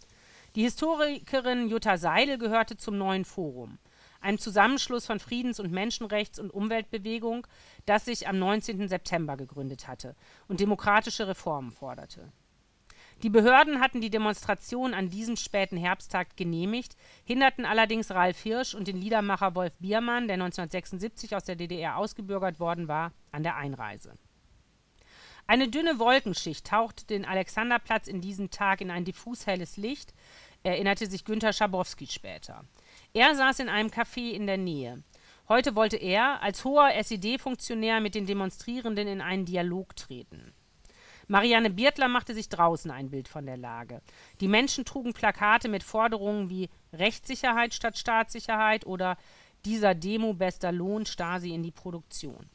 Die 0.56 0.62
Historikerin 0.62 1.70
Jutta 1.70 1.96
Seidel 1.96 2.36
gehörte 2.36 2.76
zum 2.76 2.98
neuen 2.98 3.24
Forum, 3.24 3.78
einem 4.22 4.38
Zusammenschluss 4.38 5.06
von 5.06 5.20
Friedens- 5.20 5.60
und 5.60 5.72
Menschenrechts- 5.72 6.40
und 6.40 6.50
Umweltbewegung, 6.50 7.46
das 7.86 8.04
sich 8.04 8.28
am 8.28 8.38
19. 8.38 8.88
September 8.88 9.36
gegründet 9.36 9.88
hatte 9.88 10.14
und 10.48 10.60
demokratische 10.60 11.28
Reformen 11.28 11.70
forderte. 11.70 12.32
Die 13.22 13.30
Behörden 13.30 13.80
hatten 13.80 14.00
die 14.00 14.10
Demonstration 14.10 14.94
an 14.94 15.08
diesem 15.08 15.36
späten 15.36 15.76
Herbsttag 15.76 16.36
genehmigt, 16.36 16.96
hinderten 17.24 17.64
allerdings 17.64 18.10
Ralf 18.10 18.40
Hirsch 18.40 18.74
und 18.74 18.88
den 18.88 18.96
Liedermacher 18.96 19.54
Wolf 19.54 19.74
Biermann, 19.78 20.26
der 20.26 20.34
1976 20.34 21.36
aus 21.36 21.44
der 21.44 21.54
DDR 21.54 21.98
ausgebürgert 21.98 22.58
worden 22.58 22.88
war, 22.88 23.12
an 23.30 23.44
der 23.44 23.56
Einreise. 23.56 24.14
Eine 25.46 25.68
dünne 25.68 25.98
Wolkenschicht 25.98 26.66
tauchte 26.66 27.06
den 27.06 27.24
Alexanderplatz 27.24 28.08
in 28.08 28.20
diesem 28.20 28.50
Tag 28.50 28.80
in 28.80 28.90
ein 28.90 29.04
diffus 29.04 29.46
helles 29.46 29.76
Licht, 29.76 30.14
erinnerte 30.62 31.06
sich 31.06 31.24
Günter 31.24 31.52
Schabowski 31.52 32.06
später. 32.06 32.64
Er 33.14 33.34
saß 33.34 33.58
in 33.58 33.68
einem 33.68 33.90
Café 33.90 34.30
in 34.30 34.46
der 34.46 34.56
Nähe. 34.56 35.02
Heute 35.46 35.74
wollte 35.74 35.98
er 35.98 36.42
als 36.42 36.64
hoher 36.64 36.94
SED-Funktionär 36.94 38.00
mit 38.00 38.14
den 38.14 38.24
Demonstrierenden 38.24 39.06
in 39.06 39.20
einen 39.20 39.44
Dialog 39.44 39.94
treten. 39.96 40.54
Marianne 41.28 41.68
Biertler 41.68 42.08
machte 42.08 42.32
sich 42.32 42.48
draußen 42.48 42.90
ein 42.90 43.10
Bild 43.10 43.28
von 43.28 43.44
der 43.44 43.58
Lage. 43.58 44.00
Die 44.40 44.48
Menschen 44.48 44.86
trugen 44.86 45.12
Plakate 45.12 45.68
mit 45.68 45.82
Forderungen 45.82 46.48
wie 46.48 46.70
Rechtssicherheit 46.94 47.74
statt 47.74 47.98
Staatssicherheit 47.98 48.86
oder 48.86 49.18
dieser 49.66 49.94
Demo 49.94 50.32
bester 50.32 50.72
Lohn 50.72 51.04
Stasi 51.04 51.52
in 51.52 51.62
die 51.62 51.70
Produktion. 51.70 52.48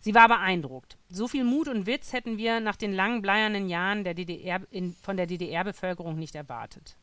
Sie 0.00 0.14
war 0.14 0.28
beeindruckt. 0.28 0.98
So 1.08 1.28
viel 1.28 1.44
Mut 1.44 1.66
und 1.66 1.86
Witz 1.86 2.12
hätten 2.12 2.36
wir 2.36 2.60
nach 2.60 2.76
den 2.76 2.92
langen 2.92 3.22
bleiernen 3.22 3.70
Jahren 3.70 4.04
der 4.04 4.12
DDR 4.12 4.60
in, 4.70 4.92
von 4.92 5.16
der 5.16 5.26
DDR-Bevölkerung 5.26 6.18
nicht 6.18 6.34
erwartet. 6.34 6.97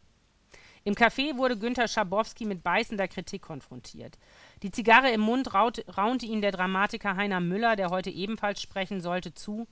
Im 0.85 0.93
Café 0.93 1.35
wurde 1.35 1.57
Günter 1.57 1.87
Schabowski 1.87 2.45
mit 2.45 2.63
beißender 2.63 3.07
Kritik 3.07 3.41
konfrontiert. 3.41 4.17
Die 4.61 4.71
Zigarre 4.71 5.11
im 5.11 5.21
Mund 5.21 5.53
raute, 5.53 5.83
raunte 5.97 6.27
ihn 6.27 6.41
der 6.41 6.51
Dramatiker 6.51 7.15
Heiner 7.15 7.39
Müller, 7.39 7.75
der 7.75 7.89
heute 7.89 8.11
ebenfalls 8.11 8.61
sprechen 8.61 9.01
sollte, 9.01 9.33
zu 9.33 9.67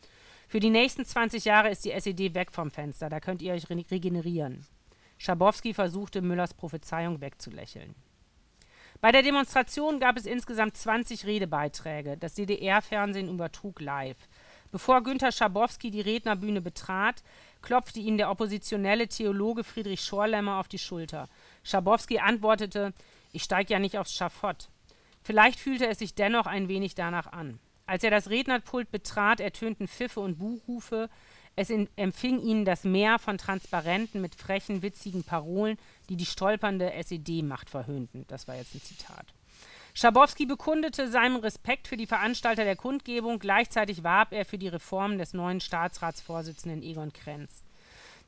für 0.47 0.59
die 0.59 0.69
nächsten 0.69 1.05
20 1.05 1.45
Jahre 1.45 1.69
ist 1.69 1.83
die 1.85 1.91
SED 1.91 2.35
weg 2.35 2.51
vom 2.51 2.69
Fenster, 2.69 3.09
da 3.09 3.19
könnt 3.19 3.41
ihr 3.41 3.53
euch 3.53 3.69
regenerieren. 3.69 4.65
Schabowski 5.17 5.73
versuchte, 5.73 6.21
Müllers 6.21 6.53
Prophezeiung 6.53 7.21
wegzulächeln. 7.21 7.95
Bei 9.01 9.11
der 9.11 9.23
Demonstration 9.23 9.99
gab 9.99 10.17
es 10.17 10.25
insgesamt 10.25 10.77
20 10.77 11.25
Redebeiträge. 11.25 12.17
Das 12.17 12.35
DDR-Fernsehen 12.35 13.29
übertrug 13.29 13.81
live. 13.81 14.17
Bevor 14.71 15.03
Günter 15.03 15.31
Schabowski 15.31 15.91
die 15.91 16.01
Rednerbühne 16.01 16.61
betrat, 16.61 17.21
klopfte 17.63 17.99
ihm 17.99 18.17
der 18.17 18.29
oppositionelle 18.29 19.07
Theologe 19.07 19.63
Friedrich 19.63 20.01
Schorlemmer 20.01 20.59
auf 20.59 20.67
die 20.67 20.77
Schulter. 20.77 21.27
Schabowski 21.63 22.19
antwortete: 22.19 22.93
Ich 23.31 23.43
steige 23.43 23.73
ja 23.73 23.79
nicht 23.79 23.97
aufs 23.97 24.13
Schafott. 24.13 24.69
Vielleicht 25.23 25.59
fühlte 25.59 25.87
es 25.87 25.97
sich 25.97 26.13
dennoch 26.13 26.45
ein 26.45 26.67
wenig 26.67 26.93
danach 26.93 27.31
an. 27.31 27.59
Als 27.87 28.03
er 28.03 28.11
das 28.11 28.29
Rednerpult 28.29 28.91
betrat, 28.91 29.39
ertönten 29.39 29.87
Pfiffe 29.87 30.19
und 30.19 30.37
Buhrufe. 30.37 31.09
Es 31.55 31.69
empfing 31.69 32.41
ihn 32.41 32.65
das 32.65 32.83
Meer 32.83 33.19
von 33.19 33.37
Transparenten 33.37 34.21
mit 34.21 34.35
frechen, 34.35 34.81
witzigen 34.81 35.23
Parolen, 35.23 35.77
die 36.09 36.17
die 36.17 36.25
stolpernde 36.25 36.91
SED-Macht 36.93 37.69
verhöhnten. 37.69 38.25
Das 38.27 38.47
war 38.47 38.55
jetzt 38.55 38.73
ein 38.73 38.81
Zitat. 38.81 39.33
Schabowski 39.95 40.45
bekundete 40.45 41.07
seinen 41.07 41.37
Respekt 41.37 41.87
für 41.87 41.97
die 41.97 42.07
Veranstalter 42.07 42.63
der 42.63 42.75
Kundgebung, 42.75 43.39
gleichzeitig 43.39 44.03
warb 44.03 44.33
er 44.33 44.43
für 44.43 44.57
die 44.57 44.67
Reform 44.67 45.17
des 45.17 45.33
neuen 45.33 45.61
Staatsratsvorsitzenden 45.61 46.81
Egon 46.81 47.13
Krenz. 47.13 47.63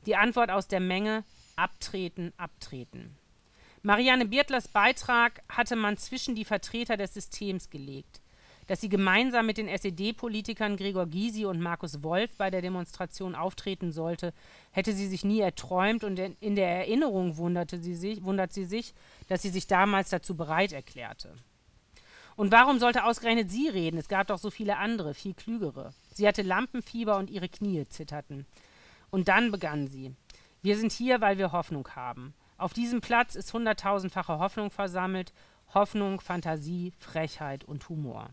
Die 0.06 0.16
Antwort 0.16 0.50
aus 0.50 0.68
der 0.68 0.80
Menge: 0.80 1.24
Abtreten, 1.56 2.32
abtreten. 2.36 3.16
Marianne 3.82 4.26
Biertlers 4.26 4.68
Beitrag 4.68 5.42
hatte 5.48 5.76
man 5.76 5.96
zwischen 5.96 6.34
die 6.34 6.44
Vertreter 6.44 6.96
des 6.96 7.14
Systems 7.14 7.70
gelegt 7.70 8.20
dass 8.66 8.80
sie 8.80 8.88
gemeinsam 8.88 9.46
mit 9.46 9.58
den 9.58 9.68
SED-Politikern 9.68 10.76
Gregor 10.76 11.06
Gysi 11.06 11.46
und 11.46 11.60
Markus 11.60 12.02
Wolf 12.02 12.30
bei 12.36 12.50
der 12.50 12.62
Demonstration 12.62 13.34
auftreten 13.34 13.92
sollte, 13.92 14.32
hätte 14.72 14.92
sie 14.92 15.06
sich 15.06 15.24
nie 15.24 15.40
erträumt 15.40 16.04
und 16.04 16.18
in 16.18 16.56
der 16.56 16.68
Erinnerung 16.68 17.36
wunderte 17.36 17.78
sie 17.78 17.94
sich, 17.94 18.24
wundert 18.24 18.52
sie 18.52 18.64
sich, 18.64 18.92
dass 19.28 19.42
sie 19.42 19.50
sich 19.50 19.66
damals 19.66 20.10
dazu 20.10 20.36
bereit 20.36 20.72
erklärte. 20.72 21.34
Und 22.36 22.52
warum 22.52 22.78
sollte 22.78 23.04
ausgerechnet 23.04 23.50
sie 23.50 23.68
reden? 23.68 23.96
Es 23.96 24.08
gab 24.08 24.26
doch 24.26 24.38
so 24.38 24.50
viele 24.50 24.76
andere, 24.76 25.14
viel 25.14 25.32
klügere. 25.32 25.94
Sie 26.12 26.28
hatte 26.28 26.42
Lampenfieber 26.42 27.16
und 27.16 27.30
ihre 27.30 27.48
Knie 27.48 27.86
zitterten. 27.88 28.46
Und 29.10 29.28
dann 29.28 29.50
begann 29.50 29.88
sie. 29.88 30.14
Wir 30.62 30.76
sind 30.76 30.92
hier, 30.92 31.20
weil 31.22 31.38
wir 31.38 31.52
Hoffnung 31.52 31.88
haben. 31.96 32.34
Auf 32.58 32.74
diesem 32.74 33.00
Platz 33.00 33.34
ist 33.34 33.52
hunderttausendfache 33.54 34.38
Hoffnung 34.38 34.70
versammelt. 34.70 35.32
Hoffnung, 35.72 36.20
Fantasie, 36.20 36.92
Frechheit 36.98 37.64
und 37.64 37.88
Humor. 37.88 38.30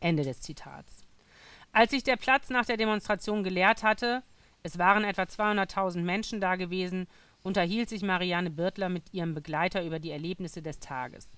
Ende 0.00 0.22
des 0.22 0.40
Zitats. 0.42 1.02
Als 1.72 1.90
sich 1.90 2.04
der 2.04 2.16
Platz 2.16 2.50
nach 2.50 2.66
der 2.66 2.76
Demonstration 2.76 3.42
geleert 3.42 3.82
hatte, 3.82 4.22
es 4.62 4.78
waren 4.78 5.04
etwa 5.04 5.22
200.000 5.22 6.02
Menschen 6.02 6.40
da 6.40 6.56
gewesen, 6.56 7.06
unterhielt 7.42 7.88
sich 7.88 8.02
Marianne 8.02 8.50
Birtler 8.50 8.88
mit 8.88 9.12
ihrem 9.14 9.34
Begleiter 9.34 9.84
über 9.84 9.98
die 9.98 10.10
Erlebnisse 10.10 10.62
des 10.62 10.80
Tages. 10.80 11.28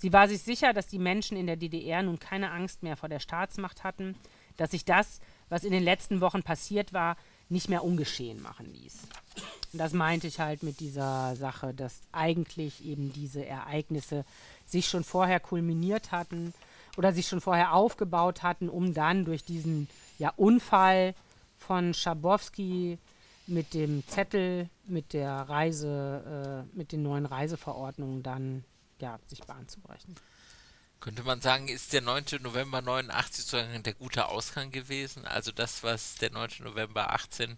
Sie 0.00 0.12
war 0.12 0.28
sich 0.28 0.42
sicher, 0.42 0.72
dass 0.72 0.86
die 0.86 0.98
Menschen 0.98 1.36
in 1.36 1.46
der 1.46 1.56
DDR 1.56 2.02
nun 2.02 2.18
keine 2.18 2.50
Angst 2.50 2.82
mehr 2.82 2.96
vor 2.96 3.08
der 3.08 3.20
Staatsmacht 3.20 3.84
hatten, 3.84 4.16
dass 4.56 4.70
sich 4.70 4.84
das, 4.84 5.20
was 5.48 5.64
in 5.64 5.72
den 5.72 5.84
letzten 5.84 6.20
Wochen 6.20 6.42
passiert 6.42 6.92
war, 6.92 7.16
nicht 7.48 7.68
mehr 7.68 7.84
ungeschehen 7.84 8.40
machen 8.42 8.72
ließ. 8.72 9.06
Und 9.72 9.78
das 9.78 9.92
meinte 9.92 10.26
ich 10.26 10.40
halt 10.40 10.62
mit 10.62 10.80
dieser 10.80 11.36
Sache, 11.36 11.74
dass 11.74 12.00
eigentlich 12.12 12.84
eben 12.84 13.12
diese 13.12 13.44
Ereignisse 13.44 14.24
sich 14.66 14.88
schon 14.88 15.04
vorher 15.04 15.38
kulminiert 15.38 16.12
hatten, 16.12 16.54
oder 16.96 17.12
sich 17.12 17.28
schon 17.28 17.40
vorher 17.40 17.74
aufgebaut 17.74 18.42
hatten, 18.42 18.68
um 18.68 18.94
dann 18.94 19.24
durch 19.24 19.44
diesen 19.44 19.88
ja, 20.18 20.32
Unfall 20.36 21.14
von 21.56 21.94
Schabowski 21.94 22.98
mit 23.46 23.74
dem 23.74 24.06
Zettel, 24.06 24.68
mit 24.86 25.12
der 25.12 25.32
Reise, 25.32 26.66
äh, 26.74 26.76
mit 26.76 26.92
den 26.92 27.02
neuen 27.02 27.26
Reiseverordnungen 27.26 28.22
dann 28.22 28.64
ja, 29.00 29.18
sich 29.26 29.40
Bahn 29.40 29.68
zu 29.68 29.80
brechen. 29.80 30.14
Könnte 31.00 31.22
man 31.22 31.40
sagen, 31.40 31.68
ist 31.68 31.94
der 31.94 32.02
9. 32.02 32.24
November 32.40 32.82
89 32.82 33.44
sozusagen 33.44 33.82
der 33.82 33.94
gute 33.94 34.28
Ausgang 34.28 34.70
gewesen? 34.70 35.24
Also 35.24 35.50
das, 35.50 35.82
was 35.82 36.16
der 36.16 36.30
9. 36.30 36.50
November 36.60 37.12
18 37.12 37.56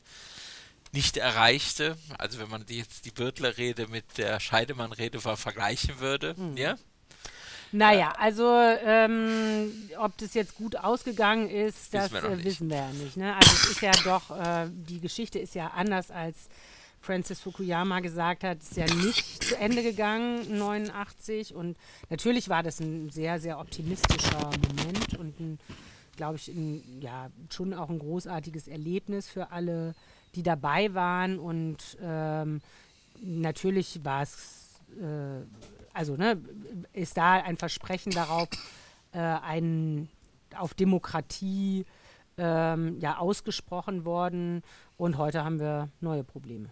nicht 0.93 1.17
erreichte, 1.17 1.97
also 2.19 2.39
wenn 2.39 2.49
man 2.49 2.65
jetzt 2.69 3.05
die 3.05 3.11
Birtler-Rede 3.11 3.89
mit 3.89 4.19
der 4.19 4.39
Scheidemann-Rede 4.39 5.21
vergleichen 5.21 5.99
würde, 5.99 6.35
mhm. 6.37 6.57
ja? 6.57 6.77
Naja, 7.73 8.13
also 8.19 8.55
ähm, 8.55 9.91
ob 9.99 10.17
das 10.19 10.35
jetzt 10.35 10.55
gut 10.57 10.77
ausgegangen 10.77 11.49
ist, 11.49 11.95
das 11.95 12.13
wissen 12.13 12.23
wir, 12.23 12.39
äh, 12.39 12.45
wissen 12.45 12.71
wir 12.71 12.77
ja 12.77 12.93
nicht. 12.93 13.17
Ne? 13.17 13.35
Also 13.35 13.51
es 13.55 13.71
ist 13.71 13.81
ja 13.81 13.93
doch, 14.05 14.31
äh, 14.31 14.69
die 14.71 15.01
Geschichte 15.01 15.39
ist 15.39 15.55
ja 15.55 15.69
anders 15.69 16.11
als 16.11 16.51
Francis 17.03 17.41
Fukuyama 17.41 18.01
gesagt 18.01 18.45
hat, 18.45 18.63
ist 18.63 18.77
ja 18.77 18.87
nicht 18.87 19.45
zu 19.45 19.57
Ende 19.59 19.83
gegangen, 19.83 20.57
89. 20.57 21.55
Und 21.55 21.77
natürlich 22.09 22.49
war 22.49 22.63
das 22.63 22.81
ein 22.81 23.11
sehr, 23.11 23.39
sehr 23.39 23.59
optimistischer 23.59 24.51
Moment 24.69 25.19
und 25.19 25.59
glaube 26.17 26.37
ich, 26.37 26.49
ein, 26.49 27.01
ja, 27.01 27.31
schon 27.51 27.75
auch 27.75 27.91
ein 27.91 27.99
großartiges 27.99 28.69
Erlebnis 28.69 29.29
für 29.29 29.51
alle, 29.51 29.95
die 30.35 30.43
dabei 30.43 30.95
waren. 30.95 31.39
Und 31.39 31.99
ähm, 32.01 32.61
natürlich 33.21 34.05
war 34.05 34.23
es 34.23 34.81
äh, 35.01 35.45
also 35.93 36.17
ne, 36.17 36.41
ist 36.93 37.17
da 37.17 37.35
ein 37.35 37.57
Versprechen 37.57 38.13
darauf, 38.13 38.49
äh, 39.13 39.19
ein, 39.19 40.09
auf 40.57 40.75
Demokratie 40.75 41.85
ähm, 42.39 42.99
ja, 43.01 43.19
ausgesprochen 43.19 44.05
worden 44.05 44.63
und 44.97 45.19
heute 45.19 45.45
haben 45.45 45.61
wir 45.61 45.89
neue 46.01 46.25
Probleme. 46.25 46.71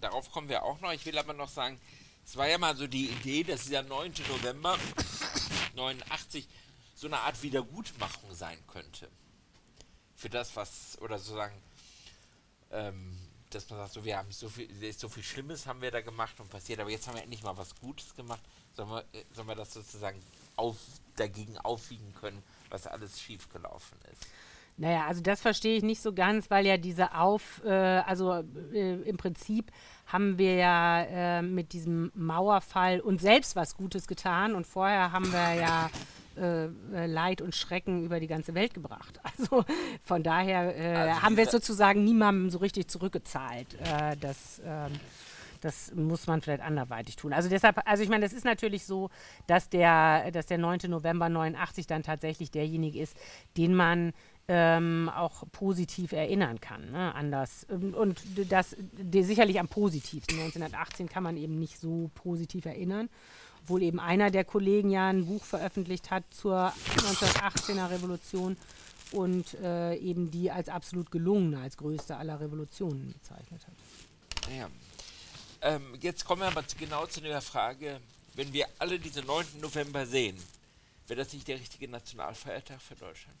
Darauf 0.00 0.30
kommen 0.30 0.48
wir 0.48 0.62
auch 0.62 0.80
noch. 0.80 0.92
Ich 0.92 1.04
will 1.06 1.18
aber 1.18 1.32
noch 1.32 1.48
sagen, 1.48 1.80
es 2.24 2.36
war 2.36 2.46
ja 2.46 2.58
mal 2.58 2.76
so 2.76 2.86
die 2.86 3.08
Idee, 3.08 3.42
dass 3.42 3.64
dieser 3.64 3.82
9. 3.82 4.12
November 4.28 4.78
89 5.74 6.46
so 6.94 7.06
eine 7.06 7.20
Art 7.20 7.42
Wiedergutmachung 7.42 8.34
sein 8.34 8.58
könnte. 8.66 9.08
Für 10.16 10.28
das, 10.28 10.54
was, 10.56 10.98
oder 11.00 11.18
sozusagen, 11.18 11.54
ähm, 12.72 13.16
dass 13.50 13.70
man 13.70 13.78
sagt, 13.78 13.92
so, 13.92 14.04
wir 14.04 14.18
haben 14.18 14.30
so 14.32 14.48
viel, 14.48 14.92
so 14.92 15.08
viel 15.08 15.22
Schlimmes 15.22 15.66
haben 15.66 15.80
wir 15.80 15.90
da 15.90 16.00
gemacht 16.00 16.38
und 16.40 16.50
passiert, 16.50 16.80
aber 16.80 16.90
jetzt 16.90 17.06
haben 17.06 17.14
wir 17.14 17.22
endlich 17.22 17.42
mal 17.42 17.56
was 17.56 17.74
Gutes 17.76 18.14
gemacht. 18.14 18.40
Sollen 18.74 18.90
wir, 18.90 19.04
äh, 19.12 19.24
sollen 19.32 19.48
wir 19.48 19.54
das 19.54 19.72
sozusagen 19.72 20.20
auf, 20.56 20.76
dagegen 21.16 21.56
aufwiegen 21.58 22.12
können, 22.14 22.42
was 22.68 22.86
alles 22.86 23.20
schiefgelaufen 23.20 23.96
ist? 24.12 24.26
Naja, 24.78 25.06
also 25.06 25.20
das 25.20 25.40
verstehe 25.40 25.76
ich 25.76 25.82
nicht 25.82 26.00
so 26.00 26.12
ganz, 26.12 26.50
weil 26.50 26.64
ja 26.64 26.76
diese 26.76 27.14
Auf, 27.14 27.62
äh, 27.64 27.70
also 27.70 28.44
äh, 28.72 28.94
im 29.02 29.16
Prinzip 29.16 29.72
haben 30.06 30.38
wir 30.38 30.54
ja 30.54 31.02
äh, 31.02 31.42
mit 31.42 31.72
diesem 31.72 32.12
Mauerfall 32.14 33.00
uns 33.00 33.22
selbst 33.22 33.56
was 33.56 33.76
Gutes 33.76 34.06
getan 34.06 34.54
und 34.54 34.66
vorher 34.66 35.10
haben 35.10 35.32
wir 35.32 35.54
ja 35.54 35.90
äh, 36.38 36.66
äh, 36.66 37.06
Leid 37.06 37.42
und 37.42 37.54
Schrecken 37.54 38.04
über 38.04 38.20
die 38.20 38.28
ganze 38.28 38.54
Welt 38.54 38.74
gebracht. 38.74 39.20
Also 39.38 39.64
von 40.02 40.22
daher 40.22 40.76
äh, 40.76 40.94
also 40.94 41.22
haben 41.22 41.36
wir 41.36 41.44
es 41.44 41.50
sozusagen 41.50 42.02
niemandem 42.02 42.50
so 42.50 42.58
richtig 42.58 42.88
zurückgezahlt. 42.88 43.78
Das, 44.20 44.60
ähm, 44.64 44.92
das 45.60 45.94
muss 45.94 46.26
man 46.26 46.40
vielleicht 46.40 46.62
anderweitig 46.62 47.16
tun. 47.16 47.32
Also 47.32 47.48
deshalb, 47.48 47.80
also 47.84 48.02
ich 48.02 48.08
meine, 48.08 48.24
das 48.24 48.32
ist 48.32 48.44
natürlich 48.44 48.84
so, 48.84 49.10
dass 49.46 49.68
der, 49.68 50.30
dass 50.32 50.46
der 50.46 50.58
9. 50.58 50.80
November 50.88 51.28
89 51.28 51.86
dann 51.86 52.02
tatsächlich 52.02 52.50
derjenige 52.50 53.00
ist, 53.00 53.16
den 53.56 53.74
man 53.74 54.12
ähm, 54.48 55.10
auch 55.14 55.44
positiv 55.52 56.12
erinnern 56.12 56.60
kann 56.60 56.90
ne, 56.90 57.14
an 57.14 57.30
das. 57.30 57.66
Und, 57.68 58.20
das 58.50 58.74
sicherlich 59.10 59.60
am 59.60 59.68
positivsten. 59.68 60.38
1918 60.38 61.08
kann 61.08 61.22
man 61.22 61.36
eben 61.36 61.58
nicht 61.58 61.78
so 61.78 62.10
positiv 62.14 62.64
erinnern, 62.64 63.10
obwohl 63.62 63.82
eben 63.82 64.00
einer 64.00 64.30
der 64.30 64.44
Kollegen 64.44 64.90
ja 64.90 65.08
ein 65.08 65.26
Buch 65.26 65.44
veröffentlicht 65.44 66.10
hat 66.10 66.24
zur 66.30 66.72
1918er 66.96 67.90
Revolution 67.90 68.56
und 69.12 69.54
äh, 69.62 69.96
eben 69.96 70.30
die 70.30 70.50
als 70.50 70.68
absolut 70.68 71.10
gelungene, 71.10 71.60
als 71.60 71.76
größte 71.76 72.16
aller 72.16 72.40
Revolutionen 72.40 73.12
bezeichnet 73.12 73.66
hat. 73.66 74.54
Ja. 74.56 74.68
Ähm, 75.60 75.94
jetzt 76.00 76.24
kommen 76.24 76.42
wir 76.42 76.48
aber 76.48 76.64
genau 76.78 77.06
zu 77.06 77.20
der 77.20 77.40
Frage, 77.42 78.00
wenn 78.34 78.52
wir 78.52 78.66
alle 78.78 78.98
diese 78.98 79.22
9. 79.22 79.60
November 79.60 80.06
sehen, 80.06 80.36
wäre 81.06 81.18
das 81.18 81.32
nicht 81.32 81.48
der 81.48 81.56
richtige 81.56 81.88
Nationalfeiertag 81.88 82.80
für 82.80 82.94
Deutschland? 82.94 83.36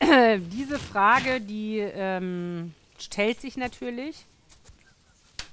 Diese 0.52 0.78
Frage, 0.78 1.40
die 1.40 1.78
ähm, 1.78 2.74
stellt 2.98 3.40
sich 3.40 3.56
natürlich. 3.56 4.24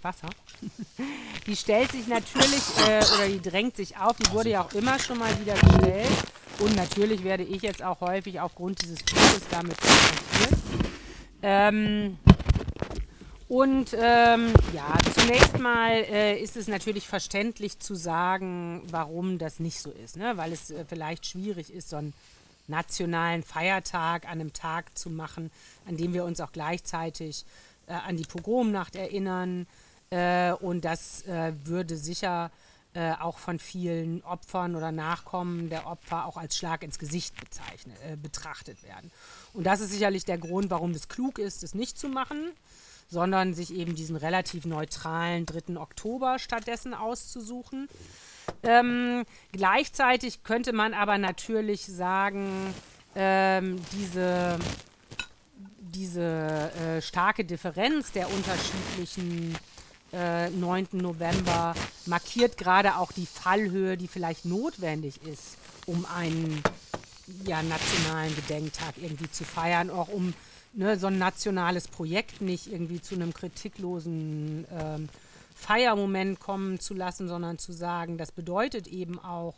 Wasser. 0.01 0.29
die 1.47 1.55
stellt 1.55 1.91
sich 1.91 2.07
natürlich 2.07 2.63
äh, 2.87 3.03
oder 3.15 3.27
die 3.27 3.41
drängt 3.41 3.75
sich 3.75 3.97
auf. 3.97 4.15
Die 4.17 4.31
wurde 4.31 4.51
ja 4.51 4.61
auch 4.61 4.73
immer 4.73 4.99
schon 4.99 5.17
mal 5.17 5.37
wieder 5.39 5.53
gestellt. 5.55 6.07
Und 6.59 6.75
natürlich 6.75 7.23
werde 7.23 7.43
ich 7.43 7.61
jetzt 7.61 7.83
auch 7.83 8.01
häufig 8.01 8.39
aufgrund 8.39 8.81
dieses 8.81 9.03
Buches 9.03 9.41
damit 9.51 9.77
konfrontiert. 9.79 10.59
Ähm, 11.43 12.17
und 13.47 13.93
ähm, 13.93 14.53
ja, 14.73 14.97
zunächst 15.15 15.57
mal 15.59 15.91
äh, 15.91 16.37
ist 16.41 16.57
es 16.57 16.67
natürlich 16.67 17.07
verständlich 17.07 17.79
zu 17.79 17.95
sagen, 17.95 18.81
warum 18.89 19.37
das 19.37 19.59
nicht 19.59 19.79
so 19.79 19.91
ist, 19.91 20.17
ne? 20.17 20.35
weil 20.35 20.51
es 20.51 20.69
äh, 20.69 20.83
vielleicht 20.85 21.25
schwierig 21.27 21.71
ist, 21.71 21.89
so 21.89 21.97
einen 21.97 22.13
nationalen 22.67 23.43
Feiertag 23.43 24.25
an 24.25 24.39
einem 24.39 24.53
Tag 24.53 24.97
zu 24.97 25.09
machen, 25.09 25.51
an 25.85 25.97
dem 25.97 26.13
wir 26.13 26.25
uns 26.25 26.39
auch 26.41 26.51
gleichzeitig 26.51 27.45
äh, 27.87 27.93
an 27.93 28.17
die 28.17 28.25
Pogromnacht 28.25 28.95
erinnern. 28.95 29.67
Äh, 30.09 30.53
und 30.53 30.85
das 30.85 31.25
äh, 31.27 31.53
würde 31.65 31.97
sicher 31.97 32.51
äh, 32.93 33.13
auch 33.13 33.37
von 33.37 33.59
vielen 33.59 34.23
Opfern 34.23 34.75
oder 34.75 34.91
Nachkommen 34.91 35.69
der 35.69 35.85
Opfer 35.85 36.25
auch 36.25 36.37
als 36.37 36.57
Schlag 36.57 36.83
ins 36.83 36.97
Gesicht 36.97 37.35
äh, 38.03 38.15
betrachtet 38.15 38.81
werden. 38.83 39.11
Und 39.53 39.65
das 39.65 39.81
ist 39.81 39.91
sicherlich 39.91 40.25
der 40.25 40.37
Grund, 40.37 40.69
warum 40.69 40.91
es 40.91 41.07
klug 41.07 41.37
ist, 41.37 41.63
es 41.63 41.75
nicht 41.75 41.99
zu 41.99 42.09
machen, 42.09 42.51
sondern 43.09 43.53
sich 43.53 43.73
eben 43.73 43.93
diesen 43.93 44.15
relativ 44.15 44.65
neutralen 44.65 45.45
3. 45.45 45.77
Oktober 45.77 46.39
stattdessen 46.39 46.93
auszusuchen. 46.93 47.87
Ähm, 48.63 49.23
gleichzeitig 49.51 50.43
könnte 50.43 50.73
man 50.73 50.93
aber 50.93 51.17
natürlich 51.17 51.85
sagen, 51.85 52.73
ähm, 53.15 53.81
diese, 53.93 54.59
diese 55.79 56.71
äh, 56.71 57.01
starke 57.01 57.45
Differenz 57.45 58.11
der 58.11 58.31
unterschiedlichen 58.31 59.57
äh, 60.13 60.49
9. 60.49 60.87
November 60.93 61.73
markiert 62.05 62.57
gerade 62.57 62.97
auch 62.97 63.11
die 63.11 63.25
Fallhöhe, 63.25 63.97
die 63.97 64.07
vielleicht 64.07 64.45
notwendig 64.45 65.21
ist, 65.23 65.57
um 65.85 66.05
einen 66.05 66.61
ja, 67.45 67.61
nationalen 67.61 68.33
Gedenktag 68.35 68.95
irgendwie 69.01 69.29
zu 69.29 69.43
feiern, 69.43 69.89
auch 69.89 70.07
um 70.07 70.33
ne, 70.73 70.97
so 70.97 71.07
ein 71.07 71.17
nationales 71.17 71.87
Projekt 71.87 72.41
nicht 72.41 72.71
irgendwie 72.71 73.01
zu 73.01 73.15
einem 73.15 73.33
kritiklosen 73.33 74.65
ähm, 74.71 75.09
Feiermoment 75.57 76.39
kommen 76.39 76.79
zu 76.79 76.93
lassen, 76.93 77.27
sondern 77.27 77.57
zu 77.57 77.73
sagen, 77.73 78.17
das 78.19 78.31
bedeutet 78.31 78.85
eben 78.85 79.17
auch, 79.17 79.55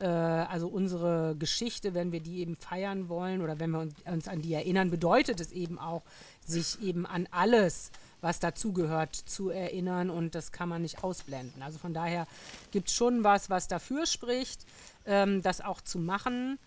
äh, 0.00 0.06
also 0.06 0.66
unsere 0.66 1.36
Geschichte, 1.38 1.94
wenn 1.94 2.10
wir 2.10 2.20
die 2.20 2.40
eben 2.40 2.56
feiern 2.56 3.08
wollen 3.08 3.40
oder 3.40 3.60
wenn 3.60 3.70
wir 3.70 3.78
uns, 3.78 3.94
uns 4.04 4.26
an 4.26 4.42
die 4.42 4.52
erinnern, 4.54 4.90
bedeutet 4.90 5.40
es 5.40 5.52
eben 5.52 5.78
auch, 5.78 6.02
sich 6.44 6.82
eben 6.82 7.06
an 7.06 7.28
alles 7.30 7.92
was 8.20 8.40
dazugehört, 8.40 9.14
zu 9.14 9.50
erinnern 9.50 10.10
und 10.10 10.34
das 10.34 10.50
kann 10.50 10.68
man 10.68 10.82
nicht 10.82 11.04
ausblenden. 11.04 11.62
Also 11.62 11.78
von 11.78 11.94
daher 11.94 12.26
gibt 12.72 12.88
es 12.88 12.94
schon 12.94 13.22
was, 13.22 13.48
was 13.48 13.68
dafür 13.68 14.04
spricht, 14.04 14.66
ähm, 15.06 15.42
das 15.42 15.60
auch 15.60 15.80
zu 15.80 16.00
machen. 16.00 16.58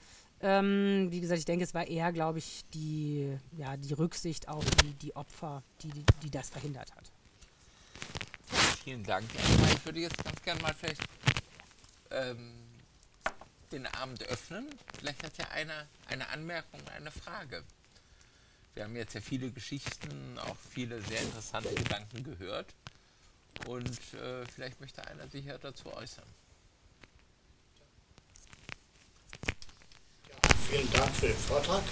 Ähm, 0.42 1.08
wie 1.10 1.20
gesagt, 1.20 1.40
ich 1.40 1.46
denke, 1.46 1.66
es 1.66 1.74
war 1.74 1.86
eher, 1.86 2.14
glaube 2.14 2.40
ich, 2.40 2.64
die, 2.74 3.38
ja, 3.58 3.76
die 3.76 3.94
Rücksicht 3.94 4.48
auf 4.48 4.64
die, 4.64 4.94
die 4.94 5.16
Opfer, 5.18 5.64
die, 5.82 5.90
die, 5.90 6.06
die 6.24 6.32
das 6.32 6.50
verhindert 6.50 6.96
hat. 6.96 7.12
Vielen 8.84 9.04
Dank. 9.04 9.26
Ich 9.74 9.86
würde 9.86 10.00
jetzt 10.00 10.24
ganz 10.24 10.42
gerne 10.42 10.62
mal 10.62 10.74
vielleicht 10.74 11.02
ähm, 12.12 12.54
den 13.72 13.86
Abend 13.88 14.24
öffnen. 14.24 14.68
Vielleicht 14.98 15.24
hat 15.24 15.38
ja 15.38 15.48
einer 15.50 15.86
eine 16.08 16.28
Anmerkung, 16.30 16.82
eine 16.96 17.12
Frage. 17.12 17.64
Wir 18.74 18.84
haben 18.86 18.96
jetzt 18.96 19.14
ja 19.14 19.22
viele 19.22 19.52
Geschichten, 19.52 20.40
auch 20.40 20.56
viele 20.72 21.02
sehr 21.02 21.22
interessante 21.22 21.74
Gedanken 21.74 22.24
gehört. 22.24 22.74
Und 23.68 24.00
äh, 24.14 24.46
vielleicht 24.54 24.80
möchte 24.80 25.06
einer 25.06 25.28
sich 25.28 25.46
ja 25.46 25.58
dazu 25.58 25.92
äußern. 25.94 26.26
Ja, 30.30 30.56
vielen 30.70 30.92
Dank 30.94 31.14
für 31.16 31.28
den 31.28 31.38
Vortrag. 31.38 31.84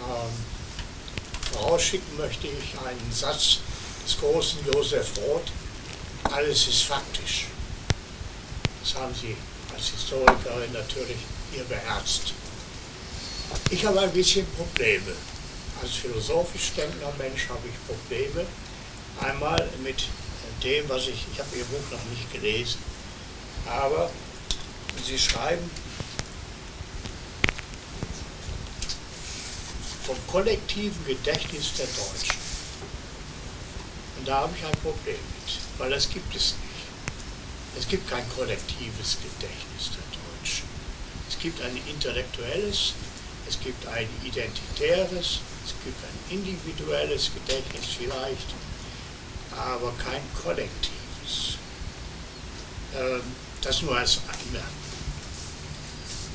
Ähm, 0.00 1.52
vorausschicken 1.52 2.16
möchte 2.16 2.48
ich 2.48 2.78
einen 2.80 3.12
Satz 3.12 3.60
des 4.04 4.18
großen 4.18 4.58
Josef 4.72 5.16
Roth. 5.18 5.50
Alles 6.24 6.68
ist 6.68 6.82
faktisch. 6.82 7.46
Das 8.82 8.94
haben 8.94 9.14
Sie 9.14 9.36
als 9.74 9.88
Historikerin 9.88 10.72
natürlich 10.72 11.18
hier 11.52 11.64
beherzt. 11.64 12.32
Ich 13.70 13.84
habe 13.84 14.00
ein 14.00 14.12
bisschen 14.12 14.46
Probleme 14.56 15.12
als 15.82 15.94
philosophisch 15.96 16.72
denkender 16.76 17.12
Mensch 17.18 17.48
habe 17.48 17.60
ich 17.66 17.86
Probleme. 17.86 18.46
Einmal 19.20 19.68
mit 19.82 20.04
dem, 20.62 20.88
was 20.88 21.08
ich, 21.08 21.26
ich 21.32 21.38
habe 21.38 21.56
Ihr 21.56 21.64
Buch 21.64 21.90
noch 21.90 22.04
nicht 22.10 22.32
gelesen, 22.32 22.78
aber 23.66 24.10
Sie 25.04 25.18
schreiben 25.18 25.68
vom 30.06 30.16
kollektiven 30.30 31.04
Gedächtnis 31.04 31.72
der 31.78 31.86
Deutschen. 31.86 32.41
Und 34.22 34.28
da 34.28 34.42
habe 34.42 34.54
ich 34.56 34.64
ein 34.64 34.78
Problem 34.82 35.16
mit, 35.16 35.58
weil 35.78 35.90
das 35.90 36.08
gibt 36.08 36.32
es 36.36 36.54
nicht. 36.54 37.76
Es 37.76 37.88
gibt 37.88 38.08
kein 38.08 38.22
kollektives 38.36 39.16
Gedächtnis 39.16 39.90
der 39.90 40.04
Deutschen. 40.14 40.68
Es 41.28 41.36
gibt 41.40 41.60
ein 41.60 41.76
intellektuelles, 41.88 42.94
es 43.48 43.58
gibt 43.58 43.84
ein 43.88 44.06
identitäres, 44.22 45.40
es 45.66 45.74
gibt 45.82 45.98
ein 46.04 46.38
individuelles 46.38 47.32
Gedächtnis 47.34 47.84
vielleicht, 47.98 48.46
aber 49.56 49.92
kein 49.98 50.22
kollektives. 50.40 51.58
Ähm, 52.94 53.22
das 53.60 53.82
nur 53.82 53.96
als 53.96 54.18
Anmerkung. 54.18 54.70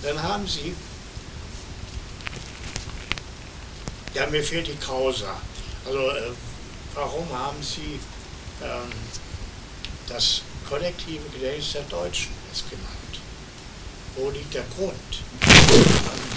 Dann 0.03 0.21
haben 0.21 0.45
Sie, 0.45 0.75
ja, 4.13 4.25
mir 4.25 4.43
fehlt 4.43 4.67
die 4.67 4.75
Causa. 4.75 5.39
Also, 5.85 6.11
äh, 6.11 6.31
warum 6.97 7.27
haben 7.31 7.61
Sie 7.61 7.99
ähm, 8.63 8.91
das 10.09 10.41
kollektive 10.67 11.23
Gedächtnis 11.29 11.73
der 11.73 11.83
Deutschen 11.83 12.31
es 12.51 12.63
genannt? 12.69 13.21
Wo 14.15 14.29
liegt 14.31 14.53
der 14.53 14.65
Grund? 14.75 14.93
An 15.43 16.27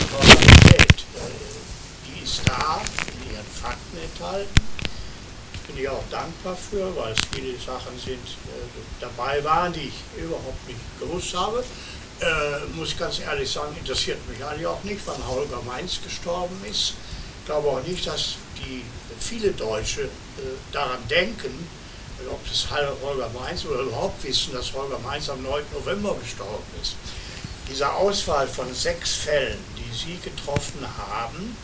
ist 2.22 2.42
da, 2.46 2.80
in 3.06 3.34
ihren 3.34 3.46
Fakten 3.46 3.98
enthalten. 3.98 4.54
Bin 5.66 5.78
ich 5.78 5.88
auch 5.88 6.04
dankbar 6.10 6.56
für, 6.56 6.94
weil 6.96 7.12
es 7.12 7.18
viele 7.32 7.58
Sachen 7.58 7.98
sind, 7.98 8.18
äh, 8.18 9.00
dabei 9.00 9.42
waren, 9.42 9.72
die 9.72 9.88
ich 9.88 10.22
überhaupt 10.22 10.68
nicht 10.68 10.78
gewusst 11.00 11.34
habe. 11.34 11.64
Äh, 12.20 12.76
muss 12.76 12.96
ganz 12.96 13.18
ehrlich 13.20 13.50
sagen, 13.50 13.74
interessiert 13.78 14.18
mich 14.28 14.44
eigentlich 14.44 14.66
auch 14.66 14.82
nicht, 14.84 15.00
wann 15.06 15.26
Holger 15.26 15.62
Mainz 15.66 16.00
gestorben 16.02 16.56
ist. 16.68 16.94
Ich 17.40 17.46
glaube 17.46 17.68
auch 17.68 17.82
nicht, 17.82 18.06
dass 18.06 18.36
die 18.64 18.84
viele 19.18 19.52
Deutsche 19.52 20.02
äh, 20.02 20.08
daran 20.72 21.06
denken, 21.08 21.66
ob 22.30 22.46
das 22.48 22.66
Holger 22.70 23.30
Mainz 23.30 23.64
oder 23.64 23.80
überhaupt 23.80 24.22
wissen, 24.24 24.52
dass 24.52 24.72
Holger 24.72 24.98
Mainz 24.98 25.28
am 25.30 25.42
9. 25.42 25.62
November 25.72 26.14
gestorben 26.22 26.64
ist. 26.82 26.94
Diese 27.70 27.90
Auswahl 27.90 28.46
von 28.46 28.72
sechs 28.74 29.14
Fällen, 29.14 29.58
die 29.78 29.96
Sie 29.96 30.18
getroffen 30.18 30.86
haben, 30.98 31.56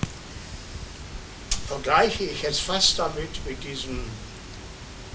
vergleiche 1.66 2.24
ich 2.24 2.42
jetzt 2.42 2.60
fast 2.60 2.98
damit 2.98 3.44
mit 3.44 3.62
diesen 3.64 4.00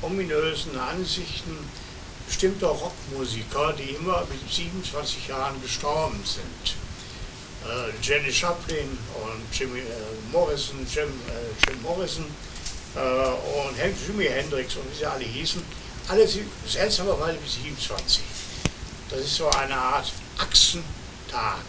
ominösen 0.02 0.78
Ansichten 0.78 1.58
bestimmter 2.28 2.68
Rockmusiker, 2.68 3.74
die 3.74 3.92
immer 3.92 4.26
mit 4.30 4.54
27 4.54 5.28
Jahren 5.30 5.62
gestorben 5.62 6.22
sind. 6.26 6.76
Äh, 7.64 7.92
Jenny 8.02 8.32
Chaplin 8.32 8.98
und 9.24 9.44
Jimmy 9.52 9.80
äh, 9.80 9.84
Morrison, 10.32 10.78
Jim, 10.90 11.10
äh, 11.28 11.70
Jim 11.70 11.82
Morrison 11.84 12.26
äh, 12.96 13.00
und 13.00 13.78
Jimi 14.08 14.26
Hendrix 14.26 14.76
und 14.76 14.92
wie 14.92 14.98
sie 14.98 15.06
alle 15.06 15.24
hießen, 15.24 15.62
alle 16.08 16.28
seltsamerweise 16.68 17.38
bis 17.38 17.56
27. 17.56 18.24
Das 19.10 19.20
ist 19.20 19.36
so 19.36 19.50
eine 19.50 19.76
Art 19.76 20.12
Achsentag. 20.38 21.66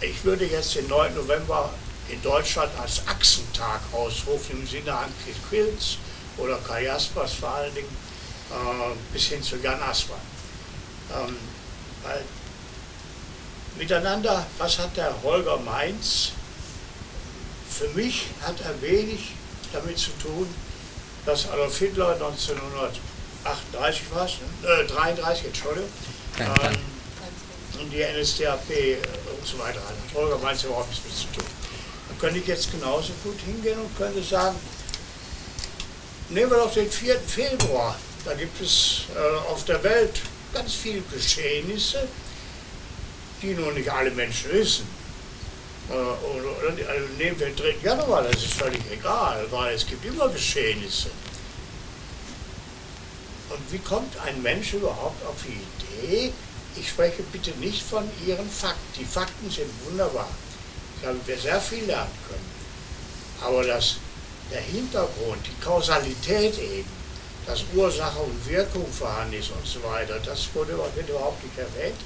ich 0.00 0.24
würde 0.24 0.44
jetzt 0.46 0.74
den 0.76 0.86
9. 0.86 1.14
November 1.14 1.70
in 2.08 2.22
Deutschland 2.22 2.70
als 2.80 3.06
Achsentag 3.06 3.80
ausrufen, 3.92 4.60
im 4.60 4.66
Sinne 4.66 4.94
Anke 4.94 5.32
Quilz 5.48 5.96
oder 6.36 6.58
Kai 6.58 6.84
Jaspers 6.84 7.32
vor 7.34 7.50
allen 7.50 7.74
Dingen, 7.74 7.96
äh, 8.50 8.94
bis 9.12 9.24
hin 9.24 9.42
zu 9.42 9.56
Jan 9.56 9.80
Assmann. 9.82 10.20
Ähm, 11.14 11.36
weil 12.04 12.22
miteinander, 13.76 14.46
was 14.58 14.78
hat 14.78 14.96
der 14.96 15.14
Holger 15.22 15.58
Mainz? 15.58 16.32
Für 17.68 17.88
mich 17.88 18.26
hat 18.42 18.56
er 18.60 18.80
wenig 18.82 19.32
damit 19.72 19.98
zu 19.98 20.10
tun, 20.22 20.46
dass 21.24 21.48
Adolf 21.48 21.78
Hitler 21.78 22.14
1938 22.14 24.02
war 24.14 24.26
es, 24.26 24.32
äh, 24.62 24.86
33, 24.86 25.46
Entschuldigung, 25.46 25.88
ähm, 26.38 26.76
und 27.80 27.90
die 27.90 28.02
NSDAP 28.02 28.70
äh, 28.70 28.96
und 29.38 29.46
so 29.46 29.58
weiter 29.58 29.80
hat. 29.80 29.94
Holger 30.14 30.38
Mainz 30.38 30.64
überhaupt 30.64 30.90
nichts 30.90 31.04
mit 31.04 31.16
zu 31.16 31.26
tun. 31.38 31.44
Dann 32.08 32.18
könnte 32.18 32.38
ich 32.40 32.46
jetzt 32.46 32.70
genauso 32.70 33.12
gut 33.24 33.38
hingehen 33.40 33.78
und 33.78 33.96
könnte 33.96 34.22
sagen, 34.22 34.56
nehmen 36.28 36.50
wir 36.50 36.58
doch 36.58 36.72
den 36.72 36.90
4. 36.90 37.18
Februar. 37.20 37.96
Da 38.24 38.34
gibt 38.34 38.60
es 38.60 39.04
äh, 39.16 39.50
auf 39.50 39.64
der 39.64 39.82
Welt 39.82 40.20
ganz 40.52 40.74
viele 40.74 41.02
Geschehnisse, 41.12 42.06
die 43.42 43.54
nur 43.54 43.72
nicht 43.72 43.90
alle 43.90 44.10
Menschen 44.12 44.52
wissen. 44.52 44.86
Äh, 45.90 45.94
also 45.94 47.06
nehmen 47.18 47.38
wir 47.38 47.48
den 47.48 47.56
3. 47.56 47.74
Januar, 47.82 48.22
das 48.22 48.36
ist 48.36 48.54
völlig 48.54 48.80
egal, 48.90 49.44
weil 49.50 49.74
es 49.74 49.86
gibt 49.86 50.04
immer 50.04 50.28
Geschehnisse. 50.28 51.10
Und 53.50 53.72
wie 53.72 53.78
kommt 53.78 54.16
ein 54.24 54.40
Mensch 54.42 54.72
überhaupt 54.72 55.24
auf 55.26 55.36
die 55.44 56.06
Idee, 56.06 56.32
ich 56.76 56.88
spreche 56.88 57.22
bitte 57.24 57.50
nicht 57.58 57.82
von 57.82 58.08
Ihren 58.26 58.48
Fakten. 58.48 58.98
Die 58.98 59.04
Fakten 59.04 59.50
sind 59.50 59.68
wunderbar. 59.84 60.28
Da 61.02 61.08
haben 61.08 61.20
wir 61.26 61.36
sehr 61.36 61.60
viel 61.60 61.84
lernen 61.84 62.10
können. 62.26 62.50
Aber 63.42 63.62
das, 63.64 63.96
der 64.50 64.60
Hintergrund, 64.60 65.44
die 65.46 65.62
Kausalität 65.62 66.58
eben, 66.58 66.88
dass 67.44 67.64
Ursache 67.74 68.20
und 68.20 68.48
Wirkung 68.48 68.86
vorhanden 68.90 69.34
ist 69.34 69.50
und 69.50 69.66
so 69.66 69.82
weiter, 69.82 70.18
das 70.24 70.48
wurde, 70.54 70.78
wird 70.94 71.08
überhaupt 71.08 71.42
nicht 71.42 71.58
erwähnt, 71.58 71.98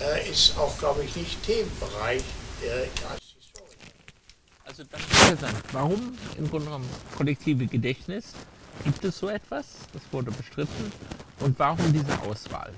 äh, 0.00 0.30
ist 0.30 0.56
auch, 0.58 0.76
glaube 0.78 1.04
ich, 1.04 1.14
nicht 1.16 1.42
Themenbereich 1.42 2.22
äh, 2.62 2.88
als 3.10 3.22
Historiker. 3.36 3.92
Also 4.64 4.84
das 4.84 5.00
ist 5.00 5.30
interessant. 5.30 5.64
Warum 5.72 6.18
im 6.36 6.48
Grunde 6.50 6.66
genommen 6.66 6.88
kollektive 7.16 7.66
Gedächtnis? 7.66 8.32
Gibt 8.84 9.04
es 9.04 9.18
so 9.18 9.28
etwas? 9.28 9.66
Das 9.92 10.02
wurde 10.12 10.30
bestritten. 10.30 10.92
Und 11.40 11.58
warum 11.58 11.92
diese 11.92 12.18
Auswahl? 12.22 12.72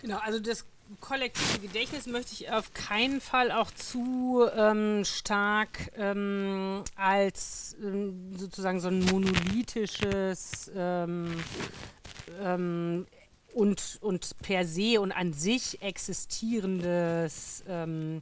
Genau, 0.00 0.18
also 0.18 0.40
das 0.40 0.64
kollektive 1.00 1.60
Gedächtnis 1.60 2.06
möchte 2.06 2.32
ich 2.32 2.50
auf 2.50 2.74
keinen 2.74 3.20
Fall 3.20 3.50
auch 3.52 3.70
zu 3.70 4.46
ähm, 4.54 5.04
stark 5.04 5.92
ähm, 5.96 6.82
als 6.96 7.76
ähm, 7.82 8.36
sozusagen 8.36 8.80
so 8.80 8.88
ein 8.88 9.04
monolithisches 9.06 10.70
ähm, 10.76 11.42
ähm, 12.40 13.06
und, 13.52 13.98
und 14.00 14.30
per 14.42 14.64
se 14.64 15.00
und 15.00 15.12
an 15.12 15.32
sich 15.32 15.82
existierendes 15.82 17.64
ähm, 17.68 18.20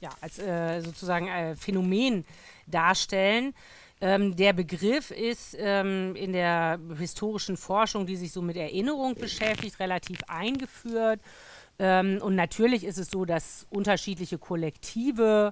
ja, 0.00 0.10
als 0.20 0.38
äh, 0.38 0.80
sozusagen 0.80 1.28
äh, 1.28 1.56
Phänomen 1.56 2.24
darstellen, 2.66 3.54
ähm, 4.00 4.36
der 4.36 4.52
Begriff 4.52 5.10
ist 5.10 5.56
ähm, 5.58 6.14
in 6.14 6.32
der 6.32 6.78
historischen 6.98 7.56
Forschung, 7.56 8.06
die 8.06 8.16
sich 8.16 8.32
so 8.32 8.42
mit 8.42 8.56
Erinnerung 8.56 9.14
beschäftigt, 9.16 9.80
relativ 9.80 10.20
eingeführt. 10.28 11.20
Ähm, 11.80 12.20
und 12.22 12.36
natürlich 12.36 12.84
ist 12.84 12.98
es 12.98 13.10
so, 13.10 13.24
dass 13.24 13.66
unterschiedliche 13.70 14.38
Kollektive, 14.38 15.50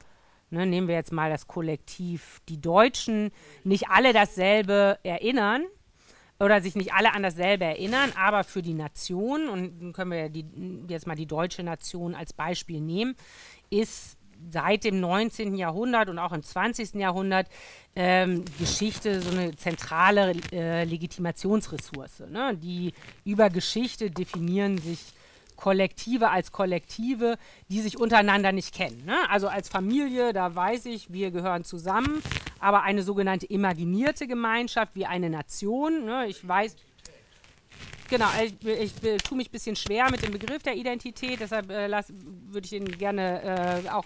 ne, 0.51 0.67
nehmen 0.67 0.87
wir 0.87 0.95
jetzt 0.95 1.13
mal 1.13 1.31
das 1.31 1.49
Kollektiv 1.49 2.41
die 2.49 2.61
Deutschen, 2.61 3.33
nicht 3.65 3.89
alle 3.89 4.13
dasselbe 4.13 4.99
erinnern 5.03 5.65
oder 6.39 6.61
sich 6.61 6.75
nicht 6.75 6.93
alle 6.93 7.15
an 7.15 7.23
dasselbe 7.23 7.65
erinnern, 7.65 8.13
aber 8.17 8.45
für 8.45 8.63
die 8.63 8.75
Nation, 8.75 9.49
und 9.49 9.81
dann 9.81 9.93
können 9.93 10.11
wir 10.11 10.29
die, 10.29 10.45
jetzt 10.89 11.07
mal 11.07 11.17
die 11.17 11.27
deutsche 11.27 11.63
Nation 11.63 12.15
als 12.15 12.33
Beispiel 12.33 12.81
nehmen, 12.81 13.17
ist 13.71 14.17
seit 14.51 14.85
dem 14.85 15.01
19. 15.01 15.55
Jahrhundert 15.55 16.09
und 16.09 16.19
auch 16.19 16.33
im 16.33 16.43
20. 16.43 16.95
Jahrhundert 16.95 17.49
ähm, 17.95 18.45
Geschichte 18.59 19.23
so 19.23 19.31
eine 19.31 19.57
zentrale 19.57 20.35
äh, 20.53 20.85
Legitimationsressource. 20.85 22.25
Ne? 22.31 22.57
Die 22.57 22.93
über 23.25 23.49
Geschichte 23.49 24.11
definieren 24.11 24.79
sich 24.79 25.01
Kollektive 25.57 26.31
als 26.31 26.53
Kollektive, 26.53 27.37
die 27.69 27.81
sich 27.81 27.99
untereinander 27.99 28.53
nicht 28.53 28.75
kennen. 28.75 29.05
Ne? 29.05 29.17
Also 29.31 29.49
als 29.49 29.69
Familie, 29.69 30.33
da 30.33 30.55
weiß 30.55 30.87
ich, 30.87 31.13
wir 31.13 31.31
gehören 31.31 31.65
zusammen, 31.65 32.23
aber 32.61 32.83
eine 32.83 33.03
sogenannte 33.03 33.47
imaginierte 33.47 34.27
Gemeinschaft 34.27 34.95
wie 34.95 35.07
eine 35.07 35.31
Nation, 35.31 36.05
ne? 36.05 36.27
ich 36.27 36.47
weiß, 36.47 36.77
Genau, 38.09 38.27
ich, 38.41 38.55
ich, 38.65 38.93
ich 39.03 39.23
tue 39.23 39.37
mich 39.37 39.49
ein 39.49 39.53
bisschen 39.53 39.75
schwer 39.75 40.11
mit 40.11 40.23
dem 40.23 40.31
Begriff 40.31 40.63
der 40.63 40.77
Identität, 40.77 41.41
deshalb 41.41 41.71
äh, 41.71 41.91
würde 41.91 42.65
ich 42.65 42.71
den 42.71 42.85
gerne 42.99 43.83
äh, 43.85 43.89
auch. 43.89 44.05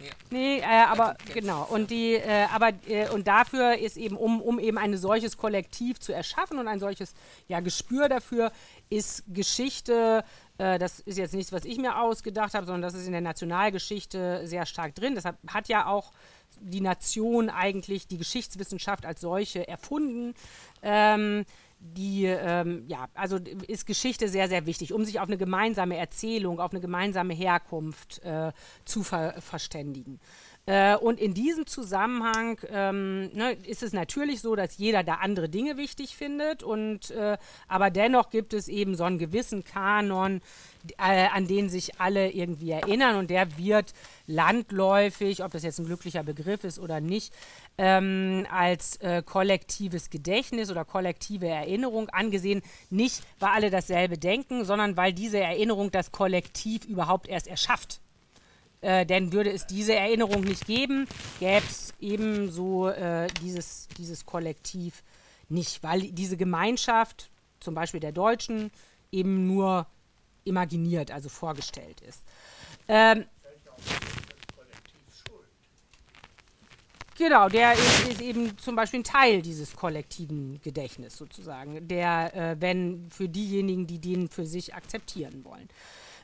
Ja. 0.00 0.10
Nee, 0.30 0.58
äh, 0.60 0.64
aber 0.64 1.16
genau. 1.34 1.66
Und 1.68 1.90
die, 1.90 2.14
äh, 2.14 2.46
aber 2.52 2.70
äh, 2.86 3.08
und 3.10 3.26
dafür 3.26 3.78
ist 3.78 3.96
eben, 3.96 4.16
um, 4.16 4.40
um 4.40 4.58
eben 4.58 4.78
ein 4.78 4.96
solches 4.96 5.36
Kollektiv 5.36 6.00
zu 6.00 6.12
erschaffen 6.12 6.58
und 6.58 6.68
ein 6.68 6.80
solches 6.80 7.14
ja, 7.48 7.60
Gespür 7.60 8.08
dafür, 8.08 8.50
ist 8.88 9.24
Geschichte, 9.28 10.24
äh, 10.58 10.78
das 10.78 11.00
ist 11.00 11.18
jetzt 11.18 11.34
nichts, 11.34 11.52
was 11.52 11.64
ich 11.64 11.78
mir 11.78 12.00
ausgedacht 12.00 12.54
habe, 12.54 12.64
sondern 12.66 12.82
das 12.82 12.94
ist 12.94 13.06
in 13.06 13.12
der 13.12 13.20
Nationalgeschichte 13.20 14.46
sehr 14.46 14.64
stark 14.64 14.94
drin. 14.94 15.14
Deshalb 15.14 15.36
hat 15.46 15.68
ja 15.68 15.86
auch 15.86 16.12
die 16.60 16.80
Nation 16.80 17.50
eigentlich 17.50 18.06
die 18.06 18.18
Geschichtswissenschaft 18.18 19.06
als 19.06 19.20
solche 19.20 19.68
erfunden. 19.68 20.34
Ähm, 20.82 21.44
die, 21.80 22.26
ähm, 22.26 22.84
ja, 22.86 23.08
also 23.14 23.38
ist 23.66 23.86
Geschichte 23.86 24.28
sehr, 24.28 24.48
sehr 24.48 24.66
wichtig, 24.66 24.92
um 24.92 25.04
sich 25.04 25.18
auf 25.18 25.28
eine 25.28 25.38
gemeinsame 25.38 25.96
Erzählung, 25.96 26.60
auf 26.60 26.72
eine 26.72 26.80
gemeinsame 26.80 27.32
Herkunft 27.32 28.22
äh, 28.22 28.52
zu 28.84 29.02
ver 29.02 29.40
verständigen. 29.40 30.20
Äh, 30.66 30.96
und 30.96 31.18
in 31.18 31.32
diesem 31.32 31.66
Zusammenhang 31.66 32.60
ähm, 32.68 33.30
ne, 33.32 33.52
ist 33.66 33.82
es 33.82 33.92
natürlich 33.92 34.40
so, 34.42 34.54
dass 34.54 34.76
jeder 34.76 35.02
da 35.02 35.14
andere 35.14 35.48
Dinge 35.48 35.76
wichtig 35.78 36.14
findet. 36.16 36.62
Und, 36.62 37.10
äh, 37.10 37.38
aber 37.66 37.90
dennoch 37.90 38.30
gibt 38.30 38.52
es 38.52 38.68
eben 38.68 38.94
so 38.94 39.04
einen 39.04 39.18
gewissen 39.18 39.64
Kanon, 39.64 40.42
äh, 40.98 41.26
an 41.32 41.46
den 41.46 41.70
sich 41.70 41.98
alle 41.98 42.30
irgendwie 42.30 42.70
erinnern. 42.70 43.16
Und 43.16 43.30
der 43.30 43.56
wird 43.58 43.94
landläufig, 44.26 45.42
ob 45.42 45.50
das 45.52 45.62
jetzt 45.62 45.78
ein 45.78 45.86
glücklicher 45.86 46.22
Begriff 46.22 46.62
ist 46.62 46.78
oder 46.78 47.00
nicht, 47.00 47.32
ähm, 47.82 48.46
als 48.50 48.96
äh, 48.96 49.22
kollektives 49.24 50.10
Gedächtnis 50.10 50.70
oder 50.70 50.84
kollektive 50.84 51.48
Erinnerung 51.48 52.10
angesehen. 52.10 52.60
Nicht, 52.90 53.22
weil 53.38 53.48
alle 53.48 53.70
dasselbe 53.70 54.18
denken, 54.18 54.66
sondern 54.66 54.98
weil 54.98 55.14
diese 55.14 55.40
Erinnerung 55.40 55.90
das 55.90 56.12
Kollektiv 56.12 56.84
überhaupt 56.84 57.26
erst 57.26 57.46
erschafft. 57.46 58.02
Äh, 58.82 59.06
denn 59.06 59.32
würde 59.32 59.50
es 59.50 59.66
diese 59.66 59.94
Erinnerung 59.94 60.42
nicht 60.42 60.66
geben, 60.66 61.08
gäbe 61.38 61.64
es 61.66 61.94
ebenso 62.00 62.88
äh, 62.88 63.28
dieses, 63.42 63.88
dieses 63.96 64.26
Kollektiv 64.26 65.02
nicht, 65.48 65.82
weil 65.82 66.02
diese 66.02 66.36
Gemeinschaft, 66.36 67.30
zum 67.60 67.74
Beispiel 67.74 68.00
der 68.00 68.12
Deutschen, 68.12 68.70
eben 69.10 69.46
nur 69.46 69.86
imaginiert, 70.44 71.10
also 71.10 71.30
vorgestellt 71.30 72.02
ist. 72.02 72.24
Ähm, 72.88 73.24
Genau, 77.20 77.50
der 77.50 77.74
ist, 77.74 78.08
ist, 78.08 78.22
eben 78.22 78.56
zum 78.56 78.76
Beispiel 78.76 79.00
ein 79.00 79.04
Teil 79.04 79.42
dieses 79.42 79.76
kollektiven 79.76 80.58
Gedächtnisses 80.62 81.18
sozusagen, 81.18 81.86
der, 81.86 82.34
äh, 82.34 82.56
wenn 82.60 83.10
für 83.10 83.28
diejenigen, 83.28 83.86
die 83.86 83.98
den 83.98 84.30
für 84.30 84.46
sich 84.46 84.74
akzeptieren 84.74 85.44
wollen. 85.44 85.68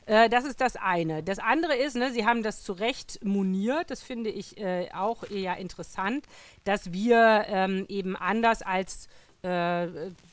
Äh, 0.07 0.27
das 0.27 0.43
ist 0.43 0.59
das 0.59 0.75
eine. 0.75 1.21
Das 1.21 1.37
andere 1.37 1.75
ist, 1.75 1.95
ne, 1.95 2.11
Sie 2.11 2.25
haben 2.25 2.41
das 2.41 2.63
zu 2.63 2.73
Recht 2.73 3.23
moniert, 3.23 3.91
das 3.91 4.01
finde 4.01 4.31
ich 4.31 4.57
äh, 4.57 4.89
auch 4.91 5.23
eher 5.29 5.57
interessant, 5.57 6.25
dass 6.63 6.91
wir 6.91 7.45
ähm, 7.47 7.85
eben 7.89 8.15
anders 8.15 8.63
als 8.63 9.07
äh, 9.43 9.87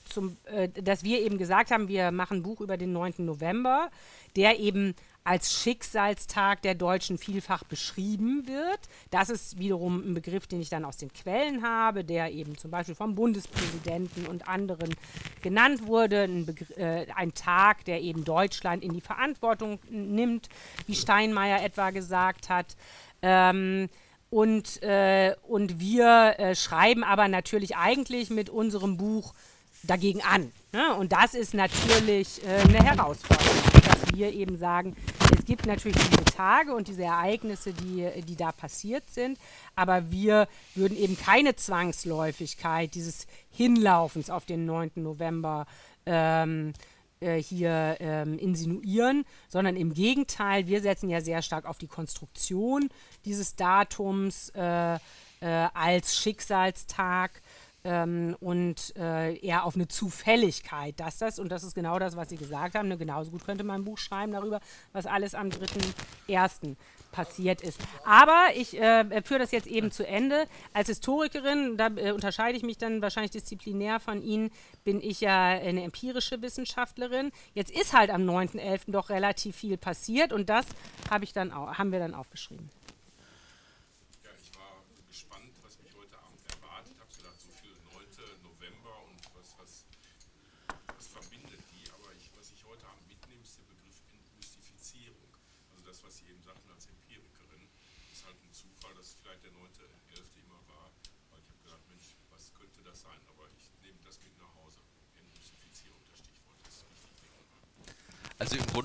zum, 0.04 0.38
äh, 0.44 0.70
dass 0.70 1.04
wir 1.04 1.20
eben 1.20 1.36
gesagt 1.36 1.72
haben, 1.72 1.88
wir 1.88 2.10
machen 2.10 2.38
ein 2.38 2.42
Buch 2.42 2.62
über 2.62 2.78
den 2.78 2.94
9. 2.94 3.16
November, 3.18 3.90
der 4.34 4.58
eben 4.60 4.94
als 5.24 5.60
Schicksalstag 5.60 6.60
der 6.62 6.74
deutschen 6.74 7.16
Vielfach 7.16 7.64
beschrieben 7.64 8.46
wird. 8.46 8.80
Das 9.10 9.30
ist 9.30 9.58
wiederum 9.58 10.10
ein 10.10 10.14
Begriff, 10.14 10.46
den 10.46 10.60
ich 10.60 10.68
dann 10.68 10.84
aus 10.84 10.98
den 10.98 11.12
Quellen 11.12 11.62
habe, 11.62 12.04
der 12.04 12.32
eben 12.32 12.58
zum 12.58 12.70
Beispiel 12.70 12.94
vom 12.94 13.14
Bundespräsidenten 13.14 14.26
und 14.26 14.46
anderen 14.46 14.94
genannt 15.42 15.86
wurde. 15.86 16.24
Ein, 16.24 16.54
äh, 16.76 17.06
ein 17.14 17.32
Tag, 17.32 17.86
der 17.86 18.02
eben 18.02 18.24
Deutschland 18.24 18.84
in 18.84 18.92
die 18.92 19.00
Verantwortung 19.00 19.78
nimmt, 19.88 20.48
wie 20.86 20.94
Steinmeier 20.94 21.64
etwa 21.64 21.90
gesagt 21.90 22.50
hat. 22.50 22.76
Ähm, 23.22 23.88
und, 24.28 24.82
äh, 24.82 25.36
und 25.46 25.80
wir 25.80 26.34
äh, 26.38 26.54
schreiben 26.54 27.04
aber 27.04 27.28
natürlich 27.28 27.76
eigentlich 27.76 28.30
mit 28.30 28.50
unserem 28.50 28.96
Buch 28.96 29.32
dagegen 29.84 30.22
an. 30.22 30.52
Ne? 30.72 30.94
Und 30.96 31.12
das 31.12 31.34
ist 31.34 31.54
natürlich 31.54 32.44
äh, 32.44 32.68
eine 32.68 32.82
Herausforderung, 32.84 33.54
dass 33.86 34.12
wir 34.12 34.32
eben 34.32 34.58
sagen, 34.58 34.96
es 35.32 35.44
gibt 35.44 35.66
natürlich 35.66 35.96
diese 36.10 36.24
Tage 36.24 36.74
und 36.74 36.88
diese 36.88 37.04
Ereignisse, 37.04 37.72
die, 37.72 38.22
die 38.22 38.36
da 38.36 38.52
passiert 38.52 39.10
sind, 39.10 39.38
aber 39.74 40.10
wir 40.10 40.48
würden 40.74 40.96
eben 40.96 41.16
keine 41.18 41.56
Zwangsläufigkeit 41.56 42.94
dieses 42.94 43.26
Hinlaufens 43.50 44.30
auf 44.30 44.44
den 44.44 44.66
9. 44.66 44.92
November 44.96 45.66
ähm, 46.06 46.72
äh, 47.20 47.42
hier 47.42 47.96
ähm, 48.00 48.38
insinuieren, 48.38 49.24
sondern 49.48 49.76
im 49.76 49.94
Gegenteil, 49.94 50.66
wir 50.66 50.80
setzen 50.80 51.08
ja 51.08 51.20
sehr 51.20 51.42
stark 51.42 51.64
auf 51.64 51.78
die 51.78 51.86
Konstruktion 51.86 52.90
dieses 53.24 53.56
Datums 53.56 54.50
äh, 54.50 54.94
äh, 54.94 54.98
als 55.40 56.16
Schicksalstag 56.18 57.40
ähm, 57.84 58.36
und 58.40 58.94
äh, 58.96 59.36
eher 59.36 59.64
auf 59.64 59.76
eine 59.76 59.88
Zufälligkeit, 59.88 60.98
dass 60.98 61.18
das, 61.18 61.38
und 61.38 61.50
das 61.50 61.62
ist 61.62 61.74
genau 61.74 61.98
das, 61.98 62.16
was 62.16 62.30
Sie 62.30 62.36
gesagt 62.36 62.74
haben, 62.74 62.88
ne, 62.88 62.96
genauso 62.96 63.30
gut 63.30 63.44
könnte 63.44 63.64
man 63.64 63.82
ein 63.82 63.84
Buch 63.84 63.98
schreiben 63.98 64.32
darüber, 64.32 64.60
was 64.92 65.06
alles 65.06 65.34
am 65.34 65.48
3.1 65.48 66.76
passiert 67.12 67.60
ist. 67.62 67.80
Aber 68.04 68.48
ich 68.56 68.78
äh, 68.78 69.22
führe 69.22 69.40
das 69.40 69.52
jetzt 69.52 69.68
eben 69.68 69.90
zu 69.90 70.06
Ende. 70.06 70.46
Als 70.72 70.88
Historikerin, 70.88 71.76
da 71.76 71.88
äh, 71.94 72.10
unterscheide 72.10 72.56
ich 72.56 72.64
mich 72.64 72.76
dann 72.76 73.02
wahrscheinlich 73.02 73.30
disziplinär 73.30 74.00
von 74.00 74.20
Ihnen, 74.22 74.50
bin 74.82 75.00
ich 75.00 75.20
ja 75.20 75.44
eine 75.46 75.84
empirische 75.84 76.42
Wissenschaftlerin. 76.42 77.30
Jetzt 77.54 77.70
ist 77.70 77.92
halt 77.92 78.10
am 78.10 78.22
9.11. 78.22 78.90
doch 78.90 79.10
relativ 79.10 79.56
viel 79.56 79.76
passiert 79.76 80.32
und 80.32 80.48
das 80.48 80.66
hab 81.08 81.22
ich 81.22 81.32
dann 81.32 81.52
auch, 81.52 81.74
haben 81.74 81.92
wir 81.92 82.00
dann 82.00 82.14
aufgeschrieben. 82.14 82.68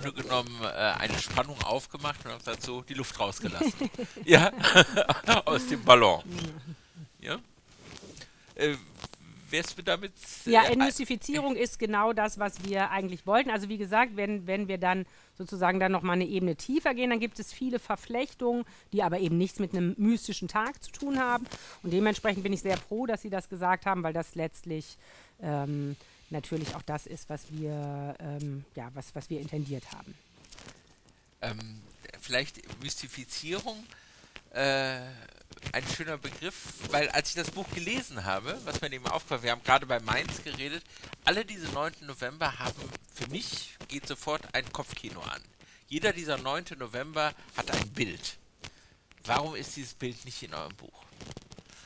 Grunde 0.02 0.24
genommen 0.24 0.64
äh, 0.64 0.68
eine 0.68 1.18
Spannung 1.20 1.62
aufgemacht 1.64 2.26
und 2.26 2.32
haben 2.32 2.62
so 2.62 2.82
die 2.82 2.94
Luft 2.94 3.20
rausgelassen. 3.20 3.90
ja, 4.26 4.52
aus 5.46 5.68
dem 5.68 5.84
Ballon. 5.84 6.24
Ja. 7.20 7.38
Äh, 8.56 8.76
wärst 9.52 9.78
du 9.78 9.84
damit. 9.84 10.12
Äh, 10.46 10.52
ja, 10.52 10.64
Entmystifizierung 10.64 11.56
äh, 11.56 11.64
ist 11.64 11.80
genau 11.80 12.14
das, 12.14 12.40
was 12.40 12.64
wir 12.64 12.92
eigentlich 12.92 13.26
wollten. 13.26 13.50
Also 13.50 13.70
wie 13.70 13.78
gesagt, 13.78 14.16
wenn, 14.16 14.48
wenn 14.48 14.68
wir 14.68 14.78
dann 14.78 15.06
sozusagen 15.38 15.80
dann 15.80 15.92
nochmal 15.92 16.16
eine 16.16 16.26
Ebene 16.26 16.56
tiefer 16.56 16.94
gehen, 16.94 17.10
dann 17.10 17.20
gibt 17.20 17.40
es 17.40 17.54
viele 17.54 17.80
Verflechtungen, 17.80 18.66
die 18.92 19.04
aber 19.04 19.20
eben 19.20 19.38
nichts 19.38 19.60
mit 19.60 19.74
einem 19.74 19.96
mystischen 19.98 20.48
Tag 20.48 20.84
zu 20.84 20.92
tun 20.92 21.20
haben. 21.20 21.46
Und 21.84 21.92
dementsprechend 21.94 22.44
bin 22.44 22.54
ich 22.54 22.62
sehr 22.62 22.78
froh, 22.78 23.06
dass 23.06 23.22
Sie 23.22 23.30
das 23.30 23.50
gesagt 23.50 23.86
haben, 23.86 24.04
weil 24.04 24.14
das 24.14 24.36
letztlich 24.36 24.98
ähm, 25.42 25.96
natürlich 26.32 26.76
auch 26.76 26.82
das 26.84 27.06
ist, 27.06 27.30
was 27.30 27.52
wir, 27.52 28.16
ähm, 28.20 28.66
ja, 28.76 28.90
was, 28.94 29.14
was 29.16 29.30
wir 29.30 29.40
intendiert 29.40 29.92
haben. 29.92 30.14
Ähm, 31.42 31.82
vielleicht 32.20 32.62
Mystifizierung, 32.82 33.84
äh, 34.52 35.00
ein 35.72 35.86
schöner 35.96 36.18
Begriff, 36.18 36.74
weil 36.92 37.10
als 37.10 37.30
ich 37.30 37.36
das 37.36 37.52
Buch 37.52 37.70
gelesen 37.72 38.26
habe, 38.26 38.60
was 38.66 38.82
mir 38.82 38.92
eben 38.92 39.08
aufgefallen, 39.08 39.44
wir 39.44 39.52
haben 39.52 39.64
gerade 39.64 39.86
bei 39.86 40.00
Mainz 40.00 40.44
geredet, 40.44 40.84
alle 41.26 41.46
diese 41.46 41.68
9. 41.72 41.94
November 42.02 42.60
haben, 42.60 42.82
für 43.14 43.28
mich 43.28 43.78
geht 43.88 44.08
sofort 44.08 44.42
ein 44.54 44.72
Kopfkino 44.72 45.22
an. 45.22 45.42
Jeder 45.88 46.14
dieser 46.14 46.38
9. 46.38 46.66
November 46.78 47.34
hat 47.58 47.72
ein 47.72 47.90
Bild. 47.90 48.38
Warum 49.26 49.56
ist 49.56 49.76
dieses 49.76 49.94
Bild 49.94 50.24
nicht 50.26 50.42
in 50.44 50.54
eurem 50.54 50.76
Buch? 50.76 51.04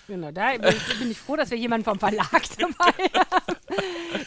Genau, 0.08 0.32
da 0.32 0.58
bin 0.58 1.12
ich 1.12 1.18
froh, 1.18 1.36
dass 1.36 1.50
wir 1.50 1.58
jemanden 1.58 1.86
vom 1.86 2.00
Verlag 2.00 2.42
dabei 2.58 3.10
haben. 3.20 3.56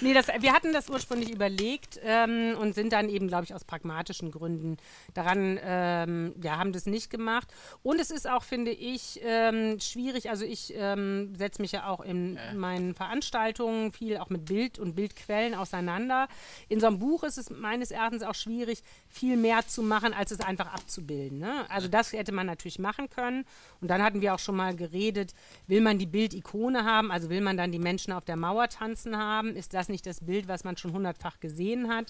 nee, 0.01 0.15
das, 0.15 0.28
wir 0.28 0.53
hatten 0.53 0.73
das 0.73 0.89
ursprünglich 0.89 1.31
überlegt 1.31 2.01
ähm, 2.03 2.57
und 2.59 2.74
sind 2.74 2.93
dann 2.93 3.09
eben, 3.09 3.28
glaube 3.28 3.44
ich, 3.44 3.55
aus 3.55 3.65
pragmatischen 3.65 4.31
Gründen 4.31 4.78
daran, 5.12 5.59
ähm, 5.62 6.35
ja, 6.43 6.57
haben 6.59 6.73
das 6.73 6.86
nicht 6.86 7.11
gemacht. 7.11 7.48
Und 7.82 8.01
es 8.01 8.11
ist 8.11 8.28
auch, 8.28 8.43
finde 8.43 8.70
ich, 8.70 9.20
ähm, 9.23 9.78
schwierig. 9.78 10.31
Also 10.31 10.44
ich 10.44 10.73
ähm, 10.77 11.35
setze 11.36 11.61
mich 11.61 11.73
ja 11.73 11.89
auch 11.89 12.01
in 12.01 12.36
ja. 12.36 12.55
meinen 12.55 12.94
Veranstaltungen 12.94 13.93
viel 13.93 14.16
auch 14.16 14.31
mit 14.31 14.47
Bild 14.47 14.78
und 14.78 14.94
Bildquellen 14.94 15.55
auseinander. 15.55 16.28
In 16.69 16.81
so 16.81 16.86
einem 16.86 16.98
Buch 16.98 17.23
ist 17.23 17.36
es 17.36 17.51
meines 17.51 17.90
Erachtens 17.90 18.23
auch 18.23 18.35
schwierig, 18.35 18.82
viel 19.16 19.36
mehr 19.36 19.66
zu 19.66 19.82
machen, 19.82 20.12
als 20.12 20.30
es 20.30 20.40
einfach 20.40 20.72
abzubilden. 20.72 21.38
Ne? 21.38 21.68
Also 21.70 21.88
das 21.88 22.12
hätte 22.12 22.32
man 22.32 22.47
natürlich 22.47 22.78
machen 22.78 23.09
können. 23.09 23.44
Und 23.80 23.88
dann 23.88 24.02
hatten 24.02 24.20
wir 24.20 24.34
auch 24.34 24.38
schon 24.38 24.56
mal 24.56 24.74
geredet, 24.76 25.34
Will 25.66 25.80
man 25.80 25.98
die 25.98 26.06
Bildikone 26.06 26.84
haben, 26.84 27.10
also 27.10 27.28
will 27.28 27.40
man 27.40 27.56
dann 27.56 27.72
die 27.72 27.78
Menschen 27.78 28.12
auf 28.12 28.24
der 28.24 28.36
Mauer 28.36 28.68
tanzen 28.68 29.16
haben? 29.16 29.56
Ist 29.56 29.74
das 29.74 29.88
nicht 29.88 30.06
das 30.06 30.24
Bild, 30.24 30.48
was 30.48 30.64
man 30.64 30.76
schon 30.76 30.93
hundertfach 30.93 31.40
gesehen 31.40 31.88
hat? 31.88 32.06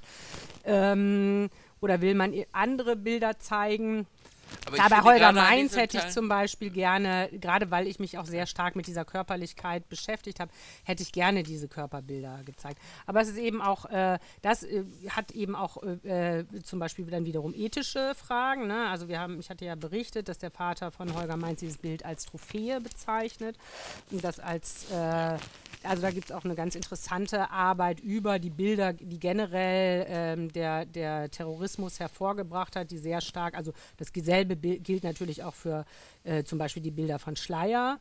Ähm, 0.64 1.48
oder 1.80 2.00
will 2.00 2.14
man 2.14 2.34
andere 2.52 2.96
Bilder 2.96 3.38
zeigen? 3.38 4.06
Aber 4.66 4.76
ja, 4.76 4.88
bei 4.88 5.02
Holger 5.02 5.32
Mainz 5.32 5.76
hätte 5.76 5.98
ich 5.98 6.08
zum 6.08 6.28
Beispiel 6.28 6.70
gerne, 6.70 7.28
gerade 7.32 7.70
weil 7.70 7.86
ich 7.86 7.98
mich 7.98 8.18
auch 8.18 8.26
sehr 8.26 8.46
stark 8.46 8.76
mit 8.76 8.86
dieser 8.86 9.04
Körperlichkeit 9.04 9.88
beschäftigt 9.88 10.40
habe, 10.40 10.50
hätte 10.84 11.02
ich 11.02 11.12
gerne 11.12 11.42
diese 11.42 11.68
Körperbilder 11.68 12.40
gezeigt. 12.44 12.80
Aber 13.06 13.20
es 13.20 13.28
ist 13.28 13.38
eben 13.38 13.60
auch, 13.60 13.86
äh, 13.86 14.18
das 14.42 14.62
äh, 14.62 14.84
hat 15.10 15.32
eben 15.32 15.54
auch 15.54 15.82
äh, 15.82 16.40
äh 16.40 16.44
zum 16.62 16.78
Beispiel 16.78 17.06
dann 17.06 17.24
wiederum 17.24 17.54
ethische 17.54 18.14
Fragen. 18.14 18.66
Ne? 18.66 18.88
Also 18.88 19.08
wir 19.08 19.20
haben, 19.20 19.40
ich 19.40 19.50
hatte 19.50 19.64
ja 19.64 19.74
berichtet, 19.74 20.28
dass 20.28 20.38
der 20.38 20.50
Vater 20.50 20.90
von 20.90 21.14
Holger 21.14 21.36
Mainz 21.36 21.60
dieses 21.60 21.78
Bild 21.78 22.04
als 22.04 22.26
Trophäe 22.26 22.80
bezeichnet 22.80 23.56
und 24.10 24.24
das 24.24 24.40
als 24.40 24.90
äh, 24.90 25.38
also 25.88 26.02
da 26.02 26.10
gibt 26.10 26.26
es 26.26 26.32
auch 26.32 26.44
eine 26.44 26.54
ganz 26.54 26.74
interessante 26.74 27.50
Arbeit 27.50 28.00
über 28.00 28.38
die 28.38 28.50
Bilder, 28.50 28.92
die 28.92 29.18
generell 29.18 30.06
ähm, 30.08 30.52
der, 30.52 30.84
der 30.84 31.30
Terrorismus 31.30 32.00
hervorgebracht 32.00 32.76
hat, 32.76 32.90
die 32.90 32.98
sehr 32.98 33.20
stark, 33.20 33.56
also 33.56 33.72
dasselbe 34.47 34.78
gilt 34.78 35.05
natürlich 35.05 35.43
auch 35.43 35.55
für 35.55 35.85
äh, 36.24 36.44
zum 36.44 36.59
Beispiel 36.59 36.82
die 36.82 36.90
Bilder 36.90 37.18
von 37.18 37.36
Schleier. 37.36 38.01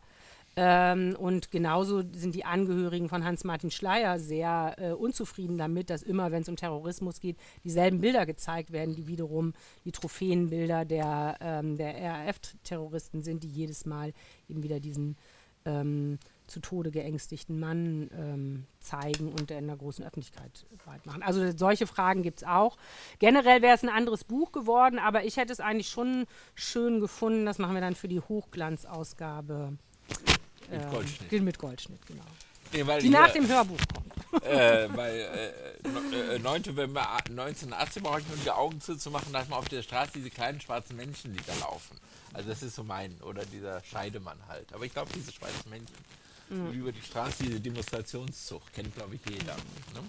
Ähm, 0.58 1.18
und 1.20 1.52
genauso 1.52 2.02
sind 2.14 2.34
die 2.34 2.46
Angehörigen 2.46 3.10
von 3.10 3.26
Hans-Martin 3.26 3.72
Schleier 3.72 4.20
sehr 4.20 4.76
äh, 4.78 4.92
unzufrieden 4.92 5.58
damit, 5.58 5.90
dass 5.90 6.02
immer, 6.02 6.32
wenn 6.32 6.44
es 6.44 6.50
um 6.50 6.56
Terrorismus 6.56 7.20
geht, 7.20 7.36
dieselben 7.66 8.00
Bilder 8.00 8.26
gezeigt 8.26 8.72
werden, 8.72 8.96
die 8.96 9.08
wiederum 9.08 9.54
die 9.84 9.92
Trophäenbilder 9.92 10.86
der, 10.86 11.36
ähm, 11.42 11.76
der 11.76 11.96
RAF-Terroristen 12.02 13.22
sind, 13.22 13.44
die 13.44 13.50
jedes 13.50 13.86
Mal 13.86 14.14
eben 14.48 14.64
wieder 14.64 14.80
diesen 14.80 15.18
ähm, 15.66 16.20
zu 16.48 16.60
Tode 16.60 16.92
geängstigten 16.92 17.60
Mann 17.60 18.10
ähm, 18.18 18.66
zeigen 18.80 19.30
und 19.30 19.52
in 19.52 19.68
der 19.68 19.78
großen 19.78 20.06
Öffentlichkeit 20.06 20.66
weit 20.86 21.06
machen. 21.06 21.24
Also 21.24 21.52
solche 21.56 21.88
Fragen 21.88 22.24
gibt 22.24 22.40
es 22.40 22.48
auch. 22.48 22.78
Generell 23.20 23.62
wäre 23.62 23.76
es 23.76 23.84
ein 23.84 23.90
anderes 23.90 24.24
Buch 24.24 24.52
geworden, 24.52 25.00
aber 25.00 25.26
ich 25.26 25.38
hätte 25.38 25.52
es 25.52 25.60
eigentlich 25.60 25.90
schon 25.90 26.26
schön 26.54 27.00
gefunden. 27.00 27.46
Das 27.46 27.58
machen 27.58 27.74
wir 27.74 27.82
dann 27.82 27.96
für 27.96 28.08
die 28.08 28.20
Hochglanzausgabe. 28.20 29.78
Äh, 30.72 30.78
mit 30.78 30.92
Goldschnitt. 30.92 31.44
Mit 31.44 31.60
Goldschnitt, 31.60 32.06
genau. 32.06 32.24
Nee, 32.74 33.00
die 33.00 33.10
nach 33.10 33.32
dem 33.32 33.48
Hörbuch 33.48 33.80
kommt. 33.94 34.44
Äh, 34.44 34.90
weil 34.96 35.54
äh, 35.84 36.40
9. 36.40 36.64
Äh, 36.64 36.70
November 36.70 37.10
1980 37.30 38.04
brauche 38.04 38.20
ich 38.20 38.28
nur 38.28 38.38
die 38.38 38.52
Augen 38.52 38.82
zuzumachen, 38.82 39.32
dass 39.32 39.48
man 39.48 39.60
auf 39.60 39.70
der 39.70 39.82
Straße 39.82 40.12
diese 40.16 40.30
kleinen 40.30 40.60
schwarzen 40.60 40.98
Menschen, 40.98 41.34
die 41.34 41.40
da 41.46 41.54
laufen. 41.62 41.98
Also 42.34 42.50
das 42.50 42.64
ist 42.64 42.76
so 42.76 42.84
mein, 42.84 43.16
oder 43.22 43.46
dieser 43.46 43.82
Scheidemann 43.84 44.38
halt. 44.48 44.74
Aber 44.74 44.84
ich 44.84 44.92
glaube, 44.92 45.10
diese 45.16 45.32
schwarzen 45.32 45.70
Männchen 45.70 45.96
mhm. 46.50 46.72
über 46.72 46.92
die 46.92 47.02
Straße, 47.02 47.44
diese 47.44 47.60
Demonstrationszug, 47.60 48.62
kennt 48.74 48.96
glaube 48.96 49.16
ich 49.16 49.22
jeder. 49.30 49.56
Ne? 49.94 50.02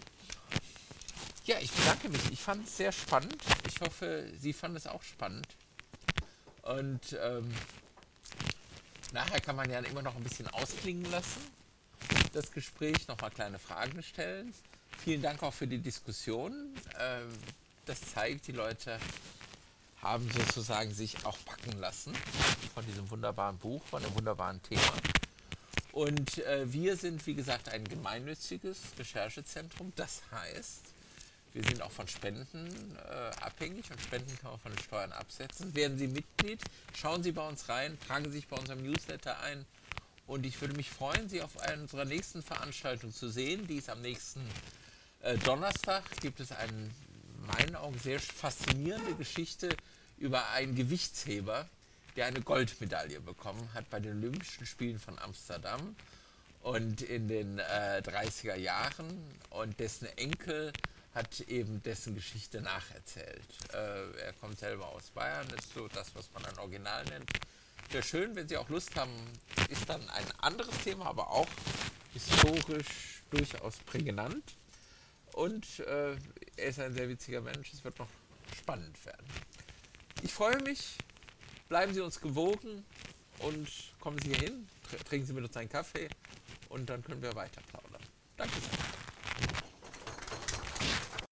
Ja, 1.47 1.59
ich 1.61 1.71
bedanke 1.71 2.09
mich. 2.09 2.21
Ich 2.33 2.41
fand 2.41 2.67
es 2.67 2.77
sehr 2.77 2.91
spannend. 2.91 3.37
Ich 3.69 3.81
hoffe, 3.81 4.29
Sie 4.37 4.53
fanden 4.53 4.79
es 4.79 4.87
auch 4.89 5.03
spannend. 5.03 5.47
Und 6.63 7.17
ähm, 7.23 7.53
nachher 9.13 9.41
kann 9.41 9.55
man 9.55 9.71
ja 9.71 9.79
immer 9.79 10.03
noch 10.03 10.17
ein 10.17 10.25
bisschen 10.25 10.49
ausklingen 10.49 11.09
lassen, 11.13 11.41
das 12.33 12.51
Gespräch, 12.51 13.07
nochmal 13.07 13.31
kleine 13.31 13.61
Fragen 13.61 14.03
stellen. 14.03 14.53
Vielen 14.99 15.23
Dank 15.23 15.43
auch 15.45 15.55
für 15.55 15.69
die 15.69 15.79
Diskussion. 15.79 16.75
Ähm, 16.99 17.29
das 17.85 18.01
zeigt, 18.01 18.49
die 18.49 18.53
Leute 18.53 18.99
haben 20.03 20.29
sozusagen 20.33 20.93
sich 20.93 21.25
auch 21.25 21.39
backen 21.39 21.79
lassen 21.79 22.13
von 22.75 22.85
diesem 22.87 23.09
wunderbaren 23.09 23.57
Buch, 23.59 23.85
von 23.87 24.03
dem 24.03 24.15
wunderbaren 24.17 24.61
Thema. 24.63 24.93
Und 25.97 26.37
äh, 26.45 26.71
wir 26.71 26.95
sind, 26.95 27.27
wie 27.27 27.33
gesagt, 27.33 27.71
ein 27.71 27.83
gemeinnütziges 27.83 28.77
Recherchezentrum. 28.99 29.95
Das 29.97 30.21
heißt, 30.31 30.83
wir 31.55 31.65
sind 31.65 31.81
auch 31.81 31.91
von 31.91 32.07
Spenden 32.07 32.69
äh, 32.99 33.43
abhängig 33.43 33.91
und 33.91 33.99
Spenden 34.03 34.39
kann 34.39 34.51
man 34.51 34.61
von 34.61 34.73
den 34.73 34.83
Steuern 34.85 35.13
absetzen. 35.13 35.75
Werden 35.75 35.97
Sie 35.97 36.07
Mitglied, 36.07 36.61
schauen 36.95 37.23
Sie 37.23 37.33
bei 37.33 37.49
uns 37.49 37.71
rein, 37.71 37.97
tragen 38.07 38.27
Sie 38.27 38.33
sich 38.33 38.47
bei 38.47 38.59
unserem 38.59 38.83
Newsletter 38.83 39.41
ein. 39.41 39.65
Und 40.27 40.45
ich 40.45 40.61
würde 40.61 40.75
mich 40.75 40.91
freuen, 40.91 41.31
Sie 41.31 41.41
auf 41.41 41.59
einer 41.61 41.81
unserer 41.81 42.05
nächsten 42.05 42.43
Veranstaltungen 42.43 43.15
zu 43.15 43.31
sehen. 43.31 43.67
Die 43.67 43.77
ist 43.77 43.89
am 43.89 44.03
nächsten 44.03 44.47
äh, 45.21 45.39
Donnerstag. 45.39 46.05
Gibt 46.21 46.41
es 46.41 46.53
einen 46.53 46.95
meinen 47.47 47.75
Augen 47.75 47.99
sehr 48.01 48.21
faszinierende 48.21 49.15
Geschichte 49.15 49.75
über 50.19 50.51
einen 50.51 50.75
Gewichtsheber, 50.75 51.67
der 52.17 52.27
eine 52.27 52.41
Goldmedaille 52.41 53.21
bekommen 53.21 53.71
hat 53.75 53.89
bei 53.91 54.01
den 54.01 54.19
Olympischen 54.19 54.67
Spielen 54.67 54.99
von 54.99 55.19
Amsterdam 55.19 55.95
und 56.63 57.03
in 57.03 57.29
den 57.29 57.59
äh, 57.59 58.03
30er 58.05 58.57
Jahren 58.57 59.07
und 59.51 59.79
dessen 59.79 60.07
Enkel 60.17 60.73
hat 61.15 61.41
eben 61.43 61.83
dessen 61.83 62.15
Geschichte 62.15 62.61
nacherzählt. 62.61 63.45
Äh, 63.73 64.19
er 64.21 64.33
kommt 64.41 64.59
selber 64.59 64.87
aus 64.89 65.11
Bayern, 65.11 65.47
ist 65.57 65.73
so 65.75 65.89
das, 65.89 66.15
was 66.15 66.31
man 66.33 66.45
ein 66.45 66.59
Original 66.59 67.05
nennt. 67.05 67.31
Sehr 67.91 68.03
schön, 68.03 68.35
wenn 68.35 68.49
Sie 68.49 68.57
auch 68.57 68.69
Lust 68.69 68.97
haben, 68.97 69.13
ist 69.69 69.89
dann 69.89 70.09
ein 70.11 70.27
anderes 70.41 70.77
Thema, 70.83 71.07
aber 71.07 71.31
auch 71.31 71.49
historisch 72.13 73.23
durchaus 73.31 73.77
prägnant. 73.79 74.57
Und 75.33 75.81
äh, 75.81 76.17
er 76.57 76.69
ist 76.69 76.81
ein 76.81 76.95
sehr 76.95 77.09
witziger 77.09 77.41
Mensch, 77.43 77.73
es 77.73 77.85
wird 77.85 77.99
noch 77.99 78.09
spannend 78.59 79.05
werden. 79.05 79.27
Ich 80.23 80.33
freue 80.33 80.61
mich, 80.63 80.99
bleiben 81.69 81.93
Sie 81.95 82.01
uns 82.01 82.21
gewogen 82.21 82.85
und 83.39 83.69
kommen 84.01 84.19
Sie 84.19 84.29
hier 84.29 84.39
hin, 84.39 84.69
trinken 85.09 85.27
Sie 85.27 85.33
mit 85.33 85.45
uns 85.45 85.57
einen 85.57 85.69
Kaffee 85.69 86.09
und 86.69 86.89
dann 86.89 87.03
können 87.03 87.23
wir 87.23 87.35
weiter 87.35 87.61
plaudern. 87.71 88.03
Danke 88.37 88.55
sehr. 88.61 89.06